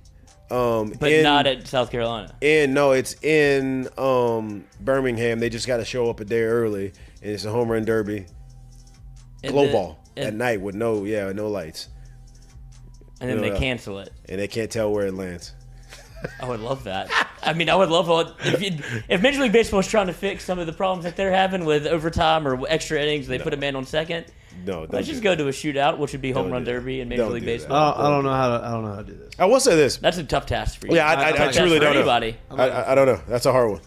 Um, 0.49 0.93
but 0.99 1.11
in- 1.11 1.23
not 1.23 1.45
at 1.47 1.67
South 1.67 1.89
Carolina. 1.91 2.33
in 2.39 2.73
no, 2.73 2.91
it's 2.91 3.21
in 3.23 3.89
um, 3.97 4.63
Birmingham. 4.79 5.39
They 5.39 5.49
just 5.49 5.65
got 5.67 5.77
to 5.77 5.85
show 5.85 6.09
up 6.09 6.19
a 6.19 6.25
day 6.25 6.43
early, 6.43 6.93
and 7.21 7.31
it's 7.31 7.45
a 7.45 7.51
home 7.51 7.69
run 7.69 7.83
derby, 7.83 8.27
And 9.43 9.51
glow 9.51 9.71
ball 9.71 9.99
and, 10.15 10.27
at 10.27 10.33
night 10.35 10.61
with 10.61 10.75
no 10.75 11.03
yeah 11.03 11.31
no 11.31 11.49
lights, 11.49 11.89
and 13.19 13.29
then 13.29 13.43
Yeah. 13.43 13.51
they 13.51 13.59
cancel 13.59 13.99
it. 13.99 14.11
and 14.29 14.39
they 14.39 14.47
can't 14.47 14.71
tell 14.71 14.91
where 14.91 15.07
it 15.07 15.15
lands. 15.15 15.53
I 16.41 16.47
would 16.47 16.59
love 16.59 16.85
that. 16.85 17.09
I 17.43 17.53
mean, 17.53 17.69
I 17.69 17.75
would 17.75 17.89
love 17.89 18.09
all, 18.09 18.21
if 18.39 18.61
you, 18.61 18.77
if 19.07 19.21
Major 19.21 19.41
League 19.41 19.51
Baseball 19.51 19.79
is 19.79 19.87
trying 19.87 20.07
to 20.07 20.13
fix 20.13 20.43
some 20.43 20.57
of 20.57 20.65
the 20.65 20.73
problems 20.73 21.03
that 21.03 21.15
they're 21.15 21.31
having 21.31 21.65
with 21.65 21.85
overtime 21.85 22.47
or 22.47 22.65
extra 22.67 22.99
innings, 22.99 23.27
they 23.27 23.37
put 23.37 23.53
a 23.53 23.57
man 23.57 23.75
on 23.75 23.85
second. 23.85 24.25
No, 24.65 24.85
don't 24.85 24.93
Let's 24.93 25.07
do 25.07 25.11
just 25.13 25.23
that. 25.23 25.37
go 25.37 25.43
to 25.43 25.49
a 25.49 25.51
shootout, 25.51 25.97
which 25.97 26.13
would 26.13 26.21
be 26.21 26.31
home 26.31 26.45
Don't 26.45 26.53
run 26.53 26.63
derby 26.63 27.01
and 27.01 27.09
Major 27.09 27.23
Don't 27.23 27.33
League. 27.33 27.45
Baseball. 27.45 27.75
I 27.75 27.97
don't, 27.97 28.05
I 28.05 28.09
don't 28.09 28.23
know 28.23 28.31
how 28.31 28.57
to. 28.57 28.65
I 28.65 28.71
don't 28.71 28.83
know 28.83 28.91
how 28.93 29.01
to 29.01 29.03
do 29.03 29.13
this. 29.15 29.33
I 29.37 29.45
will 29.45 29.59
say 29.59 29.75
this. 29.75 29.97
That's 29.97 30.17
a 30.17 30.23
tough 30.23 30.45
task 30.45 30.79
for 30.79 30.87
you. 30.87 30.95
Yeah, 30.95 31.07
I, 31.07 31.13
I, 31.13 31.29
I, 31.29 31.31
Tough 31.33 31.53
truly 31.55 31.77
don't 31.77 31.95
anybody. 31.95 32.37
know. 32.49 32.55
I, 32.57 32.67
I, 32.69 32.91
I 32.93 32.95
don't 32.95 33.05
know. 33.05 33.21
That's 33.27 33.45
a 33.45 33.51
hard 33.51 33.69
one. 33.71 33.81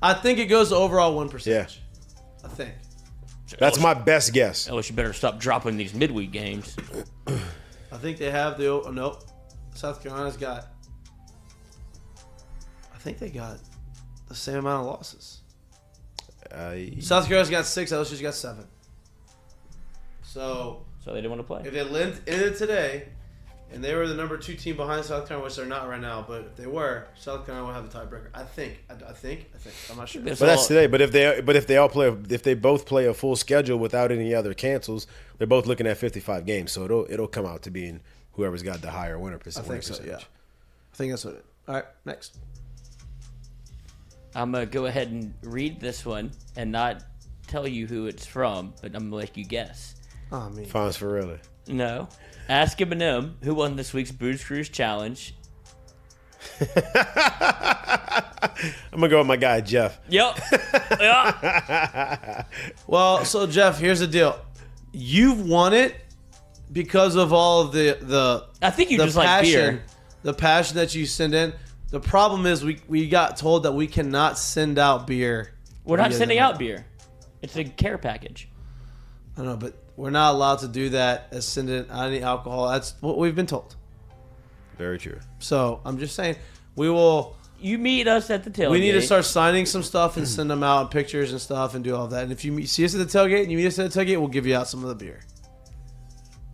I 0.00 0.14
think 0.14 0.38
it 0.38 0.46
goes 0.46 0.68
to 0.70 0.76
overall 0.76 1.14
one 1.14 1.28
percent. 1.28 1.76
Yeah, 1.80 2.46
I 2.46 2.48
think. 2.48 2.72
That's 3.58 3.78
my 3.80 3.92
best 3.94 4.32
guess. 4.32 4.68
Ellis, 4.68 4.88
you 4.88 4.96
better 4.96 5.12
stop 5.12 5.38
dropping 5.38 5.76
these 5.76 5.92
midweek 5.92 6.30
games. 6.32 6.74
I 7.26 7.96
think 7.98 8.16
they 8.16 8.30
have 8.30 8.56
the. 8.58 8.68
Oh, 8.68 8.90
nope. 8.90 9.24
South 9.74 10.02
Carolina's 10.02 10.36
got. 10.36 10.68
I 13.02 13.04
think 13.04 13.18
they 13.18 13.30
got 13.30 13.58
the 14.28 14.34
same 14.36 14.58
amount 14.58 14.82
of 14.82 14.86
losses. 14.86 15.40
I, 16.54 16.92
South 17.00 17.26
Carolina's 17.26 17.50
got 17.50 17.66
six. 17.66 17.90
LSU's 17.90 18.22
got 18.22 18.32
seven. 18.34 18.64
So 20.22 20.84
So 21.04 21.10
they 21.10 21.16
didn't 21.16 21.30
want 21.32 21.40
to 21.40 21.46
play. 21.46 21.62
if 21.64 21.72
they 21.72 21.82
lived 21.82 22.28
ended 22.28 22.56
today, 22.56 23.08
and 23.72 23.82
they 23.82 23.96
were 23.96 24.06
the 24.06 24.14
number 24.14 24.38
two 24.38 24.54
team 24.54 24.76
behind 24.76 25.04
South 25.04 25.26
Carolina, 25.26 25.46
which 25.46 25.56
they're 25.56 25.66
not 25.66 25.88
right 25.88 26.00
now, 26.00 26.24
but 26.26 26.42
if 26.42 26.54
they 26.56 26.66
were, 26.68 27.08
South 27.18 27.44
Carolina 27.44 27.66
would 27.66 27.74
have 27.74 27.90
the 27.92 27.98
tiebreaker. 27.98 28.28
I 28.34 28.44
think. 28.44 28.84
I, 28.88 28.92
I 28.92 29.12
think. 29.12 29.46
I 29.52 29.58
think. 29.58 29.74
I'm 29.90 29.96
not 29.96 30.08
sure. 30.08 30.22
But 30.22 30.38
that's 30.38 30.68
today. 30.68 30.86
But 30.86 31.00
if 31.00 31.10
they 31.10 31.40
but 31.40 31.56
if 31.56 31.66
they 31.66 31.78
all 31.78 31.88
play 31.88 32.16
if 32.30 32.44
they 32.44 32.54
both 32.54 32.86
play 32.86 33.06
a 33.06 33.14
full 33.14 33.34
schedule 33.34 33.80
without 33.80 34.12
any 34.12 34.32
other 34.32 34.54
cancels, 34.54 35.08
they're 35.38 35.48
both 35.48 35.66
looking 35.66 35.88
at 35.88 35.96
55 35.96 36.46
games. 36.46 36.70
So 36.70 36.84
it'll 36.84 37.06
it'll 37.10 37.26
come 37.26 37.46
out 37.46 37.62
to 37.62 37.72
being 37.72 38.00
whoever's 38.34 38.62
got 38.62 38.80
the 38.80 38.92
higher 38.92 39.18
winner 39.18 39.38
percentage. 39.38 39.68
I 39.68 39.72
think 39.72 39.82
so. 39.82 40.04
Yeah. 40.06 40.18
I 40.18 40.96
think 40.96 41.10
that's 41.10 41.24
what 41.24 41.34
it. 41.34 41.44
All 41.66 41.74
right. 41.74 41.84
Next. 42.04 42.38
I'm 44.34 44.52
gonna 44.52 44.66
go 44.66 44.86
ahead 44.86 45.08
and 45.08 45.34
read 45.42 45.80
this 45.80 46.06
one 46.06 46.32
and 46.56 46.72
not 46.72 47.04
tell 47.46 47.66
you 47.66 47.86
who 47.86 48.06
it's 48.06 48.26
from, 48.26 48.74
but 48.80 48.94
I'm 48.94 49.10
gonna 49.10 49.16
let 49.16 49.36
you 49.36 49.44
guess. 49.44 49.96
Oh, 50.30 50.48
me. 50.50 50.64
Fonz 50.64 50.96
for. 50.96 51.38
No. 51.68 52.08
Ask 52.48 52.80
M&M 52.80 53.36
who 53.42 53.54
won 53.54 53.76
this 53.76 53.92
week's 53.92 54.10
Booze 54.10 54.42
Cruise 54.42 54.68
Challenge. 54.68 55.34
I'm 58.92 58.98
gonna 58.98 59.08
go 59.08 59.18
with 59.18 59.26
my 59.26 59.36
guy 59.36 59.60
Jeff. 59.60 59.98
Yep. 60.08 60.38
yeah. 61.00 62.44
Well, 62.86 63.24
so 63.24 63.46
Jeff, 63.46 63.78
here's 63.78 64.00
the 64.00 64.06
deal. 64.06 64.38
You've 64.92 65.48
won 65.48 65.72
it 65.72 65.94
because 66.72 67.16
of 67.16 67.32
all 67.32 67.62
of 67.62 67.72
the 67.72 67.98
the 68.00 68.46
I 68.60 68.70
think 68.70 68.90
you 68.90 68.98
the 68.98 69.04
just 69.04 69.16
like 69.16 69.44
beer. 69.44 69.82
the 70.22 70.34
passion 70.34 70.76
that 70.76 70.94
you 70.94 71.06
send 71.06 71.34
in. 71.34 71.52
The 71.92 72.00
problem 72.00 72.46
is 72.46 72.64
we 72.64 72.80
we 72.88 73.06
got 73.06 73.36
told 73.36 73.64
that 73.64 73.72
we 73.72 73.86
cannot 73.86 74.38
send 74.38 74.78
out 74.78 75.06
beer. 75.06 75.52
We're 75.84 75.98
not 75.98 76.14
sending 76.14 76.38
out 76.38 76.58
beer. 76.58 76.86
It's 77.42 77.54
a 77.56 77.64
care 77.64 77.98
package. 77.98 78.48
I 79.36 79.40
don't 79.40 79.46
know, 79.46 79.56
but 79.58 79.76
we're 79.96 80.08
not 80.08 80.34
allowed 80.34 80.60
to 80.60 80.68
do 80.68 80.88
that 80.90 81.28
as 81.32 81.46
send 81.46 81.68
in 81.68 81.90
any 81.90 82.22
alcohol. 82.22 82.70
That's 82.70 82.94
what 83.00 83.18
we've 83.18 83.34
been 83.34 83.46
told. 83.46 83.76
Very 84.78 84.98
true. 84.98 85.20
So 85.38 85.82
I'm 85.84 85.98
just 85.98 86.16
saying 86.16 86.36
we 86.76 86.88
will. 86.88 87.36
You 87.60 87.76
meet 87.76 88.08
us 88.08 88.30
at 88.30 88.42
the 88.42 88.50
tailgate. 88.50 88.70
We 88.70 88.80
need 88.80 88.92
to 88.92 89.02
start 89.02 89.26
signing 89.26 89.66
some 89.66 89.82
stuff 89.82 90.16
and 90.16 90.26
send 90.26 90.50
them 90.50 90.62
out 90.62 90.90
pictures 90.90 91.30
and 91.30 91.40
stuff 91.40 91.74
and 91.74 91.84
do 91.84 91.94
all 91.94 92.08
that. 92.08 92.22
And 92.22 92.32
if 92.32 92.42
you 92.42 92.52
meet, 92.52 92.70
see 92.70 92.86
us 92.86 92.94
at 92.94 93.06
the 93.06 93.18
tailgate 93.18 93.42
and 93.42 93.52
you 93.52 93.58
meet 93.58 93.66
us 93.66 93.78
at 93.78 93.92
the 93.92 94.00
tailgate, 94.00 94.18
we'll 94.18 94.28
give 94.28 94.46
you 94.46 94.56
out 94.56 94.66
some 94.66 94.82
of 94.82 94.88
the 94.88 94.94
beer. 94.96 95.20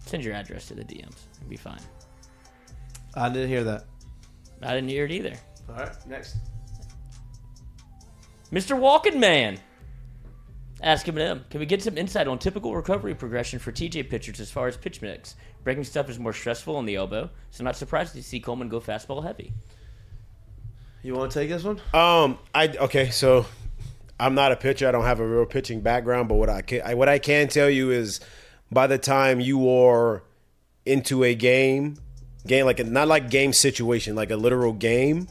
Send 0.05 0.25
your 0.25 0.35
address 0.35 0.67
to 0.67 0.75
the 0.75 0.85
DMs. 0.85 1.17
It'll 1.37 1.49
be 1.49 1.57
fine. 1.57 1.81
I 3.15 3.29
didn't 3.31 3.49
hear 3.49 3.65
that. 3.65 3.85
I 4.63 4.75
didn't 4.75 4.89
hear 4.89 5.05
it 5.05 5.13
either. 5.13 5.35
All 5.69 5.77
right, 5.77 6.07
next. 6.07 6.37
Mr. 8.53 8.79
Walking 8.79 9.21
Man. 9.21 9.59
Ask 10.81 11.09
M&M, 11.09 11.45
can 11.51 11.59
we 11.59 11.67
get 11.67 11.83
some 11.83 11.99
insight 11.99 12.29
on 12.29 12.39
typical 12.39 12.77
recovery 12.77 13.13
progression 13.13 13.59
for 13.59 13.73
TJ 13.73 14.09
pitchers 14.09 14.39
as 14.39 14.49
far 14.49 14.69
as 14.69 14.77
pitch 14.77 15.03
mix? 15.03 15.35
Breaking 15.65 15.83
stuff 15.83 16.09
is 16.09 16.21
more 16.21 16.33
stressful 16.33 16.77
on 16.77 16.87
the 16.87 16.95
elbow, 16.95 17.29
so 17.51 17.63
I'm 17.63 17.65
not 17.65 17.77
surprised 17.77 18.15
to 18.15 18.23
see 18.23 18.39
Coleman 18.39 18.69
go 18.69 18.81
fastball 18.81 19.25
heavy. 19.25 19.53
You 21.03 21.15
want 21.15 21.33
to 21.33 21.41
take 21.41 21.49
this 21.49 21.65
one? 21.65 21.81
Um, 21.93 22.39
I 22.55 22.69
okay, 22.69 23.11
so 23.11 23.47
I'm 24.21 24.35
not 24.35 24.53
a 24.53 24.57
pitcher. 24.57 24.89
I 24.89 24.93
don't 24.93 25.05
have 25.05 25.21
a 25.21 25.27
real 25.27 25.47
pitching 25.47 25.81
background, 25.81 26.29
but 26.29 26.37
what 26.37 26.49
I 26.49 26.63
can 26.63 26.83
I, 26.85 26.95
what 26.95 27.09
I 27.09 27.19
can 27.19 27.49
tell 27.49 27.71
you 27.71 27.91
is, 27.91 28.21
by 28.71 28.87
the 28.87 28.99
time 28.99 29.41
you 29.41 29.69
are 29.71 30.23
into 30.87 31.25
a 31.25 31.35
game, 31.35 31.97
game 32.47 32.65
like 32.67 32.81
a, 32.81 32.85
not 32.85 33.09
like 33.09 33.31
game 33.31 33.53
situation, 33.53 34.15
like 34.15 34.31
a 34.31 34.37
literal 34.37 34.73
game, 34.73 35.29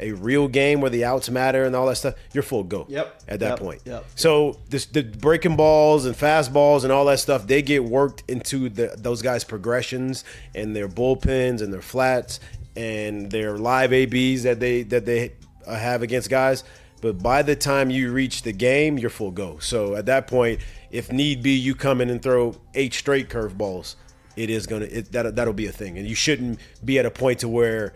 a 0.00 0.12
real 0.12 0.48
game 0.48 0.80
where 0.80 0.90
the 0.90 1.04
outs 1.04 1.30
matter 1.30 1.64
and 1.64 1.76
all 1.76 1.86
that 1.86 1.96
stuff, 1.96 2.14
you're 2.32 2.42
full 2.42 2.64
go. 2.64 2.86
Yep. 2.88 3.22
At 3.28 3.40
that 3.40 3.50
Yep. 3.50 3.58
point. 3.60 3.80
Yep. 3.84 4.04
So 4.16 4.58
this 4.68 4.86
the 4.86 5.02
breaking 5.04 5.56
balls 5.56 6.06
and 6.06 6.16
fastballs 6.16 6.82
and 6.82 6.92
all 6.92 7.04
that 7.06 7.20
stuff, 7.20 7.46
they 7.46 7.62
get 7.62 7.84
worked 7.84 8.24
into 8.28 8.68
the 8.68 8.94
those 8.98 9.22
guys' 9.22 9.44
progressions 9.44 10.24
and 10.54 10.74
their 10.74 10.88
bullpens 10.88 11.62
and 11.62 11.72
their 11.72 11.82
flats 11.82 12.40
and 12.74 13.30
their 13.30 13.58
live 13.58 13.92
ABs 13.92 14.42
that 14.44 14.58
they 14.60 14.82
that 14.84 15.04
they 15.04 15.32
uh, 15.66 15.76
have 15.76 16.02
against 16.02 16.30
guys. 16.30 16.64
But 17.00 17.20
by 17.22 17.42
the 17.42 17.56
time 17.56 17.90
you 17.90 18.12
reach 18.12 18.42
the 18.42 18.52
game, 18.52 18.96
you're 18.96 19.10
full 19.10 19.32
go. 19.32 19.58
So 19.58 19.96
at 19.96 20.06
that 20.06 20.26
point, 20.28 20.60
if 20.92 21.10
need 21.12 21.42
be, 21.42 21.50
you 21.50 21.74
come 21.74 22.00
in 22.00 22.08
and 22.10 22.22
throw 22.22 22.54
eight 22.74 22.94
straight 22.94 23.28
curveballs. 23.28 23.96
It 24.36 24.50
is 24.50 24.66
gonna 24.66 24.86
it, 24.86 25.12
that 25.12 25.36
that'll 25.36 25.52
be 25.52 25.66
a 25.66 25.72
thing, 25.72 25.98
and 25.98 26.06
you 26.06 26.14
shouldn't 26.14 26.58
be 26.84 26.98
at 26.98 27.06
a 27.06 27.10
point 27.10 27.40
to 27.40 27.48
where 27.48 27.92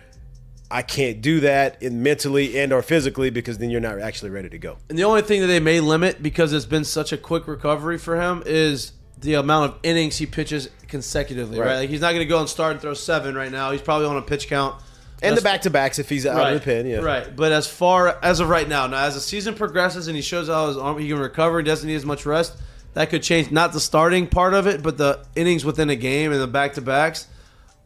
I 0.71 0.83
can't 0.83 1.21
do 1.21 1.41
that 1.41 1.83
in 1.83 2.03
mentally 2.03 2.59
and 2.59 2.73
or 2.73 2.83
physically 2.83 3.31
because 3.31 3.59
then 3.59 3.71
you're 3.71 3.81
not 3.81 4.01
actually 4.01 4.31
ready 4.31 4.49
to 4.51 4.59
go. 4.59 4.79
And 4.89 4.99
the 4.99 5.05
only 5.05 5.23
thing 5.23 5.41
that 5.43 5.47
they 5.47 5.61
may 5.61 5.81
limit 5.81 6.23
because 6.23 6.53
it's 6.53 6.67
been 6.67 6.85
such 6.85 7.13
a 7.13 7.17
quick 7.17 7.47
recovery 7.47 7.99
for 7.99 8.21
him 8.21 8.43
is 8.45 8.93
the 9.19 9.35
amount 9.35 9.71
of 9.73 9.79
innings 9.83 10.19
he 10.19 10.27
pitches 10.27 10.69
consecutively. 10.89 11.59
Right, 11.59 11.67
Right. 11.67 11.77
like 11.77 11.91
he's 11.91 12.01
not 12.01 12.11
going 12.11 12.21
to 12.21 12.27
go 12.27 12.41
and 12.41 12.49
start 12.49 12.73
and 12.73 12.81
throw 12.81 12.95
seven 12.95 13.35
right 13.35 13.51
now. 13.51 13.71
He's 13.71 13.81
probably 13.81 14.07
on 14.07 14.17
a 14.17 14.23
pitch 14.23 14.49
count. 14.49 14.83
And 15.23 15.37
the 15.37 15.41
back 15.41 15.63
to 15.63 15.71
backs 15.71 15.99
if 15.99 16.11
he's 16.11 16.27
out 16.27 16.37
right, 16.37 16.53
of 16.53 16.61
the 16.61 16.65
pin, 16.65 16.87
yeah. 16.87 16.99
Right, 16.99 17.35
but 17.35 17.51
as 17.51 17.67
far 17.67 18.19
as 18.23 18.41
of 18.41 18.51
right 18.51 18.69
now, 18.69 18.87
now 18.87 19.05
as 19.05 19.15
the 19.15 19.21
season 19.21 19.55
progresses 19.55 20.09
and 20.09 20.17
he 20.17 20.21
shows 20.21 20.49
how 20.49 20.67
his 20.69 20.77
arm 20.77 20.99
he 20.99 21.09
can 21.09 21.19
recover 21.19 21.59
and 21.59 21.67
doesn't 21.67 21.89
need 21.89 21.95
as 21.95 22.05
much 22.05 22.27
rest, 22.27 22.55
that 22.97 23.11
could 23.11 23.23
change 23.23 23.51
not 23.51 23.75
the 23.75 23.81
starting 23.81 24.27
part 24.27 24.55
of 24.55 24.67
it, 24.67 24.83
but 24.83 24.97
the 24.97 25.23
innings 25.37 25.67
within 25.67 25.91
a 25.91 25.97
game 25.97 26.33
and 26.33 26.41
the 26.41 26.47
back 26.47 26.73
to 26.75 26.81
backs. 26.81 27.27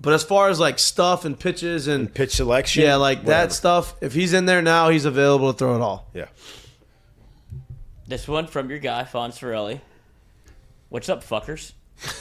But 0.00 0.12
as 0.14 0.22
far 0.22 0.48
as 0.50 0.60
like 0.60 0.78
stuff 0.78 1.24
and 1.24 1.38
pitches 1.38 1.88
and 1.88 2.14
Pitch 2.14 2.36
selection. 2.36 2.84
yeah, 2.84 2.94
like 2.94 3.18
whatever. 3.18 3.46
that 3.48 3.52
stuff, 3.52 3.94
if 4.00 4.12
he's 4.14 4.32
in 4.32 4.46
there 4.46 4.62
now, 4.62 4.88
he's 4.88 5.04
available 5.04 5.52
to 5.52 5.58
throw 5.58 5.74
it 5.74 5.80
all. 5.82 6.08
Yeah. 6.14 6.26
This 8.06 8.28
one 8.28 8.46
from 8.46 8.70
your 8.70 8.78
guy, 8.78 9.02
Fonz 9.02 9.32
Farelli. 9.38 9.80
What's 10.90 11.08
up, 11.08 11.22
fuckers? 11.24 11.72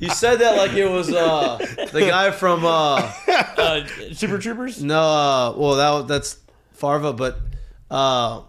You 0.00 0.10
said 0.10 0.40
that 0.40 0.56
like 0.56 0.72
it 0.72 0.86
was 0.90 1.10
uh, 1.10 1.56
the 1.92 2.00
guy 2.00 2.30
from 2.32 2.64
uh, 2.66 3.10
Uh, 3.56 3.86
Super 4.12 4.38
Troopers? 4.38 4.82
no, 4.82 5.00
uh, 5.00 5.54
well 5.56 5.76
that 6.00 6.08
that's 6.08 6.38
Farva, 6.72 7.12
but 7.14 7.38
uh, 7.90 8.42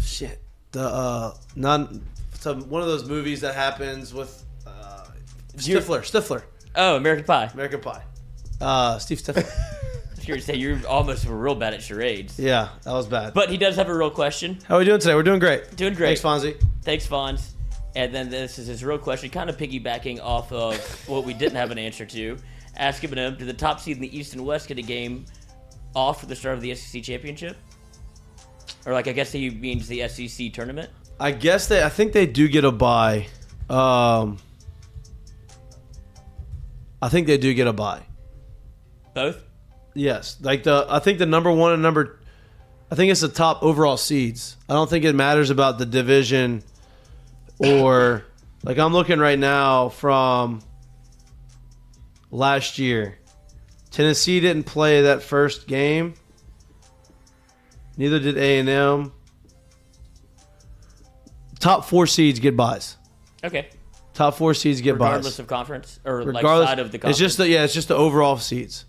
shit, 0.00 0.40
the 0.72 0.82
uh, 0.86 1.34
non 1.56 2.02
some 2.38 2.68
one 2.70 2.80
of 2.82 2.88
those 2.88 3.04
movies 3.08 3.40
that 3.42 3.54
happens 3.54 4.12
with 4.14 4.44
uh, 4.66 5.04
Stifler, 5.56 6.00
Stifler, 6.00 6.42
Oh, 6.76 6.96
American 6.96 7.24
Pie. 7.24 7.50
American 7.52 7.80
Pie, 7.80 8.02
uh, 8.60 8.98
Steve 8.98 9.18
Stifler. 9.18 9.48
you 10.26 10.34
were 10.34 10.40
saying 10.40 10.60
you're 10.60 10.86
almost 10.86 11.26
real 11.26 11.54
bad 11.54 11.74
at 11.74 11.82
charades. 11.82 12.38
Yeah, 12.38 12.68
that 12.84 12.92
was 12.92 13.06
bad. 13.06 13.34
But 13.34 13.50
he 13.50 13.56
does 13.56 13.76
have 13.76 13.88
a 13.88 13.94
real 13.96 14.10
question. 14.10 14.58
How 14.68 14.76
are 14.76 14.78
we 14.78 14.84
doing 14.84 15.00
today? 15.00 15.14
We're 15.14 15.22
doing 15.22 15.40
great. 15.40 15.76
Doing 15.76 15.94
great. 15.94 16.18
Thanks, 16.18 16.44
Fonzie. 16.44 16.62
Thanks, 16.82 17.06
Fonz. 17.06 17.52
And 17.96 18.14
then 18.14 18.30
this 18.30 18.58
is 18.58 18.68
his 18.68 18.84
real 18.84 18.98
question, 18.98 19.30
kind 19.30 19.50
of 19.50 19.56
piggybacking 19.56 20.20
off 20.20 20.52
of 20.52 20.78
what 21.08 21.24
we 21.24 21.34
didn't 21.34 21.56
have 21.56 21.72
an 21.72 21.78
answer 21.78 22.06
to. 22.06 22.36
Asking 22.76 23.10
him, 23.16 23.36
did 23.36 23.48
the 23.48 23.52
top 23.52 23.80
seed 23.80 23.96
in 23.96 24.02
the 24.02 24.16
East 24.16 24.32
and 24.34 24.46
West 24.46 24.68
get 24.68 24.78
a 24.78 24.82
game 24.82 25.24
off 25.96 26.20
for 26.20 26.26
the 26.26 26.36
start 26.36 26.54
of 26.54 26.60
the 26.60 26.72
SEC 26.76 27.02
championship? 27.02 27.56
Or 28.86 28.92
like 28.92 29.08
I 29.08 29.12
guess 29.12 29.32
he 29.32 29.50
means 29.50 29.88
the 29.88 30.08
SEC 30.08 30.52
tournament. 30.52 30.90
I 31.18 31.32
guess 31.32 31.68
they. 31.68 31.82
I 31.82 31.90
think 31.90 32.12
they 32.12 32.26
do 32.26 32.48
get 32.48 32.64
a 32.64 32.72
buy. 32.72 33.26
Um, 33.68 34.38
I 37.02 37.08
think 37.10 37.26
they 37.26 37.36
do 37.36 37.52
get 37.52 37.66
a 37.66 37.72
buy. 37.72 38.02
Both. 39.14 39.44
Yes, 39.94 40.38
like 40.40 40.62
the. 40.62 40.86
I 40.88 40.98
think 40.98 41.18
the 41.18 41.26
number 41.26 41.52
one 41.52 41.72
and 41.72 41.82
number. 41.82 42.20
I 42.90 42.94
think 42.94 43.12
it's 43.12 43.20
the 43.20 43.28
top 43.28 43.62
overall 43.62 43.96
seeds. 43.96 44.56
I 44.68 44.72
don't 44.72 44.88
think 44.88 45.04
it 45.04 45.14
matters 45.14 45.50
about 45.50 45.78
the 45.78 45.86
division, 45.86 46.62
or 47.58 48.24
like 48.64 48.78
I'm 48.78 48.94
looking 48.94 49.18
right 49.18 49.38
now 49.38 49.90
from 49.90 50.62
last 52.30 52.78
year. 52.78 53.18
Tennessee 53.90 54.40
didn't 54.40 54.64
play 54.64 55.02
that 55.02 55.22
first 55.22 55.66
game. 55.66 56.14
Neither 58.00 58.18
did 58.18 58.38
A 58.38 58.58
and 58.60 58.66
M. 58.66 59.12
Top 61.58 61.84
four 61.84 62.06
seeds 62.06 62.40
get 62.40 62.56
buys. 62.56 62.96
Okay. 63.44 63.68
Top 64.14 64.36
four 64.36 64.54
seeds 64.54 64.80
get 64.80 64.92
Regardless 64.94 65.34
buys. 65.34 65.38
of 65.38 65.46
conference 65.46 66.00
or 66.06 66.16
Regardless, 66.22 66.44
like 66.44 66.68
side 66.68 66.78
of 66.78 66.92
the 66.92 66.98
conference. 66.98 67.16
it's 67.16 67.18
just 67.18 67.36
the 67.36 67.46
yeah, 67.46 67.62
it's 67.64 67.74
just 67.74 67.88
the 67.88 67.94
overall 67.94 68.38
seeds. 68.38 68.86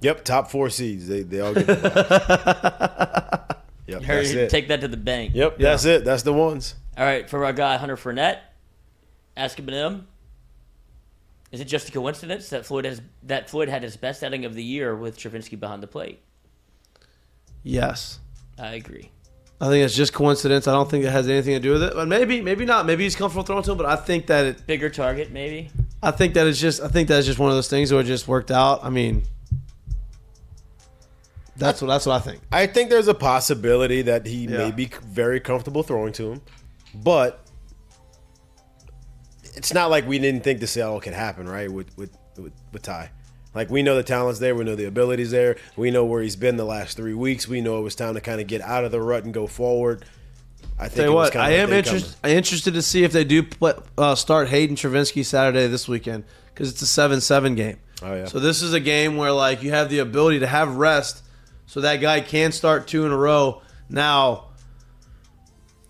Yep, 0.00 0.24
top 0.24 0.50
four 0.50 0.70
seeds. 0.70 1.06
They 1.06 1.24
they 1.24 1.40
all 1.40 1.52
get. 1.52 1.66
the 1.66 1.74
bye. 1.76 3.56
yep, 3.86 4.00
Hurry, 4.02 4.22
that's 4.22 4.30
it. 4.30 4.48
take 4.48 4.68
that 4.68 4.80
to 4.80 4.88
the 4.88 4.96
bank. 4.96 5.32
Yep, 5.34 5.58
that's 5.58 5.84
it. 5.84 6.06
That's 6.06 6.22
the 6.22 6.32
ones. 6.32 6.74
All 6.96 7.04
right, 7.04 7.28
for 7.28 7.44
our 7.44 7.52
guy 7.52 7.76
Hunter 7.76 7.96
Fournette, 7.98 8.38
ask 9.36 9.58
him. 9.58 10.06
Is 11.52 11.60
it 11.60 11.66
just 11.66 11.90
a 11.90 11.92
coincidence 11.92 12.48
that 12.48 12.64
Floyd 12.64 12.86
has 12.86 13.02
that 13.24 13.50
Floyd 13.50 13.68
had 13.68 13.82
his 13.82 13.98
best 13.98 14.24
outing 14.24 14.46
of 14.46 14.54
the 14.54 14.64
year 14.64 14.96
with 14.96 15.18
Travinski 15.18 15.60
behind 15.60 15.82
the 15.82 15.86
plate? 15.86 16.22
Yes. 17.62 18.20
I 18.58 18.74
agree. 18.74 19.10
I 19.60 19.68
think 19.68 19.84
it's 19.84 19.94
just 19.94 20.12
coincidence. 20.12 20.68
I 20.68 20.72
don't 20.72 20.88
think 20.88 21.04
it 21.04 21.10
has 21.10 21.28
anything 21.28 21.54
to 21.54 21.60
do 21.60 21.72
with 21.72 21.82
it. 21.82 21.92
But 21.94 22.06
maybe, 22.06 22.40
maybe 22.40 22.64
not. 22.64 22.86
Maybe 22.86 23.02
he's 23.04 23.16
comfortable 23.16 23.44
throwing 23.44 23.62
to 23.64 23.72
him. 23.72 23.76
But 23.78 23.86
I 23.86 23.96
think 23.96 24.26
that 24.26 24.46
it. 24.46 24.66
Bigger 24.66 24.88
target, 24.88 25.32
maybe. 25.32 25.70
I 26.02 26.12
think 26.12 26.34
that 26.34 26.46
it's 26.46 26.60
just. 26.60 26.80
I 26.80 26.88
think 26.88 27.08
that's 27.08 27.26
just 27.26 27.38
one 27.40 27.50
of 27.50 27.56
those 27.56 27.68
things 27.68 27.90
where 27.92 28.00
it 28.00 28.04
just 28.04 28.28
worked 28.28 28.52
out. 28.52 28.84
I 28.84 28.90
mean, 28.90 29.24
that's 31.56 31.82
what 31.82 31.88
that's 31.88 32.06
what 32.06 32.14
I 32.14 32.20
think. 32.20 32.40
I 32.52 32.66
think 32.66 32.88
there's 32.90 33.08
a 33.08 33.14
possibility 33.14 34.02
that 34.02 34.26
he 34.26 34.44
Yeah. 34.44 34.58
may 34.58 34.70
be 34.70 34.90
very 35.06 35.40
comfortable 35.40 35.82
throwing 35.82 36.12
to 36.14 36.32
him, 36.32 36.42
but 36.94 37.40
it's 39.56 39.74
not 39.74 39.90
like 39.90 40.06
we 40.06 40.20
didn't 40.20 40.44
think 40.44 40.60
the 40.60 40.68
sale 40.68 41.00
could 41.00 41.14
happen, 41.14 41.48
right? 41.48 41.70
With 41.70 41.96
with 41.98 42.16
with, 42.36 42.52
with 42.72 42.82
Ty, 42.82 43.10
like 43.58 43.70
we 43.70 43.82
know 43.82 43.96
the 43.96 44.04
talent's 44.04 44.38
there, 44.38 44.54
we 44.54 44.64
know 44.64 44.76
the 44.76 44.86
abilities 44.86 45.32
there, 45.32 45.56
we 45.76 45.90
know 45.90 46.04
where 46.04 46.22
he's 46.22 46.36
been 46.36 46.56
the 46.56 46.64
last 46.64 46.96
three 46.96 47.12
weeks. 47.12 47.48
We 47.48 47.60
know 47.60 47.80
it 47.80 47.82
was 47.82 47.96
time 47.96 48.14
to 48.14 48.20
kind 48.20 48.40
of 48.40 48.46
get 48.46 48.60
out 48.60 48.84
of 48.84 48.92
the 48.92 49.00
rut 49.00 49.24
and 49.24 49.34
go 49.34 49.48
forward. 49.48 50.04
I 50.78 50.84
think 50.84 50.94
Tell 50.94 51.04
it 51.04 51.08
you 51.08 51.14
was 51.14 51.26
what, 51.26 51.32
kind 51.32 51.52
I 51.52 51.56
am 51.56 51.72
interested. 51.72 52.14
I'm 52.22 52.30
interested 52.30 52.74
to 52.74 52.82
see 52.82 53.02
if 53.02 53.10
they 53.10 53.24
do 53.24 53.42
play, 53.42 53.72
uh, 53.96 54.14
start 54.14 54.48
Hayden 54.48 54.76
Travinski 54.76 55.24
Saturday 55.24 55.66
this 55.66 55.88
weekend 55.88 56.22
because 56.54 56.70
it's 56.70 56.82
a 56.82 56.86
seven-seven 56.86 57.56
game. 57.56 57.78
Oh, 58.00 58.14
yeah. 58.14 58.26
So 58.26 58.38
this 58.38 58.62
is 58.62 58.72
a 58.74 58.80
game 58.80 59.16
where 59.16 59.32
like 59.32 59.64
you 59.64 59.72
have 59.72 59.90
the 59.90 59.98
ability 59.98 60.38
to 60.38 60.46
have 60.46 60.76
rest, 60.76 61.24
so 61.66 61.80
that 61.80 61.96
guy 61.96 62.20
can 62.20 62.52
start 62.52 62.86
two 62.86 63.04
in 63.06 63.10
a 63.10 63.16
row. 63.16 63.60
Now, 63.90 64.50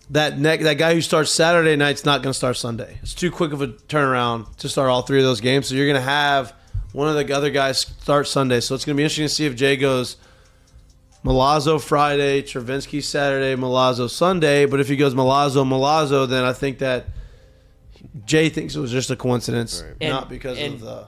that 0.09 0.39
neck 0.39 0.61
that 0.61 0.79
guy 0.79 0.95
who 0.95 1.03
starts 1.03 1.31
Saturday 1.31 1.77
night's 1.77 2.07
not 2.07 2.23
going 2.23 2.33
to 2.33 2.37
start 2.37 2.57
Sunday. 2.57 2.99
It's 3.03 3.13
too 3.13 3.31
quick 3.31 3.53
of 3.53 3.61
a 3.61 3.69
turnaround 3.69 4.57
to 4.57 4.71
start 4.71 4.89
all 4.89 5.03
three 5.03 5.19
of 5.19 5.25
those 5.25 5.43
games. 5.43 5.67
So 5.69 5.75
you're 5.75 5.87
going 5.87 5.97
to 5.97 6.11
have 6.11 6.55
one 6.93 7.09
of 7.09 7.15
the 7.27 7.35
other 7.35 7.51
guys 7.51 7.79
start 7.81 8.27
Sunday. 8.29 8.61
So 8.61 8.75
it's 8.75 8.85
going 8.85 8.97
to 8.97 8.99
be 8.99 9.05
interesting 9.05 9.27
to 9.27 9.29
see 9.29 9.47
if 9.47 9.55
Jay 9.57 9.77
goes. 9.77 10.17
Milazzo 11.25 11.81
Friday, 11.83 12.43
Travinski 12.43 13.03
Saturday, 13.03 13.61
Milazzo 13.61 14.09
Sunday. 14.09 14.67
But 14.67 14.79
if 14.81 14.89
he 14.89 14.97
goes 14.97 15.15
Milazzo, 15.15 15.67
Milazzo, 15.67 16.29
then 16.29 16.45
I 16.45 16.53
think 16.53 16.79
that 16.79 17.07
Jay 18.25 18.49
thinks 18.49 18.77
it 18.77 18.81
was 18.81 18.93
just 18.93 19.11
a 19.11 19.17
coincidence, 19.17 19.83
And- 20.01 20.11
not 20.13 20.29
because 20.29 20.59
and- 20.59 20.75
of 20.75 20.81
the. 20.81 21.07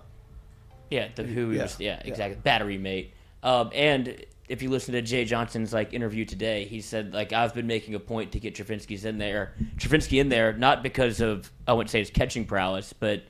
Yeah, 0.90 1.06
the 1.14 1.22
who 1.22 1.52
Yeah, 1.52 1.62
was. 1.62 1.76
Yeah, 1.78 2.00
yeah. 2.04 2.10
exactly. 2.10 2.40
Battery 2.42 2.76
mate. 2.76 3.12
Um, 3.44 3.70
and 3.72 4.16
if 4.48 4.60
you 4.62 4.68
listen 4.70 4.94
to 4.94 5.02
Jay 5.02 5.24
Johnson's 5.24 5.72
like 5.72 5.94
interview 5.94 6.24
today, 6.24 6.64
he 6.64 6.80
said 6.80 7.14
like 7.14 7.32
I've 7.32 7.54
been 7.54 7.68
making 7.68 7.94
a 7.94 8.00
point 8.00 8.32
to 8.32 8.40
get 8.40 8.56
Travinski's 8.56 9.04
in 9.04 9.16
there, 9.18 9.54
Travinski 9.78 10.20
in 10.20 10.28
there, 10.28 10.52
not 10.52 10.82
because 10.82 11.20
of 11.20 11.52
I 11.68 11.72
wouldn't 11.74 11.90
say 11.90 12.00
his 12.00 12.10
catching 12.10 12.44
prowess, 12.44 12.92
but 12.92 13.22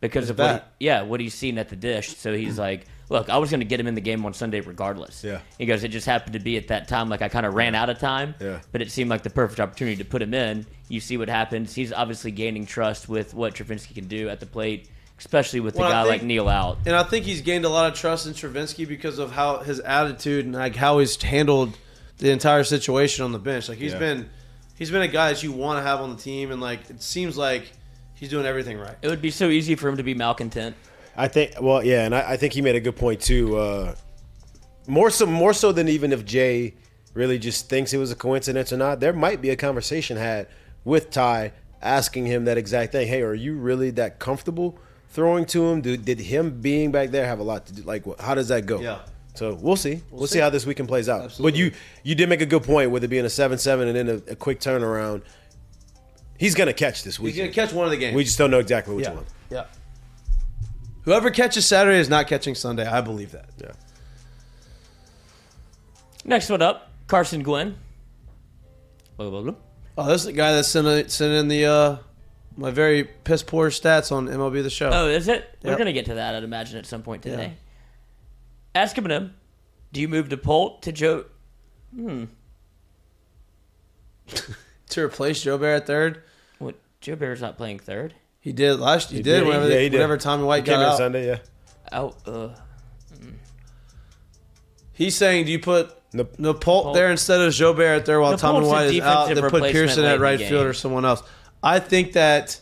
because 0.00 0.30
of 0.30 0.38
what 0.38 0.72
he, 0.78 0.86
yeah 0.86 1.02
what 1.02 1.20
he's 1.20 1.34
seen 1.34 1.58
at 1.58 1.68
the 1.68 1.76
dish. 1.76 2.16
So 2.16 2.34
he's 2.34 2.56
mm. 2.56 2.58
like, 2.58 2.86
look, 3.08 3.28
I 3.28 3.38
was 3.38 3.50
going 3.50 3.60
to 3.60 3.66
get 3.66 3.78
him 3.78 3.86
in 3.86 3.94
the 3.94 4.00
game 4.00 4.24
on 4.24 4.32
Sunday 4.34 4.60
regardless. 4.60 5.22
Yeah. 5.22 5.40
He 5.58 5.66
goes, 5.66 5.84
it 5.84 5.88
just 5.88 6.06
happened 6.06 6.32
to 6.34 6.40
be 6.40 6.56
at 6.56 6.68
that 6.68 6.88
time 6.88 7.08
like 7.08 7.22
I 7.22 7.28
kind 7.28 7.44
of 7.44 7.54
ran 7.54 7.74
out 7.74 7.90
of 7.90 7.98
time. 7.98 8.34
Yeah. 8.40 8.60
But 8.72 8.82
it 8.82 8.90
seemed 8.90 9.10
like 9.10 9.22
the 9.22 9.30
perfect 9.30 9.60
opportunity 9.60 9.96
to 9.96 10.04
put 10.04 10.22
him 10.22 10.32
in. 10.32 10.66
You 10.88 11.00
see 11.00 11.16
what 11.16 11.28
happens. 11.28 11.74
He's 11.74 11.92
obviously 11.92 12.30
gaining 12.30 12.66
trust 12.66 13.08
with 13.08 13.34
what 13.34 13.54
Travinski 13.54 13.94
can 13.94 14.06
do 14.08 14.28
at 14.28 14.40
the 14.40 14.46
plate, 14.46 14.88
especially 15.18 15.60
with 15.60 15.74
the 15.74 15.80
Well, 15.80 15.90
guy 15.90 16.02
think- 16.02 16.22
like 16.22 16.22
Neil 16.22 16.48
out. 16.48 16.78
And 16.86 16.96
I 16.96 17.02
think 17.02 17.24
he's 17.24 17.42
gained 17.42 17.64
a 17.64 17.68
lot 17.68 17.92
of 17.92 17.98
trust 17.98 18.26
in 18.26 18.32
Travinski 18.32 18.88
because 18.88 19.18
of 19.18 19.32
how 19.32 19.58
his 19.58 19.80
attitude 19.80 20.46
and 20.46 20.54
like 20.54 20.76
how 20.76 20.98
he's 20.98 21.20
handled 21.20 21.76
the 22.18 22.30
entire 22.30 22.64
situation 22.64 23.24
on 23.24 23.32
the 23.32 23.38
bench. 23.38 23.68
Like 23.68 23.78
he's 23.78 23.92
Yeah. 23.92 23.98
been, 23.98 24.30
he's 24.76 24.90
been 24.90 25.02
a 25.02 25.08
guy 25.08 25.32
that 25.32 25.42
you 25.42 25.52
want 25.52 25.78
to 25.78 25.82
have 25.82 26.00
on 26.00 26.10
the 26.10 26.22
team, 26.22 26.50
and 26.50 26.60
like 26.60 26.88
it 26.90 27.02
seems 27.02 27.36
like 27.36 27.72
he's 28.20 28.28
doing 28.28 28.46
everything 28.46 28.78
right. 28.78 28.94
It 29.02 29.08
would 29.08 29.22
be 29.22 29.30
so 29.30 29.48
easy 29.48 29.74
for 29.74 29.88
him 29.88 29.96
to 29.96 30.02
be 30.02 30.14
malcontent. 30.14 30.76
I 31.16 31.26
think. 31.26 31.54
Well, 31.60 31.84
yeah, 31.84 32.04
and 32.04 32.14
I, 32.14 32.32
I 32.32 32.36
think 32.36 32.52
he 32.52 32.62
made 32.62 32.76
a 32.76 32.80
good 32.80 32.96
point 32.96 33.20
too. 33.20 33.56
Uh, 33.56 33.94
more 34.86 35.10
so, 35.10 35.26
more 35.26 35.52
so 35.52 35.72
than 35.72 35.88
even 35.88 36.12
if 36.12 36.24
Jay 36.24 36.74
really 37.14 37.38
just 37.38 37.68
thinks 37.68 37.92
it 37.92 37.98
was 37.98 38.12
a 38.12 38.16
coincidence 38.16 38.72
or 38.72 38.76
not. 38.76 39.00
There 39.00 39.12
might 39.12 39.40
be 39.40 39.50
a 39.50 39.56
conversation 39.56 40.16
had 40.16 40.46
with 40.84 41.10
Ty 41.10 41.52
asking 41.82 42.26
him 42.26 42.44
that 42.44 42.58
exact 42.58 42.92
thing. 42.92 43.08
Hey, 43.08 43.22
are 43.22 43.34
you 43.34 43.54
really 43.54 43.90
that 43.92 44.18
comfortable 44.18 44.78
throwing 45.08 45.46
to 45.46 45.66
him? 45.68 45.80
Did, 45.80 46.04
did 46.04 46.20
him 46.20 46.60
being 46.60 46.92
back 46.92 47.10
there 47.10 47.26
have 47.26 47.40
a 47.40 47.42
lot 47.42 47.66
to 47.66 47.72
do? 47.72 47.82
Like, 47.82 48.04
how 48.20 48.34
does 48.34 48.48
that 48.48 48.66
go? 48.66 48.80
Yeah. 48.80 49.00
So 49.34 49.54
we'll 49.54 49.76
see. 49.76 50.02
We'll, 50.10 50.26
see. 50.26 50.34
see. 50.34 50.38
how 50.40 50.50
this 50.50 50.66
weekend 50.66 50.88
plays 50.88 51.08
out. 51.08 51.22
Absolutely. 51.22 51.52
But 51.52 51.58
you 51.58 51.72
you 52.02 52.14
did 52.14 52.28
make 52.28 52.40
a 52.40 52.46
good 52.46 52.64
point 52.64 52.90
with 52.90 53.04
it 53.04 53.08
being 53.08 53.24
a 53.24 53.30
seven 53.30 53.58
seven 53.58 53.88
and 53.88 53.96
then 53.96 54.22
a, 54.28 54.32
a 54.32 54.36
quick 54.36 54.60
turnaround. 54.60 55.22
He's 56.40 56.54
gonna 56.54 56.72
catch 56.72 57.04
this 57.04 57.20
week. 57.20 57.34
He's 57.34 57.42
gonna 57.42 57.52
catch 57.52 57.74
one 57.74 57.84
of 57.84 57.90
the 57.90 57.98
games. 57.98 58.16
we 58.16 58.24
just 58.24 58.38
don't 58.38 58.50
know 58.50 58.60
exactly 58.60 58.94
which 58.94 59.04
yeah, 59.04 59.12
one. 59.12 59.26
yeah. 59.50 59.66
Whoever 61.02 61.30
catches 61.30 61.66
Saturday 61.66 61.98
is 61.98 62.08
not 62.08 62.28
catching 62.28 62.54
Sunday. 62.54 62.86
I 62.86 63.02
believe 63.02 63.32
that. 63.32 63.50
Yeah. 63.60 63.72
Next 66.24 66.48
one 66.48 66.62
up, 66.62 66.90
Carson 67.08 67.42
Gwen. 67.42 67.76
Blah, 69.18 69.28
blah, 69.28 69.42
blah. 69.42 69.54
Oh, 69.98 70.06
this 70.06 70.22
is 70.22 70.26
the 70.28 70.32
guy 70.32 70.52
that 70.52 70.64
sent 70.64 71.10
sent 71.10 71.34
in 71.34 71.48
the 71.48 71.66
uh, 71.66 71.96
my 72.56 72.70
very 72.70 73.04
piss 73.04 73.42
poor 73.42 73.68
stats 73.68 74.10
on 74.10 74.26
MLB 74.26 74.62
the 74.62 74.70
Show. 74.70 74.88
Oh, 74.90 75.08
is 75.08 75.28
it? 75.28 75.58
We're 75.62 75.76
gonna 75.76 75.92
get 75.92 76.06
to 76.06 76.14
that, 76.14 76.34
I'd 76.34 76.42
imagine, 76.42 76.78
at 76.78 76.86
some 76.86 77.02
point 77.02 77.22
today. 77.22 77.54
Yeah. 78.74 78.80
Ask 78.82 78.96
him 78.96 79.10
him. 79.10 79.34
Do 79.92 80.00
you 80.00 80.08
move 80.08 80.30
to 80.30 80.38
Polt 80.38 80.80
to 80.84 80.92
Joe? 80.92 81.26
Hmm. 81.94 82.24
to 84.90 85.02
replace 85.02 85.44
Jobert 85.44 85.76
at 85.76 85.86
third, 85.86 86.14
What? 86.14 86.24
Jobert's 87.00 87.40
not 87.40 87.56
playing 87.56 87.78
third. 87.78 88.14
he 88.40 88.52
did 88.52 88.78
last. 88.80 89.10
He, 89.10 89.18
He 89.18 89.22
did, 89.22 89.40
did. 89.40 89.46
whenever, 89.46 89.64
Yeah, 89.64 89.74
they- 89.74 89.82
he 89.84 89.88
did. 89.88 89.96
whenever 89.98 90.16
Tommy 90.18 90.44
White 90.44 90.64
Came 90.64 90.74
got 90.74 90.82
in 90.82 90.88
out. 90.88 90.96
Sunday. 90.98 91.26
Yeah. 91.26 91.38
Oh, 91.92 92.14
uh, 92.26 92.48
He's 94.92 95.16
saying, 95.16 95.46
do 95.46 95.52
you 95.52 95.58
put 95.58 95.96
Nope. 96.12 96.36
Nippolt 96.38 96.94
there 96.94 97.10
instead 97.10 97.40
of 97.40 97.52
Jobert 97.52 98.04
there 98.04 98.20
while 98.20 98.36
Tommy 98.36 98.60
Nippolt's 98.60 98.68
a 98.68 98.70
White 98.70 98.86
is 98.94 99.00
out? 99.00 99.28
defensive 99.28 99.42
Then 99.42 99.60
put 99.60 99.72
Pearson 99.72 100.04
at 100.04 100.20
right 100.20 100.38
game. 100.38 100.48
field 100.48 100.66
or 100.66 100.72
someone 100.74 101.04
else. 101.04 101.22
I 101.62 101.78
think 101.78 102.12
that 102.14 102.60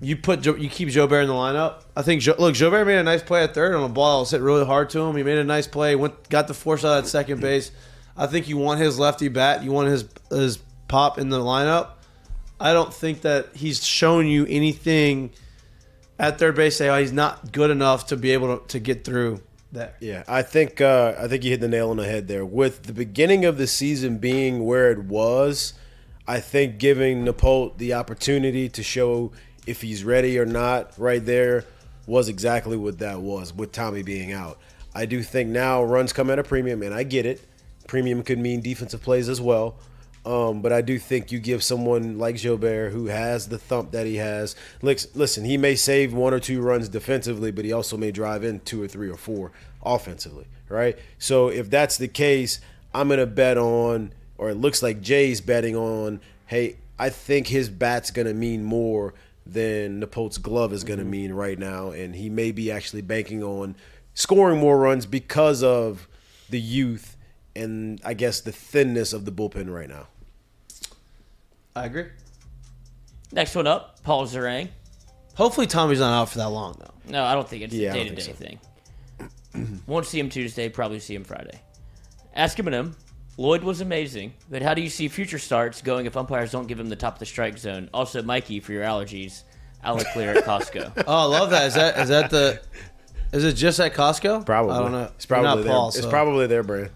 you 0.00 0.16
put 0.16 0.44
you 0.46 0.68
keep 0.68 0.88
Jobert 0.88 1.22
in 1.22 1.28
the 1.28 1.34
lineup. 1.34 1.82
I 1.96 2.02
think 2.02 2.22
Joe, 2.22 2.36
look 2.38 2.54
Jobert 2.54 2.86
made 2.86 2.98
a 2.98 3.02
nice 3.02 3.22
play 3.22 3.42
at 3.42 3.54
third 3.54 3.74
on 3.74 3.82
a 3.82 3.88
ball 3.88 4.18
that 4.18 4.20
was 4.20 4.30
hit 4.30 4.40
really 4.40 4.64
hard 4.64 4.90
to 4.90 5.00
him. 5.00 5.16
He 5.16 5.22
made 5.24 5.38
a 5.38 5.44
nice 5.44 5.66
play. 5.66 5.96
Went 5.96 6.28
got 6.28 6.46
the 6.46 6.54
force 6.54 6.84
out 6.84 6.98
at 6.98 7.06
second 7.06 7.40
base. 7.40 7.72
I 8.16 8.26
think 8.26 8.48
you 8.48 8.56
want 8.56 8.80
his 8.80 8.98
lefty 8.98 9.28
bat. 9.28 9.64
You 9.64 9.72
want 9.72 9.88
his 9.88 10.04
his 10.30 10.58
pop 10.86 11.18
in 11.18 11.28
the 11.30 11.38
lineup. 11.40 11.88
I 12.60 12.72
don't 12.72 12.92
think 12.92 13.22
that 13.22 13.54
he's 13.54 13.84
shown 13.84 14.26
you 14.26 14.46
anything 14.48 15.30
at 16.18 16.38
third 16.38 16.56
base. 16.56 16.76
Say, 16.76 16.88
oh, 16.88 16.98
he's 16.98 17.12
not 17.12 17.52
good 17.52 17.70
enough 17.70 18.06
to 18.08 18.16
be 18.16 18.32
able 18.32 18.58
to, 18.58 18.66
to 18.68 18.78
get 18.78 19.04
through 19.04 19.42
there. 19.72 19.94
Yeah, 20.00 20.24
I 20.26 20.42
think 20.42 20.80
uh, 20.80 21.14
I 21.18 21.28
think 21.28 21.44
you 21.44 21.50
hit 21.50 21.60
the 21.60 21.68
nail 21.68 21.90
on 21.90 21.96
the 21.98 22.06
head 22.06 22.28
there. 22.28 22.44
With 22.44 22.84
the 22.84 22.92
beginning 22.92 23.44
of 23.44 23.58
the 23.58 23.66
season 23.66 24.18
being 24.18 24.64
where 24.64 24.90
it 24.90 25.04
was, 25.04 25.74
I 26.26 26.40
think 26.40 26.78
giving 26.78 27.24
Nippolt 27.24 27.78
the 27.78 27.94
opportunity 27.94 28.68
to 28.68 28.82
show 28.82 29.32
if 29.66 29.82
he's 29.82 30.02
ready 30.02 30.38
or 30.38 30.46
not 30.46 30.92
right 30.98 31.24
there 31.24 31.64
was 32.06 32.28
exactly 32.28 32.76
what 32.76 32.98
that 32.98 33.20
was 33.20 33.52
with 33.52 33.70
Tommy 33.70 34.02
being 34.02 34.32
out. 34.32 34.58
I 34.94 35.04
do 35.04 35.22
think 35.22 35.50
now 35.50 35.82
runs 35.84 36.12
come 36.12 36.30
at 36.30 36.38
a 36.38 36.42
premium, 36.42 36.82
and 36.82 36.94
I 36.94 37.02
get 37.02 37.26
it. 37.26 37.40
Premium 37.86 38.22
could 38.22 38.38
mean 38.38 38.60
defensive 38.62 39.02
plays 39.02 39.28
as 39.28 39.40
well. 39.40 39.76
Um, 40.28 40.60
but 40.60 40.74
I 40.74 40.82
do 40.82 40.98
think 40.98 41.32
you 41.32 41.38
give 41.38 41.64
someone 41.64 42.18
like 42.18 42.34
Jobert 42.34 42.92
who 42.92 43.06
has 43.06 43.48
the 43.48 43.56
thump 43.56 43.92
that 43.92 44.04
he 44.04 44.16
has. 44.16 44.54
Listen, 44.82 45.46
he 45.46 45.56
may 45.56 45.74
save 45.74 46.12
one 46.12 46.34
or 46.34 46.38
two 46.38 46.60
runs 46.60 46.90
defensively, 46.90 47.50
but 47.50 47.64
he 47.64 47.72
also 47.72 47.96
may 47.96 48.10
drive 48.10 48.44
in 48.44 48.60
two 48.60 48.82
or 48.82 48.86
three 48.86 49.08
or 49.08 49.16
four 49.16 49.52
offensively, 49.82 50.44
right? 50.68 50.98
So 51.18 51.48
if 51.48 51.70
that's 51.70 51.96
the 51.96 52.08
case, 52.08 52.60
I'm 52.92 53.08
gonna 53.08 53.24
bet 53.24 53.56
on, 53.56 54.12
or 54.36 54.50
it 54.50 54.56
looks 54.56 54.82
like 54.82 55.00
Jay's 55.00 55.40
betting 55.40 55.74
on. 55.74 56.20
Hey, 56.44 56.76
I 56.98 57.08
think 57.08 57.46
his 57.46 57.70
bat's 57.70 58.10
gonna 58.10 58.34
mean 58.34 58.64
more 58.64 59.14
than 59.46 59.98
Nippolt's 59.98 60.36
glove 60.36 60.74
is 60.74 60.84
gonna 60.84 61.04
mean 61.04 61.32
right 61.32 61.58
now, 61.58 61.90
and 61.90 62.14
he 62.14 62.28
may 62.28 62.52
be 62.52 62.70
actually 62.70 63.00
banking 63.00 63.42
on 63.42 63.76
scoring 64.12 64.60
more 64.60 64.78
runs 64.78 65.06
because 65.06 65.62
of 65.62 66.06
the 66.50 66.60
youth 66.60 67.16
and 67.56 67.98
I 68.04 68.12
guess 68.12 68.42
the 68.42 68.52
thinness 68.52 69.14
of 69.14 69.24
the 69.24 69.32
bullpen 69.32 69.72
right 69.72 69.88
now. 69.88 70.08
I 71.78 71.86
agree. 71.86 72.06
Next 73.32 73.54
one 73.54 73.66
up, 73.66 74.02
Paul 74.02 74.26
Zarang. 74.26 74.68
Hopefully 75.36 75.66
Tommy's 75.66 76.00
not 76.00 76.12
out 76.12 76.28
for 76.30 76.38
that 76.38 76.48
long 76.50 76.76
though. 76.78 76.94
No, 77.12 77.24
I 77.24 77.34
don't 77.34 77.48
think 77.48 77.62
it's 77.64 77.74
Yeah, 77.74 77.88
a 77.88 77.90
I 77.90 77.94
day 77.94 78.04
don't 78.08 78.16
to 78.16 78.22
day 78.24 78.32
think 78.32 78.60
thing. 79.54 79.82
Won't 79.86 80.06
see 80.06 80.18
him 80.18 80.28
Tuesday, 80.28 80.68
probably 80.68 80.98
see 80.98 81.14
him 81.14 81.24
Friday. 81.24 81.60
Ask 82.34 82.58
him 82.58 82.66
and 82.66 82.74
him. 82.74 82.96
Lloyd 83.36 83.62
was 83.62 83.80
amazing, 83.80 84.32
but 84.50 84.62
how 84.62 84.74
do 84.74 84.82
you 84.82 84.88
see 84.90 85.06
future 85.06 85.38
starts 85.38 85.80
going 85.80 86.06
if 86.06 86.16
umpires 86.16 86.50
don't 86.50 86.66
give 86.66 86.80
him 86.80 86.88
the 86.88 86.96
top 86.96 87.14
of 87.14 87.18
the 87.20 87.26
strike 87.26 87.56
zone? 87.56 87.88
Also, 87.94 88.20
Mikey, 88.22 88.58
for 88.60 88.72
your 88.72 88.82
allergies, 88.82 89.44
Clear 90.12 90.32
at 90.36 90.44
Costco. 90.44 91.04
Oh, 91.06 91.32
I 91.32 91.38
love 91.38 91.50
that. 91.50 91.68
Is 91.68 91.74
that 91.74 91.98
is 91.98 92.08
that 92.08 92.30
the 92.30 92.60
is 93.32 93.44
it 93.44 93.52
just 93.52 93.78
at 93.78 93.94
Costco? 93.94 94.44
Probably. 94.44 94.72
I 94.72 94.78
don't 94.80 94.90
know. 94.92 95.10
It's 95.14 95.24
You're 95.28 95.36
probably 95.38 95.48
not 95.48 95.62
their, 95.64 95.72
Paul. 95.72 95.88
It's 95.88 96.00
so- 96.00 96.10
probably 96.10 96.46
their 96.48 96.62
brand. 96.64 96.90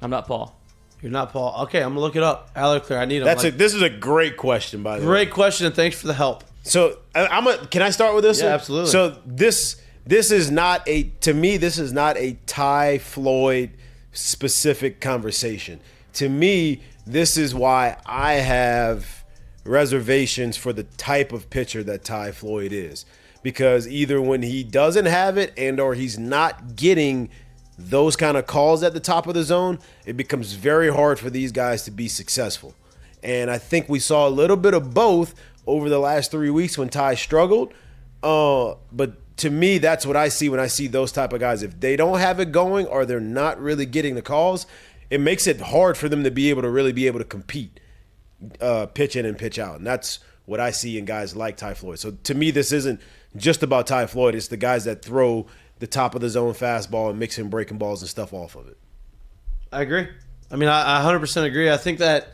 I'm 0.00 0.10
not 0.10 0.26
Paul. 0.26 0.58
You're 1.02 1.12
not 1.12 1.32
Paul. 1.32 1.64
Okay, 1.64 1.82
I'm 1.82 1.90
gonna 1.90 2.00
look 2.00 2.16
it 2.16 2.22
up. 2.22 2.54
Clear. 2.54 2.98
I 2.98 3.04
need 3.04 3.18
him. 3.18 3.24
That's 3.24 3.44
like, 3.44 3.54
a, 3.54 3.56
this 3.56 3.74
is 3.74 3.82
a 3.82 3.90
great 3.90 4.36
question 4.36 4.82
by 4.82 4.98
the 4.98 5.02
way. 5.02 5.06
great 5.06 5.30
question. 5.30 5.66
and 5.66 5.74
Thanks 5.74 6.00
for 6.00 6.06
the 6.06 6.14
help. 6.14 6.44
So 6.62 6.98
I, 7.14 7.26
I'm 7.26 7.46
a. 7.46 7.66
Can 7.66 7.82
I 7.82 7.90
start 7.90 8.14
with 8.14 8.24
this? 8.24 8.38
Yeah, 8.38 8.46
one? 8.46 8.54
absolutely. 8.54 8.90
So 8.90 9.18
this 9.26 9.82
this 10.06 10.30
is 10.30 10.50
not 10.50 10.86
a 10.88 11.04
to 11.20 11.34
me 11.34 11.56
this 11.56 11.78
is 11.78 11.92
not 11.92 12.16
a 12.16 12.38
Ty 12.46 12.98
Floyd 12.98 13.70
specific 14.12 15.00
conversation. 15.00 15.80
To 16.14 16.28
me, 16.28 16.82
this 17.06 17.36
is 17.36 17.54
why 17.54 17.98
I 18.06 18.34
have 18.34 19.24
reservations 19.64 20.56
for 20.56 20.72
the 20.72 20.84
type 20.84 21.32
of 21.32 21.50
pitcher 21.50 21.82
that 21.82 22.04
Ty 22.04 22.32
Floyd 22.32 22.72
is 22.72 23.04
because 23.42 23.86
either 23.86 24.20
when 24.20 24.42
he 24.42 24.64
doesn't 24.64 25.04
have 25.06 25.36
it 25.36 25.52
and 25.56 25.78
or 25.78 25.94
he's 25.94 26.18
not 26.18 26.76
getting 26.76 27.30
those 27.78 28.16
kind 28.16 28.36
of 28.36 28.46
calls 28.46 28.82
at 28.82 28.94
the 28.94 29.00
top 29.00 29.26
of 29.26 29.34
the 29.34 29.42
zone, 29.42 29.78
it 30.06 30.16
becomes 30.16 30.52
very 30.52 30.92
hard 30.92 31.18
for 31.18 31.30
these 31.30 31.52
guys 31.52 31.82
to 31.84 31.90
be 31.90 32.08
successful. 32.08 32.74
And 33.22 33.50
I 33.50 33.58
think 33.58 33.88
we 33.88 33.98
saw 33.98 34.28
a 34.28 34.30
little 34.30 34.56
bit 34.56 34.74
of 34.74 34.94
both 34.94 35.34
over 35.66 35.88
the 35.88 35.98
last 35.98 36.30
three 36.30 36.50
weeks 36.50 36.76
when 36.76 36.88
Ty 36.88 37.14
struggled. 37.14 37.72
Uh, 38.22 38.74
but 38.92 39.36
to 39.38 39.50
me, 39.50 39.78
that's 39.78 40.06
what 40.06 40.16
I 40.16 40.28
see 40.28 40.48
when 40.48 40.60
I 40.60 40.66
see 40.66 40.86
those 40.86 41.10
type 41.10 41.32
of 41.32 41.40
guys. 41.40 41.62
If 41.62 41.80
they 41.80 41.96
don't 41.96 42.18
have 42.18 42.38
it 42.38 42.52
going 42.52 42.86
or 42.86 43.04
they're 43.04 43.20
not 43.20 43.60
really 43.60 43.86
getting 43.86 44.14
the 44.14 44.22
calls, 44.22 44.66
it 45.10 45.20
makes 45.20 45.46
it 45.46 45.60
hard 45.60 45.96
for 45.96 46.08
them 46.08 46.22
to 46.24 46.30
be 46.30 46.50
able 46.50 46.62
to 46.62 46.70
really 46.70 46.92
be 46.92 47.06
able 47.06 47.18
to 47.18 47.24
compete, 47.24 47.80
uh, 48.60 48.86
pitch 48.86 49.16
in 49.16 49.26
and 49.26 49.38
pitch 49.38 49.58
out. 49.58 49.78
And 49.78 49.86
that's 49.86 50.20
what 50.46 50.60
I 50.60 50.70
see 50.70 50.98
in 50.98 51.04
guys 51.04 51.34
like 51.34 51.56
Ty 51.56 51.74
Floyd. 51.74 51.98
So 51.98 52.12
to 52.12 52.34
me, 52.34 52.50
this 52.50 52.72
isn't 52.72 53.00
just 53.36 53.62
about 53.62 53.86
Ty 53.86 54.06
Floyd. 54.06 54.34
It's 54.34 54.48
the 54.48 54.56
guys 54.56 54.84
that 54.84 55.02
throw 55.02 55.46
the 55.78 55.86
top 55.86 56.14
of 56.14 56.20
the 56.20 56.28
zone 56.28 56.54
fastball 56.54 57.10
and 57.10 57.18
mixing 57.18 57.48
breaking 57.48 57.78
balls 57.78 58.00
and 58.02 58.08
stuff 58.08 58.32
off 58.32 58.54
of 58.56 58.68
it. 58.68 58.76
I 59.72 59.82
agree. 59.82 60.06
I 60.50 60.56
mean, 60.56 60.68
I, 60.68 61.00
I 61.00 61.12
100% 61.12 61.44
agree. 61.44 61.70
I 61.70 61.76
think 61.76 61.98
that 61.98 62.28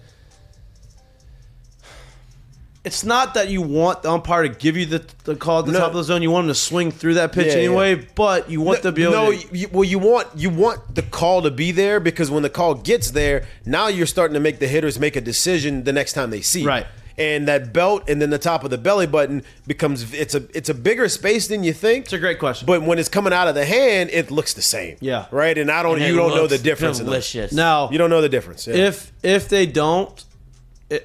it's 2.83 3.05
not 3.05 3.35
that 3.35 3.49
you 3.49 3.61
want 3.61 4.03
the 4.03 4.11
umpire 4.11 4.43
to 4.43 4.49
give 4.49 4.75
you 4.77 4.87
the, 4.87 5.05
the 5.25 5.37
call 5.37 5.61
at 5.61 5.67
the 5.67 5.73
No. 5.73 5.81
top 5.81 5.89
of 5.91 5.97
the 5.97 6.05
zone. 6.05 6.23
You 6.23 6.31
want 6.31 6.45
him 6.45 6.49
to 6.49 6.55
swing 6.55 6.91
through 6.91 7.15
that 7.15 7.31
pitch 7.33 7.49
Yeah, 7.49 7.53
anyway, 7.55 7.97
yeah. 7.97 8.05
but 8.15 8.51
you 8.51 8.63
want 8.63 8.83
to 8.83 8.93
be 8.93 9.03
able 9.03 9.13
no, 9.13 9.33
to. 9.33 9.57
you, 9.57 9.69
well, 9.71 9.85
you 9.85 9.99
want 9.99 10.29
you 10.35 10.49
want 10.49 10.95
the 10.95 11.03
call 11.03 11.43
to 11.43 11.51
be 11.51 11.73
there 11.73 12.01
because 12.01 12.31
when 12.31 12.43
the 12.43 12.49
call 12.49 12.75
gets 12.75 13.11
there, 13.11 13.47
now 13.67 13.89
you're 13.89 14.07
starting 14.07 14.33
to 14.35 14.41
make 14.41 14.61
the 14.61 14.67
hitters 14.69 14.99
make 14.99 15.15
a 15.15 15.21
decision 15.21 15.85
the 15.85 15.93
next 15.93 16.15
time 16.15 16.31
they 16.31 16.41
see. 16.41 16.65
it. 16.81 16.87
Right. 17.19 17.25
And 17.25 17.49
that 17.49 17.73
belt 17.73 18.05
and 18.09 18.21
then 18.21 18.31
the 18.31 18.39
top 18.39 18.65
of 18.65 18.71
the 18.71 18.79
belly 18.79 19.07
button 19.07 19.43
becomes 19.67 20.13
it's 20.15 20.35
a 20.35 20.45
it's 20.57 20.69
a 20.69 20.75
bigger 20.75 21.09
space 21.09 21.49
than 21.49 21.65
you 21.65 21.73
think. 21.73 22.05
It's 22.07 22.13
a 22.13 22.19
great 22.19 22.39
question. 22.39 22.67
But 22.67 22.83
when 22.83 22.99
it's 22.99 23.09
coming 23.09 23.33
out 23.33 23.49
of 23.49 23.55
the 23.55 23.65
hand, 23.65 24.11
it 24.13 24.31
looks 24.31 24.55
the 24.55 24.63
same. 24.63 24.97
Yeah. 25.01 25.27
Right. 25.31 25.57
And 25.57 25.71
I 25.71 25.83
don't. 25.83 25.97
And 26.01 26.05
you 26.07 26.17
don't 26.17 26.31
know 26.31 26.47
the 26.47 26.55
looks 26.55 26.63
difference. 26.63 27.01
in 27.01 27.07
those. 27.07 27.13
Delicious. 27.33 27.53
now, 27.53 27.91
You 27.91 27.99
don't 27.99 28.11
know 28.11 28.21
the 28.23 28.29
difference. 28.29 28.67
Yeah. 28.67 28.75
if 28.89 29.13
if 29.23 29.49
they 29.49 29.67
don't, 29.67 30.25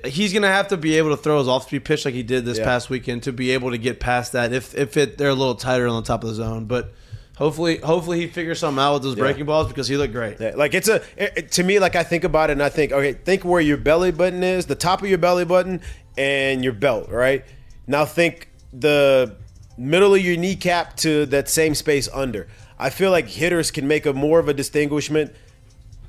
he's 0.04 0.34
gonna 0.34 0.48
have 0.48 0.70
to 0.70 0.78
be 0.78 0.98
able 0.98 1.12
to 1.12 1.18
throw 1.18 1.38
his 1.40 1.48
off 1.48 1.68
speed 1.68 1.86
pitch 1.86 2.06
like 2.06 2.14
he 2.14 2.24
did 2.24 2.44
this 2.46 2.58
Yeah. 2.58 2.64
past 2.66 2.90
weekend 2.90 3.24
to 3.24 3.32
be 3.32 3.52
able 3.52 3.72
to 3.72 3.78
get 3.78 4.00
past 4.00 4.32
that. 4.34 4.52
If 4.54 4.74
if 4.76 4.98
it 4.98 5.18
they're 5.18 5.30
a 5.30 5.34
little 5.36 5.56
tighter 5.56 5.88
on 5.88 6.02
the 6.02 6.08
top 6.08 6.24
of 6.24 6.30
the 6.30 6.36
zone, 6.36 6.66
but 6.66 6.92
hopefully 7.38 7.78
hopefully 7.78 8.20
he 8.20 8.28
figures 8.28 8.60
something 8.60 8.82
out 8.82 8.94
with 8.96 9.04
those 9.04 9.16
breaking 9.16 9.46
balls 9.46 9.68
because 9.68 9.88
he 9.88 9.98
looked 9.98 10.14
great. 10.14 10.40
Yeah, 10.40 10.54
like 10.56 10.74
it's 10.74 10.88
a 10.88 10.96
it- 11.18 11.34
it- 11.36 11.52
to 11.54 11.64
me 11.64 11.80
like 11.80 11.96
I 11.96 12.04
think 12.04 12.24
about 12.24 12.50
it 12.50 12.54
and 12.54 12.64
I 12.64 12.70
think 12.70 12.92
okay 12.92 13.14
think 13.14 13.44
where 13.46 13.62
your 13.62 13.78
belly 13.78 14.12
button 14.12 14.44
is 14.44 14.66
the 14.66 14.76
top 14.76 15.02
of 15.02 15.10
your 15.10 15.18
belly 15.18 15.46
button 15.46 15.82
and 16.18 16.64
your 16.64 16.74
belt 16.74 17.10
right? 17.10 17.44
Now 17.88 18.06
think 18.06 18.50
the 18.74 19.36
middle 19.78 20.14
of 20.16 20.22
your 20.22 20.38
kneecap 20.38 20.96
to 20.98 21.26
that 21.28 21.50
same 21.50 21.76
space 21.76 22.08
under. 22.14 22.48
I 22.80 22.90
feel 22.90 23.12
like 23.12 23.28
hitters 23.28 23.72
can 23.72 23.88
make 23.88 24.06
a 24.06 24.14
more 24.14 24.40
of 24.40 24.48
a 24.50 24.54
distinguishment 24.54 25.34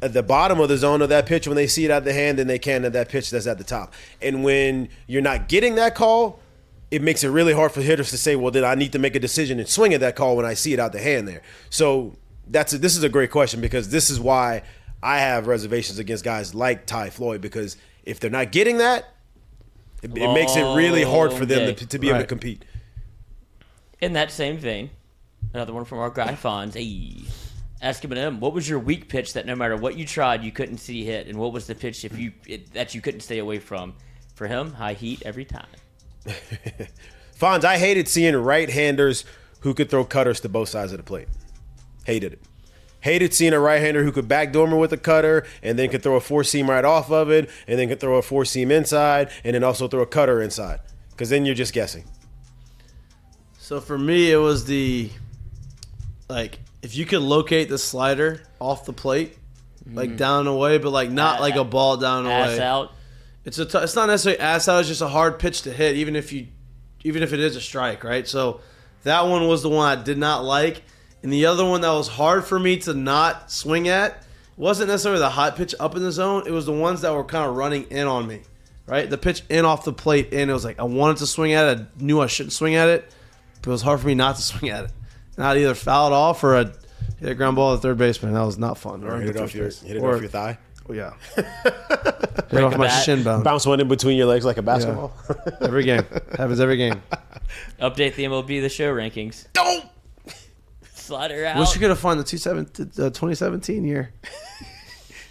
at 0.02 0.12
the 0.12 0.22
bottom 0.22 0.60
of 0.60 0.68
the 0.68 0.76
zone 0.76 1.00
of 1.02 1.08
that 1.08 1.26
pitch 1.26 1.46
when 1.48 1.56
they 1.56 1.66
see 1.66 1.84
it 1.84 1.90
out 1.90 1.98
of 1.98 2.04
the 2.04 2.12
hand 2.12 2.38
than 2.38 2.46
they 2.46 2.58
can 2.58 2.84
at 2.84 2.92
that 2.92 3.08
pitch 3.08 3.30
that's 3.30 3.46
at 3.46 3.56
the 3.58 3.64
top. 3.64 3.94
And 4.20 4.44
when 4.44 4.88
you're 5.06 5.22
not 5.22 5.48
getting 5.48 5.76
that 5.76 5.94
call 5.94 6.40
it 6.90 7.02
makes 7.02 7.24
it 7.24 7.28
really 7.28 7.52
hard 7.52 7.72
for 7.72 7.80
hitters 7.80 8.10
to 8.10 8.18
say, 8.18 8.36
well, 8.36 8.50
then 8.50 8.64
I 8.64 8.74
need 8.74 8.92
to 8.92 8.98
make 8.98 9.16
a 9.16 9.20
decision 9.20 9.58
and 9.58 9.68
swing 9.68 9.92
at 9.92 10.00
that 10.00 10.16
call 10.16 10.36
when 10.36 10.46
I 10.46 10.54
see 10.54 10.72
it 10.72 10.78
out 10.78 10.92
the 10.92 11.00
hand 11.00 11.26
there. 11.26 11.42
So 11.68 12.16
that's 12.46 12.72
a, 12.72 12.78
this 12.78 12.96
is 12.96 13.02
a 13.02 13.08
great 13.08 13.30
question 13.30 13.60
because 13.60 13.88
this 13.90 14.08
is 14.08 14.20
why 14.20 14.62
I 15.02 15.18
have 15.18 15.46
reservations 15.46 15.98
against 15.98 16.24
guys 16.24 16.54
like 16.54 16.86
Ty 16.86 17.10
Floyd 17.10 17.40
because 17.40 17.76
if 18.04 18.20
they're 18.20 18.30
not 18.30 18.52
getting 18.52 18.78
that, 18.78 19.08
it, 20.02 20.16
it 20.16 20.32
makes 20.32 20.54
it 20.54 20.62
really 20.76 21.02
hard 21.02 21.32
for 21.32 21.44
them 21.44 21.74
to, 21.74 21.86
to 21.86 21.98
be 21.98 22.08
able 22.08 22.20
to 22.20 22.26
compete. 22.26 22.64
In 24.00 24.12
that 24.12 24.30
same 24.30 24.58
vein, 24.58 24.90
another 25.54 25.72
one 25.72 25.84
from 25.84 25.98
our 25.98 26.10
guy 26.10 26.34
Fonz. 26.34 26.74
Hey, 26.74 27.26
ask 27.80 28.04
him 28.04 28.12
him. 28.12 28.38
What 28.40 28.52
was 28.52 28.68
your 28.68 28.78
weak 28.78 29.08
pitch 29.08 29.32
that 29.32 29.46
no 29.46 29.56
matter 29.56 29.76
what 29.76 29.96
you 29.96 30.06
tried, 30.06 30.44
you 30.44 30.52
couldn't 30.52 30.78
see 30.78 31.04
hit, 31.04 31.26
and 31.26 31.38
what 31.38 31.52
was 31.52 31.66
the 31.66 31.74
pitch 31.74 32.04
if 32.04 32.16
you 32.18 32.32
it, 32.46 32.72
that 32.74 32.94
you 32.94 33.00
couldn't 33.00 33.20
stay 33.20 33.38
away 33.38 33.58
from? 33.58 33.94
For 34.34 34.46
him, 34.46 34.74
high 34.74 34.92
heat 34.92 35.22
every 35.24 35.46
time. 35.46 35.66
Fonz, 37.38 37.64
I 37.64 37.78
hated 37.78 38.08
seeing 38.08 38.34
right-handers 38.34 39.24
who 39.60 39.74
could 39.74 39.90
throw 39.90 40.04
cutters 40.04 40.40
to 40.40 40.48
both 40.48 40.68
sides 40.68 40.92
of 40.92 40.98
the 40.98 41.04
plate. 41.04 41.28
Hated 42.04 42.34
it. 42.34 42.42
Hated 43.00 43.34
seeing 43.34 43.52
a 43.52 43.60
right-hander 43.60 44.02
who 44.02 44.12
could 44.12 44.26
backdoor 44.26 44.66
me 44.66 44.76
with 44.76 44.92
a 44.92 44.96
cutter 44.96 45.46
and 45.62 45.78
then 45.78 45.90
could 45.90 46.02
throw 46.02 46.16
a 46.16 46.20
four-seam 46.20 46.68
right 46.68 46.84
off 46.84 47.10
of 47.10 47.30
it 47.30 47.50
and 47.68 47.78
then 47.78 47.88
could 47.88 48.00
throw 48.00 48.16
a 48.16 48.22
four-seam 48.22 48.70
inside 48.70 49.30
and 49.44 49.54
then 49.54 49.62
also 49.62 49.86
throw 49.86 50.02
a 50.02 50.06
cutter 50.06 50.42
inside. 50.42 50.80
Because 51.10 51.30
then 51.30 51.44
you're 51.44 51.54
just 51.54 51.72
guessing. 51.72 52.04
So 53.58 53.80
for 53.80 53.98
me, 53.98 54.30
it 54.30 54.36
was 54.36 54.64
the 54.64 55.10
like 56.28 56.60
if 56.82 56.96
you 56.96 57.04
could 57.04 57.22
locate 57.22 57.68
the 57.68 57.78
slider 57.78 58.42
off 58.60 58.84
the 58.84 58.92
plate, 58.92 59.36
like 59.92 60.10
mm-hmm. 60.10 60.16
down 60.18 60.40
and 60.40 60.48
away, 60.48 60.78
but 60.78 60.90
like 60.90 61.10
not 61.10 61.40
A- 61.40 61.42
like 61.42 61.56
a 61.56 61.64
ball 61.64 61.96
down 61.96 62.26
and 62.26 62.32
Ass 62.32 62.56
away. 62.56 62.62
out. 62.62 62.92
It's 63.46 63.58
a 63.58 63.64
t- 63.64 63.78
it's 63.78 63.94
not 63.96 64.06
necessarily 64.08 64.40
ass 64.40 64.68
out. 64.68 64.80
It's 64.80 64.88
just 64.88 65.00
a 65.00 65.08
hard 65.08 65.38
pitch 65.38 65.62
to 65.62 65.72
hit, 65.72 65.96
even 65.96 66.14
if 66.16 66.32
you 66.32 66.48
even 67.04 67.22
if 67.22 67.32
it 67.32 67.40
is 67.40 67.56
a 67.56 67.60
strike, 67.60 68.04
right? 68.04 68.26
So 68.28 68.60
that 69.04 69.26
one 69.26 69.46
was 69.48 69.62
the 69.62 69.68
one 69.70 69.98
I 69.98 70.02
did 70.02 70.18
not 70.18 70.44
like, 70.44 70.82
and 71.22 71.32
the 71.32 71.46
other 71.46 71.64
one 71.64 71.80
that 71.82 71.90
was 71.92 72.08
hard 72.08 72.44
for 72.44 72.58
me 72.58 72.76
to 72.78 72.92
not 72.92 73.50
swing 73.50 73.86
at 73.88 74.22
wasn't 74.56 74.88
necessarily 74.88 75.20
the 75.20 75.30
hot 75.30 75.54
pitch 75.56 75.74
up 75.78 75.94
in 75.96 76.02
the 76.02 76.10
zone. 76.10 76.42
It 76.46 76.50
was 76.50 76.66
the 76.66 76.72
ones 76.72 77.02
that 77.02 77.14
were 77.14 77.22
kind 77.24 77.48
of 77.48 77.54
running 77.56 77.84
in 77.84 78.06
on 78.08 78.26
me, 78.26 78.40
right? 78.86 79.08
The 79.08 79.18
pitch 79.18 79.42
in 79.48 79.64
off 79.64 79.84
the 79.84 79.92
plate, 79.92 80.32
and 80.32 80.50
it 80.50 80.52
was 80.52 80.64
like 80.64 80.80
I 80.80 80.84
wanted 80.84 81.18
to 81.18 81.26
swing 81.26 81.52
at 81.52 81.78
it. 81.78 81.86
I 82.00 82.02
knew 82.02 82.20
I 82.20 82.26
shouldn't 82.26 82.52
swing 82.52 82.74
at 82.74 82.88
it, 82.88 83.08
but 83.62 83.68
it 83.68 83.72
was 83.72 83.82
hard 83.82 84.00
for 84.00 84.08
me 84.08 84.14
not 84.14 84.34
to 84.36 84.42
swing 84.50 84.70
at 84.72 84.86
it. 84.86 84.90
Not 85.38 85.56
either 85.56 85.74
foul 85.74 86.08
it 86.08 86.12
off 86.14 86.42
or 86.42 86.56
a 86.56 86.64
hit 87.20 87.28
a 87.28 87.34
ground 87.36 87.54
ball 87.56 87.74
at 87.74 87.80
third 87.82 87.98
baseman. 87.98 88.32
That 88.32 88.42
was 88.44 88.58
not 88.58 88.76
fun. 88.78 89.04
Or 89.04 89.20
hit 89.20 89.36
it 89.36 89.40
off 89.40 89.54
your 89.54 89.66
hit 89.66 89.96
it 89.98 90.02
Or- 90.02 90.14
off 90.16 90.20
your 90.20 90.30
thigh. 90.30 90.58
Oh, 90.88 90.92
yeah. 90.92 91.12
hit 91.34 92.62
off 92.62 92.76
my 92.76 92.86
bat. 92.86 93.04
shin 93.04 93.22
bone. 93.22 93.42
Bounce 93.42 93.66
one 93.66 93.80
in 93.80 93.88
between 93.88 94.16
your 94.16 94.26
legs 94.26 94.44
like 94.44 94.56
a 94.56 94.62
basketball. 94.62 95.12
Every 95.60 95.84
game 95.84 96.04
happens. 96.36 96.60
Every 96.60 96.76
game. 96.76 97.02
Update 97.80 98.14
the 98.14 98.24
MLB 98.24 98.60
the 98.60 98.68
show 98.68 98.94
rankings. 98.94 99.46
Don't. 99.52 99.84
Slider 100.94 101.44
out. 101.44 101.58
Wish 101.58 101.74
you 101.74 101.80
could 101.80 101.90
have 101.90 101.98
found 101.98 102.18
the 102.20 102.24
two 102.24 102.38
seven, 102.38 102.66
uh, 102.78 103.10
2017 103.10 103.84
year. 103.84 104.12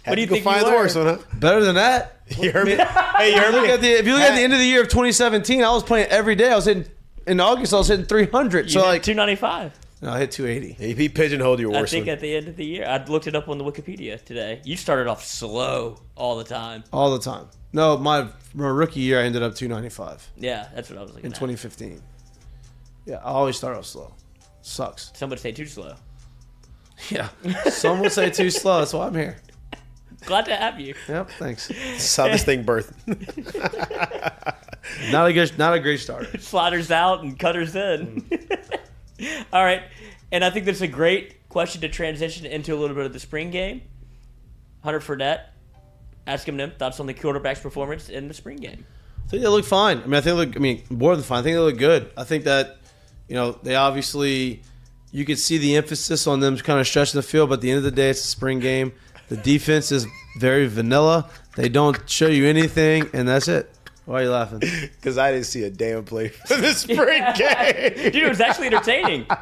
What 0.06 0.14
do 0.14 0.20
you 0.20 0.26
think 0.26 0.44
find 0.44 0.60
you 0.60 0.66
the 0.66 0.70
were? 0.70 0.76
worst 0.78 0.96
one, 0.96 1.06
huh? 1.06 1.18
Better 1.34 1.64
than 1.64 1.74
that. 1.74 2.20
You 2.38 2.52
heard 2.52 2.66
me? 2.66 2.76
Hey, 2.76 3.34
you 3.34 3.40
heard 3.40 3.62
me? 3.62 3.70
at 3.70 3.80
the, 3.80 3.88
if 3.88 4.06
you 4.06 4.12
look 4.12 4.22
at 4.22 4.36
the 4.36 4.42
end 4.42 4.52
of 4.52 4.58
the 4.58 4.64
year 4.64 4.80
of 4.80 4.88
2017, 4.88 5.62
I 5.62 5.70
was 5.70 5.82
playing 5.82 6.08
every 6.08 6.34
day. 6.34 6.50
I 6.50 6.56
was 6.56 6.64
hitting 6.66 6.86
in 7.26 7.40
August. 7.40 7.74
I 7.74 7.78
was 7.78 7.88
hitting 7.88 8.06
300. 8.06 8.66
You 8.66 8.70
so 8.72 8.80
like, 8.82 9.02
295. 9.02 9.72
No, 10.02 10.12
I 10.12 10.18
hit 10.18 10.30
280. 10.30 10.74
He, 10.74 10.94
he 10.94 11.08
pigeonholed 11.08 11.58
your 11.58 11.74
I 11.74 11.80
worst 11.80 11.92
think 11.92 12.06
one. 12.06 12.12
at 12.12 12.20
the 12.20 12.36
end 12.36 12.48
of 12.48 12.56
the 12.56 12.66
year, 12.66 12.86
I 12.86 13.02
looked 13.04 13.26
it 13.26 13.34
up 13.34 13.48
on 13.48 13.56
the 13.56 13.64
Wikipedia 13.64 14.22
today. 14.22 14.60
You 14.64 14.76
started 14.76 15.06
off 15.06 15.24
slow 15.24 15.98
all 16.14 16.36
the 16.36 16.44
time. 16.44 16.84
All 16.92 17.10
the 17.12 17.18
time. 17.18 17.46
No, 17.72 17.96
my, 17.96 18.28
my 18.54 18.68
rookie 18.68 19.00
year, 19.00 19.20
I 19.20 19.24
ended 19.24 19.42
up 19.42 19.54
295 19.54 20.30
Yeah, 20.36 20.68
that's 20.74 20.90
what 20.90 20.98
I 20.98 21.02
was 21.02 21.10
looking 21.12 21.26
in 21.26 21.32
at. 21.32 21.36
2015. 21.36 22.02
Yeah, 23.06 23.16
I 23.16 23.30
always 23.30 23.56
start 23.56 23.76
off 23.76 23.86
slow. 23.86 24.12
Sucks. 24.60 25.12
Some 25.14 25.30
would 25.30 25.40
say 25.40 25.52
too 25.52 25.66
slow. 25.66 25.94
Yeah. 27.10 27.28
Some 27.68 28.00
would 28.00 28.12
say 28.12 28.30
too 28.30 28.48
slow. 28.50 28.78
That's 28.78 28.94
why 28.94 29.06
I'm 29.06 29.14
here. 29.14 29.36
Glad 30.24 30.46
to 30.46 30.56
have 30.56 30.80
you. 30.80 30.94
Yep. 31.08 31.30
Thanks. 31.38 31.68
That's 31.68 32.16
how 32.16 32.28
this 32.28 32.42
thing 32.42 32.64
birthed. 32.64 32.90
Not 35.10 35.26
a 35.28 35.32
good, 35.32 35.58
not 35.58 35.74
a 35.74 35.80
great 35.80 36.00
starter. 36.00 36.38
Sliders 36.38 36.90
out 36.90 37.22
and 37.22 37.38
cutters 37.38 37.74
in. 37.76 38.22
Mm. 38.22 38.78
all 39.52 39.64
right, 39.64 39.82
and 40.32 40.44
I 40.44 40.50
think 40.50 40.66
that's 40.66 40.80
a 40.80 40.88
great 40.88 41.48
question 41.48 41.80
to 41.80 41.88
transition 41.88 42.46
into 42.46 42.74
a 42.74 42.76
little 42.76 42.96
bit 42.96 43.06
of 43.06 43.12
the 43.12 43.20
spring 43.20 43.50
game. 43.50 43.82
Hunter 44.82 45.00
Fournette, 45.00 45.40
ask 46.26 46.48
him 46.48 46.70
thoughts 46.72 47.00
on 47.00 47.06
the 47.06 47.14
quarterback's 47.14 47.60
performance 47.60 48.08
in 48.08 48.28
the 48.28 48.34
spring 48.34 48.58
game. 48.58 48.84
I 49.26 49.28
think 49.28 49.42
they 49.42 49.48
look 49.48 49.64
fine. 49.64 49.98
I 49.98 50.04
mean, 50.04 50.14
I 50.14 50.20
think 50.20 50.24
they 50.24 50.44
look. 50.44 50.56
I 50.56 50.60
mean, 50.60 50.82
more 50.88 51.16
than 51.16 51.24
fine. 51.24 51.40
I 51.40 51.42
think 51.42 51.54
they 51.54 51.60
look 51.60 51.78
good. 51.78 52.12
I 52.16 52.24
think 52.24 52.44
that, 52.44 52.78
you 53.26 53.34
know, 53.34 53.58
they 53.62 53.74
obviously, 53.74 54.62
you 55.10 55.24
could 55.24 55.38
see 55.38 55.58
the 55.58 55.76
emphasis 55.76 56.28
on 56.28 56.38
them 56.40 56.56
kind 56.58 56.78
of 56.78 56.86
stretching 56.86 57.18
the 57.18 57.26
field. 57.26 57.48
But 57.48 57.54
at 57.54 57.60
the 57.62 57.70
end 57.70 57.78
of 57.78 57.84
the 57.84 57.90
day, 57.90 58.10
it's 58.10 58.22
a 58.22 58.28
spring 58.28 58.60
game. 58.60 58.92
The 59.28 59.36
defense 59.36 59.90
is 59.90 60.06
very 60.38 60.68
vanilla. 60.68 61.28
They 61.56 61.68
don't 61.68 62.08
show 62.08 62.28
you 62.28 62.46
anything, 62.46 63.10
and 63.12 63.26
that's 63.26 63.48
it. 63.48 63.68
Why 64.06 64.20
are 64.20 64.22
you 64.24 64.30
laughing? 64.30 64.60
Because 64.96 65.18
I 65.18 65.30
didn't 65.32 65.46
see 65.46 65.62
a 65.64 65.70
damn 65.70 66.04
play 66.04 66.28
for 66.28 66.56
the 66.56 66.72
spring 66.74 67.22
game. 67.36 68.12
Dude, 68.12 68.16
it 68.22 68.28
was 68.28 68.40
actually 68.40 68.68
entertaining. 68.68 69.26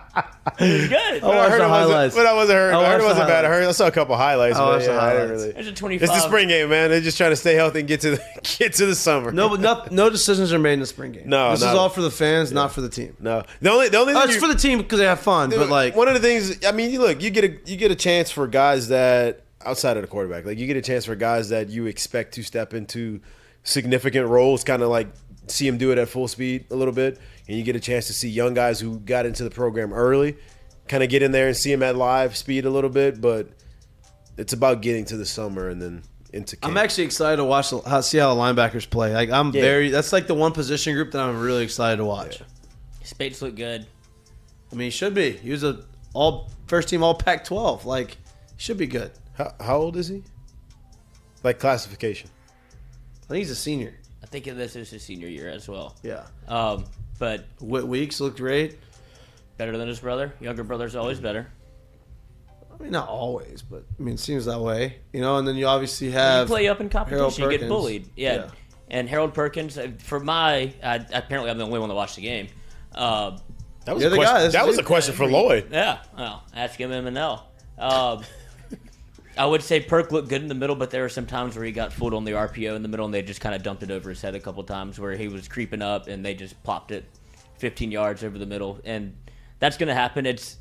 It 0.58 0.80
was 0.82 0.88
good. 0.90 1.22
Oh, 1.24 1.28
watched 1.30 1.50
heard 1.52 1.60
the 1.62 1.64
it 1.64 1.68
highlights. 1.68 2.14
But 2.14 2.26
I 2.26 2.34
wasn't 2.34 2.58
heard. 2.58 2.74
I 2.74 2.80
I 2.84 2.90
heard 2.92 3.00
it 3.00 3.04
wasn't 3.04 3.28
bad. 3.28 3.44
I 3.46 3.48
highlights. 3.48 3.62
heard. 3.64 3.68
I 3.68 3.72
saw 3.72 3.86
a 3.86 3.90
couple 3.90 4.14
highlights. 4.14 4.56
I 4.56 4.60
but 4.60 4.66
watched 4.74 4.84
the 4.86 4.92
I 4.92 4.94
didn't 5.14 5.20
highlights. 5.28 5.42
really. 5.42 5.52
There's 5.52 5.66
a 5.68 5.72
25. 5.72 6.02
It's 6.08 6.12
the 6.22 6.28
spring 6.28 6.48
game, 6.48 6.68
man. 6.68 6.90
They're 6.90 7.00
just 7.00 7.16
trying 7.16 7.30
to 7.30 7.36
stay 7.36 7.54
healthy 7.54 7.78
and 7.78 7.88
get 7.88 8.02
to 8.02 8.10
the 8.12 8.22
get 8.58 8.74
to 8.74 8.84
the 8.86 8.94
summer. 8.94 9.32
No, 9.32 9.48
but 9.48 9.60
no, 9.60 9.86
no 9.90 10.10
decisions 10.10 10.52
are 10.52 10.58
made 10.58 10.74
in 10.74 10.80
the 10.80 10.86
spring 10.86 11.12
game. 11.12 11.22
No, 11.30 11.52
this 11.52 11.60
is 11.60 11.66
all 11.68 11.88
for 11.88 12.02
the 12.02 12.10
fans, 12.10 12.52
not 12.52 12.72
for 12.72 12.82
the 12.82 12.90
team. 12.90 13.16
no. 13.20 13.42
The 13.62 13.70
only 13.70 13.88
the 13.88 13.96
only 13.96 14.12
Oh, 14.12 14.20
thing 14.20 14.28
it's 14.34 14.38
for 14.38 14.48
the 14.48 14.54
team 14.54 14.78
because 14.78 14.98
they 14.98 15.06
have 15.06 15.20
fun. 15.20 15.48
But 15.48 15.70
like, 15.70 15.96
one 15.96 16.08
of 16.08 16.14
the 16.14 16.20
things, 16.20 16.62
I 16.66 16.72
mean, 16.72 16.90
you 16.90 17.00
look, 17.00 17.22
you 17.22 17.30
get 17.30 17.44
a 17.44 17.58
you 17.64 17.78
get 17.78 17.90
a 17.90 17.96
chance 17.96 18.30
for 18.30 18.46
guys 18.46 18.88
that 18.88 19.44
outside 19.64 19.96
of 19.96 20.02
the 20.02 20.08
quarterback, 20.08 20.44
like 20.44 20.58
you 20.58 20.66
get 20.66 20.76
a 20.76 20.82
chance 20.82 21.06
for 21.06 21.14
guys 21.16 21.48
that 21.48 21.70
you 21.70 21.86
expect 21.86 22.34
to 22.34 22.42
step 22.42 22.74
into 22.74 23.22
significant 23.64 24.28
roles, 24.28 24.62
kind 24.62 24.82
of 24.82 24.88
like 24.88 25.08
see 25.48 25.68
them 25.68 25.76
do 25.76 25.90
it 25.90 25.98
at 25.98 26.08
full 26.08 26.28
speed 26.28 26.66
a 26.70 26.76
little 26.76 26.94
bit, 26.94 27.18
and 27.48 27.56
you 27.58 27.64
get 27.64 27.74
a 27.76 27.80
chance 27.80 28.06
to 28.06 28.12
see 28.12 28.28
young 28.28 28.54
guys 28.54 28.78
who 28.80 29.00
got 29.00 29.26
into 29.26 29.42
the 29.44 29.50
program 29.50 29.92
early, 29.92 30.36
kind 30.88 31.02
of 31.02 31.08
get 31.08 31.22
in 31.22 31.32
there 31.32 31.48
and 31.48 31.56
see 31.56 31.70
them 31.72 31.82
at 31.82 31.96
live 31.96 32.36
speed 32.36 32.64
a 32.64 32.70
little 32.70 32.90
bit, 32.90 33.20
but 33.20 33.48
it's 34.38 34.52
about 34.52 34.80
getting 34.82 35.04
to 35.06 35.16
the 35.16 35.26
summer 35.26 35.68
and 35.68 35.80
then 35.82 36.02
into. 36.32 36.56
Camp. 36.56 36.70
I'm 36.70 36.76
actually 36.78 37.04
excited 37.04 37.36
to 37.36 37.44
watch 37.44 37.70
how 37.86 38.00
see 38.00 38.18
how 38.18 38.34
the 38.34 38.40
linebackers 38.40 38.88
play. 38.88 39.12
Like, 39.12 39.30
I'm 39.30 39.52
Yeah. 39.52 39.60
very. 39.60 39.90
That's 39.90 40.12
like 40.12 40.26
the 40.26 40.34
one 40.34 40.52
position 40.52 40.94
group 40.94 41.12
that 41.12 41.20
I'm 41.20 41.40
really 41.40 41.64
excited 41.64 41.96
to 41.98 42.04
watch. 42.04 42.40
Speights 43.02 43.42
look 43.42 43.54
good. 43.54 43.86
I 44.72 44.74
mean, 44.76 44.86
he 44.86 44.90
should 44.90 45.14
be. 45.14 45.32
He 45.32 45.50
was 45.50 45.62
a 45.62 45.84
all 46.14 46.50
first 46.66 46.88
team 46.88 47.02
All 47.02 47.14
Pac-12. 47.14 47.84
Like, 47.84 48.16
should 48.56 48.78
be 48.78 48.86
good. 48.86 49.10
How, 49.34 49.54
how 49.60 49.76
old 49.76 49.96
is 49.96 50.08
he? 50.08 50.22
Like 51.42 51.58
classification. 51.58 52.30
I 53.24 53.26
think 53.28 53.38
he's 53.38 53.50
a 53.50 53.54
senior. 53.56 53.94
I 54.22 54.26
think 54.26 54.44
this 54.44 54.76
is 54.76 54.90
his 54.90 55.02
senior 55.02 55.28
year 55.28 55.48
as 55.48 55.68
well. 55.68 55.96
Yeah. 56.02 56.24
Um, 56.48 56.84
but 57.18 57.44
Whit 57.60 57.86
Weeks 57.86 58.20
looked 58.20 58.38
great. 58.38 58.78
better 59.56 59.76
than 59.76 59.88
his 59.88 60.00
brother. 60.00 60.34
Younger 60.40 60.64
brother's 60.64 60.96
always 60.96 61.20
better. 61.20 61.46
I 62.72 62.82
mean, 62.82 62.90
not 62.90 63.08
always, 63.08 63.62
but 63.62 63.84
I 63.98 64.02
mean, 64.02 64.14
it 64.14 64.20
seems 64.20 64.46
that 64.46 64.60
way. 64.60 64.96
You 65.12 65.20
know, 65.20 65.36
and 65.38 65.46
then 65.46 65.54
you 65.56 65.66
obviously 65.66 66.08
You 66.08 66.14
have 66.14 66.48
play 66.48 66.66
up 66.68 66.80
in 66.80 66.90
Harold 66.90 67.08
competition, 67.10 67.44
you 67.44 67.50
get 67.50 67.60
Perkins. 67.60 67.68
bullied. 67.68 68.08
Yeah. 68.16 68.34
Yeah. 68.34 68.50
And 68.90 69.08
Harold 69.08 69.32
Perkins, 69.32 69.78
uh, 69.78 69.92
for 69.98 70.20
my, 70.20 70.72
I, 70.82 70.96
apparently 71.12 71.50
I'm 71.50 71.58
the 71.58 71.64
only 71.64 71.78
one 71.78 71.88
that 71.88 71.94
watched 71.94 72.16
the 72.16 72.22
game. 72.22 72.48
Uh, 72.94 73.38
That 73.86 73.94
was 73.94 74.02
You're 74.02 74.08
a 74.08 74.10
the 74.10 74.16
question. 74.16 74.34
guy, 74.36 74.42
this 74.42 74.52
that 74.54 74.62
is 74.62 74.66
was 74.68 74.78
a 74.78 74.80
it. 74.80 74.86
question 74.86 75.14
for 75.14 75.26
Lloyd. 75.26 75.68
yeah, 75.70 75.98
well, 76.16 76.42
ask 76.54 76.78
him 76.78 76.90
M 76.92 77.06
and 77.06 77.16
L. 77.18 77.48
Um, 77.78 78.22
I 79.36 79.46
would 79.46 79.62
say 79.62 79.80
Perk 79.80 80.12
looked 80.12 80.28
good 80.28 80.42
in 80.42 80.48
the 80.48 80.54
middle, 80.54 80.76
but 80.76 80.90
there 80.90 81.02
were 81.02 81.08
some 81.08 81.26
times 81.26 81.56
where 81.56 81.64
he 81.64 81.72
got 81.72 81.92
fooled 81.92 82.14
on 82.14 82.24
the 82.24 82.32
RPO 82.32 82.76
in 82.76 82.82
the 82.82 82.88
middle, 82.88 83.04
and 83.04 83.12
they 83.14 83.22
just 83.22 83.40
kind 83.40 83.54
of 83.54 83.62
dumped 83.62 83.82
it 83.82 83.90
over 83.90 84.08
his 84.08 84.22
head 84.22 84.34
a 84.34 84.40
couple 84.40 84.62
times, 84.62 84.98
where 84.98 85.16
he 85.16 85.28
was 85.28 85.48
creeping 85.48 85.82
up 85.82 86.06
and 86.06 86.24
they 86.24 86.34
just 86.34 86.62
plopped 86.62 86.92
it 86.92 87.04
15 87.58 87.90
yards 87.90 88.22
over 88.22 88.38
the 88.38 88.46
middle, 88.46 88.80
and 88.84 89.16
that's 89.58 89.76
going 89.76 89.88
to 89.88 89.94
happen. 89.94 90.26
It's 90.26 90.56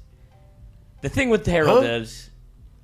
the 1.01 1.09
thing 1.09 1.29
with 1.29 1.45
Harold 1.45 1.83
Huh? 1.83 1.91
is. 1.91 2.29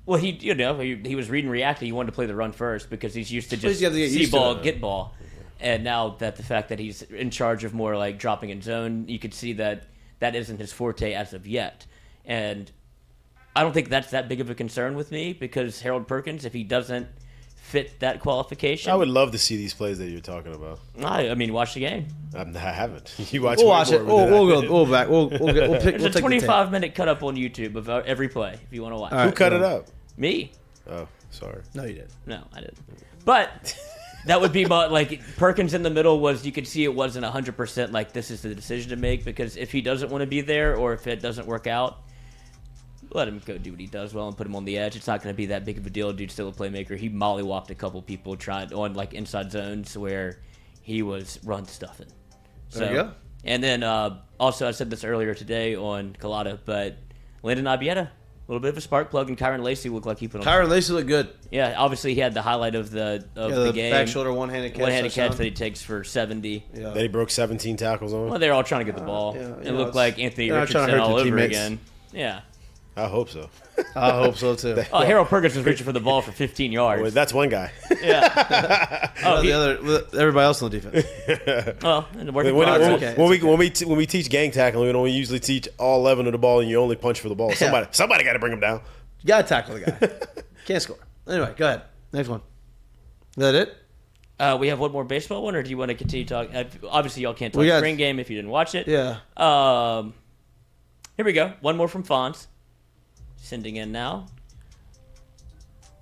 Well, 0.06 0.18
he 0.18 0.30
you 0.30 0.54
know 0.54 0.78
he, 0.78 0.96
he 1.04 1.14
was 1.14 1.30
reading 1.30 1.50
reacting. 1.50 1.86
He 1.86 1.92
wanted 1.92 2.06
to 2.06 2.12
play 2.12 2.26
the 2.26 2.34
run 2.34 2.52
first 2.52 2.90
because 2.90 3.14
he's 3.14 3.30
used 3.30 3.50
to 3.50 3.56
just 3.56 3.80
you 3.80 3.86
have 3.86 3.94
to 3.94 4.00
get 4.00 4.10
see 4.10 4.30
ball, 4.30 4.56
get 4.56 4.80
ball, 4.80 5.14
and 5.60 5.84
now 5.84 6.16
that 6.18 6.36
the 6.36 6.42
fact 6.42 6.70
that 6.70 6.78
he's 6.78 7.02
in 7.02 7.30
charge 7.30 7.64
of 7.64 7.74
more 7.74 7.96
like 7.96 8.18
dropping 8.18 8.50
in 8.50 8.60
zone, 8.62 9.06
you 9.08 9.18
could 9.18 9.34
see 9.34 9.52
that 9.54 9.84
that 10.18 10.34
isn't 10.34 10.58
his 10.58 10.72
forte 10.72 11.12
as 11.12 11.32
of 11.32 11.46
yet. 11.46 11.86
And 12.24 12.70
I 13.54 13.62
don't 13.62 13.72
think 13.72 13.88
that's 13.88 14.10
that 14.12 14.28
big 14.28 14.40
of 14.40 14.48
a 14.50 14.54
concern 14.54 14.94
with 14.94 15.10
me 15.10 15.32
because 15.32 15.80
Harold 15.80 16.06
Perkins, 16.06 16.44
if 16.44 16.52
he 16.52 16.62
doesn't 16.64 17.08
fit 17.56 18.00
that 18.00 18.20
qualification, 18.20 18.90
I 18.92 18.96
would 18.96 19.08
love 19.08 19.32
to 19.32 19.38
see 19.38 19.56
these 19.56 19.74
plays 19.74 19.98
that 19.98 20.08
you're 20.08 20.20
talking 20.20 20.54
about. 20.54 20.80
I, 21.02 21.30
I 21.30 21.34
mean, 21.34 21.52
watch 21.52 21.74
the 21.74 21.80
game. 21.80 22.06
I'm, 22.34 22.56
I 22.56 22.60
haven't. 22.60 23.14
You 23.32 23.42
watch. 23.42 23.58
We'll 23.58 23.68
watch 23.68 23.92
it. 23.92 24.04
more 24.04 24.26
We'll, 24.28 24.46
we'll 24.46 24.62
go. 24.62 24.72
We'll 24.72 24.86
back. 24.86 25.08
We'll 25.08 25.28
we'll, 25.28 25.52
get, 25.54 25.68
we'll 25.70 25.80
pick. 25.80 25.98
There's 25.98 26.02
We'll 26.02 26.06
a 26.06 26.10
take 26.10 26.14
the 26.14 26.20
25 26.20 26.66
tape. 26.66 26.72
minute 26.72 26.94
cut 26.94 27.08
up 27.08 27.22
on 27.22 27.36
YouTube 27.36 27.74
of 27.76 27.88
every 27.88 28.28
play 28.28 28.54
if 28.54 28.72
you 28.72 28.82
want 28.82 28.94
to 28.94 28.98
watch. 29.00 29.12
All 29.12 29.18
right. 29.18 29.26
Who 29.26 29.32
cut 29.32 29.52
it 29.52 29.62
up? 29.62 29.86
Me? 30.16 30.52
Oh, 30.88 31.06
sorry. 31.30 31.62
No, 31.74 31.84
you 31.84 31.94
did. 31.94 32.08
No, 32.26 32.42
I 32.52 32.60
didn't. 32.60 32.78
But 33.24 33.76
that 34.26 34.40
would 34.40 34.52
be 34.52 34.64
my 34.66 34.86
like 34.86 35.20
Perkins 35.36 35.74
in 35.74 35.82
the 35.82 35.90
middle 35.90 36.20
was 36.20 36.44
you 36.44 36.52
could 36.52 36.66
see 36.66 36.84
it 36.84 36.94
wasn't 36.94 37.24
hundred 37.24 37.56
percent 37.56 37.92
like 37.92 38.12
this 38.12 38.30
is 38.30 38.42
the 38.42 38.54
decision 38.54 38.90
to 38.90 38.96
make 38.96 39.24
because 39.24 39.56
if 39.56 39.70
he 39.72 39.80
doesn't 39.80 40.10
want 40.10 40.22
to 40.22 40.26
be 40.26 40.40
there 40.40 40.76
or 40.76 40.92
if 40.92 41.06
it 41.06 41.20
doesn't 41.20 41.46
work 41.46 41.66
out, 41.66 41.98
let 43.12 43.28
him 43.28 43.40
go 43.44 43.58
do 43.58 43.70
what 43.72 43.80
he 43.80 43.86
does 43.86 44.14
well 44.14 44.28
and 44.28 44.36
put 44.36 44.46
him 44.46 44.54
on 44.56 44.64
the 44.64 44.78
edge. 44.78 44.96
It's 44.96 45.06
not 45.06 45.22
going 45.22 45.32
to 45.34 45.36
be 45.36 45.46
that 45.46 45.64
big 45.64 45.78
of 45.78 45.86
a 45.86 45.90
deal. 45.90 46.12
Dude's 46.12 46.32
still 46.32 46.48
a 46.48 46.52
playmaker. 46.52 46.96
He 46.96 47.08
mollywhopped 47.10 47.70
a 47.70 47.74
couple 47.74 48.00
people 48.02 48.36
trying 48.36 48.72
on 48.72 48.94
like 48.94 49.14
inside 49.14 49.50
zones 49.50 49.96
where 49.96 50.38
he 50.82 51.02
was 51.02 51.38
run 51.44 51.64
stuffing. 51.66 52.08
So, 52.68 52.80
There 52.80 52.90
you 52.90 52.96
go. 53.02 53.12
And 53.44 53.62
then 53.64 53.82
uh, 53.82 54.18
also 54.38 54.68
I 54.68 54.70
said 54.72 54.90
this 54.90 55.02
earlier 55.04 55.34
today 55.34 55.74
on 55.74 56.14
Colada, 56.18 56.60
but 56.64 56.98
Landon 57.42 57.64
Ibieta, 57.66 57.96
a 58.06 58.10
little 58.48 58.60
bit 58.60 58.68
of 58.70 58.76
a 58.76 58.80
spark 58.80 59.10
plug, 59.10 59.28
and 59.28 59.38
Kyren 59.38 59.62
Lacy 59.62 59.88
looked 59.88 60.06
like 60.06 60.18
he 60.18 60.28
put 60.28 60.40
on. 60.40 60.46
Kyren 60.46 60.68
Lacy 60.68 60.92
looked 60.92 61.06
good. 61.08 61.30
Yeah, 61.50 61.74
obviously 61.78 62.14
he 62.14 62.20
had 62.20 62.34
the 62.34 62.42
highlight 62.42 62.74
of 62.74 62.90
the 62.90 63.24
of 63.36 63.50
Yeah, 63.50 63.56
the, 63.56 63.64
the, 63.66 63.72
game. 63.72 63.92
back 63.92 64.08
shoulder 64.08 64.32
one 64.32 64.48
handed 64.50 64.72
catch. 64.74 64.82
one-handed 64.82 65.12
catch 65.12 65.36
that 65.36 65.44
he 65.44 65.50
takes 65.52 65.82
for 65.82 66.04
70. 66.04 66.66
Yeah. 66.74 66.90
That 66.90 67.00
he 67.00 67.08
broke 67.08 67.30
17 67.30 67.76
tackles 67.76 68.12
on. 68.12 68.28
Well, 68.28 68.38
they're 68.38 68.52
all 68.52 68.62
trying 68.64 68.84
to 68.84 68.92
get 68.92 68.98
the 68.98 69.06
ball. 69.06 69.34
yeah, 69.36 69.42
it 69.56 69.64
know, 69.64 69.72
looked 69.72 69.94
like 69.94 70.18
Anthony 70.18 70.50
they're 70.50 70.58
not 70.58 70.68
trying 70.68 70.88
to 70.88 70.92
Richardson 70.94 71.12
all 71.12 71.16
over 71.18 71.24
teammates. 71.24 71.56
again. 71.56 71.80
Yeah. 72.12 72.40
I 72.96 73.06
hope 73.06 73.30
so. 73.30 73.48
I 73.96 74.10
hope 74.10 74.36
so 74.36 74.54
too. 74.54 74.82
Oh, 74.92 75.04
Harold 75.04 75.28
Perkins 75.28 75.56
was 75.56 75.64
reaching 75.64 75.86
for 75.86 75.92
the 75.92 76.00
ball 76.00 76.20
for 76.22 76.32
15 76.32 76.72
yards. 76.72 77.00
Well, 77.02 77.10
that's 77.10 77.32
one 77.32 77.48
guy. 77.48 77.72
yeah. 78.02 79.10
oh, 79.24 79.36
the 79.36 79.42
he, 79.42 79.52
other, 79.52 79.72
everybody 80.18 80.44
else 80.44 80.60
on 80.62 80.70
the 80.70 80.80
defense. 80.80 81.82
well, 81.82 82.06
and 82.18 82.28
the 82.28 82.32
work 82.32 82.44
when, 82.44 82.54
when, 82.56 82.68
when- 82.80 82.92
okay, 82.92 83.14
when 83.16 83.28
we 83.30 83.36
it's 83.36 83.44
when 83.44 83.58
we 83.58 83.70
t- 83.70 83.84
when 83.86 83.96
we 83.96 84.06
teach 84.06 84.28
gang 84.28 84.50
tackling, 84.50 84.86
we 84.86 84.92
don't 84.92 85.08
usually 85.10 85.40
teach 85.40 85.68
all 85.78 86.00
11 86.00 86.26
of 86.26 86.32
the 86.32 86.38
ball, 86.38 86.60
and 86.60 86.68
you 86.68 86.78
only 86.78 86.96
punch 86.96 87.20
for 87.20 87.28
the 87.28 87.34
ball. 87.34 87.52
Somebody 87.52 87.86
somebody 87.92 88.24
got 88.24 88.34
to 88.34 88.38
bring 88.38 88.52
him 88.52 88.60
down. 88.60 88.80
You 89.22 89.28
gotta 89.28 89.46
tackle 89.48 89.74
the 89.74 89.80
guy. 89.80 90.42
Can't 90.66 90.82
score. 90.82 90.98
Anyway, 91.28 91.54
go 91.56 91.66
ahead. 91.66 91.82
Next 92.12 92.28
one. 92.28 92.40
Is 93.36 93.42
that 93.42 93.54
it? 93.54 93.76
Uh, 94.38 94.56
we 94.58 94.68
have 94.68 94.80
one 94.80 94.90
more 94.90 95.04
baseball 95.04 95.42
one, 95.44 95.54
or 95.54 95.62
do 95.62 95.68
you 95.70 95.76
want 95.78 95.90
to 95.90 95.94
continue 95.94 96.24
talking? 96.26 96.54
Uh, 96.56 96.64
obviously, 96.88 97.22
y'all 97.22 97.34
can't 97.34 97.52
talk 97.52 97.60
We 97.60 97.66
got- 97.66 97.78
spring 97.78 97.96
game 97.96 98.18
if 98.18 98.30
you 98.30 98.36
didn't 98.36 98.50
watch 98.50 98.74
it. 98.74 98.88
Yeah. 98.88 99.18
Um, 99.36 100.14
here 101.16 101.24
we 101.26 101.32
go. 101.34 101.52
One 101.60 101.76
more 101.76 101.88
from 101.88 102.02
Fonz. 102.02 102.46
Sending 103.40 103.76
in 103.76 103.90
now. 103.92 104.26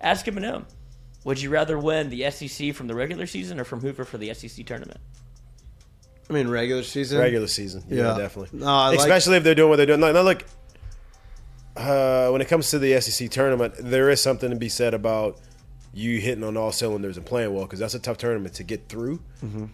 Ask 0.01 0.27
him 0.29 0.37
and 0.37 0.45
him. 0.47 0.67
Would 1.25 1.41
you 1.41 1.51
rather 1.51 1.79
win 1.79 2.11
the 2.11 2.31
SEC 2.31 2.75
from 2.75 2.87
the 2.87 2.95
regular 2.95 3.27
season 3.27 3.59
or 3.59 3.65
from 3.65 3.81
Hoover 3.81 4.05
for 4.05 4.19
the 4.19 4.33
SEC 4.35 4.65
tournament? 4.67 5.01
I 6.31 6.33
mean, 6.33 6.49
regular 6.49 6.83
season. 6.83 7.19
Regular 7.19 7.47
season, 7.49 7.85
yeah, 7.89 8.13
Yeah. 8.13 8.19
definitely. 8.19 8.59
No, 8.61 8.67
I 8.67 8.89
like- 8.91 8.99
Especially 8.99 9.37
if 9.39 9.45
they're 9.45 9.55
doing 9.55 9.71
what 9.71 9.77
they're 9.77 9.87
doing. 9.87 10.01
Now, 10.01 10.13
now 10.13 10.23
look, 10.23 10.45
uh, 11.77 12.29
when 12.31 12.41
it 12.43 12.49
comes 12.49 12.71
to 12.71 12.79
the 12.79 12.95
SEC 13.01 13.29
tournament, 13.29 13.75
there 13.79 14.11
is 14.11 14.21
something 14.21 14.51
to 14.51 14.57
be 14.57 14.69
said 14.69 14.95
about 14.95 15.39
you 15.95 16.21
hitting 16.21 16.45
on 16.45 16.57
all 16.57 16.71
cylinders 16.71 17.17
and 17.17 17.25
playing 17.25 17.53
well 17.55 17.65
because 17.65 17.79
that's 17.79 17.95
a 17.95 17.99
tough 17.99 18.19
tournament 18.19 18.55
to 18.55 18.63
get 18.65 18.89
through. 18.89 19.21
Mm-hmm. 19.45 19.65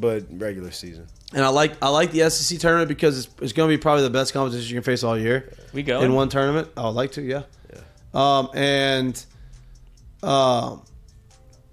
But 0.00 0.26
regular 0.30 0.70
season, 0.70 1.06
And 1.32 1.44
I 1.44 1.48
like 1.48 1.72
I 1.82 1.88
like 1.88 2.12
the 2.12 2.28
SEC 2.30 2.58
tournament 2.58 2.88
because 2.88 3.18
it's, 3.18 3.34
it's 3.42 3.52
going 3.52 3.68
to 3.68 3.76
be 3.76 3.80
probably 3.80 4.04
the 4.04 4.10
best 4.10 4.32
competition 4.32 4.68
you 4.68 4.74
can 4.76 4.82
face 4.84 5.02
all 5.02 5.18
year 5.18 5.52
We 5.72 5.82
go 5.82 6.00
in 6.00 6.14
one 6.14 6.28
tournament. 6.28 6.68
I 6.76 6.84
would 6.84 6.90
like 6.90 7.12
to, 7.12 7.22
yeah. 7.22 7.42
Um, 8.14 8.48
and 8.54 9.24
um, 10.22 10.82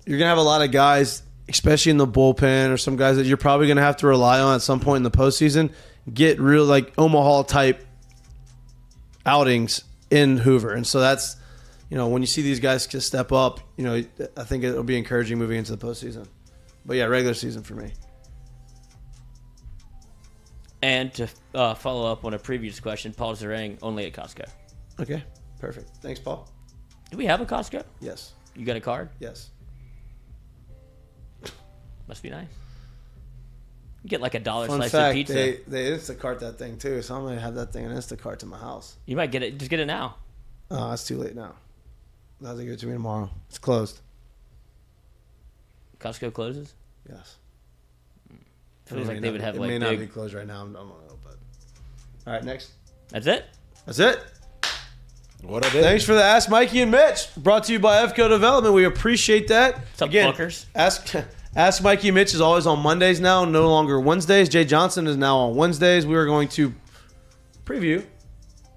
you're 0.06 0.20
gonna 0.20 0.30
have 0.30 0.38
a 0.38 0.44
lot 0.44 0.62
of 0.62 0.72
guys, 0.72 1.24
especially 1.50 1.92
in 1.92 1.98
the 1.98 2.08
bullpen, 2.08 2.72
or 2.72 2.78
some 2.78 2.96
guys 2.98 3.18
that 3.18 3.26
you're 3.26 3.38
probably 3.38 3.68
gonna 3.68 3.82
have 3.82 3.98
to 3.98 4.08
rely 4.08 4.40
on 4.40 4.56
at 4.56 4.62
some 4.62 4.80
point 4.80 4.98
in 4.98 5.04
the 5.04 5.12
postseason. 5.12 5.72
Get 6.14 6.40
real 6.40 6.66
like 6.66 6.94
Omaha 6.98 7.44
type 7.44 7.84
outings 9.26 9.84
in 10.12 10.38
Hoover, 10.38 10.74
and 10.74 10.86
so 10.86 11.00
that's 11.00 11.38
you 11.90 11.98
know 11.98 12.08
when 12.08 12.22
you 12.22 12.28
see 12.28 12.42
these 12.42 12.60
guys 12.60 12.86
just 12.86 13.08
step 13.08 13.32
up, 13.32 13.60
you 13.78 13.84
know 13.84 14.04
I 14.38 14.44
think 14.44 14.64
it'll 14.64 14.84
be 14.84 14.98
encouraging 14.98 15.40
moving 15.40 15.58
into 15.58 15.76
the 15.76 15.84
postseason. 15.84 16.28
But 16.86 16.98
yeah, 16.98 17.06
regular 17.06 17.34
season 17.34 17.64
for 17.64 17.74
me. 17.74 17.94
And 20.82 21.14
to 21.16 21.28
uh, 21.54 21.74
follow 21.74 22.12
up 22.12 22.26
on 22.26 22.34
a 22.34 22.40
previous 22.40 22.80
question, 22.80 23.14
Paul 23.14 23.36
Zerang 23.36 23.78
only 23.82 24.06
at 24.06 24.14
Costco. 24.14 24.48
Okay, 25.00 25.24
perfect. 25.60 25.90
Thanks, 26.02 26.20
Paul. 26.20 26.48
Do 27.12 27.18
we 27.18 27.26
have 27.26 27.42
a 27.42 27.46
Costco? 27.46 27.84
Yes, 28.02 28.34
You 28.56 28.66
got 28.66 28.76
a 28.76 28.82
card? 28.82 29.10
yes. 29.20 29.50
Must 32.08 32.22
be 32.22 32.30
nice. 32.30 32.48
You 34.04 34.10
get 34.10 34.22
like 34.22 34.36
a 34.36 34.40
dollar 34.40 34.68
Fun 34.68 34.78
slice 34.78 34.92
fact: 34.92 35.10
of 35.10 35.16
pizza. 35.16 35.34
they 35.34 35.60
they 35.68 35.90
Instacart 35.90 36.38
that 36.40 36.60
thing 36.60 36.78
too, 36.78 37.02
so 37.02 37.16
I'm 37.16 37.24
gonna 37.24 37.40
have 37.40 37.56
that 37.56 37.74
thing 37.74 37.86
in 37.86 37.92
Instacart 37.92 38.38
to 38.40 38.46
my 38.46 38.60
house. 38.60 38.98
You 39.08 39.16
might 39.16 39.32
get 39.32 39.42
it. 39.42 39.58
Just 39.58 39.72
get 39.72 39.80
it 39.80 39.88
now. 39.88 40.18
Oh, 40.70 40.92
it's 40.94 41.04
too 41.08 41.18
late 41.18 41.36
now. 41.36 41.56
Have 42.46 42.58
to 42.58 42.64
give 42.64 42.74
it 42.74 42.80
to 42.82 42.86
me 42.86 42.94
tomorrow. 42.94 43.30
It's 43.50 43.58
closed. 43.58 44.02
Costco 46.00 46.32
closes. 46.34 46.76
Yes. 47.10 47.38
Feels 48.86 49.02
It 49.02 49.04
may 49.08 49.14
like 49.14 49.22
they 49.22 49.28
not 49.28 49.32
would 49.34 49.42
have 49.42 49.56
it 49.56 49.60
like 49.62 49.68
may 49.70 49.78
not 49.80 49.90
big. 49.92 50.00
be 50.00 50.08
closed 50.08 50.34
right 50.34 50.46
now. 50.48 50.62
I 50.62 50.64
don't 50.66 50.74
know, 50.74 51.18
but 51.24 51.36
all 52.28 52.34
right, 52.34 52.44
next. 52.44 52.72
That's 53.10 53.28
it. 53.28 53.46
That's 53.86 54.00
it. 54.00 54.20
What 55.44 55.66
I 55.66 55.70
did? 55.70 55.84
Thanks 55.84 56.04
for 56.04 56.14
the 56.14 56.24
Ask 56.24 56.50
Mikey 56.50 56.82
and 56.82 56.92
Mitch. 56.92 57.28
Brought 57.38 57.66
to 57.66 57.74
you 57.74 57.80
by 57.80 58.06
FCO 58.06 58.30
Development. 58.30 58.74
We 58.74 58.86
appreciate 58.86 59.48
that. 59.50 59.76
What's 59.78 60.02
up, 60.02 60.10
Again, 60.10 60.34
fuckers? 60.34 60.66
Ask 60.74 61.14
Ask 61.56 61.84
Mikey 61.84 62.10
and 62.10 62.16
Mitch 62.16 62.34
is 62.34 62.42
always 62.42 62.66
on 62.68 62.80
Mondays 62.80 63.20
now, 63.20 63.46
no 63.46 63.70
longer 63.70 64.00
Wednesdays. 64.00 64.50
Jay 64.50 64.66
Johnson 64.66 65.08
is 65.08 65.18
now 65.18 65.38
on 65.38 65.56
Wednesdays. 65.56 66.06
We 66.06 66.16
are 66.16 66.26
going 66.26 66.48
to 66.50 66.74
preview 67.64 68.06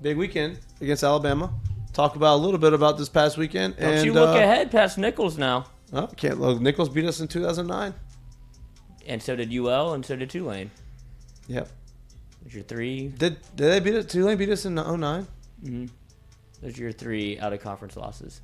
big 0.02 0.16
weekend 0.16 0.59
against 0.80 1.02
Alabama. 1.02 1.52
Talk 1.93 2.16
about 2.16 2.36
a 2.36 2.40
little 2.40 2.59
bit 2.60 2.72
about 2.74 2.97
this 2.97 3.09
past 3.09 3.36
weekend. 3.36 3.76
Don't 3.76 3.94
and 3.94 4.06
you 4.06 4.12
look 4.12 4.28
uh, 4.28 4.39
ahead 4.39 4.70
past 4.70 4.97
Nicholls 4.98 5.36
now. 5.39 5.66
Oh, 5.93 6.06
can't 6.06 6.39
look. 6.39 6.60
Nicholls 6.60 6.89
beat 6.89 7.05
us 7.06 7.20
in 7.20 7.26
2009. 7.28 7.94
And 9.09 9.20
so 9.22 9.35
did 9.35 9.52
UL, 9.52 9.94
and 9.94 10.05
so 10.06 10.14
did 10.16 10.30
Tulane. 10.30 10.70
Yep. 11.48 11.68
There's 12.43 12.55
your 12.55 12.62
three. 12.64 13.09
Did 13.09 13.39
did 13.56 13.72
they 13.72 13.80
beat 13.80 13.94
us? 13.94 14.05
Tulane 14.06 14.36
beat 14.39 14.51
us 14.51 14.64
in 14.64 14.74
09? 14.76 15.26
Mm-hmm. 15.64 15.86
There's 16.62 16.78
your 16.78 16.93
three 16.93 17.39
out 17.40 17.52
of 17.52 17.60
conference 17.60 17.97
losses, 17.97 18.40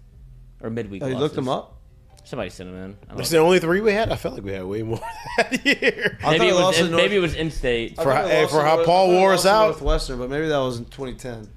or 0.60 0.70
midweek. 0.70 1.02
Oh, 1.02 1.06
you 1.06 1.12
losses. 1.14 1.22
looked 1.22 1.34
them 1.36 1.48
up? 1.48 1.76
Somebody 2.24 2.48
sent 2.48 2.70
them 2.70 2.78
in. 2.78 2.82
I 3.02 3.06
don't 3.08 3.16
That's 3.18 3.30
know. 3.30 3.38
the 3.40 3.44
only 3.44 3.58
three 3.58 3.82
we 3.82 3.92
had. 3.92 4.10
I 4.10 4.16
felt 4.16 4.34
like 4.34 4.44
we 4.44 4.52
had 4.52 4.64
way 4.64 4.82
more 4.82 4.98
that 5.36 5.64
year. 5.66 6.18
I 6.24 6.30
Maybe 6.32 6.48
it 6.48 6.52
was 6.54 6.62
lost 6.62 6.78
in, 6.78 6.86
in 6.86 6.90
North- 6.92 7.02
maybe 7.02 7.16
it 7.16 7.20
was 7.20 7.34
in 7.34 7.50
state. 7.50 7.96
For 7.96 8.10
how- 8.14 8.26
hey, 8.26 8.46
for 8.46 8.62
how 8.62 8.76
North- 8.76 8.86
Paul 8.86 9.04
I 9.04 9.08
thought 9.08 9.08
we 9.10 9.18
wore 9.18 9.32
us 9.34 9.42
to 9.42 9.48
out. 9.50 9.66
Northwestern, 9.66 10.18
but 10.18 10.30
maybe 10.30 10.48
that 10.48 10.56
was 10.58 10.78
in 10.78 10.86
2010. 10.86 11.48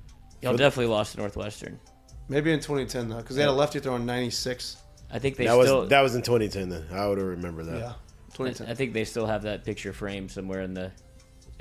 Y'all 0.41 0.57
definitely 0.57 0.91
lost 0.93 1.13
to 1.13 1.19
Northwestern. 1.19 1.79
Maybe 2.27 2.51
in 2.51 2.59
2010 2.59 3.07
though, 3.07 3.15
because 3.17 3.37
they 3.37 3.43
had 3.43 3.49
a 3.49 3.53
lefty 3.53 3.79
throwing 3.79 4.05
96. 4.05 4.75
I 5.09 5.19
think 5.19 5.37
they 5.37 5.45
That 5.45 5.53
was 5.57 5.87
that 5.89 6.01
was 6.01 6.15
in 6.15 6.21
2010. 6.21 6.67
Then 6.67 6.85
I 6.91 7.07
would 7.07 7.17
have 7.17 7.27
remembered 7.27 7.67
that. 7.67 7.77
Yeah, 7.79 7.87
I, 7.87 7.95
2010. 8.37 8.67
I 8.69 8.75
think 8.75 8.93
they 8.93 9.03
still 9.05 9.25
have 9.25 9.41
that 9.43 9.65
picture 9.65 9.93
framed 9.93 10.29
somewhere 10.31 10.61
in 10.61 10.73
the 10.73 10.91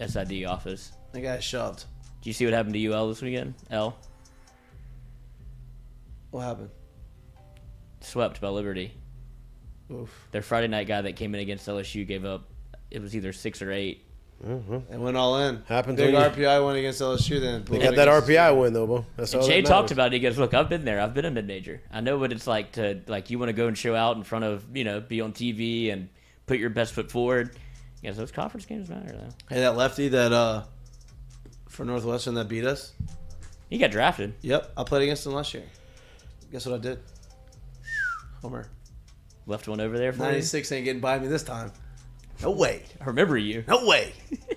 SID 0.05 0.45
office. 0.45 0.93
That 1.13 1.21
guy 1.23 1.39
shoved. 1.41 1.85
Do 2.23 2.29
you 2.31 2.35
see 2.35 2.45
what 2.45 2.53
happened 2.55 2.75
to 2.75 2.87
UL 2.93 3.09
this 3.09 3.23
weekend? 3.23 3.55
L 3.71 3.97
What 6.31 6.43
happened? 6.43 6.71
swept 8.01 8.41
by 8.41 8.49
Liberty. 8.49 8.93
Oof. 9.91 10.29
Their 10.31 10.43
Friday 10.43 10.69
night 10.69 10.87
guy 10.87 11.01
that 11.03 11.17
came 11.17 11.35
in 11.35 11.41
against 11.41 11.67
LSU 11.67 12.07
gave 12.07 12.25
up. 12.25 12.49
It 12.91 13.01
was 13.03 13.17
either 13.17 13.33
six 13.33 13.63
or 13.63 13.73
eight. 13.73 14.05
Mm-hmm. 14.47 14.93
It 14.93 14.99
went 15.01 15.17
all 15.17 15.39
in. 15.39 15.63
Happens 15.67 15.97
Big 15.97 16.13
when 16.15 16.23
you- 16.23 16.29
RPI 16.47 16.65
went 16.65 16.79
against 16.79 17.01
LSU. 17.01 17.41
Then 17.41 17.65
They 17.65 17.79
got 17.79 17.95
that 17.97 18.07
RPI 18.09 18.61
win 18.61 18.73
though, 18.75 18.87
bro. 18.87 19.07
That's 19.17 19.35
all. 19.35 19.47
Jay 19.47 19.61
that 19.63 19.69
talked 19.69 19.85
matters. 19.85 19.93
about 19.93 20.07
it. 20.09 20.13
He 20.15 20.21
goes, 20.21 20.37
"Look, 20.39 20.53
I've 20.55 20.69
been 20.69 20.85
there. 20.85 21.01
I've 21.01 21.15
been 21.15 21.25
a 21.25 21.31
mid 21.31 21.47
major. 21.47 21.81
I 21.91 22.01
know 22.03 22.19
what 22.19 22.33
it's 22.33 22.47
like 22.47 22.73
to 22.73 23.01
like. 23.09 23.31
You 23.31 23.39
want 23.39 23.49
to 23.49 23.55
go 23.55 23.67
and 23.67 23.77
show 23.79 23.95
out 23.97 24.17
in 24.17 24.23
front 24.25 24.45
of 24.45 24.65
you 24.77 24.85
know, 24.85 25.01
be 25.01 25.21
on 25.23 25.33
TV 25.33 25.91
and 25.93 26.11
put 26.47 26.59
your 26.59 26.71
best 26.71 26.95
foot 26.95 27.11
forward. 27.11 27.57
He 28.01 28.09
goes, 28.09 28.17
those 28.17 28.33
conference 28.33 28.67
games 28.67 28.89
matter 28.89 29.13
though. 29.13 29.55
Hey, 29.55 29.61
that 29.61 29.77
lefty 29.77 30.09
that 30.09 30.33
uh 30.33 30.65
for 31.69 31.85
Northwestern 31.85 32.35
that 32.35 32.49
beat 32.49 32.65
us. 32.65 32.93
He 33.69 33.79
got 33.79 33.91
drafted. 33.91 34.35
Yep, 34.43 34.73
I 34.77 34.85
played 34.85 35.03
against 35.03 35.27
him 35.27 35.33
last 35.33 35.53
year. 35.53 35.65
Guess 36.53 36.67
what 36.67 36.77
I 36.77 36.79
did? 36.79 37.01
Homer. 38.41 38.69
Left 39.47 39.67
one 39.69 39.81
over 39.81 39.99
there 39.99 40.13
for 40.13 40.19
you. 40.23 40.31
96 40.31 40.73
ain't 40.73 40.85
getting 40.85 41.01
by 41.01 41.19
me 41.19 41.29
this 41.29 41.43
time. 41.43 41.73
No 42.43 42.51
way. 42.51 42.83
I 43.01 43.05
remember 43.05 43.37
you. 43.37 43.65
No 43.67 43.87
way. 43.87 44.13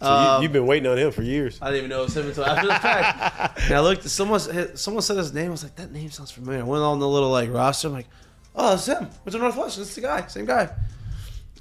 So 0.00 0.36
you, 0.36 0.42
you've 0.42 0.52
been 0.52 0.66
waiting 0.66 0.86
on 0.90 0.98
him 0.98 1.10
for 1.10 1.22
years. 1.22 1.58
I 1.62 1.70
didn't 1.70 1.78
even 1.78 1.90
know 1.90 2.00
it 2.02 2.04
was 2.04 2.16
him 2.16 2.26
until 2.26 2.44
after 2.44 2.66
the 2.66 2.74
fact. 2.74 3.60
and 3.64 3.74
I 3.74 3.80
looked. 3.80 4.06
Someone 4.08 4.76
someone 4.76 5.02
said 5.02 5.16
his 5.16 5.32
name. 5.32 5.46
I 5.46 5.50
was 5.50 5.62
like, 5.62 5.76
that 5.76 5.90
name 5.90 6.10
sounds 6.10 6.30
familiar. 6.30 6.60
I 6.60 6.64
went 6.64 6.82
on 6.82 6.98
the 6.98 7.08
little 7.08 7.30
like 7.30 7.50
roster. 7.50 7.88
I'm 7.88 7.94
like, 7.94 8.06
oh, 8.54 8.74
it's 8.74 8.84
him. 8.84 9.08
What's 9.22 9.32
the 9.32 9.38
Northwestern? 9.38 9.82
It's 9.84 9.94
the 9.94 10.02
guy. 10.02 10.26
Same 10.26 10.44
guy. 10.44 10.68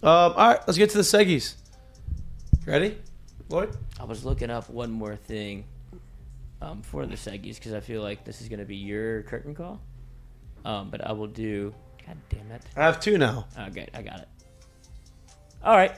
Um, 0.03 0.34
all 0.35 0.49
right, 0.49 0.59
let's 0.67 0.77
get 0.77 0.89
to 0.91 0.97
the 0.97 1.03
Seggies. 1.03 1.55
Ready, 2.65 2.97
Lloyd? 3.49 3.76
I 3.99 4.03
was 4.03 4.26
looking 4.26 4.49
up 4.49 4.69
one 4.69 4.91
more 4.91 5.15
thing 5.15 5.65
um, 6.61 6.81
for 6.81 7.05
the 7.05 7.15
Seggies 7.15 7.55
because 7.55 7.73
I 7.73 7.80
feel 7.80 8.01
like 8.01 8.23
this 8.23 8.41
is 8.41 8.49
going 8.49 8.59
to 8.59 8.65
be 8.65 8.76
your 8.76 9.23
curtain 9.23 9.55
call. 9.55 9.81
Um, 10.63 10.89
but 10.89 11.05
I 11.05 11.11
will 11.11 11.27
do. 11.27 11.73
God 12.05 12.17
damn 12.30 12.51
it. 12.51 12.61
I 12.76 12.84
have 12.85 12.99
two 12.99 13.17
now. 13.17 13.47
Okay, 13.57 13.88
I 13.93 14.01
got 14.01 14.19
it. 14.19 14.27
All 15.63 15.76
right. 15.76 15.95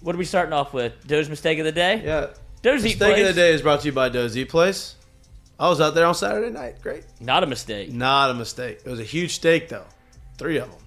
What 0.00 0.14
are 0.14 0.18
we 0.18 0.24
starting 0.24 0.52
off 0.52 0.72
with? 0.74 1.06
Doe's 1.06 1.28
mistake 1.28 1.58
of 1.58 1.64
the 1.64 1.72
day? 1.72 2.02
Yeah. 2.04 2.26
Doe's 2.62 2.84
eat 2.84 3.00
Mistake 3.00 3.18
of 3.18 3.26
the 3.26 3.32
day 3.32 3.52
is 3.52 3.62
brought 3.62 3.80
to 3.80 3.86
you 3.86 3.92
by 3.92 4.08
Doe's 4.08 4.36
Eat 4.36 4.48
Place. 4.48 4.96
I 5.58 5.68
was 5.68 5.80
out 5.80 5.94
there 5.94 6.06
on 6.06 6.14
Saturday 6.14 6.50
night. 6.50 6.80
Great. 6.82 7.04
Not 7.20 7.42
a 7.44 7.46
mistake. 7.46 7.92
Not 7.92 8.30
a 8.30 8.34
mistake. 8.34 8.80
It 8.84 8.90
was 8.90 9.00
a 9.00 9.04
huge 9.04 9.34
steak 9.34 9.68
though. 9.68 9.84
Three 10.38 10.56
of 10.58 10.70
them 10.70 10.80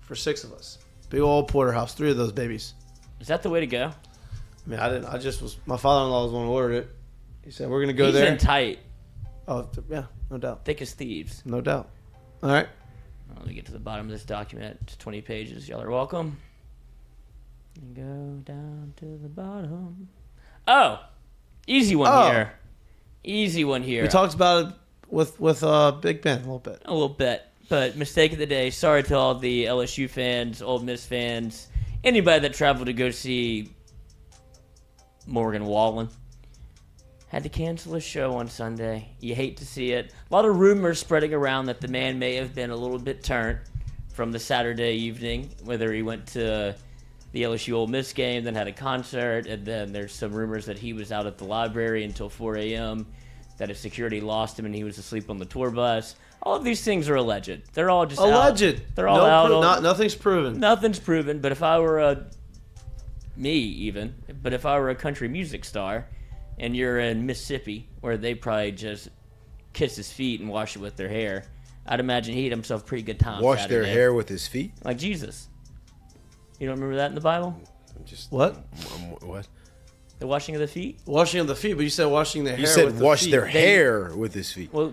for 0.00 0.14
six 0.14 0.44
of 0.44 0.52
us. 0.52 0.78
Big 1.12 1.20
old 1.20 1.46
porterhouse. 1.48 1.92
Three 1.92 2.10
of 2.10 2.16
those 2.16 2.32
babies. 2.32 2.72
Is 3.20 3.28
that 3.28 3.42
the 3.42 3.50
way 3.50 3.60
to 3.60 3.66
go? 3.66 3.92
I 3.92 4.70
mean, 4.70 4.80
I 4.80 4.88
didn't. 4.88 5.04
I 5.04 5.18
just 5.18 5.42
was. 5.42 5.58
My 5.66 5.76
father-in-law 5.76 6.22
was 6.22 6.32
the 6.32 6.38
one 6.38 6.46
who 6.46 6.52
ordered 6.54 6.74
it. 6.74 6.88
He 7.44 7.50
said, 7.50 7.68
"We're 7.68 7.82
gonna 7.82 7.92
go 7.92 8.06
He's 8.06 8.14
there." 8.14 8.32
in 8.32 8.38
tight, 8.38 8.78
oh, 9.46 9.64
th- 9.64 9.86
yeah, 9.90 10.04
no 10.30 10.38
doubt, 10.38 10.64
thick 10.64 10.80
as 10.80 10.92
thieves. 10.94 11.42
no 11.44 11.60
doubt. 11.60 11.90
All 12.42 12.48
right. 12.50 12.66
Let 13.36 13.46
me 13.46 13.52
get 13.54 13.66
to 13.66 13.72
the 13.72 13.78
bottom 13.78 14.06
of 14.06 14.12
this 14.12 14.24
document. 14.24 14.78
It's 14.82 14.96
20 14.96 15.20
pages. 15.20 15.68
Y'all 15.68 15.82
are 15.82 15.90
welcome. 15.90 16.38
And 17.76 17.94
go 17.94 18.52
down 18.52 18.94
to 18.96 19.04
the 19.04 19.28
bottom. 19.28 20.08
Oh, 20.66 21.00
easy 21.66 21.94
one 21.96 22.10
Oh. 22.10 22.30
here. 22.30 22.52
Easy 23.24 23.64
one 23.64 23.82
here. 23.82 24.02
We 24.02 24.08
talked 24.08 24.32
about 24.34 24.66
it 24.68 24.74
with 25.08 25.38
with 25.40 25.62
uh, 25.62 25.92
Big 25.92 26.22
Ben 26.22 26.38
a 26.38 26.42
little 26.42 26.58
bit. 26.58 26.80
a 26.84 26.92
little 26.92 27.08
bit, 27.08 27.42
but 27.72 27.96
mistake 27.96 28.34
of 28.34 28.38
the 28.38 28.44
day. 28.44 28.68
Sorry 28.68 29.02
to 29.04 29.16
all 29.16 29.34
the 29.34 29.64
LSU 29.64 30.06
fans, 30.06 30.60
Ole 30.60 30.80
Miss 30.80 31.06
fans, 31.06 31.68
anybody 32.04 32.40
that 32.40 32.52
traveled 32.52 32.84
to 32.84 32.92
go 32.92 33.10
see 33.10 33.74
Morgan 35.26 35.64
Wallen. 35.64 36.10
Had 37.28 37.44
to 37.44 37.48
cancel 37.48 37.94
his 37.94 38.04
show 38.04 38.34
on 38.34 38.48
Sunday. 38.48 39.08
You 39.20 39.34
hate 39.34 39.56
to 39.56 39.64
see 39.64 39.92
it. 39.92 40.12
A 40.30 40.34
lot 40.34 40.44
of 40.44 40.58
rumors 40.58 40.98
spreading 40.98 41.32
around 41.32 41.64
that 41.64 41.80
the 41.80 41.88
man 41.88 42.18
may 42.18 42.34
have 42.34 42.54
been 42.54 42.68
a 42.68 42.76
little 42.76 42.98
bit 42.98 43.24
turned 43.24 43.60
from 44.12 44.32
the 44.32 44.38
Saturday 44.38 44.92
evening, 44.92 45.48
whether 45.64 45.94
he 45.94 46.02
went 46.02 46.26
to 46.26 46.76
the 47.32 47.42
LSU 47.42 47.72
Ole 47.72 47.86
Miss 47.86 48.12
game, 48.12 48.44
then 48.44 48.54
had 48.54 48.68
a 48.68 48.72
concert, 48.72 49.46
and 49.46 49.64
then 49.64 49.94
there's 49.94 50.12
some 50.12 50.34
rumors 50.34 50.66
that 50.66 50.78
he 50.78 50.92
was 50.92 51.10
out 51.10 51.26
at 51.26 51.38
the 51.38 51.44
library 51.44 52.04
until 52.04 52.28
4 52.28 52.58
a.m., 52.58 53.06
that 53.56 53.70
his 53.70 53.78
security 53.78 54.20
lost 54.20 54.58
him 54.58 54.66
and 54.66 54.74
he 54.74 54.84
was 54.84 54.98
asleep 54.98 55.30
on 55.30 55.38
the 55.38 55.46
tour 55.46 55.70
bus. 55.70 56.16
All 56.44 56.56
of 56.56 56.64
these 56.64 56.82
things 56.82 57.08
are 57.08 57.14
alleged. 57.16 57.62
They're 57.72 57.88
all 57.90 58.04
just 58.06 58.20
out- 58.20 58.28
Alleged. 58.28 58.82
They're 58.96 59.06
all 59.08 59.18
no 59.18 59.24
out. 59.26 59.46
pro- 59.46 59.60
not, 59.60 59.82
nothing's 59.82 60.14
proven. 60.16 60.58
Nothing's 60.58 60.98
proven, 60.98 61.38
but 61.40 61.52
if 61.52 61.62
I 61.62 61.78
were 61.78 62.00
a 62.00 62.26
me 63.36 63.52
even, 63.58 64.14
but 64.42 64.52
if 64.52 64.66
I 64.66 64.78
were 64.78 64.90
a 64.90 64.94
country 64.94 65.28
music 65.28 65.64
star 65.64 66.06
and 66.58 66.76
you're 66.76 66.98
in 66.98 67.24
Mississippi 67.26 67.88
where 68.00 68.16
they 68.16 68.34
probably 68.34 68.72
just 68.72 69.08
kiss 69.72 69.96
his 69.96 70.12
feet 70.12 70.40
and 70.40 70.50
wash 70.50 70.76
it 70.76 70.80
with 70.80 70.96
their 70.96 71.08
hair, 71.08 71.44
I'd 71.86 72.00
imagine 72.00 72.34
he'd 72.34 72.50
himself 72.52 72.82
a 72.82 72.84
pretty 72.84 73.02
good 73.04 73.18
time. 73.20 73.42
Wash 73.42 73.66
their 73.66 73.84
hair 73.84 74.12
with 74.12 74.28
his 74.28 74.46
feet. 74.46 74.72
like 74.84 74.98
Jesus. 74.98 75.48
You 76.58 76.66
don't 76.68 76.76
remember 76.76 76.96
that 76.96 77.06
in 77.08 77.14
the 77.14 77.20
Bible? 77.20 77.58
Just 78.04 78.30
What? 78.32 78.56
um, 78.94 79.02
what? 79.28 79.46
The 80.18 80.26
washing 80.26 80.54
of 80.54 80.60
the 80.60 80.68
feet? 80.68 81.00
Washing 81.06 81.40
of 81.40 81.46
the 81.48 81.56
feet, 81.56 81.74
but 81.74 81.82
you 81.82 81.90
said 81.90 82.06
washing 82.06 82.44
their 82.44 82.54
You 82.56 82.66
hair. 82.66 82.74
said 82.74 82.84
with 82.86 82.98
the 82.98 83.04
wash 83.04 83.22
feet. 83.24 83.30
their 83.32 83.44
They- 83.44 83.50
hair 83.50 84.14
with 84.14 84.34
his 84.34 84.52
feet. 84.52 84.72
Well, 84.72 84.92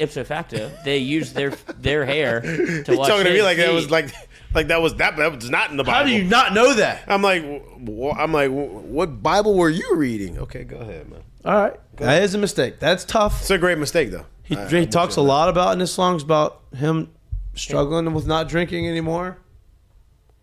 ipso 0.00 0.24
facto, 0.24 0.70
they 0.84 0.98
used 0.98 1.34
their 1.34 1.50
their 1.78 2.04
hair 2.06 2.40
to 2.40 2.48
He's 2.86 2.96
wash 2.96 3.08
talking 3.08 3.24
to 3.24 3.30
me 3.30 3.36
his 3.36 3.44
like 3.44 3.56
that 3.58 3.72
was 3.72 3.90
like 3.90 4.12
like 4.54 4.68
that 4.68 4.82
was 4.82 4.94
that 4.96 5.16
that 5.16 5.34
was 5.34 5.48
not 5.50 5.70
in 5.70 5.76
the 5.76 5.84
Bible. 5.84 5.98
How 5.98 6.04
do 6.04 6.10
you 6.12 6.24
not 6.24 6.52
know 6.54 6.74
that? 6.74 7.02
I'm 7.06 7.22
like, 7.22 7.42
wh- 7.44 8.18
I'm 8.18 8.32
like, 8.32 8.48
wh- 8.50 8.84
what 8.90 9.22
Bible 9.22 9.54
were 9.54 9.70
you 9.70 9.94
reading? 9.96 10.38
Okay, 10.38 10.64
go 10.64 10.78
ahead, 10.78 11.08
man. 11.10 11.22
All 11.44 11.54
right, 11.54 11.80
that 11.96 12.22
is 12.22 12.34
a 12.34 12.38
mistake. 12.38 12.80
That's 12.80 13.04
tough. 13.04 13.40
It's 13.42 13.50
a 13.50 13.58
great 13.58 13.78
mistake, 13.78 14.10
though. 14.10 14.26
He, 14.42 14.56
I- 14.56 14.68
he 14.68 14.78
I'm 14.78 14.88
talks 14.88 15.16
a 15.16 15.20
you 15.20 15.22
on 15.22 15.26
that. 15.28 15.32
lot 15.32 15.48
about 15.50 15.72
in 15.74 15.80
his 15.80 15.92
songs 15.92 16.22
about 16.22 16.60
him 16.74 17.10
struggling 17.54 18.12
with 18.12 18.26
not 18.26 18.48
drinking 18.48 18.88
anymore. 18.88 19.38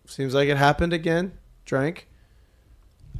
Seems 0.06 0.34
like 0.34 0.48
it 0.48 0.56
happened 0.56 0.92
again. 0.92 1.32
Drank. 1.66 2.06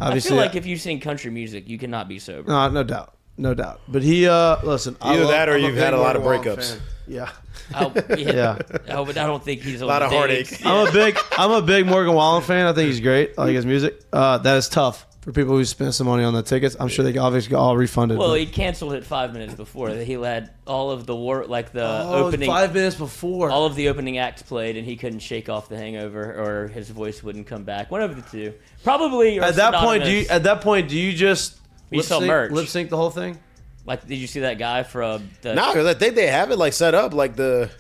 I 0.01 0.07
Obviously, 0.07 0.31
feel 0.31 0.39
like 0.39 0.55
if 0.55 0.65
you 0.65 0.77
sing 0.79 1.01
country 1.01 1.31
music, 1.31 1.69
you 1.69 1.77
cannot 1.77 2.09
be 2.09 2.19
sober. 2.19 2.51
no, 2.51 2.69
no 2.71 2.83
doubt. 2.85 3.15
No 3.39 3.55
doubt. 3.55 3.81
But 3.89 4.03
he, 4.03 4.27
uh, 4.29 4.57
listen, 4.63 4.97
I 5.01 5.13
Either 5.15 5.23
love- 5.23 5.31
that 5.31 5.49
or 5.49 5.55
I'm 5.55 5.61
you've 5.63 5.75
big 5.75 5.83
had 5.85 5.95
a 5.95 5.99
lot 6.01 6.17
of 6.17 6.23
breakups. 6.23 6.73
fan. 6.73 6.81
Yeah, 7.07 7.31
I, 7.75 7.85
yeah, 8.19 8.59
Yeah. 8.87 8.97
I, 8.97 9.01
would- 9.01 9.17
I 9.17 9.27
don't 9.27 9.43
think 9.43 9.63
he's 9.63 9.81
a 9.81 9.87
lot 9.87 10.03
of 10.03 10.11
heartache. 10.13 10.65
I'm 10.67 10.87
a 10.89 10.93
big, 10.93 11.19
I'm 11.39 11.51
a 11.53 11.63
big 11.63 11.87
Morgan 11.87 12.13
Wallen 12.15 12.43
fan. 12.43 12.67
I 12.67 12.73
think 12.75 12.89
he's 12.89 13.01
great. 13.01 13.33
I 13.39 13.45
like 13.45 13.55
his 13.55 13.65
music. 13.65 14.01
Uh, 14.13 14.37
that 14.39 14.57
is 14.59 14.69
tough 14.69 15.07
for 15.23 15.33
people 15.33 15.57
who 15.57 15.65
spend 15.65 15.95
some 15.95 16.07
money 16.07 16.23
on 16.25 16.33
the 16.35 16.43
tickets. 16.43 16.77
I'm 16.79 16.89
sure 16.89 17.05
they 17.11 17.17
obviously 17.19 17.51
got 17.51 17.61
all 17.61 17.77
refunded. 17.77 18.19
Well, 18.19 18.29
but- 18.31 18.41
he 18.41 18.47
canceled 18.47 18.93
it 18.93 19.05
five 19.07 19.33
minutes 19.33 19.55
before. 19.55 19.89
He 19.91 20.13
had 20.13 20.51
all 20.67 20.91
of 20.91 21.07
the 21.07 21.17
war, 21.17 21.47
like 21.47 21.73
the 21.73 21.83
oh, 21.87 22.27
opening, 22.27 22.47
five 22.51 22.75
minutes 22.75 22.97
before. 22.97 23.51
all 23.51 23.65
of 23.65 23.75
the 23.75 23.89
opening 23.89 24.19
acts 24.19 24.43
played, 24.43 24.77
and 24.77 24.85
he 24.87 24.97
couldn't 24.97 25.21
shake 25.21 25.49
off 25.49 25.69
the 25.71 25.79
hangover, 25.79 26.23
or 26.35 26.69
his 26.69 26.91
voice 26.91 27.23
wouldn't 27.23 27.47
come 27.47 27.65
back. 27.65 27.91
One 27.91 28.03
of 28.03 28.17
the 28.17 28.23
two, 28.31 28.53
probably. 28.85 29.41
at 29.41 29.55
that 29.57 29.75
point, 29.75 30.05
do 30.05 30.11
you 30.11 30.27
at 30.29 30.43
that 30.43 30.61
point 30.61 30.89
do 30.91 30.99
you 30.99 31.13
just 31.15 31.58
You 31.91 31.99
lip 31.99 32.07
sell 32.07 32.21
sync, 32.21 32.29
merch. 32.29 32.51
lip 32.53 32.69
sync 32.69 32.91
the 32.91 32.97
whole 32.97 33.11
thing? 33.11 33.39
like? 33.85 34.07
Did 34.07 34.17
you 34.17 34.27
see 34.27 34.41
that 34.41 34.59
guy 34.59 34.83
from 34.83 35.23
uh, 35.23 35.27
the? 35.43 35.55
No, 35.55 35.69
because 35.73 35.87
I 35.87 35.95
think 35.95 36.15
they 36.15 36.27
have 36.27 36.51
it 36.51 36.57
like 36.57 36.73
set 36.73 36.95
up 36.95 37.15
like 37.15 37.37
the. 37.37 37.71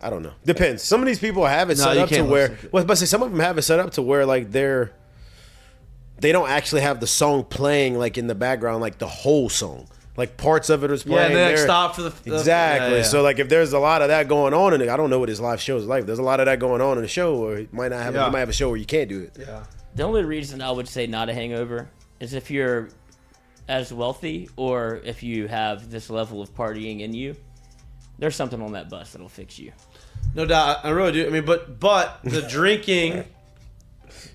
I 0.00 0.10
don't 0.10 0.22
know. 0.22 0.32
Depends. 0.44 0.82
Some 0.82 1.00
of 1.00 1.06
these 1.06 1.18
people 1.18 1.46
have 1.46 1.70
it 1.70 1.78
No, 1.78 1.84
set 1.84 1.96
up 1.98 2.08
to 2.08 2.14
can't 2.14 2.28
where. 2.28 2.48
lip 2.48 2.50
sync 2.60 2.64
it. 2.64 2.72
Well, 2.72 2.84
but 2.84 2.98
say 2.98 3.06
some 3.06 3.22
of 3.22 3.30
them 3.30 3.40
have 3.40 3.56
it 3.58 3.62
set 3.62 3.78
up 3.80 3.90
to 3.92 4.02
where 4.02 4.24
like 4.26 4.50
they're. 4.52 4.92
They 6.20 6.32
don't 6.32 6.48
actually 6.48 6.82
have 6.82 7.00
the 7.00 7.06
song 7.06 7.44
playing 7.44 7.98
like 7.98 8.16
in 8.18 8.26
the 8.28 8.34
background, 8.34 8.80
like 8.80 8.98
the 8.98 9.08
whole 9.08 9.48
song. 9.48 9.88
Like 10.16 10.36
parts 10.36 10.70
of 10.70 10.84
it 10.84 10.90
is 10.92 11.02
playing. 11.02 11.18
Yeah, 11.18 11.26
and 11.26 11.34
then 11.36 11.48
like 11.50 11.58
stop 11.58 11.96
for 11.96 12.02
the 12.02 12.10
the- 12.10 12.34
Exactly. 12.36 12.90
yeah, 12.90 12.96
yeah. 12.98 13.02
So 13.02 13.20
like 13.22 13.40
if 13.40 13.48
there's 13.48 13.72
a 13.72 13.80
lot 13.80 14.00
of 14.00 14.08
that 14.08 14.28
going 14.28 14.54
on, 14.54 14.72
and 14.72 14.88
I 14.88 14.96
don't 14.96 15.10
know 15.10 15.18
what 15.18 15.28
his 15.28 15.40
live 15.40 15.60
show 15.60 15.76
is 15.76 15.86
like. 15.86 16.06
There's 16.06 16.20
a 16.20 16.22
lot 16.22 16.38
of 16.38 16.46
that 16.46 16.60
going 16.60 16.80
on 16.80 16.96
in 16.98 17.02
the 17.02 17.08
show, 17.08 17.34
or 17.34 17.56
he 17.58 17.68
might 17.72 17.88
not 17.88 18.00
have. 18.02 18.14
Yeah. 18.14 18.26
He 18.26 18.30
might 18.30 18.38
have 18.40 18.48
a 18.48 18.52
show 18.52 18.68
where 18.68 18.78
you 18.78 18.84
can't 18.86 19.08
do 19.08 19.22
it. 19.22 19.36
yeah. 19.38 19.64
The 19.96 20.04
only 20.04 20.22
reason 20.22 20.62
I 20.62 20.70
would 20.70 20.86
say 20.88 21.06
not 21.08 21.28
a 21.28 21.34
hangover 21.34 21.88
is 22.20 22.32
if 22.32 22.48
you're 22.50 22.88
as 23.68 23.92
wealthy 23.92 24.48
or 24.56 25.00
if 25.04 25.22
you 25.22 25.48
have 25.48 25.90
this 25.90 26.10
level 26.10 26.42
of 26.42 26.54
partying 26.54 27.00
in 27.00 27.14
you. 27.14 27.36
There's 28.18 28.36
something 28.36 28.60
on 28.62 28.72
that 28.72 28.88
bus 28.88 29.12
that'll 29.12 29.28
fix 29.28 29.58
you. 29.58 29.72
No 30.34 30.46
doubt, 30.46 30.84
I 30.84 30.90
really 30.90 31.12
do. 31.12 31.26
I 31.26 31.30
mean, 31.30 31.44
but 31.44 31.80
but 31.80 32.20
the 32.22 32.42
drinking 32.48 33.24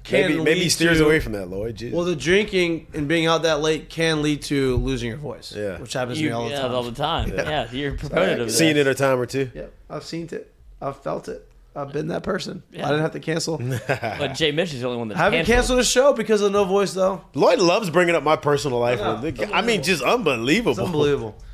can 0.03 0.31
Maybe 0.31 0.43
maybe 0.43 0.60
he 0.61 0.69
steers 0.69 0.97
to- 0.97 1.06
away 1.06 1.19
from 1.19 1.34
that, 1.34 1.47
Lloyd. 1.49 1.77
Jeez. 1.77 1.91
Well, 1.91 2.03
the 2.06 2.15
drinking 2.15 2.88
and 2.93 3.07
being 3.07 3.26
out 3.26 3.43
that 3.43 3.61
late 3.61 3.89
can 3.89 4.22
lead 4.22 4.41
to 4.43 4.76
losing 4.77 5.10
your 5.10 5.18
voice. 5.18 5.53
Yeah. 5.56 5.77
which 5.80 5.93
happens 5.93 6.18
to 6.18 6.23
me 6.26 6.31
all 6.31 6.45
the 6.45 6.51
yeah, 6.51 6.61
time. 6.61 6.72
all 6.73 6.84
the 6.84 6.91
time. 6.91 7.30
Yeah, 7.34 7.72
you're 7.72 7.93
a 7.93 7.97
proponent 7.97 8.41
of 8.41 8.51
Seen 8.51 8.77
it 8.77 8.88
a 8.88 8.95
time 8.95 9.19
or 9.19 9.26
two. 9.26 9.49
Yep, 9.53 9.73
I've 9.89 10.03
seen 10.03 10.27
it. 10.31 10.53
I've 10.81 11.01
felt 11.01 11.27
it. 11.27 11.48
I've 11.76 11.94
been 11.94 12.08
that 12.08 12.24
person. 12.24 12.64
Yeah. 12.72 12.86
I 12.86 12.90
didn't 12.90 13.02
have 13.04 13.12
to 13.14 13.20
cancel. 13.20 13.58
But 13.88 14.34
Jay 14.34 14.52
Mitch 14.52 14.74
is 14.74 14.82
the 14.82 14.88
only 14.88 14.98
one 15.00 15.08
that 15.10 15.18
I 15.18 15.24
haven't 15.26 15.46
canceled 15.46 15.80
a 15.80 15.84
show 15.84 16.14
because 16.14 16.41
of 16.41 16.52
no 16.52 16.66
voice 16.66 16.94
though. 16.94 17.22
Lloyd 17.36 17.60
loves 17.60 17.90
bringing 17.90 18.16
up 18.16 18.24
my 18.24 18.36
personal 18.36 18.80
life. 18.80 19.00
Yeah, 19.00 19.22
with- 19.22 19.40
it's 19.40 19.52
I 19.54 19.62
mean, 19.62 19.84
just 19.84 20.04
unbelievable. 20.04 20.72
It's 20.72 20.80
unbelievable. 20.80 21.36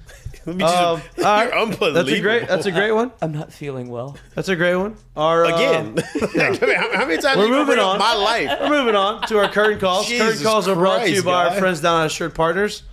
Let 0.45 0.55
me 0.57 0.63
just, 0.63 0.75
Um, 0.75 1.01
you're 1.17 1.25
all 1.27 1.33
right. 1.37 1.51
unbelievable. 1.53 1.93
That's 1.93 2.09
a 2.09 2.19
great. 2.21 2.47
That's 2.47 2.65
a 2.67 2.71
great 2.71 2.91
one. 2.91 3.11
I'm 3.21 3.31
not 3.31 3.51
feeling 3.51 3.89
well. 3.89 4.15
That's 4.35 4.47
a 4.47 4.55
great 4.55 4.75
one. 4.75 4.95
Our, 5.15 5.45
uh, 5.45 5.55
Again, 5.55 5.95
I 5.99 6.49
mean, 6.61 6.75
how, 6.75 6.97
how 6.97 7.05
many 7.05 7.19
times 7.21 7.37
We're 7.37 7.45
are 7.47 7.49
moving 7.65 7.79
on. 7.79 7.97
My 7.97 8.13
life. 8.13 8.51
We're 8.61 8.69
moving 8.69 8.95
on 8.95 9.23
to 9.27 9.39
our 9.39 9.49
current 9.51 9.81
calls. 9.81 10.07
curtain 10.07 10.27
Jesus 10.27 10.43
calls 10.43 10.67
are 10.67 10.75
brought 10.75 11.01
to 11.01 11.09
you 11.09 11.23
Christ, 11.23 11.25
by 11.25 11.45
our 11.55 11.59
friends 11.59 11.81
down 11.81 12.05
at 12.05 12.11
Shirt 12.11 12.35
Partners. 12.35 12.83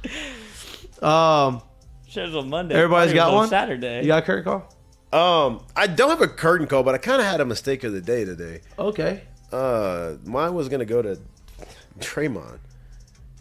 Um, 1.02 1.62
Shows 2.08 2.34
on 2.34 2.48
Monday. 2.48 2.74
everybody's 2.74 3.12
Party 3.12 3.18
was 3.18 3.20
got 3.20 3.28
on 3.28 3.34
one. 3.34 3.48
Saturday. 3.48 4.00
You 4.00 4.06
got 4.06 4.22
a 4.22 4.26
curtain 4.26 4.44
call? 4.44 4.74
Um, 5.12 5.60
I 5.76 5.86
don't 5.88 6.08
have 6.10 6.22
a 6.22 6.28
curtain 6.28 6.66
call, 6.66 6.82
but 6.82 6.94
I 6.94 6.98
kind 6.98 7.20
of 7.20 7.26
had 7.26 7.40
a 7.40 7.44
mistake 7.44 7.84
of 7.84 7.92
the 7.92 8.00
day 8.00 8.24
today. 8.24 8.60
Okay. 8.78 9.22
Uh, 9.52 10.14
mine 10.24 10.54
was 10.54 10.68
gonna 10.70 10.84
go 10.86 11.02
to 11.02 11.18
Draymond. 11.98 12.58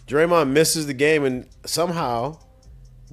Draymond 0.08 0.50
misses 0.50 0.88
the 0.88 0.94
game, 0.94 1.24
and 1.24 1.48
somehow, 1.66 2.38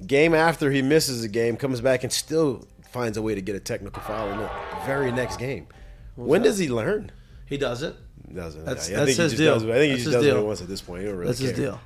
game 0.05 0.33
after 0.33 0.71
he 0.71 0.81
misses 0.81 1.21
the 1.21 1.29
game, 1.29 1.55
comes 1.55 1.79
back 1.79 2.03
and 2.03 2.11
still 2.11 2.67
finds 2.91 3.17
a 3.17 3.21
way 3.21 3.35
to 3.35 3.41
get 3.41 3.55
a 3.55 3.59
technical 3.59 4.01
foul 4.01 4.29
in 4.31 4.37
the 4.39 4.49
very 4.85 5.11
next 5.11 5.37
game. 5.37 5.67
when 6.15 6.41
does 6.41 6.57
he 6.57 6.67
learn? 6.67 7.11
He 7.45 7.57
doesn't. 7.57 7.95
Doesn't. 8.35 8.65
That's- 8.65 8.89
I 8.89 8.93
that's 8.93 9.05
think 9.05 9.17
he 9.17 9.23
his 9.23 9.31
just 9.31 9.37
deal. 9.37 9.53
Does, 9.53 9.63
I 9.65 9.73
think 9.73 9.91
he 9.97 10.03
just 10.03 10.11
does 10.11 10.23
deal. 10.23 10.35
what 10.35 10.41
he 10.41 10.45
wants 10.47 10.61
at 10.61 10.67
this 10.67 10.81
point. 10.81 11.01
He 11.01 11.07
don't 11.07 11.15
really 11.17 11.27
That's 11.27 11.39
his 11.39 11.51
care. 11.51 11.59
deal. 11.61 11.81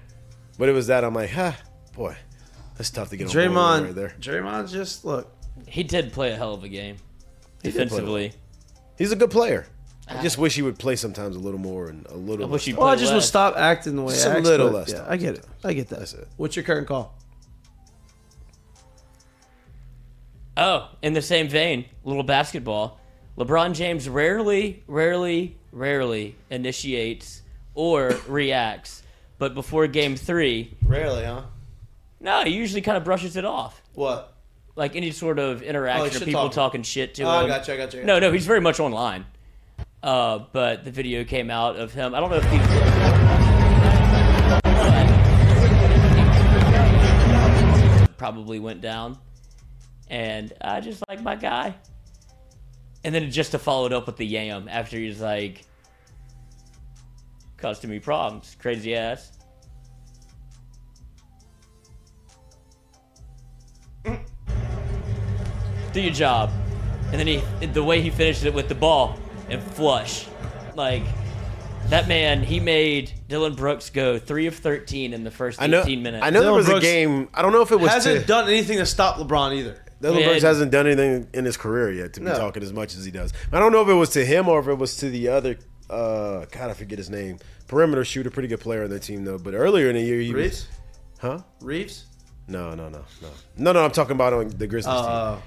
But 0.58 0.70
it 0.70 0.74
was 0.74 0.88
that 0.88 1.04
I'm 1.04 1.14
like, 1.14 1.30
huh, 1.30 1.54
boy, 1.96 2.16
that's 2.78 2.90
tough 2.90 3.10
to 3.12 3.18
get 3.18 3.28
Draymond. 3.28 3.84
right 3.86 3.96
there. 3.96 4.16
Draymond 4.20 4.72
just 4.72 5.06
look. 5.06 5.33
He 5.68 5.84
did 5.84 6.14
play 6.14 6.32
a 6.32 6.36
hell 6.36 6.54
of 6.54 6.64
a 6.64 6.68
game. 6.68 6.98
He 7.62 7.72
did 7.72 7.74
play 7.74 7.84
Defensively. 7.84 8.34
He's 8.98 9.12
a 9.12 9.16
good 9.16 9.32
player. 9.32 9.66
I 10.08 10.22
just 10.22 10.38
ah. 10.38 10.42
wish 10.42 10.56
he 10.56 10.62
would 10.62 10.78
play 10.78 10.96
sometimes 10.96 11.36
a 11.36 11.40
little 11.40 11.60
more 11.60 11.88
and 11.88 12.06
a 12.08 12.16
little. 12.16 12.46
I 12.46 12.50
wish 12.50 12.62
less 12.62 12.66
he. 12.66 12.74
Well, 12.74 12.88
I 12.88 12.96
Play 12.96 13.02
just 13.02 13.14
would 13.14 13.20
less. 13.20 13.28
stop 13.28 13.56
acting 13.56 13.96
the 13.96 14.02
way 14.02 14.14
Just 14.14 14.28
he 14.28 14.32
a 14.32 14.40
little 14.40 14.68
but 14.70 14.76
less 14.76 14.92
Yeah, 14.92 14.98
time. 15.00 15.08
I 15.10 15.18
get 15.18 15.36
it. 15.36 15.46
I 15.64 15.74
get 15.74 15.88
that. 15.90 16.00
That's 16.00 16.14
it. 16.14 16.28
What's 16.36 16.56
your 16.56 16.64
current 16.64 16.88
call? 16.88 17.16
Oh, 20.56 20.90
in 21.02 21.14
the 21.14 21.22
same 21.22 21.48
vein, 21.48 21.86
little 22.04 22.24
basketball. 22.24 23.00
LeBron 23.38 23.74
James 23.74 24.08
rarely, 24.08 24.84
rarely, 24.88 25.58
rarely 25.72 26.36
initiates 26.52 27.42
or 27.74 28.16
reacts. 28.28 29.02
But 29.40 29.56
before 29.56 29.88
game 29.88 30.16
three, 30.16 30.78
Rarely, 30.86 31.26
huh? 31.26 31.44
no, 32.20 32.44
he 32.44 32.52
usually 32.52 32.82
kind 32.82 32.98
of 32.98 33.04
brushes 33.04 33.36
it 33.36 33.46
off. 33.46 33.82
What? 33.94 34.33
Like 34.76 34.96
any 34.96 35.12
sort 35.12 35.38
of 35.40 35.62
interaction 35.62 36.22
or 36.22 36.26
people 36.26 36.42
talking. 36.44 36.52
talking 36.56 36.84
shit 36.84 37.14
to 37.16 37.24
Oh, 37.24 37.30
I 37.30 37.42
him. 37.44 37.48
got 37.50 37.68
you. 37.68 37.74
I 37.76 37.78
got 37.78 37.94
you. 37.94 38.04
No, 38.04 38.20
no, 38.20 38.32
he's 38.32 38.46
very 38.48 38.62
much 38.62 38.80
online. 38.80 39.26
Uh, 40.02 40.40
but 40.52 40.84
the 40.84 40.92
video 40.92 41.24
came 41.24 41.50
out 41.52 41.76
of 41.78 41.94
him. 41.94 42.14
I 42.16 42.20
don't 42.20 42.30
know 42.32 42.38
if 42.38 42.52
he. 42.52 43.64
Probably 48.18 48.60
went 48.60 48.80
down, 48.80 49.18
and 50.08 50.54
I 50.62 50.80
just 50.80 51.04
like 51.10 51.22
my 51.22 51.36
guy. 51.36 51.76
And 53.04 53.14
then 53.14 53.30
just 53.32 53.52
to 53.52 53.60
follow 53.60 53.86
it 53.86 53.92
up 53.92 54.06
with 54.06 54.16
the 54.16 54.26
yam 54.26 54.70
after 54.70 54.98
he's 54.98 55.20
like, 55.20 55.66
caused 57.58 57.84
me 57.86 58.00
problems, 58.00 58.56
crazy 58.60 58.96
ass. 58.96 59.34
Do 65.94 66.02
your 66.02 66.14
job. 66.14 66.52
And 67.12 67.20
then 67.20 67.28
he, 67.28 67.66
the 67.68 67.84
way 67.84 68.02
he 68.02 68.10
finished 68.10 68.44
it 68.44 68.54
with 68.54 68.68
the 68.70 68.76
ball 68.76 69.18
and 69.50 69.62
flush, 69.62 70.28
like 70.76 71.04
that 71.90 72.08
man, 72.08 72.42
he 72.42 72.60
made 72.60 73.12
Dillon 73.28 73.54
Brooks 73.54 73.90
go 73.92 74.18
three 74.18 74.48
of 74.48 74.56
thirteen 74.56 75.14
in 75.14 75.24
the 75.24 75.30
first 75.32 75.62
I 75.62 75.68
know. 75.68 75.82
eighteen 75.82 76.02
minutes. 76.02 76.24
I 76.26 76.30
know 76.32 76.40
there 76.40 76.48
Dillon 76.50 76.58
was 76.58 76.66
Brooks 76.66 76.80
a 76.86 76.88
game. 76.88 77.30
I 77.34 77.42
don't 77.44 77.52
know 77.52 77.62
if 77.62 77.72
it 77.72 77.80
was 77.80 77.92
Hasn't 77.92 78.22
to, 78.22 78.26
done 78.28 78.48
anything 78.48 78.80
to 78.80 78.86
stop 78.86 79.18
LeBron 79.18 79.54
either. 79.56 79.80
Dillon 80.02 80.20
Yeah. 80.20 80.28
Brooks 80.30 80.42
hasn't 80.42 80.72
done 80.72 80.88
anything 80.88 81.28
in 81.34 81.46
his 81.46 81.56
career 81.56 81.92
yet 81.92 82.14
to 82.14 82.20
be 82.20 82.26
No. 82.26 82.38
talking 82.38 82.64
as 82.64 82.74
much 82.74 82.96
as 82.96 83.06
he 83.06 83.12
does. 83.12 83.32
I 83.52 83.60
don't 83.60 83.72
know 83.72 83.82
if 83.84 83.88
it 83.90 83.94
was 83.94 84.10
to 84.12 84.26
him 84.26 84.50
or 84.50 84.60
if 84.60 84.68
it 84.68 84.74
was 84.78 84.98
to 84.98 85.10
the 85.10 85.28
other. 85.30 85.58
Uh, 85.90 86.46
God, 86.52 86.72
I 86.72 86.74
forget 86.74 86.98
his 86.98 87.10
name. 87.12 87.38
Perimeter 87.68 88.04
shooter, 88.04 88.30
pretty 88.32 88.48
good 88.50 88.60
player 88.60 88.84
on 88.86 88.90
their 88.90 89.00
team 89.00 89.24
though. 89.24 89.38
But 89.38 89.54
earlier 89.54 89.90
in 89.90 89.96
the 89.96 90.02
year, 90.02 90.20
he 90.20 90.34
Reaves? 90.34 90.68
was, 90.68 91.20
huh? 91.20 91.40
Reaves? 91.62 92.06
No, 92.48 92.74
no, 92.76 92.90
no, 92.90 93.00
no, 93.22 93.30
no, 93.58 93.72
no. 93.72 93.86
I'm 93.86 93.92
talking 93.92 94.16
about 94.16 94.34
on 94.34 94.50
the 94.50 94.68
Grizzlies 94.68 94.94
Uh, 94.96 95.36
team. 95.36 95.44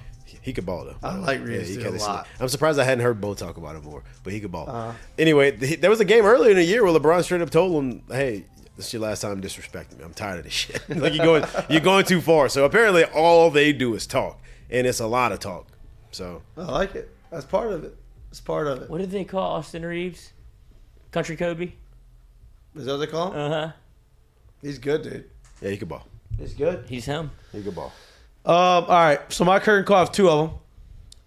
He 0.47 0.52
could 0.52 0.64
ball 0.64 0.85
though. 0.85 0.94
I 1.02 1.16
like 1.16 1.43
Reaves, 1.43 1.68
he 1.68 1.74
too, 1.74 1.82
kinda 1.82 1.98
a 1.98 2.01
lot. 2.01 2.27
sneak- 2.27 2.40
I'm 2.40 2.48
surprised 2.48 2.78
I 2.78 2.85
hadn't 2.85 3.02
heard 3.02 3.20
Bo 3.20 3.35
talk 3.35 3.56
about 3.56 3.74
him 3.74 3.82
more, 3.82 4.05
but 4.23 4.32
he 4.32 4.39
could 4.39 4.52
ball. 4.52 4.70
Uh-huh. 4.70 4.93
Anyway, 5.18 5.51
th- 5.51 5.81
there 5.81 5.90
was 5.90 5.98
a 5.98 6.05
game 6.05 6.24
earlier 6.24 6.51
in 6.52 6.56
the 6.56 6.62
year 6.64 6.85
where 6.85 6.93
LeBron 6.93 7.24
straight 7.24 7.40
up 7.43 7.51
told 7.51 7.73
him, 7.82 8.02
"Hey, 8.09 8.44
this 8.77 8.86
is 8.86 8.93
your 8.93 9.02
last 9.02 9.23
time 9.23 9.40
disrespecting 9.43 9.98
me. 9.98 10.05
I'm 10.05 10.14
tired 10.14 10.39
of 10.39 10.44
this 10.44 10.52
shit. 10.52 10.81
like 10.89 11.14
you're 11.14 11.27
going, 11.27 11.44
you're 11.68 11.81
going 11.81 12.05
too 12.05 12.20
far." 12.20 12.48
So 12.48 12.64
apparently, 12.64 13.02
all 13.05 13.51
they 13.51 13.73
do 13.73 13.93
is 13.97 14.06
talk, 14.06 14.40
and 14.70 14.86
it's 14.86 15.01
a 15.01 15.06
lot 15.09 15.32
of 15.32 15.40
talk. 15.40 15.66
So 16.12 16.43
I 16.56 16.62
like 16.62 16.94
it. 16.94 17.10
That's 17.32 17.44
part 17.44 17.73
of 17.73 17.82
it. 17.82 17.97
It's 18.31 18.40
part 18.40 18.68
of 18.68 18.82
it. 18.82 18.89
what 18.89 18.98
did 18.98 19.10
they 19.10 19.24
call 19.24 19.55
Austin 19.55 19.85
Reaves? 19.85 20.32
Country 21.10 21.36
Kobe. 21.36 21.73
Is 22.77 22.85
that 22.85 22.93
what 22.93 22.98
they 22.98 23.06
call 23.09 23.32
him? 23.32 23.39
Uh 23.39 23.48
huh. 23.48 23.73
He's 24.62 24.78
good, 24.78 25.02
dude. 25.02 25.24
yeah, 25.60 25.70
he 25.70 25.77
could 25.77 25.89
ball. 25.89 26.06
He's 26.39 26.55
good. 26.55 26.85
He's 26.89 27.05
him. 27.06 27.31
He 27.51 27.62
could 27.62 27.74
ball. 27.74 27.93
Um, 28.47 28.85
all 28.85 28.89
right. 28.89 29.20
So 29.32 29.44
my 29.44 29.59
curtain 29.59 29.85
call, 29.85 29.97
I 29.97 30.01
have 30.01 30.12
two 30.12 30.31
of 30.31 30.48
them. 30.48 30.59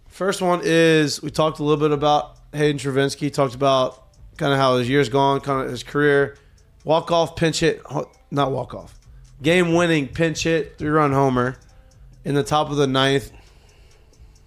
First 0.07 0.41
one 0.41 0.61
is 0.63 1.21
we 1.21 1.29
talked 1.29 1.59
a 1.59 1.63
little 1.63 1.79
bit 1.79 1.91
about 1.91 2.37
Hayden 2.53 2.77
Travinski. 2.79 3.31
Talked 3.31 3.55
about 3.55 4.05
kind 4.37 4.53
of 4.53 4.59
how 4.59 4.77
his 4.77 4.87
year's 4.87 5.09
gone, 5.09 5.41
kind 5.41 5.65
of 5.65 5.69
his 5.69 5.83
career. 5.83 6.37
Walk 6.85 7.11
off, 7.11 7.35
pinch 7.35 7.59
hit, 7.59 7.81
not 8.31 8.51
walk 8.53 8.73
off. 8.73 8.97
Game 9.41 9.73
winning 9.73 10.07
pinch 10.07 10.43
hit, 10.43 10.77
three 10.77 10.89
run 10.89 11.11
homer 11.11 11.57
in 12.23 12.35
the 12.35 12.43
top 12.43 12.69
of 12.69 12.77
the 12.77 12.87
ninth 12.87 13.31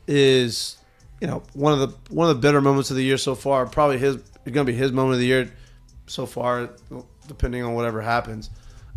is, 0.06 0.78
you 1.20 1.26
know, 1.26 1.42
one 1.52 1.74
of 1.74 1.80
the 1.80 2.14
one 2.14 2.30
of 2.30 2.34
the 2.34 2.40
better 2.40 2.62
moments 2.62 2.90
of 2.90 2.96
the 2.96 3.04
year 3.04 3.18
so 3.18 3.34
far. 3.34 3.66
Probably 3.66 3.98
his 3.98 4.16
it's 4.16 4.50
gonna 4.50 4.64
be 4.64 4.72
his 4.72 4.92
moment 4.92 5.14
of 5.14 5.20
the 5.20 5.26
year 5.26 5.52
so 6.06 6.24
far, 6.24 6.70
depending 7.28 7.62
on 7.62 7.74
whatever 7.74 8.00
happens. 8.00 8.48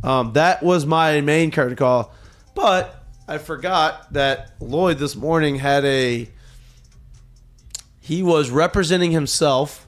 Um, 0.01 0.31
that 0.33 0.63
was 0.63 0.85
my 0.85 1.19
main 1.19 1.51
curtain 1.51 1.75
call, 1.75 2.13
but 2.53 3.04
I 3.27 3.37
forgot 3.39 4.13
that 4.13 4.51
Lloyd 4.59 4.97
this 4.99 5.15
morning 5.15 5.55
had 5.55 5.83
a. 5.85 6.29
He 7.99 8.21
was 8.21 8.51
representing 8.51 9.11
himself 9.11 9.87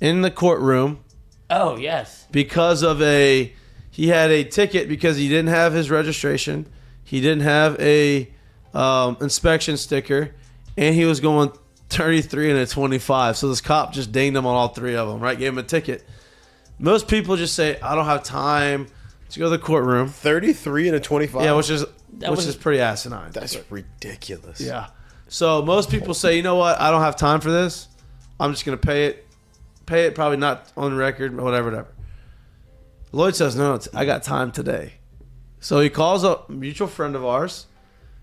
in 0.00 0.22
the 0.22 0.30
courtroom 0.30 1.04
Oh 1.50 1.76
yes. 1.76 2.26
because 2.32 2.82
of 2.82 3.02
a 3.02 3.52
he 3.90 4.08
had 4.08 4.30
a 4.30 4.44
ticket 4.44 4.88
because 4.88 5.18
he 5.18 5.28
didn't 5.28 5.50
have 5.50 5.74
his 5.74 5.90
registration, 5.90 6.66
he 7.04 7.20
didn't 7.20 7.42
have 7.42 7.78
a 7.78 8.32
um, 8.72 9.18
inspection 9.20 9.76
sticker, 9.76 10.34
and 10.78 10.94
he 10.94 11.04
was 11.04 11.20
going 11.20 11.52
33 11.90 12.50
and 12.52 12.58
a 12.60 12.66
25. 12.66 13.36
So 13.36 13.48
this 13.50 13.60
cop 13.60 13.92
just 13.92 14.10
dinged 14.12 14.34
him 14.34 14.46
on 14.46 14.56
all 14.56 14.68
three 14.68 14.96
of 14.96 15.08
them, 15.08 15.20
right? 15.20 15.38
Gave 15.38 15.52
him 15.52 15.58
a 15.58 15.62
ticket. 15.62 16.02
Most 16.78 17.06
people 17.06 17.36
just 17.36 17.54
say, 17.54 17.78
I 17.80 17.94
don't 17.94 18.06
have 18.06 18.22
time 18.22 18.86
to 19.28 19.38
go 19.38 19.44
to 19.46 19.50
the 19.50 19.58
courtroom. 19.58 20.08
33 20.08 20.88
and 20.88 20.96
a 20.96 21.00
25. 21.00 21.42
Yeah, 21.42 21.52
which 21.52 21.68
is 21.68 21.84
That 22.18 22.30
which 22.30 22.38
was- 22.38 22.46
is 22.48 22.56
pretty 22.56 22.80
asinine. 22.80 23.32
that's 23.32 23.56
ridiculous. 23.70 24.60
Yeah. 24.60 24.88
So 25.28 25.62
most 25.62 25.90
people 25.90 26.12
say, 26.14 26.36
you 26.36 26.42
know 26.42 26.56
what? 26.56 26.80
I 26.80 26.90
don't 26.90 27.00
have 27.02 27.16
time 27.16 27.40
for 27.40 27.50
this. 27.50 27.88
I'm 28.38 28.52
just 28.52 28.64
gonna 28.64 28.76
pay 28.76 29.06
it. 29.06 29.26
Pay 29.86 30.06
it. 30.06 30.14
Probably 30.14 30.36
not 30.36 30.70
on 30.76 30.94
record. 30.96 31.34
But 31.36 31.44
whatever. 31.44 31.70
Whatever. 31.70 31.88
Lloyd 33.12 33.34
says, 33.36 33.56
no, 33.56 33.74
it's, 33.74 33.88
I 33.94 34.04
got 34.04 34.22
time 34.22 34.52
today. 34.52 34.94
So 35.60 35.80
he 35.80 35.90
calls 35.90 36.24
a 36.24 36.40
mutual 36.48 36.88
friend 36.88 37.14
of 37.14 37.24
ours, 37.24 37.66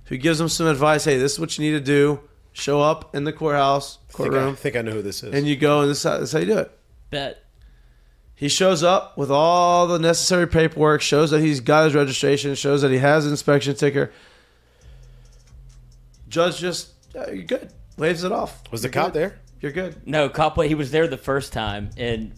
who 0.06 0.18
gives 0.18 0.40
him 0.42 0.50
some 0.50 0.68
advice. 0.68 1.06
Hey, 1.06 1.18
this 1.18 1.34
is 1.34 1.40
what 1.40 1.58
you 1.58 1.66
need 1.66 1.78
to 1.78 1.84
do. 1.84 2.20
Show 2.54 2.82
up 2.82 3.16
in 3.16 3.24
the 3.24 3.32
courthouse 3.32 4.00
I 4.10 4.12
think, 4.14 4.20
I, 4.20 4.34
courtroom, 4.34 4.56
think 4.56 4.76
I 4.76 4.82
know 4.82 4.92
who 4.92 5.02
this 5.04 5.24
is. 5.24 5.34
and 5.34 5.48
you 5.48 5.56
go, 5.56 5.82
and 5.82 5.90
this 5.92 6.00
is 6.00 6.04
how, 6.04 6.18
this 6.18 6.30
is 6.30 6.34
how 6.34 6.40
you 6.40 6.46
do 6.48 6.58
it. 6.58 6.72
Bet. 7.12 7.44
He 8.40 8.48
shows 8.48 8.84
up 8.84 9.18
with 9.18 9.30
all 9.30 9.86
the 9.86 10.00
necessary 10.00 10.48
paperwork, 10.48 11.02
shows 11.02 11.32
that 11.32 11.42
he's 11.42 11.60
got 11.60 11.84
his 11.84 11.94
registration, 11.94 12.56
shows 12.56 12.82
that 12.84 12.90
he 12.92 13.00
has 13.00 13.26
an 13.26 13.32
inspection 13.32 13.76
ticker. 13.76 14.12
Judge 16.30 16.60
just, 16.60 16.92
yeah, 17.14 17.30
you're 17.32 17.44
good. 17.44 17.74
Waves 17.98 18.24
it 18.24 18.32
off. 18.32 18.62
was 18.72 18.82
the 18.82 18.88
You're 18.88 18.94
cop 18.94 19.08
good. 19.08 19.14
there? 19.20 19.40
You're 19.60 19.72
good. 19.74 20.08
No, 20.08 20.30
Copway. 20.30 20.68
He 20.68 20.76
was 20.76 20.90
there 20.92 21.06
the 21.08 21.18
first 21.18 21.52
time, 21.52 21.90
and 21.98 22.32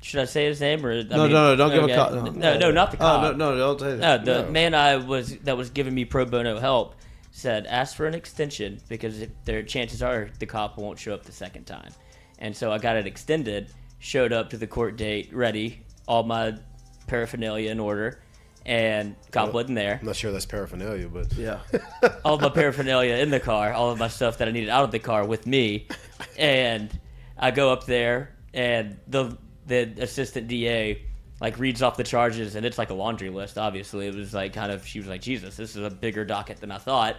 should 0.00 0.20
I 0.20 0.24
say 0.24 0.46
his 0.46 0.60
name 0.60 0.84
or 0.86 0.92
I 0.92 1.02
No, 1.02 1.26
no, 1.26 1.54
no, 1.54 1.56
don't 1.56 1.70
give 1.70 1.84
a 1.84 1.94
cop- 1.94 2.12
No, 2.14 2.22
no. 2.30 2.58
no, 2.58 2.70
not 2.70 2.90
the 2.92 2.96
Oh, 2.96 3.00
cop. 3.00 3.36
no, 3.36 3.50
no, 3.54 3.56
don't 3.58 3.80
say 3.80 3.86
No, 3.92 3.96
that. 3.98 4.24
the 4.24 4.42
No. 4.44 4.50
man 4.50 4.74
I 4.74 4.96
was 4.96 5.36
that 5.40 5.58
was 5.58 5.68
giving 5.68 5.94
me 5.94 6.06
pro 6.06 6.24
bono 6.24 6.58
help 6.58 6.94
said 7.30 7.66
ask 7.66 7.94
for 7.94 8.06
an 8.06 8.14
extension 8.14 8.80
because 8.88 9.20
if 9.20 9.28
their 9.44 9.62
chances 9.62 10.02
are 10.02 10.30
the 10.38 10.46
cop 10.46 10.78
won't 10.78 10.98
show 10.98 11.12
up 11.12 11.24
the 11.24 11.32
second 11.32 11.64
time. 11.66 11.90
And 12.38 12.56
so 12.56 12.72
I 12.72 12.78
got 12.78 12.96
it 12.96 13.06
extended, 13.06 13.68
showed 14.04 14.34
up 14.34 14.50
to 14.50 14.58
the 14.58 14.66
court 14.66 14.96
date 14.96 15.30
ready, 15.32 15.80
all 16.06 16.22
my 16.22 16.54
paraphernalia 17.06 17.70
in 17.70 17.80
order, 17.80 18.20
and 18.66 19.16
cop 19.30 19.54
wasn't 19.54 19.74
there. 19.74 19.96
I'm 19.98 20.06
not 20.06 20.14
sure 20.14 20.30
that's 20.30 20.44
paraphernalia, 20.44 21.08
but 21.08 21.32
Yeah. 21.32 21.60
All 22.24 22.34
of 22.34 22.42
my 22.42 22.50
paraphernalia 22.50 23.14
in 23.16 23.30
the 23.30 23.40
car, 23.40 23.72
all 23.72 23.90
of 23.90 23.98
my 23.98 24.08
stuff 24.08 24.38
that 24.38 24.48
I 24.48 24.50
needed 24.50 24.68
out 24.70 24.84
of 24.84 24.90
the 24.90 24.98
car 24.98 25.26
with 25.26 25.46
me, 25.46 25.86
and 26.38 26.90
I 27.38 27.50
go 27.50 27.72
up 27.72 27.84
there 27.86 28.34
and 28.52 28.98
the 29.08 29.36
the 29.66 29.90
assistant 29.98 30.48
DA 30.48 31.02
like 31.40 31.58
reads 31.58 31.82
off 31.82 31.96
the 31.96 32.04
charges 32.04 32.54
and 32.56 32.64
it's 32.64 32.76
like 32.78 32.90
a 32.90 32.94
laundry 32.94 33.30
list. 33.30 33.56
Obviously, 33.58 34.06
it 34.06 34.14
was 34.14 34.34
like 34.34 34.52
kind 34.52 34.70
of 34.70 34.86
she 34.86 34.98
was 34.98 35.08
like, 35.08 35.22
Jesus, 35.22 35.56
this 35.56 35.76
is 35.76 35.82
a 35.82 35.90
bigger 35.90 36.24
docket 36.26 36.58
than 36.58 36.70
I 36.70 36.78
thought. 36.78 37.16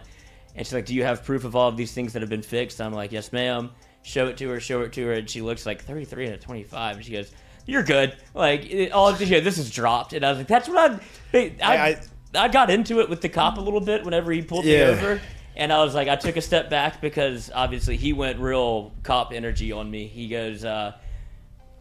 And 0.55 0.65
she's 0.65 0.73
like, 0.73 0.85
Do 0.85 0.93
you 0.95 1.03
have 1.03 1.23
proof 1.23 1.43
of 1.45 1.55
all 1.55 1.67
of 1.69 1.77
these 1.77 1.93
things 1.93 2.13
that 2.13 2.21
have 2.21 2.29
been 2.29 2.43
fixed? 2.43 2.79
I'm 2.79 2.93
like, 2.93 3.11
Yes, 3.11 3.31
ma'am. 3.33 3.71
Show 4.05 4.27
it 4.27 4.37
to 4.37 4.49
her. 4.49 4.59
Show 4.59 4.81
it 4.81 4.93
to 4.93 5.05
her, 5.07 5.13
and 5.13 5.29
she 5.29 5.41
looks 5.41 5.65
like 5.65 5.83
33 5.83 6.25
and 6.27 6.35
a 6.35 6.37
25, 6.37 6.95
and 6.97 7.05
she 7.05 7.11
goes. 7.11 7.31
You're 7.67 7.81
good. 7.83 8.15
Like 8.35 8.63
it, 8.71 8.91
all 8.91 9.11
you 9.17 9.25
know, 9.31 9.39
this 9.39 9.57
is 9.57 9.71
dropped, 9.71 10.13
and 10.13 10.23
I 10.23 10.29
was 10.29 10.37
like, 10.37 10.47
"That's 10.47 10.69
what 10.69 11.01
I." 11.33 11.37
I, 11.37 11.51
I- 11.63 11.87
I- 11.89 11.97
I 12.37 12.47
got 12.49 12.69
into 12.69 12.99
it 12.99 13.09
with 13.09 13.21
the 13.21 13.29
cop 13.29 13.57
a 13.57 13.61
little 13.61 13.79
bit 13.79 14.03
whenever 14.03 14.29
he 14.31 14.41
pulled 14.41 14.65
Yeah. 14.65 14.87
me 14.87 14.91
over. 14.91 15.21
And 15.55 15.71
I 15.71 15.81
was 15.83 15.95
like, 15.95 16.09
I 16.09 16.17
took 16.17 16.35
a 16.35 16.41
step 16.41 16.69
back 16.69 16.99
because 16.99 17.49
obviously 17.55 17.95
he 17.95 18.11
went 18.11 18.39
real 18.39 18.91
cop 19.03 19.31
energy 19.31 19.71
on 19.71 19.89
me. 19.89 20.05
He 20.07 20.27
goes, 20.27 20.65
uh, 20.65 20.91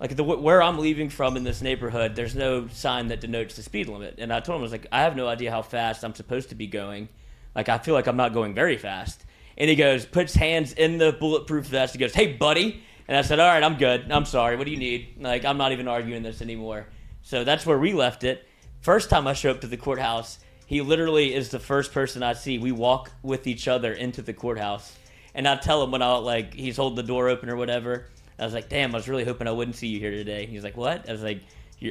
like 0.01 0.15
the 0.15 0.23
where 0.23 0.63
I'm 0.63 0.79
leaving 0.79 1.09
from 1.11 1.37
in 1.37 1.43
this 1.45 1.61
neighborhood, 1.61 2.15
there's 2.15 2.37
no 2.37 2.69
sign 2.69 3.09
that 3.09 3.21
denotes 3.21 3.57
the 3.57 3.63
speed 3.65 3.89
limit. 3.89 4.15
And 4.19 4.33
I 4.33 4.39
told 4.41 4.57
him, 4.57 4.61
I 4.61 4.63
was 4.63 4.73
like, 4.73 4.87
I 4.93 5.01
have 5.03 5.17
no 5.17 5.27
idea 5.27 5.51
how 5.51 5.61
fast 5.63 6.05
I'm 6.05 6.15
supposed 6.15 6.51
to 6.51 6.55
be 6.55 6.69
going. 6.69 7.09
Like 7.57 7.69
I 7.69 7.79
feel 7.79 7.95
like 7.95 8.07
I'm 8.07 8.17
not 8.17 8.33
going 8.33 8.55
very 8.55 8.77
fast. 8.77 9.25
And 9.57 9.71
he 9.71 9.77
goes, 9.77 10.05
puts 10.05 10.35
hands 10.35 10.73
in 10.73 10.99
the 10.99 11.13
bulletproof 11.13 11.67
vest. 11.67 11.95
He 11.95 11.99
goes, 11.99 12.15
Hey, 12.15 12.33
buddy. 12.33 12.83
And 13.07 13.17
I 13.17 13.23
said, 13.23 13.39
All 13.39 13.49
right, 13.49 13.63
I'm 13.63 13.77
good. 13.77 14.11
I'm 14.11 14.25
sorry. 14.25 14.57
What 14.57 14.65
do 14.65 14.71
you 14.71 14.79
need? 14.79 15.17
Like 15.21 15.45
I'm 15.45 15.59
not 15.59 15.73
even 15.73 15.89
arguing 15.89 16.23
this 16.23 16.43
anymore. 16.43 16.87
So 17.23 17.45
that's 17.45 17.65
where 17.65 17.79
we 17.79 17.93
left 17.93 18.25
it. 18.25 18.47
First 18.81 19.09
time 19.09 19.27
I 19.27 19.33
show 19.33 19.51
up 19.51 19.63
to 19.63 19.67
the 19.67 19.79
courthouse, 19.79 20.39
he 20.67 20.81
literally 20.81 21.35
is 21.35 21.49
the 21.49 21.59
first 21.59 21.93
person 21.93 22.23
I 22.23 22.35
see. 22.35 22.59
We 22.59 22.73
walk 22.73 23.11
with 23.23 23.47
each 23.47 23.69
other 23.69 23.93
into 23.93 24.23
the 24.23 24.33
courthouse, 24.33 24.95
and 25.35 25.47
I 25.49 25.57
tell 25.57 25.83
him 25.83 25.91
when 25.91 26.03
I 26.03 26.17
like 26.17 26.55
he's 26.55 26.77
holding 26.77 26.97
the 26.97 27.03
door 27.03 27.29
open 27.29 27.49
or 27.49 27.57
whatever. 27.57 28.07
I 28.39 28.45
was 28.45 28.55
like, 28.55 28.69
"Damn, 28.69 28.95
I 28.95 28.99
was 28.99 29.09
really 29.09 29.25
hoping 29.25 29.47
I 29.47 29.53
wouldn't 29.53 29.77
see 29.77 29.87
you 29.87 30.01
here 30.01 30.11
today." 30.11 30.47
He's 30.47 30.65
like, 30.65 30.77
"What?" 30.77 31.09
I 31.09 31.13
was 31.13 31.23
like, 31.23 31.41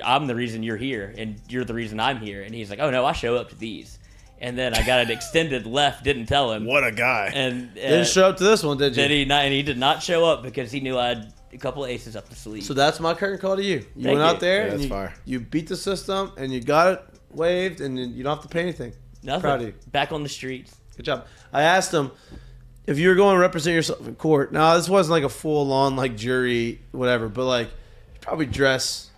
"I'm 0.04 0.28
the 0.28 0.36
reason 0.36 0.64
you're 0.64 0.78
here, 0.78 1.14
and 1.18 1.40
you're 1.50 1.66
the 1.66 1.74
reason 1.74 2.00
I'm 2.00 2.18
here." 2.18 2.44
And 2.44 2.54
he's 2.54 2.70
like, 2.70 2.80
"Oh 2.80 2.90
no, 2.90 3.06
I 3.06 3.14
show 3.14 3.36
up 3.38 3.50
to 3.50 3.56
these." 3.56 3.98
And 4.44 4.58
then 4.58 4.76
I 4.76 4.86
got 4.86 5.00
an 5.00 5.10
extended 5.10 5.66
left, 5.66 6.04
didn't 6.04 6.26
tell 6.26 6.52
him, 6.52 6.66
what 6.66 6.86
a 6.86 6.92
guy. 6.92 7.32
and 7.34 7.70
uh, 7.72 7.74
Didn't 7.82 8.08
show 8.08 8.28
up 8.28 8.38
to 8.38 8.44
this 8.44 8.62
one, 8.62 8.78
did 8.78 8.96
you? 8.96 9.02
did 9.02 9.10
he 9.12 9.24
not? 9.26 9.46
And 9.46 9.54
he 9.54 9.64
did 9.64 9.78
not 9.78 10.04
show 10.04 10.26
up 10.26 10.44
because 10.44 10.70
he 10.70 10.82
knew 10.82 10.98
I 11.00 11.08
had 11.08 11.34
a 11.54 11.58
couple 11.58 11.86
aces 11.86 12.16
up 12.18 12.28
the 12.28 12.36
sleeve. 12.36 12.64
So 12.66 12.74
that's 12.74 13.00
my 13.00 13.14
curtain 13.14 13.40
call 13.40 13.56
to 13.56 13.64
you. 13.64 13.86
You 13.96 14.04
Thank 14.04 14.18
went 14.18 14.22
out 14.22 14.34
you. 14.36 14.40
there 14.42 14.58
Yeah, 14.58 14.64
and 14.64 14.72
that's 14.74 14.84
you, 14.84 14.90
fire. 14.90 15.14
you 15.24 15.40
beat 15.40 15.68
the 15.70 15.78
system 15.78 16.34
and 16.38 16.52
you 16.54 16.60
got 16.60 16.92
it 16.94 17.06
waived 17.32 17.80
and 17.80 17.98
you 17.98 18.06
you 18.06 18.22
don't 18.24 18.36
have 18.36 18.44
to 18.44 18.50
pay 18.50 18.60
anything. 18.62 18.92
Nothing. 19.24 19.42
Proud 19.42 19.62
of 19.62 19.68
you. 19.68 19.74
Back 19.92 20.12
on 20.12 20.24
the 20.24 20.30
streets. 20.30 20.76
Good 20.98 21.04
job. 21.06 21.26
I 21.54 21.64
asked 21.64 21.94
him 21.94 22.12
if 22.86 23.00
you 23.00 23.08
were 23.08 23.16
going 23.16 23.36
to 23.36 23.40
represent 23.40 23.74
yourself 23.76 24.06
in 24.06 24.16
court. 24.16 24.52
Now 24.52 24.76
this 24.76 24.90
wasn't 24.90 25.12
like 25.12 25.24
a 25.24 25.30
full 25.30 25.72
on 25.72 25.96
like 25.96 26.18
jury 26.18 26.82
whatever, 26.92 27.30
but 27.30 27.46
like 27.46 27.68
you 27.68 28.20
probably 28.20 28.46
dress 28.46 29.10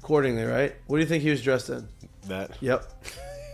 accordingly, 0.00 0.44
right? 0.44 0.76
What 0.86 0.98
do 0.98 1.02
you 1.02 1.08
think 1.08 1.24
he 1.24 1.30
was 1.30 1.42
dressed 1.42 1.68
in? 1.68 1.88
that. 2.28 2.52
Yep. 2.60 2.84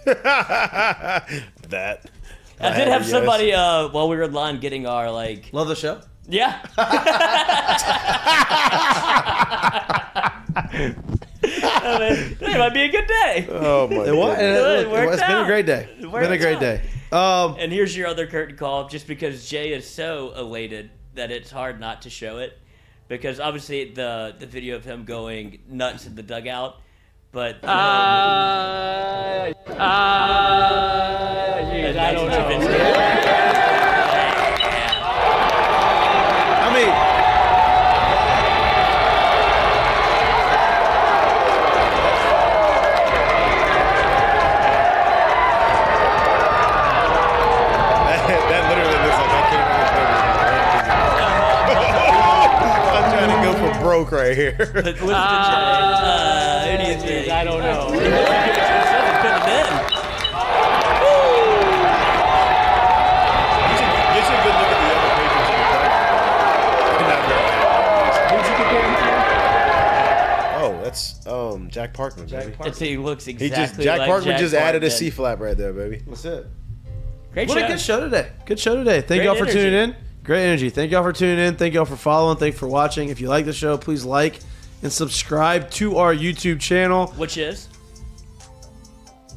that. 1.69 2.11
I 2.61 2.77
did 2.77 2.89
have 2.89 3.07
somebody 3.07 3.53
uh, 3.53 3.89
while 3.89 4.09
we 4.09 4.17
were 4.17 4.23
in 4.25 4.33
line 4.33 4.59
getting 4.61 4.87
our 4.87 5.11
like 5.11 5.51
Love 5.53 5.69
the 5.69 5.77
show. 5.77 6.01
yeah. 6.29 6.61
I 10.71 11.99
mean, 11.99 12.37
it 12.41 12.59
might 12.59 12.75
be 12.75 12.83
a 12.83 12.89
good 12.91 13.07
day. 13.07 13.47
Oh 13.51 13.89
my 13.89 14.05
It 14.05 14.15
was. 14.15 14.37
god. 14.37 14.39
and 14.45 14.57
It 14.57 14.61
it- 14.61 14.83
look, 14.89 14.93
worked 14.93 15.13
it's 15.15 15.23
been 15.23 15.43
a 15.43 15.47
great 15.47 15.67
day. 15.67 15.89
It 15.99 16.03
has 16.05 16.13
Been 16.13 16.33
a 16.33 16.39
great 16.39 16.57
out. 16.57 16.61
day. 16.61 16.81
Um, 17.13 17.57
And 17.59 17.73
here's 17.73 17.97
your 17.97 18.07
other 18.07 18.27
curtain 18.27 18.57
call, 18.57 18.89
just 18.89 19.07
because 19.07 19.49
Jay 19.49 19.73
is 19.73 19.89
so 19.89 20.33
elated 20.37 20.91
that 21.15 21.31
it's 21.31 21.51
hard 21.51 21.81
not 21.81 22.03
to 22.03 22.11
show 22.11 22.39
it, 22.39 22.59
because 23.09 23.41
obviously 23.41 23.93
the 23.93 24.35
the 24.39 24.47
video 24.47 24.77
of 24.77 24.85
him 24.85 25.05
going 25.05 25.61
nuts 25.69 26.07
in 26.07 26.15
the 26.15 26.23
dugout, 26.23 26.77
but 27.33 27.63
uh, 27.65 27.69
Uh, 29.69 29.83
uh, 29.83 31.61
geez, 31.71 31.97
I 31.97 32.13
don't 32.13 32.29
know. 32.29 32.39
I 36.61 36.69
mean, 36.75 36.89
That, 48.29 48.45
that 48.51 48.63
literally 48.69 48.99
looks 49.01 49.17
like 49.17 49.33
I 49.33 49.43
can't 49.49 49.69
I'm 52.93 53.05
trying 53.09 53.31
to 54.05 54.11
go 54.11 54.11
for 54.11 54.11
broke 54.11 54.21
right 54.21 54.37
here. 54.37 54.57
But 54.59 54.85
listen 54.85 54.95
to 54.95 55.05
Jay. 55.07 55.15
Uh, 55.15 56.67
who 56.67 56.85
do 56.85 56.91
you 56.91 56.99
think? 56.99 57.29
I 57.33 57.45
don't 57.45 57.61
know. 57.61 57.87
Put 57.89 58.03
it 58.03 58.09
in. 58.09 59.69
You 63.69 63.75
should, 63.79 63.93
you 64.15 64.23
should 64.23 64.41
go 64.45 64.51
look 64.59 64.71
at 64.73 64.81
the 64.83 64.89
other 64.95 65.13
pages 65.19 65.49
in 65.49 65.59
the 65.59 65.69
back. 65.75 65.93
Not 67.01 67.21
very 67.29 67.49
Who'd 68.31 68.45
you 68.49 68.55
compare 68.57 68.85
him 68.89 68.95
to? 68.99 69.09
Oh, 70.61 70.73
that's 70.83 71.27
um 71.27 71.69
Jack 71.71 71.95
Parkman, 71.95 72.27
Jack 72.27 72.45
baby. 72.45 72.57
It's, 72.69 72.79
he 72.79 72.97
looks 72.97 73.25
He 73.25 73.33
exactly 73.33 73.57
just 73.57 73.81
Jack 73.81 73.99
like 74.01 74.11
Parkman 74.11 74.25
Jack 74.25 74.41
just 74.41 74.55
added 74.55 74.85
a 74.85 74.89
Parkman. 74.89 74.93
C 74.93 75.11
flap 75.11 75.41
right 75.41 75.57
there, 75.57 75.73
baby. 75.73 76.03
that's 76.07 76.25
it. 76.25 76.47
Great 77.33 77.49
What 77.49 77.59
show. 77.59 77.65
a 77.65 77.69
good 77.69 77.81
show 77.81 78.01
today. 78.01 78.31
Good 78.47 78.59
show 78.59 78.77
today. 78.77 79.01
Thank 79.03 79.09
Great 79.21 79.25
y'all 79.25 79.35
for 79.37 79.45
energy. 79.45 79.59
tuning 79.59 79.75
in. 79.91 79.97
Great 80.29 80.45
energy. 80.45 80.69
Thank 80.69 80.93
y'all 80.93 81.03
for 81.03 81.15
tuning 81.15 81.39
in. 81.39 81.57
Thank 81.57 81.73
y'all 81.73 81.87
for 81.87 81.97
following. 81.97 82.37
Thank 82.37 82.53
you 82.53 82.59
for 82.59 82.69
watching. 82.69 83.09
If 83.09 83.19
you 83.19 83.31
like 83.31 83.47
the 83.47 83.53
show, 83.55 83.79
please 83.79 84.05
like 84.05 84.41
and 84.83 84.93
subscribe 84.93 85.71
to 85.71 85.97
our 85.97 86.15
YouTube 86.15 86.61
channel. 86.61 87.07
Which 87.17 87.39
is 87.39 87.67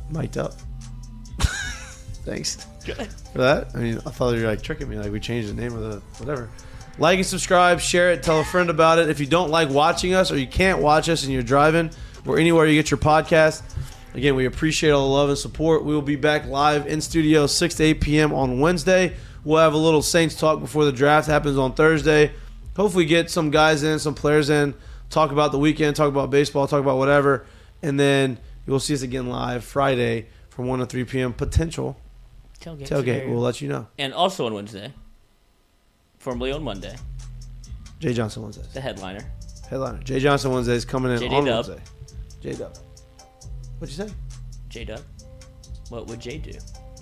Mic'd 0.10 0.38
up. 0.38 0.56
Thanks 2.26 2.68
for 3.32 3.38
that. 3.38 3.70
I 3.74 3.78
mean, 3.78 4.00
I 4.00 4.10
thought 4.10 4.36
you 4.36 4.42
were 4.42 4.48
like 4.50 4.64
tricking 4.64 4.90
me. 4.90 4.98
Like 4.98 5.14
we 5.14 5.22
changed 5.22 5.48
the 5.48 5.54
name 5.54 5.74
of 5.74 5.82
the 5.82 6.02
whatever. 6.18 6.50
Like 7.00 7.20
and 7.20 7.26
subscribe. 7.26 7.80
Share 7.80 8.12
it. 8.12 8.22
Tell 8.22 8.42
a 8.42 8.44
friend 8.44 8.70
about 8.70 9.00
it. 9.00 9.10
If 9.10 9.22
you 9.22 9.28
don't 9.28 9.50
like 9.50 9.70
watching 9.70 10.14
us 10.14 10.30
or 10.30 10.38
you 10.38 10.46
can't 10.46 10.82
watch 10.82 11.08
us 11.08 11.24
and 11.24 11.32
you're 11.32 11.42
driving 11.42 11.90
or 12.26 12.38
anywhere 12.38 12.66
you 12.66 12.76
get 12.76 12.92
your 12.92 12.98
podcast, 12.98 13.64
again, 14.14 14.36
we 14.36 14.46
appreciate 14.46 14.92
all 14.92 15.08
the 15.08 15.14
love 15.14 15.30
and 15.30 15.38
support. 15.38 15.86
We 15.86 15.94
will 15.94 16.02
be 16.02 16.18
back 16.18 16.48
live 16.48 16.86
in 16.86 17.00
studio 17.00 17.48
6 17.48 17.76
to 17.76 17.84
8 17.86 18.02
p.m. 18.02 18.34
on 18.34 18.60
Wednesday. 18.60 19.16
We'll 19.44 19.60
have 19.60 19.74
a 19.74 19.78
little 19.78 20.02
Saints 20.02 20.36
talk 20.36 20.60
before 20.60 20.86
the 20.86 20.92
draft 20.92 21.28
happens 21.28 21.58
on 21.58 21.74
Thursday. 21.74 22.32
Hopefully, 22.76 23.06
get 23.06 23.30
some 23.30 23.50
guys 23.50 23.84
in, 23.84 24.00
some 24.00 24.14
players 24.16 24.50
in, 24.50 24.74
talk 25.10 25.32
about 25.32 25.52
the 25.52 25.58
weekend, 25.58 25.96
talk 25.96 26.10
about 26.10 26.30
baseball, 26.30 26.68
talk 26.68 26.80
about 26.80 26.98
whatever, 26.98 27.46
and 27.82 28.00
then 28.00 28.38
You 28.66 28.74
will 28.74 28.80
see 28.80 28.94
us 28.94 29.02
again 29.02 29.28
live 29.28 29.64
Friday 29.64 30.28
from 30.50 30.68
1 30.68 30.80
to 30.80 30.86
3 30.86 31.04
p.m. 31.06 31.34
Potential 31.34 31.98
Tailgate. 32.60 32.88
tailgate. 32.88 32.88
scenario. 32.88 33.30
We'll 33.32 33.42
let 33.42 33.60
you 33.62 33.70
know. 33.70 33.88
and 33.98 34.14
also 34.14 34.46
on 34.46 34.54
Wednesday, 34.54 34.94
formerly 36.20 36.52
on 36.52 36.64
Monday, 36.64 36.96
Jay 38.00 38.14
Johnson 38.14 38.44
Wednesday. 38.44 38.64
the 38.74 38.82
headliner. 38.82 39.22
Headliner. 39.70 39.98
Jay 40.04 40.20
Johnson 40.20 40.52
Wednesday 40.52 40.76
is 40.76 40.86
coming 40.86 41.12
in 41.12 41.20
JD 41.20 41.32
on 41.32 41.46
Wednesday. 41.46 41.82
J 42.42 42.54
Dub. 42.54 42.78
What'd 43.80 43.98
you 43.98 44.06
say? 44.08 44.14
J 44.70 44.86
Dub. 44.86 45.02
What 45.90 46.08
would 46.08 46.20
J 46.20 46.38
do? 46.38 46.52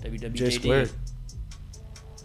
WWJD. 0.02 0.32
J 0.32 0.50
squared. 0.50 0.90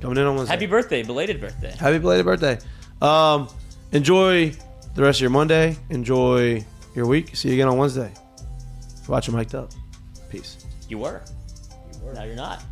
Coming 0.01 0.17
in 0.17 0.23
on 0.25 0.35
Wednesday. 0.35 0.53
Happy 0.53 0.65
birthday, 0.65 1.03
belated 1.03 1.39
birthday. 1.41 1.75
Happy 1.77 1.99
belated 1.99 2.25
birthday. 2.25 2.57
Um, 3.01 3.47
enjoy 3.91 4.53
the 4.95 5.01
rest 5.01 5.17
of 5.19 5.21
your 5.21 5.29
Monday. 5.31 5.77
Enjoy 5.89 6.63
your 6.95 7.07
week. 7.07 7.35
See 7.35 7.49
you 7.49 7.53
again 7.55 7.67
on 7.67 7.77
Wednesday. 7.77 8.11
Watch 9.07 9.27
it 9.27 9.31
mic'd 9.31 9.55
up. 9.55 9.71
Peace. 10.29 10.65
You 10.89 10.99
were. 10.99 11.21
You 11.93 12.05
were. 12.05 12.13
Now 12.13 12.23
you're 12.23 12.35
not. 12.35 12.63